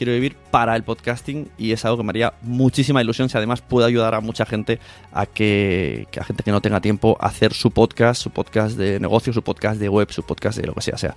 Quiero 0.00 0.14
vivir 0.14 0.34
para 0.50 0.76
el 0.76 0.82
podcasting 0.82 1.50
y 1.58 1.72
es 1.72 1.84
algo 1.84 1.98
que 1.98 2.04
me 2.04 2.08
haría 2.08 2.32
muchísima 2.40 3.02
ilusión 3.02 3.28
si 3.28 3.36
además 3.36 3.60
puede 3.60 3.86
ayudar 3.86 4.14
a 4.14 4.22
mucha 4.22 4.46
gente 4.46 4.80
a 5.12 5.26
que, 5.26 6.08
a 6.18 6.24
gente 6.24 6.42
que 6.42 6.50
no 6.50 6.62
tenga 6.62 6.80
tiempo 6.80 7.18
a 7.20 7.26
hacer 7.26 7.52
su 7.52 7.70
podcast, 7.70 8.22
su 8.22 8.30
podcast 8.30 8.78
de 8.78 8.98
negocio, 8.98 9.30
su 9.34 9.42
podcast 9.42 9.78
de 9.78 9.90
web, 9.90 10.10
su 10.10 10.22
podcast 10.22 10.56
de 10.56 10.66
lo 10.66 10.72
que 10.72 10.80
sea. 10.80 10.96
Sea, 10.96 11.14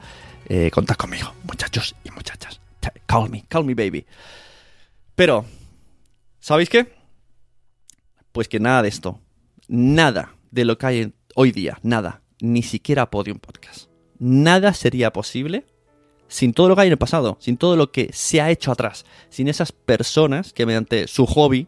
eh, 0.50 0.70
contad 0.70 0.96
conmigo, 0.96 1.34
muchachos 1.46 1.96
y 2.04 2.12
muchachas. 2.12 2.60
Call 3.06 3.30
me, 3.30 3.46
call 3.48 3.64
me 3.64 3.74
baby. 3.74 4.06
Pero, 5.16 5.46
¿sabéis 6.42 6.68
qué? 6.68 6.94
Pues 8.34 8.50
que 8.50 8.60
nada 8.60 8.82
de 8.82 8.90
esto, 8.90 9.22
nada 9.70 10.36
de 10.52 10.66
lo 10.66 10.78
que 10.78 10.86
hay 10.86 11.14
hoy 11.36 11.54
día, 11.54 11.80
nada, 11.84 12.22
ni 12.42 12.64
siquiera 12.64 13.10
Podium 13.10 13.40
Podcast. 13.40 13.88
Nada 14.20 14.74
sería 14.74 15.14
posible 15.14 15.68
sin 16.28 16.54
todo 16.54 16.70
lo 16.70 16.76
que 16.76 16.82
hay 16.82 16.88
en 16.88 16.94
el 16.94 16.98
pasado, 16.98 17.38
sin 17.40 17.58
todo 17.58 17.76
lo 17.76 17.92
que 17.92 18.10
se 18.14 18.42
ha 18.42 18.50
hecho 18.50 18.72
atrás, 18.72 19.06
sin 19.30 19.48
esas 19.48 19.72
personas 19.72 20.54
que 20.54 20.66
mediante 20.66 21.08
su 21.08 21.26
hobby 21.26 21.68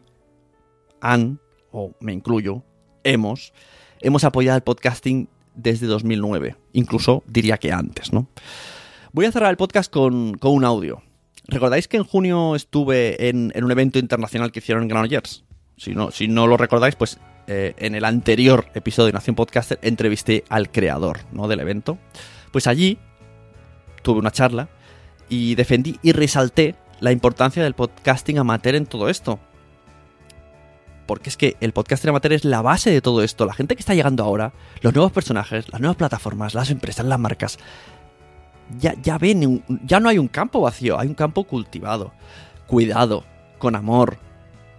han, 1.00 1.40
o 1.70 1.92
me 2.00 2.12
incluyo, 2.12 2.62
hemos, 3.04 3.52
hemos 4.00 4.24
apoyado 4.24 4.56
el 4.56 4.62
podcasting 4.62 5.28
desde 5.54 5.86
2009, 5.86 6.56
incluso 6.72 7.22
diría 7.26 7.58
que 7.58 7.72
antes, 7.72 8.12
¿no? 8.12 8.28
Voy 9.12 9.24
a 9.24 9.32
cerrar 9.32 9.50
el 9.50 9.56
podcast 9.56 9.90
con, 9.90 10.36
un 10.40 10.64
audio. 10.64 11.02
¿Recordáis 11.48 11.88
que 11.88 11.96
en 11.96 12.04
junio 12.04 12.54
estuve 12.54 13.28
en, 13.28 13.52
un 13.54 13.70
evento 13.70 13.98
internacional 13.98 14.52
que 14.52 14.58
hicieron 14.58 14.82
en 14.82 14.88
Granollers? 14.88 15.44
Si 15.78 15.94
no, 15.94 16.10
si 16.10 16.28
no 16.28 16.46
lo 16.46 16.56
recordáis, 16.56 16.96
pues 16.96 17.18
eh, 17.46 17.74
en 17.78 17.94
el 17.94 18.04
anterior 18.04 18.66
episodio 18.74 19.06
de 19.06 19.12
Nación 19.12 19.36
Podcaster 19.36 19.78
entrevisté 19.80 20.44
al 20.48 20.70
creador 20.70 21.20
¿no? 21.32 21.48
del 21.48 21.60
evento. 21.60 21.98
Pues 22.52 22.66
allí 22.66 22.98
tuve 24.06 24.20
una 24.20 24.30
charla 24.30 24.68
y 25.28 25.56
defendí 25.56 25.98
y 26.00 26.12
resalté 26.12 26.76
la 27.00 27.10
importancia 27.10 27.64
del 27.64 27.74
podcasting 27.74 28.38
amateur 28.38 28.76
en 28.76 28.86
todo 28.86 29.08
esto. 29.08 29.40
Porque 31.06 31.28
es 31.28 31.36
que 31.36 31.56
el 31.60 31.72
podcasting 31.72 32.10
amateur 32.10 32.32
es 32.32 32.44
la 32.44 32.62
base 32.62 32.92
de 32.92 33.00
todo 33.00 33.24
esto. 33.24 33.46
La 33.46 33.52
gente 33.52 33.74
que 33.74 33.80
está 33.80 33.94
llegando 33.96 34.22
ahora, 34.22 34.52
los 34.80 34.94
nuevos 34.94 35.10
personajes, 35.10 35.68
las 35.72 35.80
nuevas 35.80 35.96
plataformas, 35.96 36.54
las 36.54 36.70
empresas, 36.70 37.04
las 37.04 37.18
marcas, 37.18 37.58
ya, 38.78 38.94
ya 39.02 39.18
ven, 39.18 39.64
ya 39.84 39.98
no 39.98 40.08
hay 40.08 40.18
un 40.18 40.28
campo 40.28 40.60
vacío, 40.60 41.00
hay 41.00 41.08
un 41.08 41.14
campo 41.14 41.42
cultivado, 41.42 42.12
cuidado, 42.68 43.24
con 43.58 43.74
amor. 43.74 44.18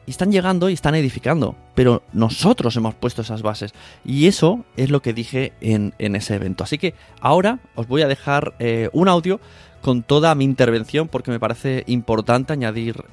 Y 0.07 0.11
están 0.11 0.31
llegando 0.31 0.69
y 0.69 0.73
están 0.73 0.95
edificando. 0.95 1.55
Pero 1.75 2.01
nosotros 2.13 2.75
hemos 2.77 2.95
puesto 2.95 3.21
esas 3.21 3.43
bases. 3.43 3.73
Y 4.03 4.27
eso 4.27 4.65
es 4.75 4.89
lo 4.89 5.01
que 5.01 5.13
dije 5.13 5.53
en, 5.61 5.93
ese 5.99 6.35
evento. 6.35 6.63
Así 6.63 6.79
que 6.79 6.95
ahora 7.21 7.59
os 7.75 7.87
voy 7.87 8.01
a 8.01 8.07
dejar 8.07 8.55
eh, 8.57 8.89
un 8.93 9.09
audio 9.09 9.39
con 9.81 10.03
toda 10.03 10.33
mi 10.33 10.45
intervención 10.45 11.07
porque 11.07 11.29
me 11.29 11.39
parece 11.39 11.83
importante 11.87 12.53
añadir 12.53 13.05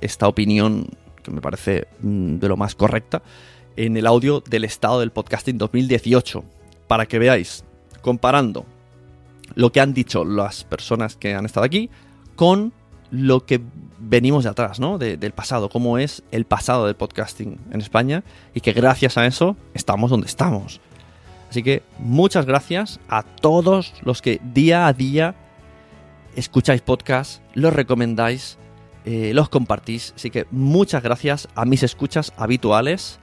esta 0.00 0.26
opinión 0.26 0.88
que 1.22 1.30
me 1.30 1.40
parece 1.40 1.88
mm, 2.00 2.36
de 2.36 2.48
lo 2.48 2.56
más 2.56 2.74
correcta 2.74 3.22
en 3.76 3.96
el 3.96 4.06
audio 4.06 4.40
del 4.40 4.64
estado 4.64 5.00
del 5.00 5.10
podcasting 5.10 5.58
2018 5.58 6.44
para 6.86 7.06
que 7.06 7.18
veáis 7.18 7.64
comparando 8.02 8.66
lo 9.54 9.72
que 9.72 9.80
han 9.80 9.94
dicho 9.94 10.24
las 10.24 10.64
personas 10.64 11.16
que 11.16 11.34
han 11.34 11.46
estado 11.46 11.64
aquí 11.64 11.90
con 12.36 12.72
lo 13.10 13.46
que 13.46 13.60
venimos 14.04 14.44
de 14.44 14.50
atrás, 14.50 14.80
¿no? 14.80 14.98
del 14.98 15.32
pasado, 15.32 15.68
cómo 15.68 15.98
es 15.98 16.22
el 16.30 16.44
pasado 16.44 16.86
del 16.86 16.94
podcasting 16.94 17.58
en 17.70 17.80
España 17.80 18.22
y 18.54 18.60
que 18.60 18.72
gracias 18.72 19.18
a 19.18 19.26
eso 19.26 19.56
estamos 19.74 20.10
donde 20.10 20.26
estamos. 20.26 20.80
Así 21.50 21.62
que 21.62 21.82
muchas 21.98 22.46
gracias 22.46 23.00
a 23.08 23.22
todos 23.22 23.94
los 24.02 24.22
que 24.22 24.40
día 24.42 24.86
a 24.86 24.92
día 24.92 25.34
escucháis 26.36 26.82
podcast, 26.82 27.42
los 27.54 27.72
recomendáis, 27.72 28.58
eh, 29.04 29.32
los 29.34 29.48
compartís. 29.48 30.14
Así 30.16 30.30
que 30.30 30.46
muchas 30.50 31.02
gracias 31.02 31.48
a 31.54 31.64
mis 31.64 31.82
escuchas 31.82 32.32
habituales 32.36 33.20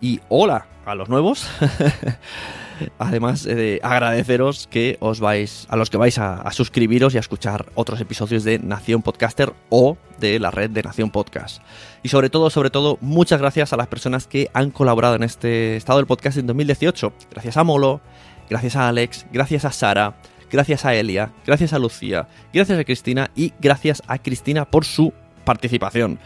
y 0.00 0.20
hola 0.28 0.66
a 0.84 0.94
los 0.94 1.08
nuevos. 1.08 1.48
Además 2.98 3.44
de 3.44 3.80
agradeceros 3.82 4.66
que 4.66 4.96
os 5.00 5.20
vais, 5.20 5.66
a 5.68 5.76
los 5.76 5.90
que 5.90 5.96
vais 5.96 6.18
a, 6.18 6.50
suscribiros 6.52 7.14
y 7.14 7.16
a 7.16 7.20
escuchar 7.20 7.66
otros 7.74 8.00
episodios 8.00 8.44
de 8.44 8.58
Nación 8.58 9.02
Podcaster 9.02 9.52
o 9.68 9.96
de 10.18 10.38
la 10.38 10.50
red 10.50 10.70
de 10.70 10.82
Nación 10.82 11.10
Podcast. 11.10 11.62
Y 12.02 12.08
sobre 12.08 12.30
todo, 12.30 12.50
sobre 12.50 12.70
todo, 12.70 12.98
muchas 13.00 13.40
gracias 13.40 13.72
a 13.72 13.76
las 13.76 13.88
personas 13.88 14.26
que 14.26 14.50
han 14.54 14.70
colaborado 14.70 15.16
en 15.16 15.22
este 15.22 15.76
estado 15.76 15.98
del 15.98 16.06
podcast 16.06 16.38
en 16.38 16.46
2018. 16.46 17.12
Gracias 17.30 17.56
a 17.56 17.64
Molo, 17.64 18.00
gracias 18.48 18.76
a 18.76 18.88
Alex, 18.88 19.26
gracias 19.32 19.64
a 19.64 19.72
Sara, 19.72 20.16
gracias 20.50 20.84
a 20.84 20.94
Elia, 20.94 21.32
gracias 21.46 21.72
a 21.72 21.78
Lucía, 21.78 22.28
gracias 22.52 22.78
a 22.78 22.84
Cristina 22.84 23.30
y 23.34 23.52
gracias 23.60 24.02
a 24.06 24.18
Cristina 24.18 24.64
por 24.64 24.84
su 24.84 25.12
participación. 25.44 26.18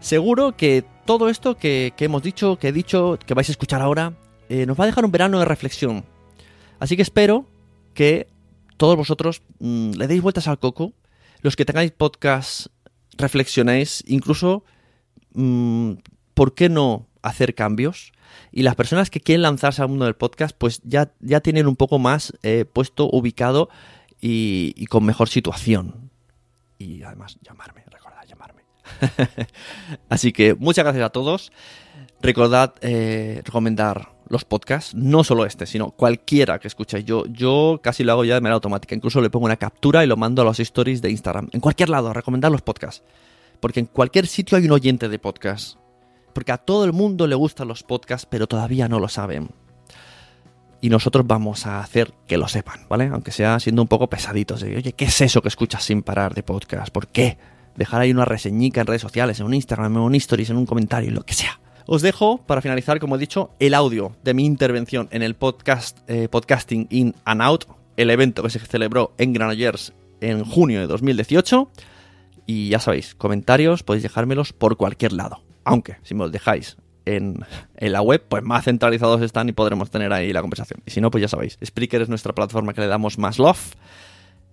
Seguro 0.00 0.56
que 0.56 0.84
todo 1.04 1.28
esto 1.28 1.56
que, 1.56 1.92
hemos 1.98 2.22
dicho, 2.22 2.58
que 2.58 2.68
he 2.68 2.72
dicho, 2.72 3.18
que 3.24 3.34
vais 3.34 3.48
a 3.48 3.52
escuchar 3.52 3.82
ahora, 3.82 4.12
eh, 4.48 4.66
nos 4.66 4.78
va 4.78 4.84
a 4.84 4.86
dejar 4.86 5.04
un 5.04 5.12
verano 5.12 5.38
de 5.38 5.44
reflexión. 5.44 6.04
Así 6.78 6.96
que 6.96 7.02
espero 7.02 7.46
que 7.94 8.28
todos 8.76 8.96
vosotros 8.96 9.42
mm, 9.58 9.92
le 9.92 10.06
deis 10.06 10.22
vueltas 10.22 10.48
al 10.48 10.58
coco, 10.58 10.92
los 11.42 11.56
que 11.56 11.64
tengáis 11.64 11.92
podcast 11.92 12.66
reflexionéis, 13.16 14.02
incluso, 14.06 14.64
mm, 15.34 15.94
¿por 16.34 16.54
qué 16.54 16.68
no 16.68 17.06
hacer 17.22 17.54
cambios? 17.54 18.12
Y 18.52 18.62
las 18.62 18.76
personas 18.76 19.10
que 19.10 19.20
quieren 19.20 19.42
lanzarse 19.42 19.82
al 19.82 19.88
mundo 19.88 20.04
del 20.04 20.14
podcast, 20.14 20.56
pues 20.56 20.80
ya, 20.84 21.12
ya 21.20 21.40
tienen 21.40 21.66
un 21.66 21.76
poco 21.76 21.98
más 21.98 22.32
eh, 22.42 22.64
puesto, 22.64 23.08
ubicado 23.10 23.68
y, 24.20 24.86
con 24.86 25.04
mejor 25.04 25.28
situación. 25.28 26.10
Y 26.78 27.02
además, 27.02 27.38
llamarme, 27.42 27.84
recordad 27.90 28.24
llamarme. 28.26 28.62
Así 30.08 30.32
que 30.32 30.54
muchas 30.54 30.84
gracias 30.84 31.04
a 31.04 31.10
todos. 31.10 31.52
Recordad 32.20 32.74
eh, 32.80 33.42
recomendar 33.44 34.12
los 34.28 34.44
podcasts, 34.44 34.94
no 34.94 35.24
solo 35.24 35.44
este, 35.44 35.66
sino 35.66 35.90
cualquiera 35.90 36.58
que 36.58 36.68
escuchéis. 36.68 37.04
Yo, 37.04 37.24
yo 37.26 37.80
casi 37.82 38.04
lo 38.04 38.12
hago 38.12 38.24
ya 38.24 38.34
de 38.34 38.40
manera 38.40 38.54
automática. 38.54 38.94
Incluso 38.94 39.20
le 39.20 39.30
pongo 39.30 39.46
una 39.46 39.56
captura 39.56 40.04
y 40.04 40.06
lo 40.06 40.16
mando 40.16 40.42
a 40.42 40.44
los 40.44 40.60
stories 40.60 41.02
de 41.02 41.10
Instagram. 41.10 41.48
En 41.52 41.60
cualquier 41.60 41.88
lado, 41.88 42.12
recomendar 42.12 42.52
los 42.52 42.62
podcasts. 42.62 43.02
Porque 43.60 43.80
en 43.80 43.86
cualquier 43.86 44.26
sitio 44.26 44.56
hay 44.56 44.66
un 44.66 44.72
oyente 44.72 45.08
de 45.08 45.18
podcast 45.18 45.78
porque 46.38 46.52
a 46.52 46.58
todo 46.58 46.84
el 46.84 46.92
mundo 46.92 47.26
le 47.26 47.34
gustan 47.34 47.66
los 47.66 47.82
podcasts, 47.82 48.24
pero 48.30 48.46
todavía 48.46 48.86
no 48.86 49.00
lo 49.00 49.08
saben. 49.08 49.48
Y 50.80 50.88
nosotros 50.88 51.26
vamos 51.26 51.66
a 51.66 51.80
hacer 51.80 52.12
que 52.28 52.38
lo 52.38 52.46
sepan, 52.46 52.86
¿vale? 52.88 53.06
Aunque 53.12 53.32
sea 53.32 53.58
siendo 53.58 53.82
un 53.82 53.88
poco 53.88 54.08
pesaditos. 54.08 54.62
Oye, 54.62 54.92
¿qué 54.92 55.06
es 55.06 55.20
eso 55.20 55.42
que 55.42 55.48
escuchas 55.48 55.82
sin 55.82 56.02
parar 56.02 56.34
de 56.34 56.44
podcast? 56.44 56.92
¿Por 56.92 57.08
qué? 57.08 57.38
Dejar 57.74 58.02
ahí 58.02 58.12
una 58.12 58.24
reseñica 58.24 58.80
en 58.80 58.86
redes 58.86 59.02
sociales, 59.02 59.40
en 59.40 59.46
un 59.46 59.54
Instagram, 59.54 59.96
en 59.96 60.02
un 60.02 60.14
Stories, 60.14 60.50
en 60.50 60.58
un 60.58 60.66
comentario, 60.66 61.10
lo 61.10 61.24
que 61.24 61.34
sea. 61.34 61.58
Os 61.90 62.02
dejo, 62.02 62.44
para 62.44 62.60
finalizar, 62.60 63.00
como 63.00 63.16
he 63.16 63.18
dicho, 63.18 63.54
el 63.58 63.72
audio 63.72 64.12
de 64.22 64.34
mi 64.34 64.44
intervención 64.44 65.08
en 65.10 65.22
el 65.22 65.34
podcast 65.34 65.98
eh, 66.06 66.28
Podcasting 66.28 66.86
In 66.90 67.14
and 67.24 67.40
Out, 67.40 67.64
el 67.96 68.10
evento 68.10 68.42
que 68.42 68.50
se 68.50 68.58
celebró 68.58 69.14
en 69.16 69.32
Granollers 69.32 69.94
en 70.20 70.44
junio 70.44 70.80
de 70.80 70.86
2018. 70.86 71.70
Y 72.44 72.68
ya 72.68 72.78
sabéis, 72.78 73.14
comentarios 73.14 73.84
podéis 73.84 74.02
dejármelos 74.02 74.52
por 74.52 74.76
cualquier 74.76 75.14
lado. 75.14 75.42
Aunque, 75.64 75.96
si 76.02 76.12
me 76.12 76.24
los 76.24 76.30
dejáis 76.30 76.76
en, 77.06 77.46
la 77.80 78.02
web, 78.02 78.22
pues 78.28 78.42
más 78.42 78.66
centralizados 78.66 79.22
están 79.22 79.48
y 79.48 79.52
podremos 79.52 79.90
tener 79.90 80.12
ahí 80.12 80.30
la 80.34 80.42
conversación. 80.42 80.82
Y 80.84 80.90
si 80.90 81.00
no, 81.00 81.10
pues 81.10 81.22
ya 81.22 81.28
sabéis, 81.28 81.58
Spreaker 81.64 82.02
es 82.02 82.10
nuestra 82.10 82.34
plataforma 82.34 82.74
que 82.74 82.82
le 82.82 82.88
damos 82.88 83.16
más 83.16 83.38
love. 83.38 83.76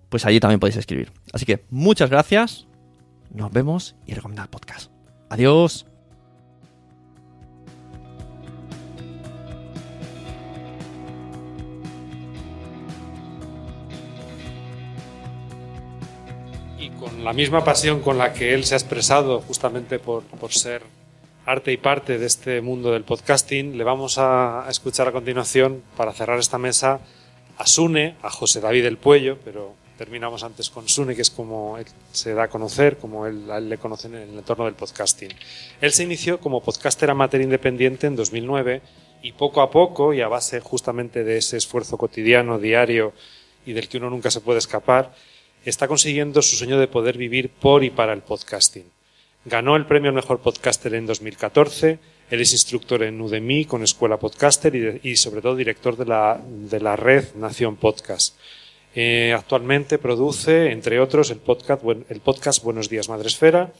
Pues 0.08 0.24
allí 0.24 0.40
también 0.40 0.58
podéis 0.58 0.78
escribir. 0.78 1.12
Así 1.34 1.44
que 1.44 1.66
muchas 1.68 2.08
gracias. 2.08 2.66
Nos 3.30 3.52
vemos 3.52 3.94
y 4.06 4.14
recomendad 4.14 4.48
podcast. 4.48 4.90
Adiós. 5.28 5.84
La 17.26 17.32
misma 17.32 17.64
pasión 17.64 18.02
con 18.02 18.18
la 18.18 18.32
que 18.32 18.54
él 18.54 18.64
se 18.64 18.74
ha 18.74 18.78
expresado 18.78 19.40
justamente 19.40 19.98
por, 19.98 20.22
por 20.22 20.52
ser 20.52 20.82
arte 21.44 21.72
y 21.72 21.76
parte 21.76 22.18
de 22.18 22.26
este 22.26 22.60
mundo 22.60 22.92
del 22.92 23.02
podcasting, 23.02 23.76
le 23.76 23.82
vamos 23.82 24.16
a, 24.18 24.64
escuchar 24.70 25.08
a 25.08 25.12
continuación 25.12 25.82
para 25.96 26.12
cerrar 26.12 26.38
esta 26.38 26.56
mesa 26.56 27.00
a 27.58 27.66
Sune, 27.66 28.14
a 28.22 28.30
José 28.30 28.60
David 28.60 28.84
del 28.84 28.96
Puello, 28.96 29.38
pero 29.44 29.74
terminamos 29.98 30.44
antes 30.44 30.70
con 30.70 30.88
Sune, 30.88 31.16
que 31.16 31.22
es 31.22 31.30
como 31.30 31.78
él 31.78 31.86
se 32.12 32.32
da 32.32 32.44
a 32.44 32.48
conocer, 32.48 32.96
como 32.96 33.26
él, 33.26 33.48
le 33.68 33.78
conocen 33.78 34.14
en 34.14 34.30
el 34.30 34.38
entorno 34.38 34.66
del 34.66 34.74
podcasting. 34.74 35.30
Él 35.80 35.90
se 35.90 36.04
inició 36.04 36.38
como 36.38 36.62
podcaster 36.62 37.10
amateur 37.10 37.40
independiente 37.40 38.06
en 38.06 38.14
2009 38.14 38.82
y 39.22 39.32
poco 39.32 39.62
a 39.62 39.70
poco, 39.72 40.14
y 40.14 40.20
a 40.20 40.28
base 40.28 40.60
justamente 40.60 41.24
de 41.24 41.38
ese 41.38 41.56
esfuerzo 41.56 41.98
cotidiano, 41.98 42.60
diario 42.60 43.14
y 43.66 43.72
del 43.72 43.88
que 43.88 43.98
uno 43.98 44.10
nunca 44.10 44.30
se 44.30 44.40
puede 44.40 44.60
escapar, 44.60 45.10
está 45.70 45.88
consiguiendo 45.88 46.42
su 46.42 46.56
sueño 46.56 46.78
de 46.78 46.88
poder 46.88 47.18
vivir 47.18 47.50
por 47.50 47.82
y 47.84 47.90
para 47.90 48.12
el 48.12 48.22
podcasting. 48.22 48.84
Ganó 49.44 49.76
el 49.76 49.86
premio 49.86 50.10
al 50.10 50.14
mejor 50.14 50.40
podcaster 50.40 50.94
en 50.94 51.06
2014. 51.06 51.98
Él 52.30 52.40
es 52.40 52.52
instructor 52.52 53.02
en 53.02 53.20
Udemy 53.20 53.64
con 53.64 53.82
Escuela 53.82 54.16
Podcaster 54.16 55.00
y, 55.02 55.16
sobre 55.16 55.40
todo 55.40 55.54
director 55.54 55.96
de 55.96 56.04
la, 56.04 56.40
de 56.46 56.80
la 56.80 56.96
red 56.96 57.34
Nación 57.36 57.76
Podcast. 57.76 58.36
Eh, 58.94 59.34
actualmente 59.36 59.98
produce, 59.98 60.72
entre 60.72 60.98
otros, 61.00 61.30
el 61.30 61.38
podcast, 61.38 61.82
el 62.08 62.20
podcast 62.20 62.64
Buenos 62.64 62.88
Días 62.88 63.08
Madresfera, 63.08 63.72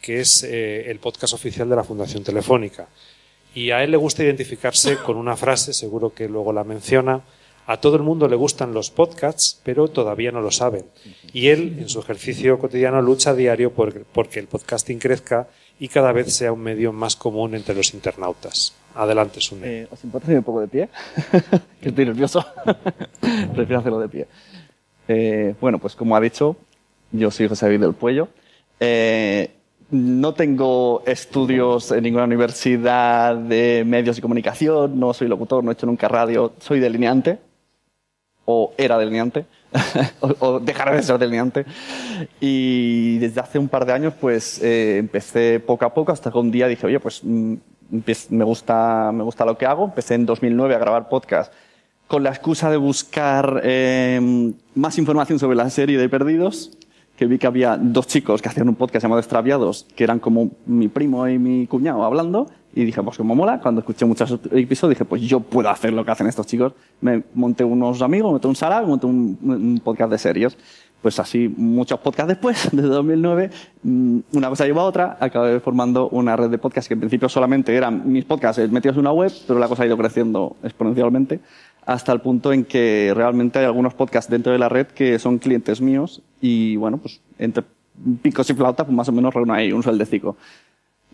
que 0.00 0.20
es 0.20 0.42
eh, 0.42 0.90
el 0.90 0.98
podcast 0.98 1.34
oficial 1.34 1.68
de 1.68 1.76
la 1.76 1.84
Fundación 1.84 2.24
Telefónica. 2.24 2.88
Y 3.54 3.70
a 3.70 3.84
él 3.84 3.92
le 3.92 3.96
gusta 3.96 4.24
identificarse 4.24 4.96
con 4.96 5.16
una 5.16 5.36
frase, 5.36 5.72
seguro 5.72 6.12
que 6.12 6.28
luego 6.28 6.52
la 6.52 6.64
menciona, 6.64 7.22
a 7.66 7.78
todo 7.78 7.96
el 7.96 8.02
mundo 8.02 8.28
le 8.28 8.36
gustan 8.36 8.74
los 8.74 8.90
podcasts, 8.90 9.60
pero 9.62 9.88
todavía 9.88 10.30
no 10.32 10.40
lo 10.40 10.50
saben. 10.50 10.84
Y 11.32 11.48
él, 11.48 11.78
en 11.80 11.88
su 11.88 12.00
ejercicio 12.00 12.58
cotidiano, 12.58 13.00
lucha 13.00 13.30
a 13.30 13.34
diario 13.34 13.72
por, 13.72 14.04
porque 14.04 14.40
el 14.40 14.46
podcasting 14.46 14.98
crezca 14.98 15.48
y 15.78 15.88
cada 15.88 16.12
vez 16.12 16.34
sea 16.34 16.52
un 16.52 16.60
medio 16.60 16.92
más 16.92 17.16
común 17.16 17.54
entre 17.54 17.74
los 17.74 17.94
internautas. 17.94 18.74
Adelante, 18.94 19.40
Sune. 19.40 19.82
Eh, 19.82 19.88
¿Os 19.90 20.04
importa 20.04 20.26
hacer 20.26 20.38
un 20.38 20.44
poco 20.44 20.60
de 20.60 20.68
pie? 20.68 20.88
que 21.80 21.88
estoy 21.88 22.04
nervioso. 22.04 22.44
Prefiero 23.54 23.80
hacerlo 23.80 23.98
de 23.98 24.08
pie. 24.08 24.26
Eh, 25.08 25.54
bueno, 25.60 25.78
pues 25.78 25.96
como 25.96 26.16
ha 26.16 26.20
dicho, 26.20 26.56
yo 27.12 27.30
soy 27.30 27.48
José 27.48 27.66
David 27.66 27.80
del 27.80 27.94
Puello. 27.94 28.28
Eh, 28.78 29.50
no 29.90 30.34
tengo 30.34 31.02
estudios 31.06 31.92
en 31.92 32.02
ninguna 32.02 32.24
universidad 32.24 33.36
de 33.36 33.84
medios 33.86 34.16
de 34.16 34.22
comunicación, 34.22 34.98
no 34.98 35.12
soy 35.12 35.28
locutor, 35.28 35.62
no 35.62 35.70
he 35.70 35.74
hecho 35.74 35.86
nunca 35.86 36.08
radio, 36.08 36.52
soy 36.58 36.80
delineante, 36.80 37.38
o 38.44 38.72
era 38.76 38.98
delineante, 38.98 39.46
o, 40.20 40.34
o 40.38 40.60
dejaré 40.60 40.96
de 40.96 41.02
ser 41.02 41.18
delineante. 41.18 41.64
Y 42.40 43.18
desde 43.18 43.40
hace 43.40 43.58
un 43.58 43.68
par 43.68 43.86
de 43.86 43.92
años, 43.92 44.14
pues 44.20 44.62
eh, 44.62 44.98
empecé 44.98 45.60
poco 45.60 45.84
a 45.84 45.94
poco 45.94 46.12
hasta 46.12 46.30
que 46.30 46.38
un 46.38 46.50
día 46.50 46.68
dije, 46.68 46.86
oye, 46.86 47.00
pues 47.00 47.20
mm, 47.22 47.54
me 48.30 48.44
gusta, 48.44 49.10
me 49.12 49.22
gusta 49.22 49.44
lo 49.44 49.56
que 49.56 49.66
hago. 49.66 49.84
Empecé 49.84 50.14
en 50.14 50.26
2009 50.26 50.74
a 50.74 50.78
grabar 50.78 51.08
podcast 51.08 51.52
con 52.06 52.22
la 52.22 52.30
excusa 52.30 52.70
de 52.70 52.76
buscar 52.76 53.60
eh, 53.64 54.20
más 54.74 54.98
información 54.98 55.38
sobre 55.38 55.56
la 55.56 55.70
serie 55.70 55.98
de 55.98 56.08
Perdidos, 56.08 56.70
que 57.16 57.26
vi 57.26 57.38
que 57.38 57.46
había 57.46 57.76
dos 57.76 58.06
chicos 58.06 58.42
que 58.42 58.48
hacían 58.48 58.68
un 58.68 58.74
podcast 58.74 59.02
llamado 59.02 59.20
Extraviados, 59.20 59.86
que 59.96 60.04
eran 60.04 60.18
como 60.18 60.50
mi 60.66 60.88
primo 60.88 61.26
y 61.28 61.38
mi 61.38 61.66
cuñado 61.66 62.04
hablando, 62.04 62.50
y 62.74 62.84
dije, 62.84 63.02
pues 63.02 63.16
como 63.16 63.34
mola, 63.34 63.60
cuando 63.60 63.80
escuché 63.80 64.04
muchos 64.04 64.32
episodios 64.50 64.98
dije, 64.98 65.04
pues 65.04 65.22
yo 65.22 65.40
puedo 65.40 65.68
hacer 65.68 65.92
lo 65.92 66.04
que 66.04 66.10
hacen 66.10 66.26
estos 66.26 66.46
chicos. 66.46 66.72
Me 67.00 67.22
monté 67.34 67.62
unos 67.62 68.02
amigos, 68.02 68.32
monté 68.32 68.48
un 68.48 68.56
sala, 68.56 68.82
monté 68.82 69.06
un, 69.06 69.38
un 69.42 69.80
podcast 69.82 70.10
de 70.10 70.18
series. 70.18 70.56
Pues 71.00 71.18
así, 71.20 71.52
muchos 71.54 72.00
podcasts 72.00 72.28
después, 72.28 72.68
desde 72.72 72.88
2009, 72.88 73.50
mm, 73.82 74.18
una 74.32 74.48
cosa 74.48 74.64
lleva 74.64 74.80
a 74.80 74.84
otra, 74.86 75.18
acabé 75.20 75.60
formando 75.60 76.08
una 76.08 76.34
red 76.34 76.48
de 76.48 76.58
podcasts 76.58 76.88
que 76.88 76.94
en 76.94 77.00
principio 77.00 77.28
solamente 77.28 77.76
eran 77.76 78.10
mis 78.10 78.24
podcasts 78.24 78.60
eh, 78.62 78.68
metidos 78.68 78.96
en 78.96 79.00
una 79.00 79.12
web, 79.12 79.30
pero 79.46 79.58
la 79.58 79.68
cosa 79.68 79.82
ha 79.82 79.86
ido 79.86 79.98
creciendo 79.98 80.56
exponencialmente 80.62 81.40
hasta 81.86 82.12
el 82.12 82.20
punto 82.22 82.52
en 82.52 82.64
que 82.64 83.12
realmente 83.14 83.58
hay 83.58 83.66
algunos 83.66 83.94
podcasts 83.94 84.30
dentro 84.30 84.52
de 84.52 84.58
la 84.58 84.70
red 84.70 84.86
que 84.86 85.18
son 85.18 85.38
clientes 85.38 85.80
míos 85.82 86.22
y 86.40 86.76
bueno, 86.76 86.96
pues 86.96 87.20
entre 87.38 87.64
picos 88.22 88.48
y 88.50 88.54
flautas, 88.54 88.86
pues 88.86 88.96
más 88.96 89.08
o 89.08 89.12
menos 89.12 89.34
reúno 89.34 89.52
ahí 89.52 89.72
un 89.72 89.82
sueldecico. 89.82 90.36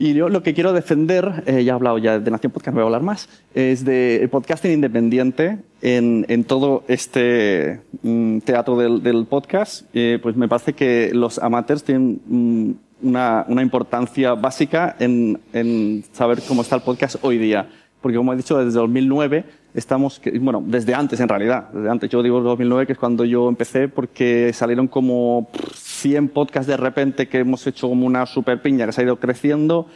Y 0.03 0.15
yo 0.15 0.31
lo 0.31 0.43
que 0.43 0.55
quiero 0.55 0.73
defender, 0.73 1.43
eh, 1.45 1.63
ya 1.63 1.73
he 1.73 1.75
hablado 1.75 1.99
ya 1.99 2.19
de 2.19 2.31
Nación 2.31 2.51
Podcast, 2.53 2.69
no 2.69 2.77
voy 2.77 2.85
a 2.85 2.87
hablar 2.87 3.03
más, 3.03 3.29
es 3.53 3.85
de 3.85 4.27
podcasting 4.33 4.73
independiente 4.73 5.59
en, 5.83 6.25
en 6.31 6.45
todo 6.45 6.85
este 6.89 7.83
mm, 8.01 8.39
teatro 8.39 8.79
del, 8.79 9.03
del 9.03 9.27
podcast. 9.27 9.85
Eh, 9.93 10.19
pues 10.23 10.37
me 10.37 10.49
parece 10.49 10.73
que 10.73 11.11
los 11.13 11.39
amateurs 11.39 11.85
tienen 11.85 12.19
mm, 12.27 12.71
una, 13.09 13.45
una 13.47 13.61
importancia 13.61 14.33
básica 14.33 14.97
en, 14.99 15.39
en 15.53 16.03
saber 16.13 16.41
cómo 16.49 16.63
está 16.63 16.77
el 16.77 16.83
podcast 16.83 17.17
hoy 17.21 17.37
día. 17.37 17.69
Porque 18.01 18.17
como 18.17 18.33
he 18.33 18.37
dicho, 18.37 18.57
desde 18.57 18.79
2009 18.79 19.45
estamos, 19.75 20.19
bueno, 20.41 20.65
desde 20.67 20.95
antes 20.95 21.21
en 21.21 21.29
realidad, 21.29 21.69
desde 21.75 21.91
antes, 21.91 22.09
yo 22.09 22.23
digo 22.23 22.41
2009 22.41 22.87
que 22.87 22.95
es 22.95 22.99
cuando 22.99 23.27
yo 23.27 23.51
empecé 23.51 23.89
porque 23.89 24.53
salieron 24.55 24.89
como 24.89 25.49
pff, 25.53 25.90
100 26.01 26.29
podcasts 26.29 26.67
de 26.67 26.77
repente 26.77 27.29
que 27.29 27.39
hemos 27.39 27.67
hecho 27.67 27.89
como 27.89 28.07
una 28.07 28.25
super 28.27 28.63
piña 28.63 28.87
que 28.87 28.93
se 28.93 29.03
ha 29.03 29.05
ido 29.05 29.21
creciendo 29.21 29.87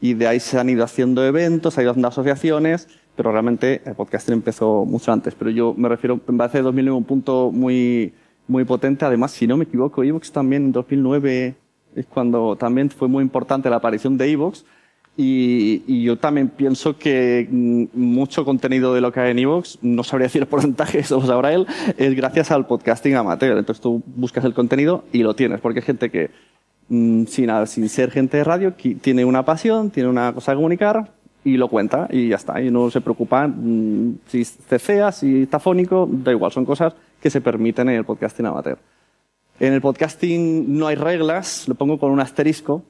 y 0.00 0.14
de 0.14 0.26
ahí 0.26 0.40
se 0.40 0.58
han 0.58 0.68
ido 0.68 0.84
haciendo 0.84 1.24
eventos, 1.24 1.74
se 1.74 1.80
ha 1.80 1.82
ido 1.82 1.92
haciendo 1.92 2.08
asociaciones, 2.08 2.88
pero 3.16 3.32
realmente 3.32 3.80
el 3.86 3.94
podcasting 3.94 4.34
empezó 4.34 4.84
mucho 4.84 5.12
antes. 5.12 5.34
Pero 5.34 5.50
yo 5.50 5.74
me 5.74 5.88
refiero, 5.88 6.20
me 6.26 6.36
parece 6.38 6.60
2009 6.60 6.98
un 6.98 7.04
punto 7.04 7.50
muy, 7.50 8.12
muy 8.46 8.64
potente. 8.64 9.06
Además, 9.06 9.32
si 9.32 9.46
no 9.46 9.56
me 9.56 9.64
equivoco, 9.64 10.04
Evox 10.04 10.30
también 10.30 10.66
en 10.66 10.72
2009 10.72 11.54
es 11.94 12.06
cuando 12.06 12.56
también 12.56 12.90
fue 12.90 13.08
muy 13.08 13.22
importante 13.22 13.70
la 13.70 13.76
aparición 13.76 14.18
de 14.18 14.30
Evox. 14.30 14.66
Y, 15.18 15.82
y 15.86 16.02
yo 16.02 16.18
también 16.18 16.48
pienso 16.48 16.98
que 16.98 17.48
mm, 17.50 17.84
mucho 17.94 18.44
contenido 18.44 18.92
de 18.92 19.00
lo 19.00 19.12
que 19.12 19.20
hay 19.20 19.30
en 19.30 19.38
Evox, 19.38 19.78
no 19.80 20.04
sabría 20.04 20.26
decir 20.26 20.42
el 20.42 20.48
porcentaje, 20.48 20.98
eso 20.98 21.20
lo 21.20 21.26
sabrá 21.26 21.52
él, 21.52 21.66
es 21.96 22.14
gracias 22.14 22.50
al 22.50 22.66
podcasting 22.66 23.14
amateur. 23.14 23.56
Entonces 23.56 23.80
tú 23.80 24.02
buscas 24.06 24.44
el 24.44 24.54
contenido 24.54 25.04
y 25.12 25.22
lo 25.22 25.34
tienes, 25.34 25.60
porque 25.60 25.80
hay 25.80 25.86
gente 25.86 26.10
que, 26.10 26.30
mm, 26.88 27.24
sin, 27.26 27.50
sin 27.66 27.88
ser 27.88 28.10
gente 28.10 28.36
de 28.36 28.44
radio, 28.44 28.74
tiene 28.74 29.24
una 29.24 29.44
pasión, 29.44 29.90
tiene 29.90 30.08
una 30.08 30.32
cosa 30.34 30.52
que 30.52 30.56
comunicar 30.56 31.12
y 31.44 31.56
lo 31.56 31.68
cuenta 31.68 32.08
y 32.10 32.28
ya 32.28 32.36
está. 32.36 32.60
Y 32.60 32.70
no 32.70 32.90
se 32.90 33.00
preocupa 33.00 33.46
mm, 33.46 34.18
si 34.26 34.44
cecea, 34.44 35.12
si 35.12 35.42
está 35.42 35.60
fónico, 35.60 36.06
da 36.10 36.32
igual, 36.32 36.52
son 36.52 36.66
cosas 36.66 36.94
que 37.22 37.30
se 37.30 37.40
permiten 37.40 37.88
en 37.88 37.96
el 37.96 38.04
podcasting 38.04 38.46
amateur. 38.46 38.78
En 39.58 39.72
el 39.72 39.80
podcasting 39.80 40.76
no 40.76 40.88
hay 40.88 40.96
reglas, 40.96 41.66
lo 41.68 41.74
pongo 41.74 41.98
con 41.98 42.10
un 42.10 42.20
asterisco, 42.20 42.82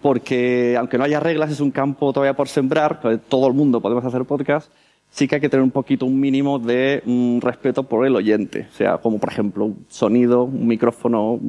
porque 0.00 0.76
aunque 0.78 0.98
no 0.98 1.04
haya 1.04 1.20
reglas, 1.20 1.50
es 1.50 1.60
un 1.60 1.70
campo 1.70 2.12
todavía 2.12 2.34
por 2.34 2.48
sembrar, 2.48 3.00
todo 3.28 3.48
el 3.48 3.54
mundo 3.54 3.80
podemos 3.80 4.04
hacer 4.04 4.24
podcast, 4.24 4.70
sí 5.10 5.26
que 5.26 5.36
hay 5.36 5.40
que 5.40 5.48
tener 5.48 5.62
un 5.62 5.70
poquito, 5.70 6.06
un 6.06 6.18
mínimo 6.18 6.58
de 6.58 7.02
mm, 7.04 7.40
respeto 7.40 7.82
por 7.82 8.06
el 8.06 8.14
oyente. 8.16 8.68
O 8.70 8.74
sea, 8.74 8.98
como 8.98 9.18
por 9.18 9.30
ejemplo 9.30 9.64
un 9.66 9.86
sonido, 9.88 10.44
un 10.44 10.66
micrófono, 10.66 11.40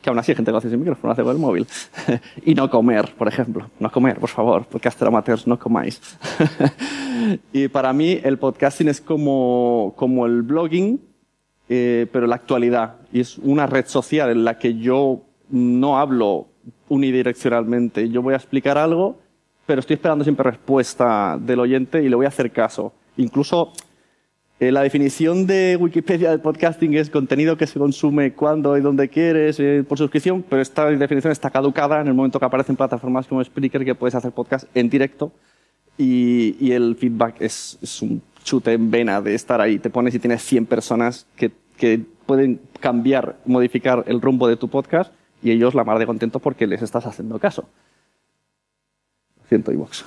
que 0.00 0.10
aún 0.10 0.18
así 0.18 0.32
hay 0.32 0.36
gente 0.36 0.50
que 0.50 0.56
hace 0.56 0.70
sin 0.70 0.80
micrófono, 0.80 1.08
lo 1.08 1.12
hace 1.12 1.22
con 1.22 1.32
el 1.32 1.38
móvil. 1.38 1.66
y 2.44 2.54
no 2.54 2.68
comer, 2.70 3.14
por 3.16 3.28
ejemplo. 3.28 3.70
No 3.78 3.90
comer, 3.90 4.18
por 4.18 4.28
favor, 4.28 4.64
podcaster 4.64 5.08
amateurs, 5.08 5.46
no 5.46 5.58
comáis. 5.58 6.00
y 7.52 7.68
para 7.68 7.92
mí 7.92 8.18
el 8.22 8.38
podcasting 8.38 8.88
es 8.88 9.00
como, 9.00 9.94
como 9.96 10.26
el 10.26 10.42
blogging, 10.42 11.00
eh, 11.68 12.06
pero 12.12 12.26
la 12.26 12.36
actualidad. 12.36 12.96
Y 13.12 13.20
es 13.20 13.38
una 13.38 13.66
red 13.66 13.86
social 13.86 14.30
en 14.30 14.44
la 14.44 14.58
que 14.58 14.74
yo 14.78 15.22
no 15.50 15.98
hablo 15.98 16.48
unidireccionalmente. 16.88 18.08
Yo 18.08 18.22
voy 18.22 18.34
a 18.34 18.36
explicar 18.36 18.78
algo, 18.78 19.18
pero 19.66 19.80
estoy 19.80 19.94
esperando 19.94 20.24
siempre 20.24 20.50
respuesta 20.50 21.38
del 21.40 21.60
oyente 21.60 22.02
y 22.02 22.08
le 22.08 22.16
voy 22.16 22.26
a 22.26 22.28
hacer 22.28 22.50
caso. 22.50 22.92
Incluso 23.16 23.72
eh, 24.60 24.70
la 24.70 24.82
definición 24.82 25.46
de 25.46 25.76
Wikipedia 25.80 26.30
del 26.30 26.40
podcasting 26.40 26.94
es 26.94 27.10
contenido 27.10 27.56
que 27.56 27.66
se 27.66 27.78
consume 27.78 28.32
cuando 28.32 28.76
y 28.76 28.80
donde 28.80 29.08
quieres, 29.08 29.58
eh, 29.60 29.84
por 29.86 29.98
suscripción, 29.98 30.44
pero 30.48 30.62
esta 30.62 30.86
definición 30.86 31.32
está 31.32 31.50
caducada 31.50 32.00
en 32.00 32.08
el 32.08 32.14
momento 32.14 32.38
que 32.38 32.44
aparecen 32.44 32.76
plataformas 32.76 33.26
como 33.26 33.42
Spreaker 33.42 33.84
que 33.84 33.94
puedes 33.94 34.14
hacer 34.14 34.32
podcast 34.32 34.68
en 34.74 34.88
directo 34.88 35.32
y, 35.98 36.72
el 36.72 36.96
feedback 36.96 37.40
es, 37.40 37.78
un 38.02 38.22
chute 38.44 38.72
en 38.72 38.90
vena 38.90 39.20
de 39.20 39.34
estar 39.34 39.60
ahí. 39.60 39.78
Te 39.78 39.90
pones 39.90 40.14
y 40.14 40.18
tienes 40.18 40.42
100 40.42 40.66
personas 40.66 41.26
que 41.36 41.50
pueden 42.26 42.60
cambiar, 42.80 43.36
modificar 43.44 44.04
el 44.06 44.20
rumbo 44.20 44.46
de 44.46 44.56
tu 44.56 44.68
podcast 44.68 45.12
y 45.42 45.50
ellos 45.50 45.74
la 45.74 45.84
mar 45.84 45.98
de 45.98 46.06
contentos 46.06 46.40
porque 46.40 46.66
les 46.66 46.82
estás 46.82 47.06
haciendo 47.06 47.38
caso. 47.38 47.68
Lo 49.40 49.48
siento, 49.48 49.72
iVox. 49.72 50.04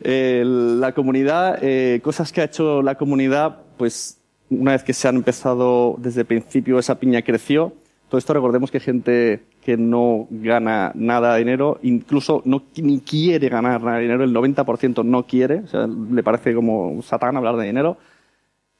La 0.00 0.92
comunidad, 0.92 1.58
eh, 1.62 2.00
cosas 2.02 2.32
que 2.32 2.40
ha 2.40 2.44
hecho 2.44 2.82
la 2.82 2.94
comunidad, 2.94 3.58
pues 3.76 4.18
una 4.48 4.72
vez 4.72 4.82
que 4.82 4.92
se 4.92 5.08
han 5.08 5.16
empezado 5.16 5.96
desde 5.98 6.20
el 6.20 6.26
principio, 6.26 6.78
esa 6.78 6.98
piña 6.98 7.22
creció. 7.22 7.72
Todo 8.08 8.18
esto 8.18 8.32
recordemos 8.34 8.70
que 8.70 8.80
gente 8.80 9.42
que 9.62 9.76
no 9.76 10.28
gana 10.30 10.92
nada 10.94 11.32
de 11.34 11.40
dinero, 11.40 11.80
incluso 11.82 12.40
no 12.44 12.62
ni 12.76 13.00
quiere 13.00 13.48
ganar 13.48 13.82
nada 13.82 13.96
de 13.96 14.02
dinero, 14.02 14.22
el 14.22 14.32
90% 14.32 15.04
no 15.04 15.24
quiere, 15.24 15.58
o 15.58 15.66
sea, 15.66 15.88
le 15.88 16.22
parece 16.22 16.54
como 16.54 17.02
satán 17.02 17.36
hablar 17.36 17.56
de 17.56 17.66
dinero. 17.66 17.96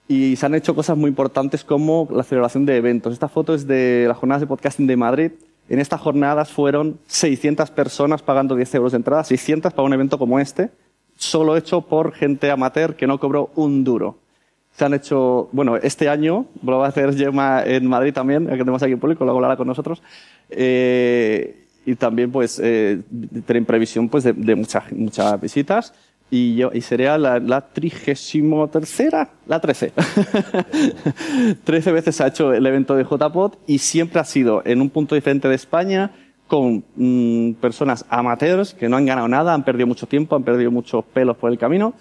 Y 0.09 0.37
se 0.37 0.47
han 0.47 0.55
hecho 0.55 0.75
cosas 0.75 0.97
muy 0.97 1.09
importantes 1.09 1.65
como 1.65 2.09
la 2.13 2.23
celebración 2.23 2.65
de 2.65 2.77
eventos. 2.77 3.13
Esta 3.13 3.29
foto 3.29 3.55
es 3.55 3.67
de 3.67 4.05
las 4.07 4.17
jornadas 4.17 4.41
de 4.41 4.47
podcasting 4.47 4.87
de 4.87 4.97
Madrid. 4.97 5.33
En 5.69 5.81
estas 5.81 6.01
jornadas 6.01 6.53
fueron 6.53 7.01
600 7.07 7.71
personas 7.73 8.23
pagando 8.23 8.55
10 8.55 8.75
euros 8.77 8.93
de 8.93 8.97
entrada, 8.97 9.25
600 9.25 9.73
para 9.73 9.85
un 9.85 9.93
evento 9.93 10.17
como 10.17 10.39
este, 10.39 10.71
solo 11.17 11.57
hecho 11.57 11.81
por 11.81 12.13
gente 12.13 12.51
amateur 12.53 12.95
que 12.95 13.09
no 13.09 13.19
cobró 13.19 13.51
un 13.57 13.83
duro. 13.83 14.19
Se 14.71 14.85
han 14.85 14.95
hecho, 14.95 15.49
bueno, 15.53 15.77
este 15.77 16.09
año, 16.09 16.47
lo 16.63 16.79
va 16.79 16.87
a 16.87 16.89
hacer 16.91 17.17
Gemma 17.17 17.65
en 17.65 17.87
Madrid 17.87 18.13
también, 18.13 18.47
que 18.47 18.59
tenemos 18.59 18.83
aquí 18.83 18.93
en 18.93 19.01
público, 19.01 19.25
luego 19.25 19.39
hablará 19.39 19.57
con 19.57 19.67
nosotros. 19.67 20.03
Eh, 20.51 21.65
y 21.85 21.97
también, 21.97 22.31
pues, 22.31 22.61
eh, 22.63 23.01
tienen 23.47 23.65
previsión 23.65 24.09
pues, 24.09 24.23
de, 24.23 24.35
de 24.35 24.55
muchas, 24.55 24.93
muchas 24.93 25.41
visitas. 25.41 25.95
Y, 26.29 26.57
yo, 26.57 26.71
y 26.75 26.81
sería 26.81 27.17
la, 27.19 27.39
la 27.39 27.61
trigésimo 27.61 28.69
tercera, 28.69 29.31
la 29.47 29.61
trece. 29.61 29.93
Trece 31.65 31.93
veces 31.93 32.17
se 32.17 32.25
ha 32.25 32.27
hecho 32.27 32.53
el 32.53 32.67
evento 32.67 32.97
de 32.97 33.05
JPod 33.05 33.55
y 33.67 33.79
siempre 33.79 34.19
ha 34.21 34.25
sido 34.25 34.63
en 34.65 34.81
un 34.81 34.91
punto 34.91 35.15
diferente 35.15 35.49
de 35.49 35.55
España 35.55 36.11
con 36.47 36.85
mm, 36.95 37.53
personas 37.55 38.05
amateurs 38.09 38.75
que 38.75 38.89
no 38.89 38.97
han 38.97 39.07
ganado 39.07 39.29
nada, 39.29 39.55
han 39.55 39.65
perdido 39.65 39.87
mucho 39.87 40.07
tiempo, 40.07 40.37
han 40.37 40.45
perdido 40.45 40.71
muchos 40.71 41.05
pelos 41.05 41.37
por 41.37 41.51
el 41.51 41.59
camino, 41.59 41.95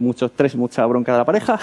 mucho 0.00 0.26
estrés, 0.26 0.56
mucha 0.56 0.84
bronca 0.86 1.12
de 1.12 1.18
la 1.18 1.24
pareja. 1.24 1.60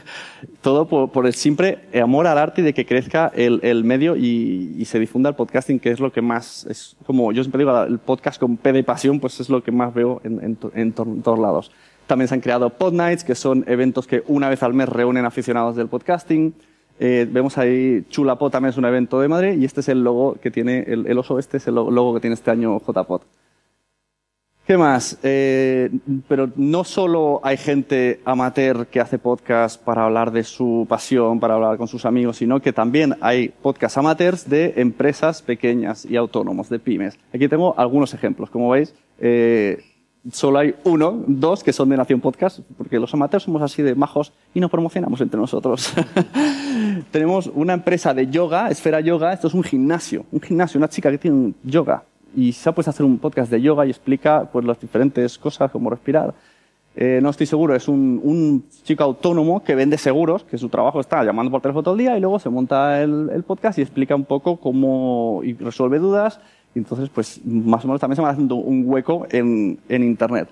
Todo 0.62 0.86
por, 0.86 1.10
por 1.10 1.26
el 1.26 1.34
simple 1.34 1.78
amor 2.00 2.26
al 2.26 2.38
arte 2.38 2.60
y 2.62 2.64
de 2.64 2.72
que 2.72 2.86
crezca 2.86 3.30
el, 3.34 3.60
el 3.62 3.84
medio 3.84 4.16
y, 4.16 4.74
y 4.78 4.84
se 4.86 4.98
difunda 4.98 5.28
el 5.28 5.34
podcasting, 5.36 5.78
que 5.78 5.90
es 5.90 6.00
lo 6.00 6.12
que 6.12 6.22
más, 6.22 6.66
es 6.66 6.96
como 7.06 7.32
yo 7.32 7.42
siempre 7.42 7.58
digo, 7.58 7.82
el 7.82 7.98
podcast 7.98 8.40
con 8.40 8.56
P 8.56 8.72
de 8.72 8.82
pasión, 8.84 9.20
pues 9.20 9.38
es 9.40 9.48
lo 9.50 9.62
que 9.62 9.72
más 9.72 9.92
veo 9.92 10.20
en, 10.24 10.34
en, 10.42 10.58
en 10.74 10.92
to- 10.92 11.06
en 11.06 11.22
todos 11.22 11.38
lados. 11.38 11.70
También 12.06 12.28
se 12.28 12.34
han 12.34 12.40
creado 12.40 12.70
Pod 12.70 12.92
Nights, 12.92 13.22
que 13.24 13.34
son 13.34 13.64
eventos 13.68 14.06
que 14.06 14.22
una 14.26 14.48
vez 14.48 14.62
al 14.62 14.74
mes 14.74 14.88
reúnen 14.88 15.24
aficionados 15.24 15.76
del 15.76 15.88
podcasting. 15.88 16.54
Eh, 16.98 17.26
vemos 17.30 17.56
ahí 17.56 18.04
Chulapod 18.10 18.50
también 18.50 18.70
es 18.70 18.76
un 18.76 18.84
evento 18.84 19.20
de 19.20 19.28
Madrid 19.28 19.58
y 19.58 19.64
este 19.64 19.80
es 19.80 19.88
el 19.88 20.04
logo 20.04 20.34
que 20.34 20.50
tiene, 20.50 20.84
el, 20.86 21.06
el 21.06 21.16
oso 21.18 21.38
este 21.38 21.56
es 21.56 21.66
el 21.66 21.74
lo- 21.76 21.90
logo 21.90 22.12
que 22.14 22.20
tiene 22.20 22.34
este 22.34 22.50
año 22.50 22.78
JPod. 22.78 23.22
¿Qué 24.70 24.78
más? 24.78 25.18
Eh, 25.24 25.90
pero 26.28 26.48
no 26.54 26.84
solo 26.84 27.40
hay 27.42 27.56
gente 27.56 28.20
amateur 28.24 28.86
que 28.86 29.00
hace 29.00 29.18
podcast 29.18 29.82
para 29.82 30.04
hablar 30.04 30.30
de 30.30 30.44
su 30.44 30.86
pasión, 30.88 31.40
para 31.40 31.54
hablar 31.54 31.76
con 31.76 31.88
sus 31.88 32.04
amigos, 32.04 32.36
sino 32.36 32.60
que 32.60 32.72
también 32.72 33.16
hay 33.20 33.48
podcast 33.48 33.98
amateurs 33.98 34.48
de 34.48 34.74
empresas 34.76 35.42
pequeñas 35.42 36.04
y 36.04 36.14
autónomos, 36.14 36.68
de 36.68 36.78
pymes. 36.78 37.18
Aquí 37.34 37.48
tengo 37.48 37.74
algunos 37.76 38.14
ejemplos. 38.14 38.48
Como 38.48 38.70
veis, 38.70 38.94
eh, 39.18 39.82
solo 40.30 40.60
hay 40.60 40.76
uno, 40.84 41.24
dos 41.26 41.64
que 41.64 41.72
son 41.72 41.88
de 41.88 41.96
Nación 41.96 42.20
Podcast, 42.20 42.60
porque 42.78 43.00
los 43.00 43.12
amateurs 43.12 43.42
somos 43.42 43.62
así 43.62 43.82
de 43.82 43.96
majos 43.96 44.32
y 44.54 44.60
nos 44.60 44.70
promocionamos 44.70 45.20
entre 45.20 45.40
nosotros. 45.40 45.92
Tenemos 47.10 47.50
una 47.56 47.72
empresa 47.72 48.14
de 48.14 48.28
yoga, 48.28 48.70
Esfera 48.70 49.00
Yoga, 49.00 49.32
esto 49.32 49.48
es 49.48 49.54
un 49.54 49.64
gimnasio, 49.64 50.26
un 50.30 50.40
gimnasio, 50.40 50.78
una 50.78 50.88
chica 50.88 51.10
que 51.10 51.18
tiene 51.18 51.36
un 51.36 51.56
yoga 51.64 52.04
y 52.34 52.52
se 52.52 52.68
ha 52.68 52.72
puesto 52.72 52.90
a 52.90 52.92
hacer 52.92 53.06
un 53.06 53.18
podcast 53.18 53.50
de 53.50 53.60
yoga 53.60 53.86
y 53.86 53.90
explica 53.90 54.48
pues 54.50 54.64
las 54.64 54.80
diferentes 54.80 55.38
cosas, 55.38 55.70
como 55.70 55.90
respirar. 55.90 56.34
Eh, 56.96 57.20
no 57.22 57.30
estoy 57.30 57.46
seguro, 57.46 57.74
es 57.76 57.86
un, 57.86 58.20
un, 58.22 58.64
chico 58.82 59.04
autónomo 59.04 59.62
que 59.62 59.76
vende 59.76 59.96
seguros, 59.96 60.42
que 60.42 60.58
su 60.58 60.68
trabajo 60.68 61.00
está 61.00 61.22
llamando 61.22 61.50
por 61.50 61.60
teléfono 61.60 61.84
todo 61.84 61.94
el 61.94 62.00
día 62.00 62.16
y 62.16 62.20
luego 62.20 62.40
se 62.40 62.50
monta 62.50 63.00
el, 63.00 63.30
el 63.32 63.44
podcast 63.44 63.78
y 63.78 63.82
explica 63.82 64.16
un 64.16 64.24
poco 64.24 64.56
cómo 64.56 65.40
y 65.44 65.54
resuelve 65.54 66.00
dudas 66.00 66.40
entonces, 66.74 67.08
pues, 67.08 67.40
más 67.44 67.84
o 67.84 67.88
menos 67.88 68.00
también 68.00 68.16
se 68.16 68.22
va 68.22 68.30
haciendo 68.30 68.56
un 68.56 68.84
hueco 68.86 69.26
en, 69.30 69.78
en 69.88 70.04
Internet. 70.04 70.48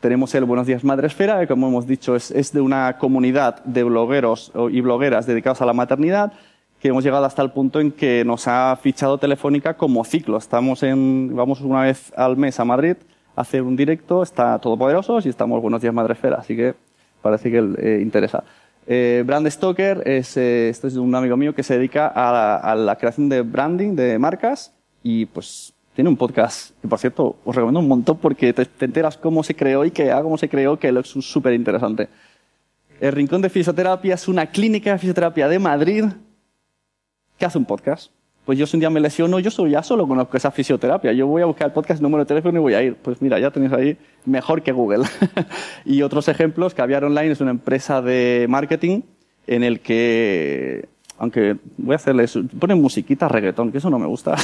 Tenemos 0.00 0.34
el 0.34 0.44
Buenos 0.44 0.66
Días 0.66 0.82
Madresfera, 0.82 1.40
que 1.40 1.46
como 1.46 1.68
hemos 1.68 1.86
dicho 1.86 2.16
es, 2.16 2.30
es, 2.30 2.52
de 2.52 2.60
una 2.60 2.96
comunidad 2.98 3.62
de 3.64 3.84
blogueros 3.84 4.50
y 4.70 4.80
blogueras 4.80 5.26
dedicados 5.26 5.60
a 5.60 5.66
la 5.66 5.74
maternidad, 5.74 6.32
que 6.80 6.88
hemos 6.88 7.04
llegado 7.04 7.24
hasta 7.26 7.42
el 7.42 7.50
punto 7.50 7.78
en 7.78 7.92
que 7.92 8.24
nos 8.24 8.48
ha 8.48 8.76
fichado 8.82 9.18
Telefónica 9.18 9.74
como 9.74 10.02
ciclo. 10.02 10.38
Estamos 10.38 10.82
en, 10.82 11.36
vamos 11.36 11.60
una 11.60 11.82
vez 11.82 12.10
al 12.16 12.38
mes 12.38 12.58
a 12.58 12.64
Madrid 12.64 12.96
a 13.36 13.42
hacer 13.42 13.62
un 13.62 13.76
directo, 13.76 14.22
está 14.22 14.58
Todopoderosos 14.58 15.26
y 15.26 15.28
estamos 15.28 15.60
Buenos 15.60 15.82
Días 15.82 15.92
Madresfera, 15.92 16.38
así 16.38 16.56
que 16.56 16.74
parece 17.20 17.50
que 17.50 17.58
eh, 17.58 18.00
interesa. 18.00 18.44
Eh, 18.86 19.22
Brand 19.26 19.46
Stoker 19.48 20.02
es, 20.06 20.38
eh, 20.38 20.70
esto 20.70 20.86
es 20.88 20.96
un 20.96 21.14
amigo 21.14 21.36
mío 21.36 21.54
que 21.54 21.62
se 21.62 21.76
dedica 21.76 22.08
a 22.08 22.74
la, 22.74 22.96
creación 22.96 23.28
de 23.28 23.42
branding 23.42 23.94
de 23.94 24.18
marcas 24.18 24.72
y 25.02 25.26
pues 25.26 25.74
tiene 25.94 26.08
un 26.08 26.16
podcast 26.16 26.70
que, 26.80 26.88
por 26.88 26.98
cierto, 26.98 27.36
os 27.44 27.54
recomiendo 27.54 27.80
un 27.80 27.88
montón 27.88 28.16
porque 28.16 28.54
te, 28.54 28.64
te 28.64 28.86
enteras 28.86 29.18
cómo 29.18 29.42
se 29.42 29.54
creó 29.54 29.84
y 29.84 29.90
que 29.90 30.10
cómo 30.22 30.38
se 30.38 30.48
creó, 30.48 30.78
que 30.78 30.88
es 30.88 31.08
súper 31.08 31.52
interesante. 31.52 32.08
El 33.00 33.12
Rincón 33.12 33.42
de 33.42 33.50
Fisioterapia 33.50 34.14
es 34.14 34.28
una 34.28 34.46
clínica 34.46 34.92
de 34.92 34.98
fisioterapia 34.98 35.46
de 35.46 35.58
Madrid 35.58 36.04
que 37.40 37.46
hace 37.46 37.58
un 37.58 37.64
podcast. 37.64 38.12
Pues 38.44 38.58
yo 38.58 38.66
si 38.66 38.76
un 38.76 38.80
día 38.80 38.90
me 38.90 39.00
lesiono, 39.00 39.38
yo 39.38 39.50
solo, 39.50 39.70
ya 39.70 39.82
solo 39.82 40.06
conozco 40.06 40.36
esa 40.36 40.50
fisioterapia. 40.50 41.12
Yo 41.12 41.26
voy 41.26 41.42
a 41.42 41.46
buscar 41.46 41.68
el 41.68 41.72
podcast, 41.72 42.00
número 42.00 42.24
de 42.24 42.28
teléfono 42.28 42.58
y 42.58 42.62
voy 42.62 42.74
a 42.74 42.82
ir. 42.82 42.96
Pues 42.96 43.20
mira, 43.20 43.38
ya 43.38 43.50
tenéis 43.50 43.72
ahí 43.72 43.98
mejor 44.24 44.62
que 44.62 44.72
Google. 44.72 45.04
y 45.84 46.02
otros 46.02 46.28
ejemplos, 46.28 46.74
Caviar 46.74 47.04
Online 47.04 47.32
es 47.32 47.40
una 47.40 47.50
empresa 47.50 48.00
de 48.02 48.46
marketing 48.48 49.02
en 49.46 49.64
el 49.64 49.80
que 49.80 50.88
aunque 51.18 51.58
voy 51.76 51.92
a 51.92 51.96
hacerles, 51.96 52.38
ponen 52.58 52.80
musiquita 52.80 53.28
reggaetón, 53.28 53.70
que 53.70 53.76
eso 53.76 53.90
no 53.90 53.98
me 53.98 54.06
gusta, 54.06 54.36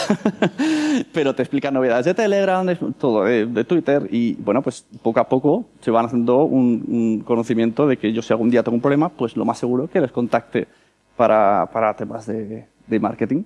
pero 1.14 1.34
te 1.34 1.42
explican 1.42 1.72
novedades 1.72 2.04
de 2.04 2.12
Telegram, 2.12 2.66
de, 2.66 2.76
todo, 2.76 3.24
de, 3.24 3.64
Twitter, 3.64 4.06
y 4.10 4.34
bueno, 4.34 4.60
pues 4.60 4.84
poco 5.02 5.18
a 5.18 5.26
poco 5.26 5.64
se 5.80 5.90
van 5.90 6.04
haciendo 6.04 6.44
un, 6.44 6.84
un, 6.86 7.20
conocimiento 7.20 7.86
de 7.86 7.96
que 7.96 8.12
yo 8.12 8.20
si 8.20 8.34
algún 8.34 8.50
día 8.50 8.62
tengo 8.62 8.74
un 8.74 8.82
problema, 8.82 9.08
pues 9.08 9.38
lo 9.38 9.46
más 9.46 9.58
seguro 9.58 9.88
que 9.88 10.02
les 10.02 10.12
contacte 10.12 10.68
para, 11.16 11.68
para 11.72 11.94
temas 11.94 12.26
de, 12.26 12.66
de 12.86 13.00
marketing. 13.00 13.44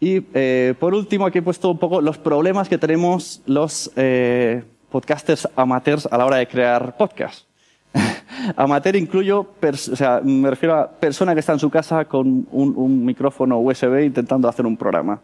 Y 0.00 0.22
eh, 0.34 0.74
por 0.78 0.94
último, 0.94 1.26
aquí 1.26 1.38
he 1.38 1.42
puesto 1.42 1.70
un 1.70 1.78
poco 1.78 2.00
los 2.00 2.18
problemas 2.18 2.68
que 2.68 2.78
tenemos 2.78 3.42
los 3.46 3.90
eh, 3.96 4.62
podcasters 4.90 5.48
amateurs 5.56 6.06
a 6.10 6.18
la 6.18 6.26
hora 6.26 6.36
de 6.36 6.46
crear 6.46 6.96
podcasts. 6.96 7.46
Amateur 8.56 8.96
incluyo, 8.96 9.46
o 9.62 9.96
sea, 9.96 10.20
me 10.22 10.50
refiero 10.50 10.74
a 10.74 10.90
persona 10.90 11.32
que 11.32 11.40
está 11.40 11.52
en 11.52 11.58
su 11.58 11.70
casa 11.70 12.04
con 12.04 12.46
un, 12.50 12.74
un, 12.76 13.04
micrófono 13.04 13.60
USB 13.60 14.04
intentando 14.04 14.48
hacer 14.48 14.66
un 14.66 14.76
programa. 14.76 15.20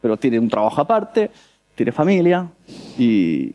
Pero 0.00 0.16
tiene 0.16 0.38
un 0.38 0.48
trabajo 0.48 0.80
aparte, 0.80 1.30
tiene 1.74 1.92
familia 1.92 2.46
y 2.98 3.54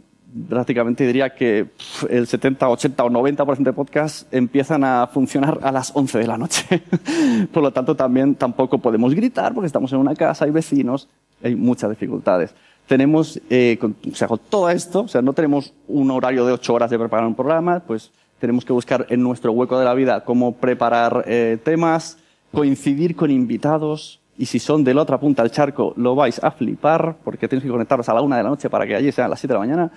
prácticamente 0.50 1.06
diría 1.06 1.34
que 1.34 1.68
el 2.10 2.28
70, 2.28 2.70
80 2.70 3.04
o 3.04 3.10
90% 3.10 3.64
de 3.64 3.74
podcasts 3.74 4.28
empiezan 4.32 4.84
a 4.84 5.08
funcionar 5.08 5.60
a 5.62 5.72
las 5.72 5.92
11 5.96 6.20
de 6.20 6.28
la 6.28 6.38
noche. 6.38 6.84
Por 7.52 7.64
lo 7.64 7.72
tanto, 7.72 7.96
también 7.96 8.36
tampoco 8.36 8.78
podemos 8.80 9.14
gritar 9.14 9.54
porque 9.54 9.68
estamos 9.68 9.92
en 9.94 10.00
una 10.00 10.16
casa, 10.16 10.46
hay 10.46 10.52
vecinos, 10.52 11.08
hay 11.44 11.56
muchas 11.56 11.90
dificultades 11.90 12.54
tenemos, 12.88 13.42
eh, 13.50 13.78
con, 13.80 13.96
o 14.12 14.16
sea, 14.16 14.28
con 14.28 14.40
todo 14.50 14.70
esto, 14.70 15.02
o 15.02 15.08
sea, 15.08 15.22
no 15.22 15.34
tenemos 15.34 15.74
un 15.88 16.12
horario 16.12 16.46
de 16.46 16.54
ocho 16.54 16.74
horas 16.74 16.90
de 16.90 17.00
preparar 17.00 17.26
un 17.26 17.36
programa, 17.36 17.80
pues 17.80 18.12
tenemos 18.40 18.66
que 18.66 18.74
buscar 18.74 19.08
en 19.10 19.24
nuestro 19.24 19.52
hueco 19.52 19.80
de 19.80 19.86
la 19.86 19.94
vida 19.94 20.24
cómo 20.24 20.56
preparar 20.56 21.24
eh, 21.28 21.58
temas, 21.64 22.18
coincidir 22.52 23.16
con 23.16 23.32
invitados, 23.32 24.22
y 24.38 24.48
si 24.48 24.60
son 24.60 24.84
de 24.84 24.94
la 24.94 25.02
otra 25.02 25.20
punta 25.20 25.44
del 25.44 25.52
charco, 25.52 25.94
lo 25.96 26.14
vais 26.14 26.44
a 26.44 26.52
flipar, 26.52 27.16
porque 27.24 27.48
tenéis 27.48 27.64
que 27.64 27.72
conectaros 27.72 28.08
a 28.10 28.14
la 28.14 28.22
una 28.22 28.38
de 28.38 28.44
la 28.44 28.50
noche 28.50 28.70
para 28.70 28.86
que 28.86 28.96
allí 28.96 29.12
sean 29.12 29.30
las 29.30 29.40
siete 29.40 29.54
de 29.54 29.60
la 29.60 29.66
mañana. 29.66 29.92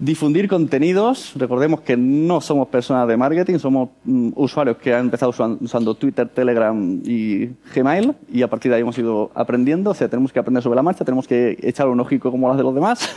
Difundir 0.00 0.48
contenidos. 0.48 1.34
Recordemos 1.36 1.82
que 1.82 1.94
no 1.94 2.40
somos 2.40 2.68
personas 2.68 3.06
de 3.06 3.18
marketing, 3.18 3.58
somos 3.58 3.90
mm, 4.04 4.30
usuarios 4.34 4.78
que 4.78 4.94
han 4.94 5.02
empezado 5.02 5.30
usando 5.60 5.94
Twitter, 5.94 6.26
Telegram 6.26 7.02
y 7.04 7.50
Gmail 7.74 8.14
y 8.32 8.40
a 8.40 8.48
partir 8.48 8.70
de 8.70 8.76
ahí 8.76 8.80
hemos 8.80 8.96
ido 8.96 9.30
aprendiendo. 9.34 9.90
O 9.90 9.94
sea, 9.94 10.08
tenemos 10.08 10.32
que 10.32 10.38
aprender 10.38 10.62
sobre 10.62 10.76
la 10.76 10.82
marcha, 10.82 11.04
tenemos 11.04 11.28
que 11.28 11.58
echar 11.60 11.86
un 11.86 12.00
ojico 12.00 12.30
como 12.30 12.48
las 12.48 12.56
de 12.56 12.62
los 12.62 12.74
demás. 12.74 13.12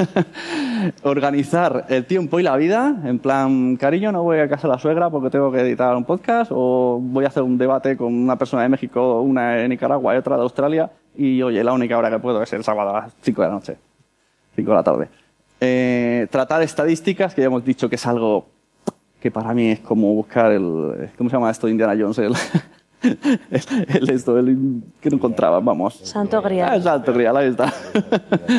Organizar 1.04 1.86
el 1.88 2.06
tiempo 2.06 2.42
y 2.42 2.44
la 2.44 2.58
vida. 2.58 2.98
En 3.06 3.18
plan, 3.18 3.78
cariño, 3.78 4.12
no 4.12 4.24
voy 4.24 4.40
a 4.40 4.50
casa 4.50 4.68
de 4.68 4.74
la 4.74 4.80
suegra 4.80 5.10
porque 5.10 5.30
tengo 5.30 5.54
que 5.54 5.62
editar 5.62 5.96
un 5.96 6.04
podcast 6.04 6.52
o 6.54 7.00
voy 7.02 7.24
a 7.24 7.30
hacer 7.30 7.44
un 7.44 7.58
debate 7.58 7.96
con 7.96 8.14
una 8.14 8.36
persona 8.36 8.64
de 8.64 8.68
México, 8.68 9.22
una 9.22 9.52
de 9.52 9.70
Nicaragua 9.70 10.16
y 10.16 10.18
otra 10.18 10.36
de 10.36 10.42
Australia 10.42 10.92
y 11.16 11.42
oye, 11.44 11.64
la 11.64 11.72
única 11.72 11.98
hora 11.98 12.10
que 12.10 12.20
puedo 12.20 12.44
es 12.44 12.52
el 12.52 12.66
sábado 12.66 12.90
a 12.90 13.04
las 13.04 13.16
5 13.22 13.42
de 13.42 13.48
la 13.48 13.54
noche, 13.54 13.78
5 14.58 14.70
de 14.70 14.76
la 14.76 14.84
tarde. 14.84 15.23
Eh, 15.66 16.28
tratar 16.30 16.62
estadísticas, 16.62 17.34
que 17.34 17.40
ya 17.40 17.48
hemos 17.48 17.64
dicho 17.64 17.88
que 17.88 17.96
es 17.96 18.06
algo 18.06 18.48
que 19.22 19.32
para 19.32 19.54
mí 19.54 19.72
es 19.72 19.80
como 19.80 20.14
buscar 20.14 20.52
el... 20.52 21.10
¿Cómo 21.18 21.30
se 21.30 21.38
llama 21.38 21.50
esto 21.50 21.70
Indiana 21.70 21.96
Jones? 21.98 22.18
El, 22.18 22.34
el, 23.88 24.10
esto, 24.10 24.38
el, 24.38 24.84
que 25.00 25.10
no 25.10 25.16
encontraba, 25.16 25.62
vamos. 25.62 26.02
Santo 26.04 26.42
Grial. 26.42 26.70
Ah, 26.70 26.82
Santo 26.82 27.14
Grial, 27.14 27.38
ahí 27.38 27.48
está. 27.48 27.74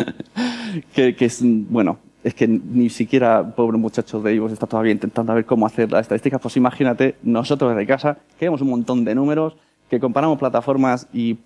que, 0.94 1.14
que 1.14 1.26
es, 1.26 1.40
bueno, 1.42 1.98
es 2.22 2.32
que 2.32 2.48
ni 2.48 2.88
siquiera, 2.88 3.54
pobre 3.54 3.76
muchacho 3.76 4.22
de 4.22 4.34
Ivos, 4.34 4.52
está 4.52 4.66
todavía 4.66 4.92
intentando 4.92 5.34
ver 5.34 5.44
cómo 5.44 5.66
hacer 5.66 5.92
las 5.92 6.02
estadísticas. 6.02 6.40
Pues 6.40 6.56
imagínate, 6.56 7.16
nosotros 7.22 7.74
desde 7.74 7.86
casa, 7.86 8.16
que 8.38 8.46
vemos 8.46 8.62
un 8.62 8.70
montón 8.70 9.04
de 9.04 9.14
números, 9.14 9.56
que 9.90 10.00
comparamos 10.00 10.38
plataformas 10.38 11.06
y 11.12 11.36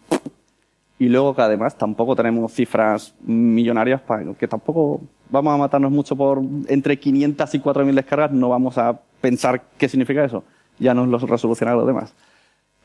y 0.99 1.09
luego 1.09 1.35
que 1.35 1.43
además 1.43 1.77
tampoco 1.77 2.17
tenemos 2.17 2.53
cifras 2.53 3.15
millonarias 3.23 4.01
para 4.01 4.35
que 4.35 4.49
tampoco 4.49 5.01
vamos 5.31 5.55
a 5.55 5.57
matarnos 5.57 5.93
mucho 5.93 6.17
por 6.17 6.43
entre 6.69 6.99
500 6.99 7.55
y 7.55 7.61
4.000 7.61 7.95
descargas, 7.95 8.33
no 8.33 8.49
vamos 8.49 8.79
a 8.79 8.99
pensar 9.21 9.63
qué 9.77 9.89
significa 9.89 10.25
eso. 10.25 10.43
Ya 10.79 10.95
nos 10.95 11.09
lo 11.09 11.19
resolucionará 11.19 11.77
los 11.77 11.87
demás. 11.87 12.15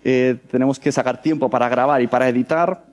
Eh, 0.04 0.38
tenemos 0.52 0.80
que 0.80 0.92
sacar 0.92 1.22
tiempo 1.22 1.50
para 1.50 1.70
grabar 1.70 2.02
y 2.02 2.08
para 2.08 2.28
editar, 2.28 2.84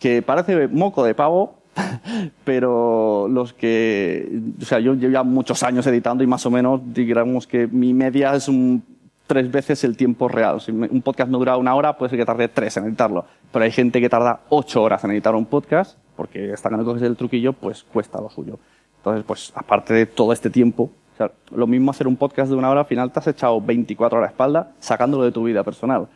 que 0.00 0.22
parece 0.22 0.68
moco 0.68 1.04
de 1.04 1.14
pavo, 1.14 1.62
pero 2.44 3.28
los 3.28 3.52
que, 3.52 4.40
o 4.60 4.64
sea, 4.64 4.80
yo 4.80 4.94
llevo 4.94 5.12
ya 5.12 5.22
muchos 5.22 5.62
años 5.62 5.86
editando 5.86 6.24
y 6.24 6.26
más 6.26 6.44
o 6.44 6.50
menos 6.50 6.80
digamos 6.92 7.46
que 7.46 7.66
mi 7.66 7.94
media 7.94 8.34
es 8.34 8.48
un 8.48 8.82
tres 9.26 9.50
veces 9.50 9.84
el 9.84 9.96
tiempo 9.96 10.28
real. 10.28 10.60
Si 10.60 10.70
un 10.70 11.02
podcast 11.02 11.30
no 11.30 11.38
dura 11.38 11.56
una 11.56 11.74
hora, 11.74 11.96
puede 11.96 12.10
ser 12.10 12.18
que 12.18 12.24
tarde 12.24 12.48
tres 12.48 12.76
en 12.76 12.84
editarlo. 12.84 13.24
Pero 13.52 13.64
hay 13.64 13.70
gente 13.70 14.00
que 14.00 14.08
tarda 14.08 14.40
ocho 14.48 14.82
horas 14.82 15.02
en 15.04 15.10
editar 15.12 15.34
un 15.34 15.46
podcast, 15.46 15.98
porque 16.16 16.52
hasta 16.52 16.70
que 16.70 16.76
no 16.76 16.84
coges 16.84 17.02
el 17.02 17.16
truquillo, 17.16 17.52
pues 17.52 17.82
cuesta 17.84 18.20
lo 18.20 18.30
suyo. 18.30 18.58
Entonces, 18.98 19.24
pues 19.26 19.52
aparte 19.54 19.94
de 19.94 20.06
todo 20.06 20.32
este 20.32 20.50
tiempo, 20.50 20.90
o 21.14 21.16
sea, 21.16 21.30
lo 21.50 21.66
mismo 21.66 21.90
hacer 21.90 22.06
un 22.06 22.16
podcast 22.16 22.50
de 22.50 22.56
una 22.56 22.70
hora, 22.70 22.80
al 22.80 22.86
final 22.86 23.10
te 23.10 23.18
has 23.18 23.26
echado 23.26 23.60
24 23.60 24.18
horas 24.18 24.28
a 24.28 24.30
la 24.30 24.32
espalda 24.32 24.72
sacándolo 24.80 25.24
de 25.24 25.32
tu 25.32 25.44
vida 25.44 25.62
personal. 25.62 26.08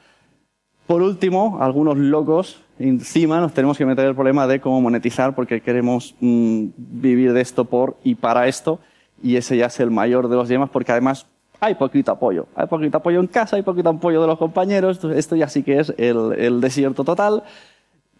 Por 0.86 1.02
último, 1.02 1.58
algunos 1.60 1.96
locos 1.96 2.62
encima 2.80 3.40
nos 3.40 3.52
tenemos 3.52 3.78
que 3.78 3.86
meter 3.86 4.06
el 4.06 4.14
problema 4.14 4.46
de 4.46 4.60
cómo 4.60 4.80
monetizar 4.80 5.34
porque 5.34 5.60
queremos 5.60 6.16
mmm, 6.18 6.66
vivir 6.76 7.32
de 7.32 7.40
esto 7.40 7.66
por 7.66 7.96
y 8.02 8.16
para 8.16 8.48
esto 8.48 8.80
y 9.22 9.36
ese 9.36 9.56
ya 9.56 9.66
es 9.66 9.78
el 9.80 9.90
mayor 9.90 10.28
de 10.28 10.36
los 10.36 10.48
dilemas 10.48 10.70
porque 10.70 10.90
además 10.92 11.26
hay 11.60 11.74
poquito 11.74 12.12
apoyo. 12.12 12.46
Hay 12.54 12.66
poquito 12.66 12.96
apoyo 12.96 13.20
en 13.20 13.26
casa, 13.26 13.56
hay 13.56 13.62
poquito 13.62 13.90
apoyo 13.90 14.20
de 14.20 14.26
los 14.26 14.38
compañeros. 14.38 15.04
Esto 15.04 15.36
ya 15.36 15.48
sí 15.48 15.62
que 15.62 15.78
es 15.78 15.94
el, 15.98 16.32
el 16.38 16.60
desierto 16.60 17.04
total. 17.04 17.42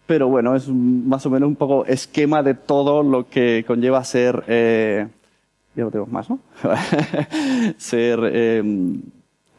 Pero 0.05 0.27
bueno, 0.27 0.55
es 0.55 0.67
más 0.69 1.25
o 1.25 1.29
menos 1.29 1.47
un 1.47 1.55
poco 1.55 1.85
esquema 1.85 2.43
de 2.43 2.53
todo 2.53 3.01
lo 3.01 3.27
que 3.27 3.63
conlleva 3.65 4.03
ser, 4.03 4.43
eh, 4.47 5.07
ya 5.75 5.83
lo 5.83 5.91
tengo 5.91 6.05
más, 6.05 6.29
¿no? 6.29 6.39
ser 7.77 8.19
eh, 8.23 8.63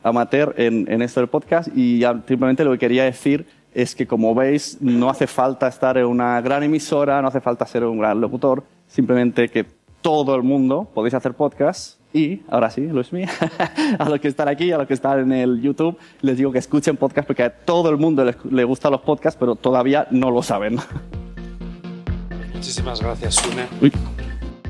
amateur 0.03 0.55
en, 0.59 0.91
en 0.91 1.03
esto 1.03 1.21
del 1.21 1.29
podcast. 1.29 1.69
Y 1.75 1.99
ya 1.99 2.23
simplemente 2.27 2.65
lo 2.65 2.73
que 2.73 2.79
quería 2.79 3.05
decir 3.05 3.47
es 3.75 3.95
que, 3.95 4.07
como 4.07 4.35
veis, 4.35 4.79
no 4.81 5.11
hace 5.11 5.27
falta 5.27 5.67
estar 5.67 5.97
en 5.97 6.07
una 6.07 6.41
gran 6.41 6.63
emisora, 6.63 7.21
no 7.23 7.29
hace 7.29 7.41
falta 7.41 7.67
ser 7.67 7.85
un 7.85 7.99
gran 7.99 8.21
locutor, 8.21 8.63
simplemente 8.87 9.49
que 9.49 9.65
todo 10.03 10.35
el 10.35 10.43
mundo 10.43 10.89
podéis 10.93 11.15
hacer 11.15 11.33
podcast 11.33 12.02
y 12.13 12.43
ahora 12.49 12.71
sí, 12.71 12.83
Luismi, 12.83 13.25
a 13.99 14.09
los 14.09 14.21
que 14.21 14.29
están 14.29 14.49
aquí, 14.49 14.71
a 14.73 14.79
los 14.79 14.87
que 14.87 14.95
están 14.95 15.21
en 15.21 15.33
el 15.33 15.63
YouTube, 15.63 15.99
les 16.21 16.37
digo 16.37 16.53
que 16.53 16.59
escuchen 16.59 16.97
podcast 16.97 17.27
porque 17.27 17.43
a 17.43 17.51
todo 17.51 17.91
el 17.91 17.97
mundo 17.97 18.25
le, 18.25 18.37
le 18.51 18.65
gustan 18.65 18.93
los 18.93 19.01
podcasts, 19.01 19.39
pero 19.39 19.57
todavía 19.57 20.07
no 20.11 20.31
lo 20.31 20.43
saben. 20.43 20.77
Muchísimas 22.55 23.01
gracias, 23.01 23.35
Sune. 23.37 23.67
Uy. 23.81 23.93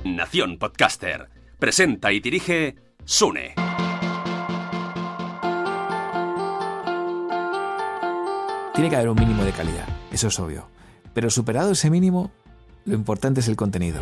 Nación 0.05 0.59
Podcaster. 0.59 1.29
Presenta 1.59 2.13
y 2.13 2.21
dirige 2.21 2.77
Sune. 3.05 3.55
Tiene 8.75 8.89
que 8.89 8.97
haber 8.97 9.11
un 9.11 9.17
mínimo 9.17 9.45
de 9.45 9.53
calidad, 9.53 9.87
eso 10.11 10.29
es 10.29 10.41
obvio. 10.41 10.67
Pero 11.13 11.29
superado 11.29 11.73
ese 11.73 11.91
mínimo, 11.91 12.33
lo 12.85 12.95
importante 12.95 13.41
es 13.41 13.49
el 13.49 13.57
contenido. 13.57 14.01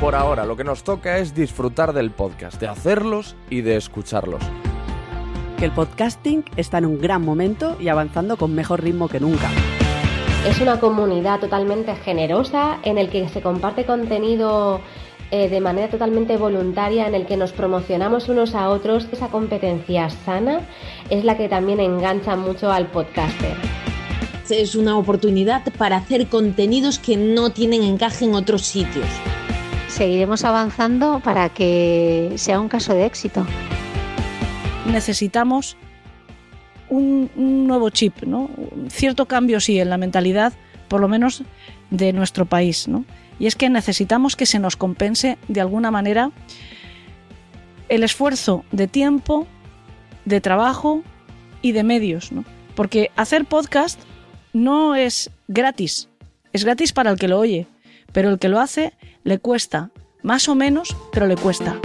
Por 0.00 0.14
ahora 0.14 0.46
lo 0.46 0.56
que 0.56 0.62
nos 0.62 0.84
toca 0.84 1.18
es 1.18 1.34
disfrutar 1.34 1.92
del 1.92 2.12
podcast, 2.12 2.60
de 2.60 2.68
hacerlos 2.68 3.34
y 3.50 3.62
de 3.62 3.74
escucharlos. 3.74 4.40
Que 5.58 5.64
el 5.64 5.72
podcasting 5.72 6.44
está 6.56 6.78
en 6.78 6.86
un 6.86 7.00
gran 7.00 7.24
momento 7.24 7.76
y 7.80 7.88
avanzando 7.88 8.36
con 8.36 8.54
mejor 8.54 8.84
ritmo 8.84 9.08
que 9.08 9.18
nunca. 9.18 9.50
Es 10.46 10.60
una 10.60 10.78
comunidad 10.78 11.40
totalmente 11.40 11.96
generosa 11.96 12.78
en 12.84 12.96
el 12.96 13.10
que 13.10 13.28
se 13.28 13.42
comparte 13.42 13.86
contenido 13.86 14.80
eh, 15.32 15.48
de 15.48 15.60
manera 15.60 15.90
totalmente 15.90 16.36
voluntaria, 16.36 17.08
en 17.08 17.16
el 17.16 17.26
que 17.26 17.36
nos 17.36 17.50
promocionamos 17.50 18.28
unos 18.28 18.54
a 18.54 18.68
otros. 18.68 19.08
Esa 19.10 19.30
competencia 19.30 20.10
sana 20.10 20.60
es 21.10 21.24
la 21.24 21.36
que 21.36 21.48
también 21.48 21.80
engancha 21.80 22.36
mucho 22.36 22.70
al 22.70 22.86
podcaster. 22.86 23.56
Es 24.48 24.76
una 24.76 24.96
oportunidad 24.96 25.64
para 25.76 25.96
hacer 25.96 26.28
contenidos 26.28 27.00
que 27.00 27.16
no 27.16 27.50
tienen 27.50 27.82
encaje 27.82 28.26
en 28.26 28.36
otros 28.36 28.62
sitios. 28.62 29.04
Seguiremos 29.88 30.44
avanzando 30.44 31.20
para 31.20 31.48
que 31.48 32.32
sea 32.36 32.60
un 32.60 32.68
caso 32.68 32.94
de 32.94 33.06
éxito. 33.06 33.46
Necesitamos 34.86 35.76
un, 36.90 37.30
nuevo 37.66 37.90
chip, 37.90 38.22
¿no? 38.22 38.50
Cierto 38.88 39.26
cambio 39.26 39.60
sí 39.60 39.80
en 39.80 39.90
la 39.90 39.96
mentalidad, 39.96 40.52
por 40.88 41.00
lo 41.00 41.08
menos 41.08 41.42
de 41.90 42.12
nuestro 42.12 42.46
país, 42.46 42.88
¿no? 42.88 43.04
Y 43.38 43.46
es 43.46 43.56
que 43.56 43.70
necesitamos 43.70 44.36
que 44.36 44.46
se 44.46 44.58
nos 44.58 44.76
compense 44.76 45.38
de 45.48 45.60
alguna 45.60 45.90
manera 45.90 46.30
el 47.88 48.02
esfuerzo 48.02 48.64
de 48.72 48.88
tiempo, 48.88 49.46
de 50.24 50.40
trabajo 50.40 51.02
y 51.62 51.72
de 51.72 51.82
medios, 51.82 52.32
¿no? 52.32 52.44
Porque 52.74 53.10
hacer 53.16 53.44
podcast 53.44 54.00
no 54.52 54.94
es 54.94 55.30
gratis, 55.46 56.08
es 56.52 56.64
gratis 56.64 56.92
para 56.92 57.10
el 57.10 57.18
que 57.18 57.28
lo 57.28 57.38
oye, 57.38 57.66
pero 58.12 58.30
el 58.30 58.38
que 58.38 58.48
lo 58.48 58.60
hace 58.60 58.92
le 59.28 59.40
cuesta, 59.40 59.90
más 60.22 60.48
o 60.48 60.54
menos, 60.54 60.96
pero 61.12 61.26
le 61.26 61.36
cuesta. 61.36 61.78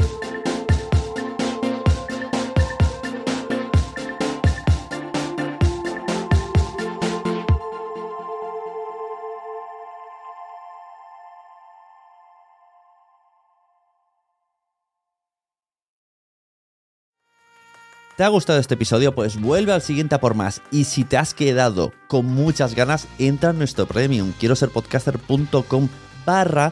¿Te 18.16 18.24
ha 18.24 18.30
gustado 18.30 18.60
este 18.60 18.76
episodio? 18.76 19.14
Pues 19.14 19.42
vuelve 19.42 19.74
al 19.74 19.82
siguiente 19.82 20.16
a 20.16 20.22
por 20.22 20.34
más. 20.34 20.62
Y 20.72 20.86
si 20.86 21.04
te 21.04 21.18
has 21.18 21.34
quedado 21.34 21.92
con 22.08 22.26
muchas 22.26 22.74
ganas, 22.74 23.10
entra 23.20 23.50
en 23.50 23.58
nuestro 23.58 23.86
premium. 23.86 24.32
Quiero 24.40 24.56
ser 24.56 24.70
podcaster.com 24.70 25.90
barra 26.26 26.72